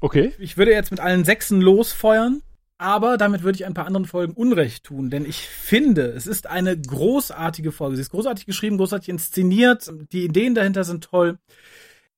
Okay. 0.00 0.32
Ich 0.38 0.56
würde 0.56 0.72
jetzt 0.72 0.90
mit 0.90 1.00
allen 1.00 1.24
Sechsen 1.24 1.60
losfeuern, 1.60 2.42
aber 2.78 3.16
damit 3.16 3.42
würde 3.42 3.56
ich 3.56 3.64
ein 3.64 3.74
paar 3.74 3.86
anderen 3.86 4.06
Folgen 4.06 4.34
Unrecht 4.34 4.84
tun, 4.84 5.08
denn 5.08 5.24
ich 5.24 5.48
finde, 5.48 6.08
es 6.08 6.26
ist 6.26 6.48
eine 6.48 6.76
großartige 6.78 7.72
Folge. 7.72 7.96
Sie 7.96 8.02
ist 8.02 8.10
großartig 8.10 8.46
geschrieben, 8.46 8.76
großartig 8.76 9.08
inszeniert, 9.08 9.90
die 10.12 10.24
Ideen 10.24 10.54
dahinter 10.54 10.84
sind 10.84 11.04
toll. 11.04 11.38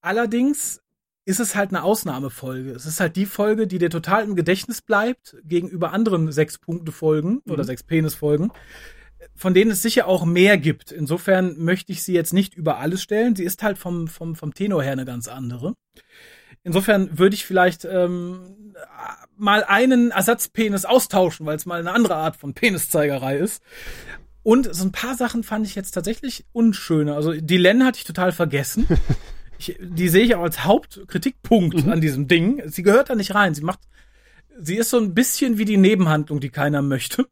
Allerdings 0.00 0.80
ist 1.26 1.40
es 1.40 1.56
halt 1.56 1.70
eine 1.70 1.82
Ausnahmefolge. 1.82 2.70
Es 2.70 2.86
ist 2.86 3.00
halt 3.00 3.16
die 3.16 3.26
Folge, 3.26 3.66
die 3.66 3.78
dir 3.78 3.90
total 3.90 4.22
im 4.22 4.36
Gedächtnis 4.36 4.80
bleibt 4.80 5.36
gegenüber 5.44 5.92
anderen 5.92 6.30
Sechs-Punkte-Folgen 6.30 7.42
mhm. 7.44 7.52
oder 7.52 7.64
Sechs-Penis-Folgen, 7.64 8.52
von 9.34 9.52
denen 9.52 9.72
es 9.72 9.82
sicher 9.82 10.06
auch 10.06 10.24
mehr 10.24 10.56
gibt. 10.56 10.92
Insofern 10.92 11.58
möchte 11.58 11.90
ich 11.90 12.04
sie 12.04 12.14
jetzt 12.14 12.32
nicht 12.32 12.54
über 12.54 12.78
alles 12.78 13.02
stellen. 13.02 13.34
Sie 13.34 13.42
ist 13.42 13.64
halt 13.64 13.76
vom, 13.76 14.06
vom, 14.06 14.36
vom 14.36 14.54
Tenor 14.54 14.84
her 14.84 14.92
eine 14.92 15.04
ganz 15.04 15.26
andere. 15.26 15.74
Insofern 16.62 17.18
würde 17.18 17.34
ich 17.34 17.44
vielleicht 17.44 17.84
ähm, 17.84 18.74
mal 19.36 19.64
einen 19.64 20.12
Ersatzpenis 20.12 20.84
austauschen, 20.84 21.44
weil 21.44 21.56
es 21.56 21.66
mal 21.66 21.80
eine 21.80 21.92
andere 21.92 22.14
Art 22.14 22.36
von 22.36 22.54
Peniszeigerei 22.54 23.36
ist. 23.36 23.62
Und 24.44 24.72
so 24.72 24.84
ein 24.84 24.92
paar 24.92 25.16
Sachen 25.16 25.42
fand 25.42 25.66
ich 25.66 25.74
jetzt 25.74 25.90
tatsächlich 25.90 26.44
unschöner. 26.52 27.16
Also 27.16 27.32
die 27.32 27.56
Len 27.56 27.84
hatte 27.84 27.98
ich 27.98 28.04
total 28.04 28.30
vergessen. 28.30 28.86
ich, 29.58 29.78
die 29.80 30.08
sehe 30.08 30.24
ich 30.24 30.34
auch 30.34 30.42
als 30.42 30.64
Hauptkritikpunkt 30.64 31.84
mhm. 31.84 31.92
an 31.92 32.00
diesem 32.00 32.28
Ding. 32.28 32.62
Sie 32.66 32.82
gehört 32.82 33.10
da 33.10 33.14
nicht 33.14 33.34
rein. 33.34 33.54
Sie 33.54 33.62
macht, 33.62 33.80
sie 34.58 34.76
ist 34.76 34.90
so 34.90 34.98
ein 34.98 35.14
bisschen 35.14 35.58
wie 35.58 35.64
die 35.64 35.76
Nebenhandlung, 35.76 36.40
die 36.40 36.50
keiner 36.50 36.82
möchte. 36.82 37.26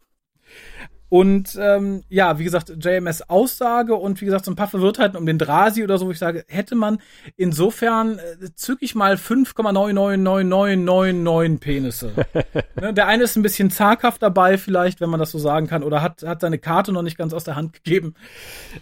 Und 1.14 1.56
ähm, 1.60 2.02
ja, 2.08 2.40
wie 2.40 2.44
gesagt, 2.44 2.72
JMS 2.80 3.28
Aussage 3.28 3.94
und 3.94 4.20
wie 4.20 4.24
gesagt, 4.24 4.46
so 4.46 4.50
ein 4.50 4.56
paar 4.56 4.66
Verwirrtheiten 4.66 5.16
um 5.16 5.26
den 5.26 5.38
Drasi 5.38 5.84
oder 5.84 5.96
so, 5.96 6.06
wo 6.06 6.10
ich 6.10 6.18
sage, 6.18 6.44
hätte 6.48 6.74
man 6.74 6.98
insofern 7.36 8.18
äh, 8.18 8.52
zügig 8.56 8.96
mal 8.96 9.14
5,99999 9.14 11.60
Penisse. 11.60 12.10
ne, 12.80 12.92
der 12.92 13.06
eine 13.06 13.22
ist 13.22 13.36
ein 13.36 13.42
bisschen 13.42 13.70
zaghaft 13.70 14.22
dabei, 14.22 14.58
vielleicht, 14.58 15.00
wenn 15.00 15.08
man 15.08 15.20
das 15.20 15.30
so 15.30 15.38
sagen 15.38 15.68
kann, 15.68 15.84
oder 15.84 16.02
hat, 16.02 16.24
hat 16.24 16.40
seine 16.40 16.58
Karte 16.58 16.90
noch 16.90 17.02
nicht 17.02 17.16
ganz 17.16 17.32
aus 17.32 17.44
der 17.44 17.54
Hand 17.54 17.74
gegeben. 17.74 18.14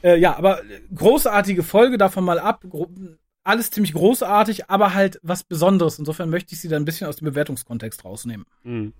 Äh, 0.02 0.18
ja, 0.18 0.34
aber 0.34 0.62
großartige 0.94 1.62
Folge 1.62 1.98
davon 1.98 2.24
mal 2.24 2.38
ab 2.38 2.64
alles 3.44 3.70
ziemlich 3.70 3.92
großartig, 3.92 4.70
aber 4.70 4.94
halt 4.94 5.18
was 5.22 5.44
Besonderes. 5.44 5.98
Insofern 5.98 6.30
möchte 6.30 6.54
ich 6.54 6.60
sie 6.60 6.68
da 6.68 6.76
ein 6.76 6.84
bisschen 6.84 7.06
aus 7.08 7.16
dem 7.16 7.26
Bewertungskontext 7.26 8.04
rausnehmen. 8.04 8.46
Mhm. 8.62 8.92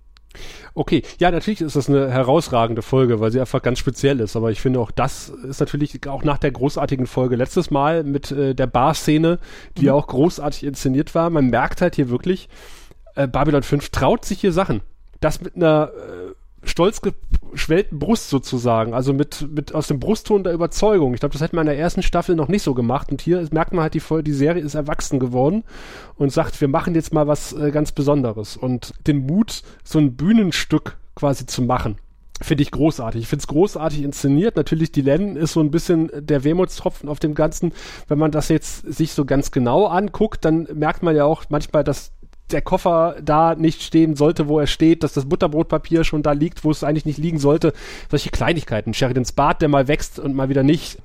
Okay, 0.73 1.03
ja, 1.19 1.29
natürlich 1.29 1.61
ist 1.61 1.75
das 1.75 1.89
eine 1.89 2.09
herausragende 2.09 2.81
Folge, 2.81 3.19
weil 3.19 3.31
sie 3.31 3.39
einfach 3.39 3.61
ganz 3.61 3.79
speziell 3.79 4.19
ist. 4.19 4.35
Aber 4.35 4.51
ich 4.51 4.61
finde 4.61 4.79
auch, 4.79 4.91
das 4.91 5.29
ist 5.29 5.59
natürlich 5.59 6.07
auch 6.07 6.23
nach 6.23 6.39
der 6.39 6.51
großartigen 6.51 7.05
Folge 7.05 7.35
letztes 7.35 7.69
Mal 7.69 8.03
mit 8.03 8.31
äh, 8.31 8.55
der 8.55 8.67
Bar-Szene, 8.67 9.39
die 9.77 9.85
mhm. 9.85 9.91
auch 9.91 10.07
großartig 10.07 10.63
inszeniert 10.63 11.13
war. 11.13 11.29
Man 11.29 11.49
merkt 11.49 11.81
halt 11.81 11.95
hier 11.95 12.09
wirklich, 12.09 12.49
äh, 13.15 13.27
Babylon 13.27 13.63
5 13.63 13.89
traut 13.89 14.25
sich 14.25 14.41
hier 14.41 14.51
Sachen. 14.51 14.81
Das 15.19 15.39
mit 15.41 15.55
einer 15.55 15.91
äh, 15.95 16.33
stolz 16.65 17.01
geschwellten 17.01 17.99
Brust 17.99 18.29
sozusagen, 18.29 18.93
also 18.93 19.13
mit, 19.13 19.47
mit 19.51 19.75
aus 19.75 19.87
dem 19.87 19.99
Brustton 19.99 20.43
der 20.43 20.53
Überzeugung. 20.53 21.13
Ich 21.13 21.19
glaube, 21.19 21.33
das 21.33 21.41
hätte 21.41 21.55
man 21.55 21.67
in 21.67 21.73
der 21.73 21.79
ersten 21.79 22.03
Staffel 22.03 22.35
noch 22.35 22.47
nicht 22.47 22.63
so 22.63 22.73
gemacht 22.73 23.11
und 23.11 23.21
hier 23.21 23.47
merkt 23.51 23.73
man 23.73 23.83
halt, 23.83 23.93
die, 23.93 24.01
die 24.23 24.33
Serie 24.33 24.63
ist 24.63 24.75
erwachsen 24.75 25.19
geworden 25.19 25.63
und 26.15 26.31
sagt, 26.31 26.59
wir 26.61 26.67
machen 26.67 26.95
jetzt 26.95 27.13
mal 27.13 27.27
was 27.27 27.53
äh, 27.53 27.71
ganz 27.71 27.91
Besonderes 27.91 28.57
und 28.57 28.93
den 29.07 29.25
Mut, 29.25 29.63
so 29.83 29.99
ein 29.99 30.15
Bühnenstück 30.15 30.97
quasi 31.15 31.45
zu 31.45 31.61
machen. 31.61 31.97
Finde 32.41 32.63
ich 32.63 32.71
großartig. 32.71 33.21
Ich 33.21 33.27
finde 33.27 33.41
es 33.41 33.47
großartig 33.47 34.03
inszeniert. 34.03 34.57
Natürlich, 34.57 34.91
die 34.91 35.01
Len 35.01 35.37
ist 35.37 35.53
so 35.53 35.61
ein 35.61 35.71
bisschen 35.71 36.09
der 36.13 36.43
Wehmutstropfen 36.43 37.07
auf 37.07 37.19
dem 37.19 37.35
Ganzen. 37.35 37.71
Wenn 38.07 38.17
man 38.17 38.31
das 38.31 38.49
jetzt 38.49 38.91
sich 38.91 39.13
so 39.13 39.23
ganz 39.23 39.51
genau 39.51 39.85
anguckt, 39.85 40.43
dann 40.43 40.67
merkt 40.73 41.03
man 41.03 41.15
ja 41.15 41.25
auch 41.25 41.43
manchmal, 41.49 41.83
dass 41.83 42.11
der 42.51 42.61
Koffer 42.61 43.15
da 43.21 43.55
nicht 43.55 43.81
stehen 43.81 44.15
sollte, 44.15 44.47
wo 44.47 44.59
er 44.59 44.67
steht, 44.67 45.03
dass 45.03 45.13
das 45.13 45.25
Butterbrotpapier 45.25 46.03
schon 46.03 46.23
da 46.23 46.33
liegt, 46.33 46.63
wo 46.63 46.71
es 46.71 46.83
eigentlich 46.83 47.05
nicht 47.05 47.17
liegen 47.17 47.39
sollte. 47.39 47.73
Solche 48.09 48.29
Kleinigkeiten. 48.29 48.93
Sheridans 48.93 49.31
Bart, 49.31 49.61
der 49.61 49.69
mal 49.69 49.87
wächst 49.87 50.19
und 50.19 50.35
mal 50.35 50.49
wieder 50.49 50.63
nicht. 50.63 50.99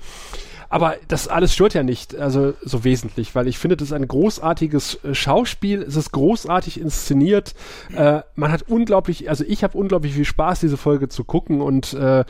Aber 0.70 0.96
das 1.08 1.28
alles 1.28 1.54
stört 1.54 1.72
ja 1.72 1.82
nicht, 1.82 2.14
also 2.14 2.52
so 2.60 2.84
wesentlich, 2.84 3.34
weil 3.34 3.48
ich 3.48 3.58
finde, 3.58 3.76
das 3.76 3.88
ist 3.88 3.94
ein 3.94 4.06
großartiges 4.06 5.02
äh, 5.02 5.14
Schauspiel, 5.14 5.82
es 5.82 5.96
ist 5.96 6.12
großartig 6.12 6.78
inszeniert, 6.78 7.54
äh, 7.96 8.20
man 8.34 8.52
hat 8.52 8.64
unglaublich, 8.68 9.30
also 9.30 9.44
ich 9.48 9.64
habe 9.64 9.78
unglaublich 9.78 10.12
viel 10.12 10.26
Spaß, 10.26 10.60
diese 10.60 10.76
Folge 10.76 11.08
zu 11.08 11.24
gucken 11.24 11.62
und 11.62 11.94
äh, 11.94 12.24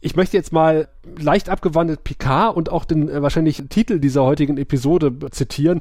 ich 0.00 0.14
möchte 0.14 0.36
jetzt 0.36 0.52
mal 0.52 0.88
leicht 1.18 1.48
abgewandelt 1.48 2.04
Picard 2.04 2.56
und 2.56 2.70
auch 2.70 2.84
den 2.84 3.08
äh, 3.08 3.22
wahrscheinlich 3.22 3.64
Titel 3.68 3.98
dieser 3.98 4.22
heutigen 4.22 4.56
Episode 4.56 5.12
zitieren. 5.30 5.80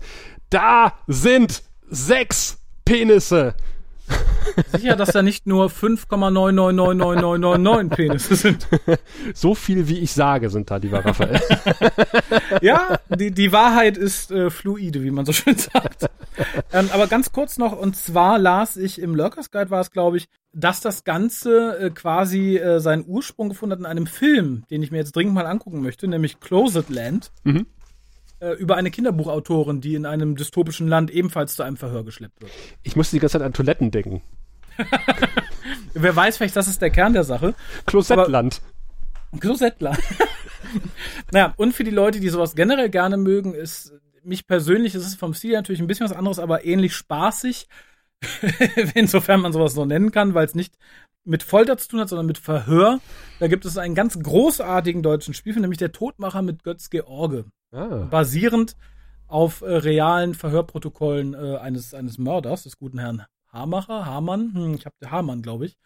Da 0.50 0.94
sind 1.08 1.64
sechs 1.92 2.58
Penisse. 2.86 3.54
Sicher, 4.74 4.96
dass 4.96 5.10
da 5.10 5.22
nicht 5.22 5.46
nur 5.48 5.68
5,999999 5.68 7.90
Penisse 7.90 8.36
sind. 8.36 8.68
So 9.34 9.56
viel 9.56 9.88
wie 9.88 10.00
ich 10.00 10.12
sage 10.12 10.50
sind 10.50 10.70
da, 10.72 10.76
lieber 10.78 11.06
Raphael. 11.06 11.40
ja, 12.62 13.00
die, 13.10 13.32
die 13.32 13.54
Wahrheit 13.54 13.98
ist 13.98 14.32
äh, 14.32 14.50
fluide, 14.50 15.04
wie 15.04 15.12
man 15.12 15.26
so 15.26 15.32
schön 15.32 15.56
sagt. 15.56 16.10
Ähm, 16.74 16.90
aber 16.92 17.08
ganz 17.08 17.32
kurz 17.32 17.58
noch, 17.58 17.78
und 17.78 17.96
zwar 17.96 18.40
las 18.40 18.76
ich 18.76 19.02
im 19.02 19.16
Lurkers 19.16 19.52
Guide 19.52 19.70
war 19.70 19.80
es, 19.80 19.92
glaube 19.92 20.18
ich, 20.18 20.28
dass 20.54 20.82
das 20.82 21.06
Ganze 21.06 21.80
äh, 21.80 21.90
quasi 21.92 22.58
äh, 22.58 22.80
seinen 22.80 23.06
Ursprung 23.08 23.50
gefunden 23.50 23.74
hat 23.74 23.80
in 23.80 23.86
einem 23.86 24.08
Film, 24.08 24.64
den 24.70 24.84
ich 24.84 24.92
mir 24.92 24.98
jetzt 24.98 25.16
dringend 25.16 25.34
mal 25.34 25.46
angucken 25.46 25.82
möchte, 25.82 26.08
nämlich 26.08 26.42
Closet 26.42 26.90
Land. 26.90 27.32
Mhm. 27.44 27.68
Äh, 28.42 28.54
über 28.54 28.76
eine 28.76 28.90
Kinderbuchautorin, 28.90 29.82
die 29.82 29.94
in 29.94 30.08
einem 30.08 30.36
dystopischen 30.36 30.88
Land 30.88 31.12
ebenfalls 31.12 31.56
zu 31.56 31.62
einem 31.62 31.78
Verhör 31.78 32.04
geschleppt 32.04 32.42
wird. 32.42 32.52
Ich 32.82 32.96
musste 32.96 33.16
die 33.16 33.20
ganze 33.20 33.34
Zeit 33.34 33.44
an 33.44 33.54
Toiletten 33.54 33.92
denken. 33.92 34.24
Wer 35.94 36.16
weiß, 36.16 36.38
vielleicht 36.38 36.56
das 36.56 36.68
ist 36.68 36.82
der 36.82 36.90
Kern 36.90 37.14
der 37.14 37.24
Sache. 37.24 37.54
Klosettland. 37.86 38.62
Klosettland. 39.40 40.00
naja, 41.32 41.54
und 41.58 41.74
für 41.74 41.84
die 41.84 41.92
Leute, 41.92 42.20
die 42.20 42.30
sowas 42.30 42.56
generell 42.56 42.90
gerne 42.90 43.18
mögen, 43.18 43.54
ist 43.54 43.94
mich 44.24 44.48
persönlich, 44.48 44.96
ist 44.96 45.06
es 45.06 45.14
vom 45.14 45.36
Stil 45.36 45.54
natürlich 45.54 45.80
ein 45.80 45.88
bisschen 45.88 46.10
was 46.10 46.16
anderes, 46.16 46.40
aber 46.40 46.66
ähnlich 46.66 46.96
spaßig, 46.96 47.68
insofern 48.96 49.42
man 49.42 49.54
sowas 49.54 49.76
so 49.76 49.86
nennen 49.86 50.12
kann, 50.12 50.34
weil 50.34 50.48
es 50.48 50.56
nicht 50.56 50.74
mit 51.24 51.44
Folter 51.44 51.78
zu 51.78 51.90
tun 51.90 52.00
hat, 52.00 52.10
sondern 52.10 52.26
mit 52.26 52.38
Verhör. 52.38 53.00
Da 53.40 53.48
gibt 53.48 53.66
es 53.66 53.78
einen 53.78 53.96
ganz 53.96 54.20
großartigen 54.20 55.04
deutschen 55.04 55.34
Spielfilm, 55.34 55.62
nämlich 55.62 55.78
Der 55.78 55.92
Todmacher 55.92 56.42
mit 56.42 56.64
Götz 56.64 56.90
George. 56.90 57.46
Ah. 57.72 58.08
Basierend 58.10 58.76
auf 59.28 59.62
äh, 59.62 59.74
realen 59.74 60.34
Verhörprotokollen 60.34 61.34
äh, 61.34 61.58
eines, 61.58 61.94
eines 61.94 62.18
Mörders, 62.18 62.64
des 62.64 62.78
guten 62.78 63.00
Herrn 63.00 63.26
Hamacher, 63.52 64.06
Hamann, 64.06 64.54
hm, 64.54 64.76
ich 64.76 64.86
habe 64.86 64.96
Hamann, 65.10 65.42
glaube 65.42 65.66
ich. 65.66 65.78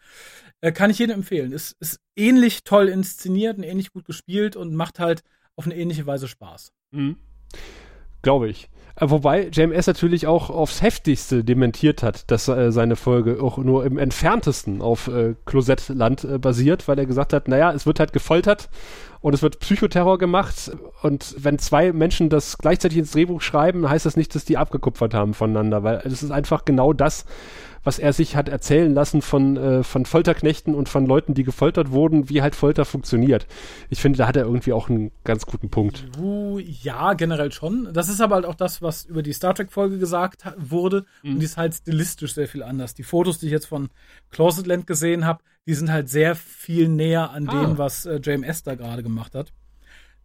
Äh, 0.60 0.72
kann 0.72 0.90
ich 0.90 0.98
jedem 0.98 1.16
empfehlen. 1.16 1.52
Ist, 1.52 1.76
ist 1.80 2.00
ähnlich 2.16 2.64
toll 2.64 2.88
inszeniert 2.88 3.58
und 3.58 3.64
ähnlich 3.64 3.92
gut 3.92 4.04
gespielt 4.04 4.56
und 4.56 4.74
macht 4.74 4.98
halt 4.98 5.22
auf 5.56 5.64
eine 5.64 5.76
ähnliche 5.76 6.06
Weise 6.06 6.28
Spaß. 6.28 6.72
Mhm. 6.92 7.16
glaube 8.22 8.48
ich. 8.48 8.68
Äh, 8.96 9.10
wobei 9.10 9.48
JMS 9.48 9.86
natürlich 9.86 10.26
auch 10.26 10.50
aufs 10.50 10.82
heftigste 10.82 11.44
dementiert 11.44 12.02
hat, 12.02 12.30
dass 12.30 12.48
äh, 12.48 12.72
seine 12.72 12.96
Folge 12.96 13.42
auch 13.42 13.58
nur 13.58 13.84
im 13.84 13.98
entferntesten 13.98 14.80
auf 14.80 15.08
äh, 15.08 15.34
Closettland 15.44 16.24
äh, 16.24 16.38
basiert, 16.38 16.88
weil 16.88 16.98
er 16.98 17.06
gesagt 17.06 17.32
hat, 17.32 17.48
naja, 17.48 17.72
es 17.72 17.86
wird 17.86 18.00
halt 18.00 18.12
gefoltert 18.12 18.68
und 19.20 19.34
es 19.34 19.42
wird 19.42 19.60
Psychoterror 19.60 20.18
gemacht 20.18 20.72
und 21.02 21.34
wenn 21.38 21.58
zwei 21.58 21.92
Menschen 21.92 22.30
das 22.30 22.58
gleichzeitig 22.58 22.98
ins 22.98 23.12
Drehbuch 23.12 23.42
schreiben, 23.42 23.88
heißt 23.88 24.06
das 24.06 24.16
nicht, 24.16 24.34
dass 24.34 24.44
die 24.44 24.56
abgekupfert 24.56 25.14
haben 25.14 25.34
voneinander, 25.34 25.82
weil 25.82 26.00
es 26.04 26.22
ist 26.22 26.30
einfach 26.30 26.64
genau 26.64 26.92
das, 26.92 27.26
was 27.86 28.00
er 28.00 28.12
sich 28.12 28.34
hat 28.34 28.48
erzählen 28.48 28.92
lassen 28.92 29.22
von, 29.22 29.56
äh, 29.56 29.82
von 29.84 30.06
Folterknechten 30.06 30.74
und 30.74 30.88
von 30.88 31.06
Leuten, 31.06 31.34
die 31.34 31.44
gefoltert 31.44 31.92
wurden, 31.92 32.28
wie 32.28 32.42
halt 32.42 32.56
Folter 32.56 32.84
funktioniert. 32.84 33.46
Ich 33.90 34.00
finde, 34.00 34.18
da 34.18 34.26
hat 34.26 34.36
er 34.36 34.44
irgendwie 34.44 34.72
auch 34.72 34.90
einen 34.90 35.12
ganz 35.22 35.46
guten 35.46 35.70
Punkt. 35.70 36.04
Uh, 36.18 36.58
ja, 36.58 37.14
generell 37.14 37.52
schon. 37.52 37.88
Das 37.92 38.08
ist 38.08 38.20
aber 38.20 38.34
halt 38.34 38.44
auch 38.44 38.56
das, 38.56 38.82
was 38.82 39.04
über 39.04 39.22
die 39.22 39.32
Star 39.32 39.54
Trek-Folge 39.54 39.98
gesagt 39.98 40.44
wurde. 40.58 41.06
Mhm. 41.22 41.34
Und 41.34 41.38
die 41.38 41.44
ist 41.44 41.56
halt 41.56 41.74
stilistisch 41.74 42.34
sehr 42.34 42.48
viel 42.48 42.64
anders. 42.64 42.94
Die 42.94 43.04
Fotos, 43.04 43.38
die 43.38 43.46
ich 43.46 43.52
jetzt 43.52 43.66
von 43.66 43.88
Closetland 44.30 44.88
gesehen 44.88 45.24
habe, 45.24 45.44
die 45.68 45.74
sind 45.74 45.92
halt 45.92 46.08
sehr 46.08 46.34
viel 46.34 46.88
näher 46.88 47.30
an 47.30 47.48
ah. 47.48 47.60
dem, 47.60 47.78
was 47.78 48.04
äh, 48.04 48.16
JMS 48.16 48.64
da 48.64 48.74
gerade 48.74 49.04
gemacht 49.04 49.36
hat. 49.36 49.52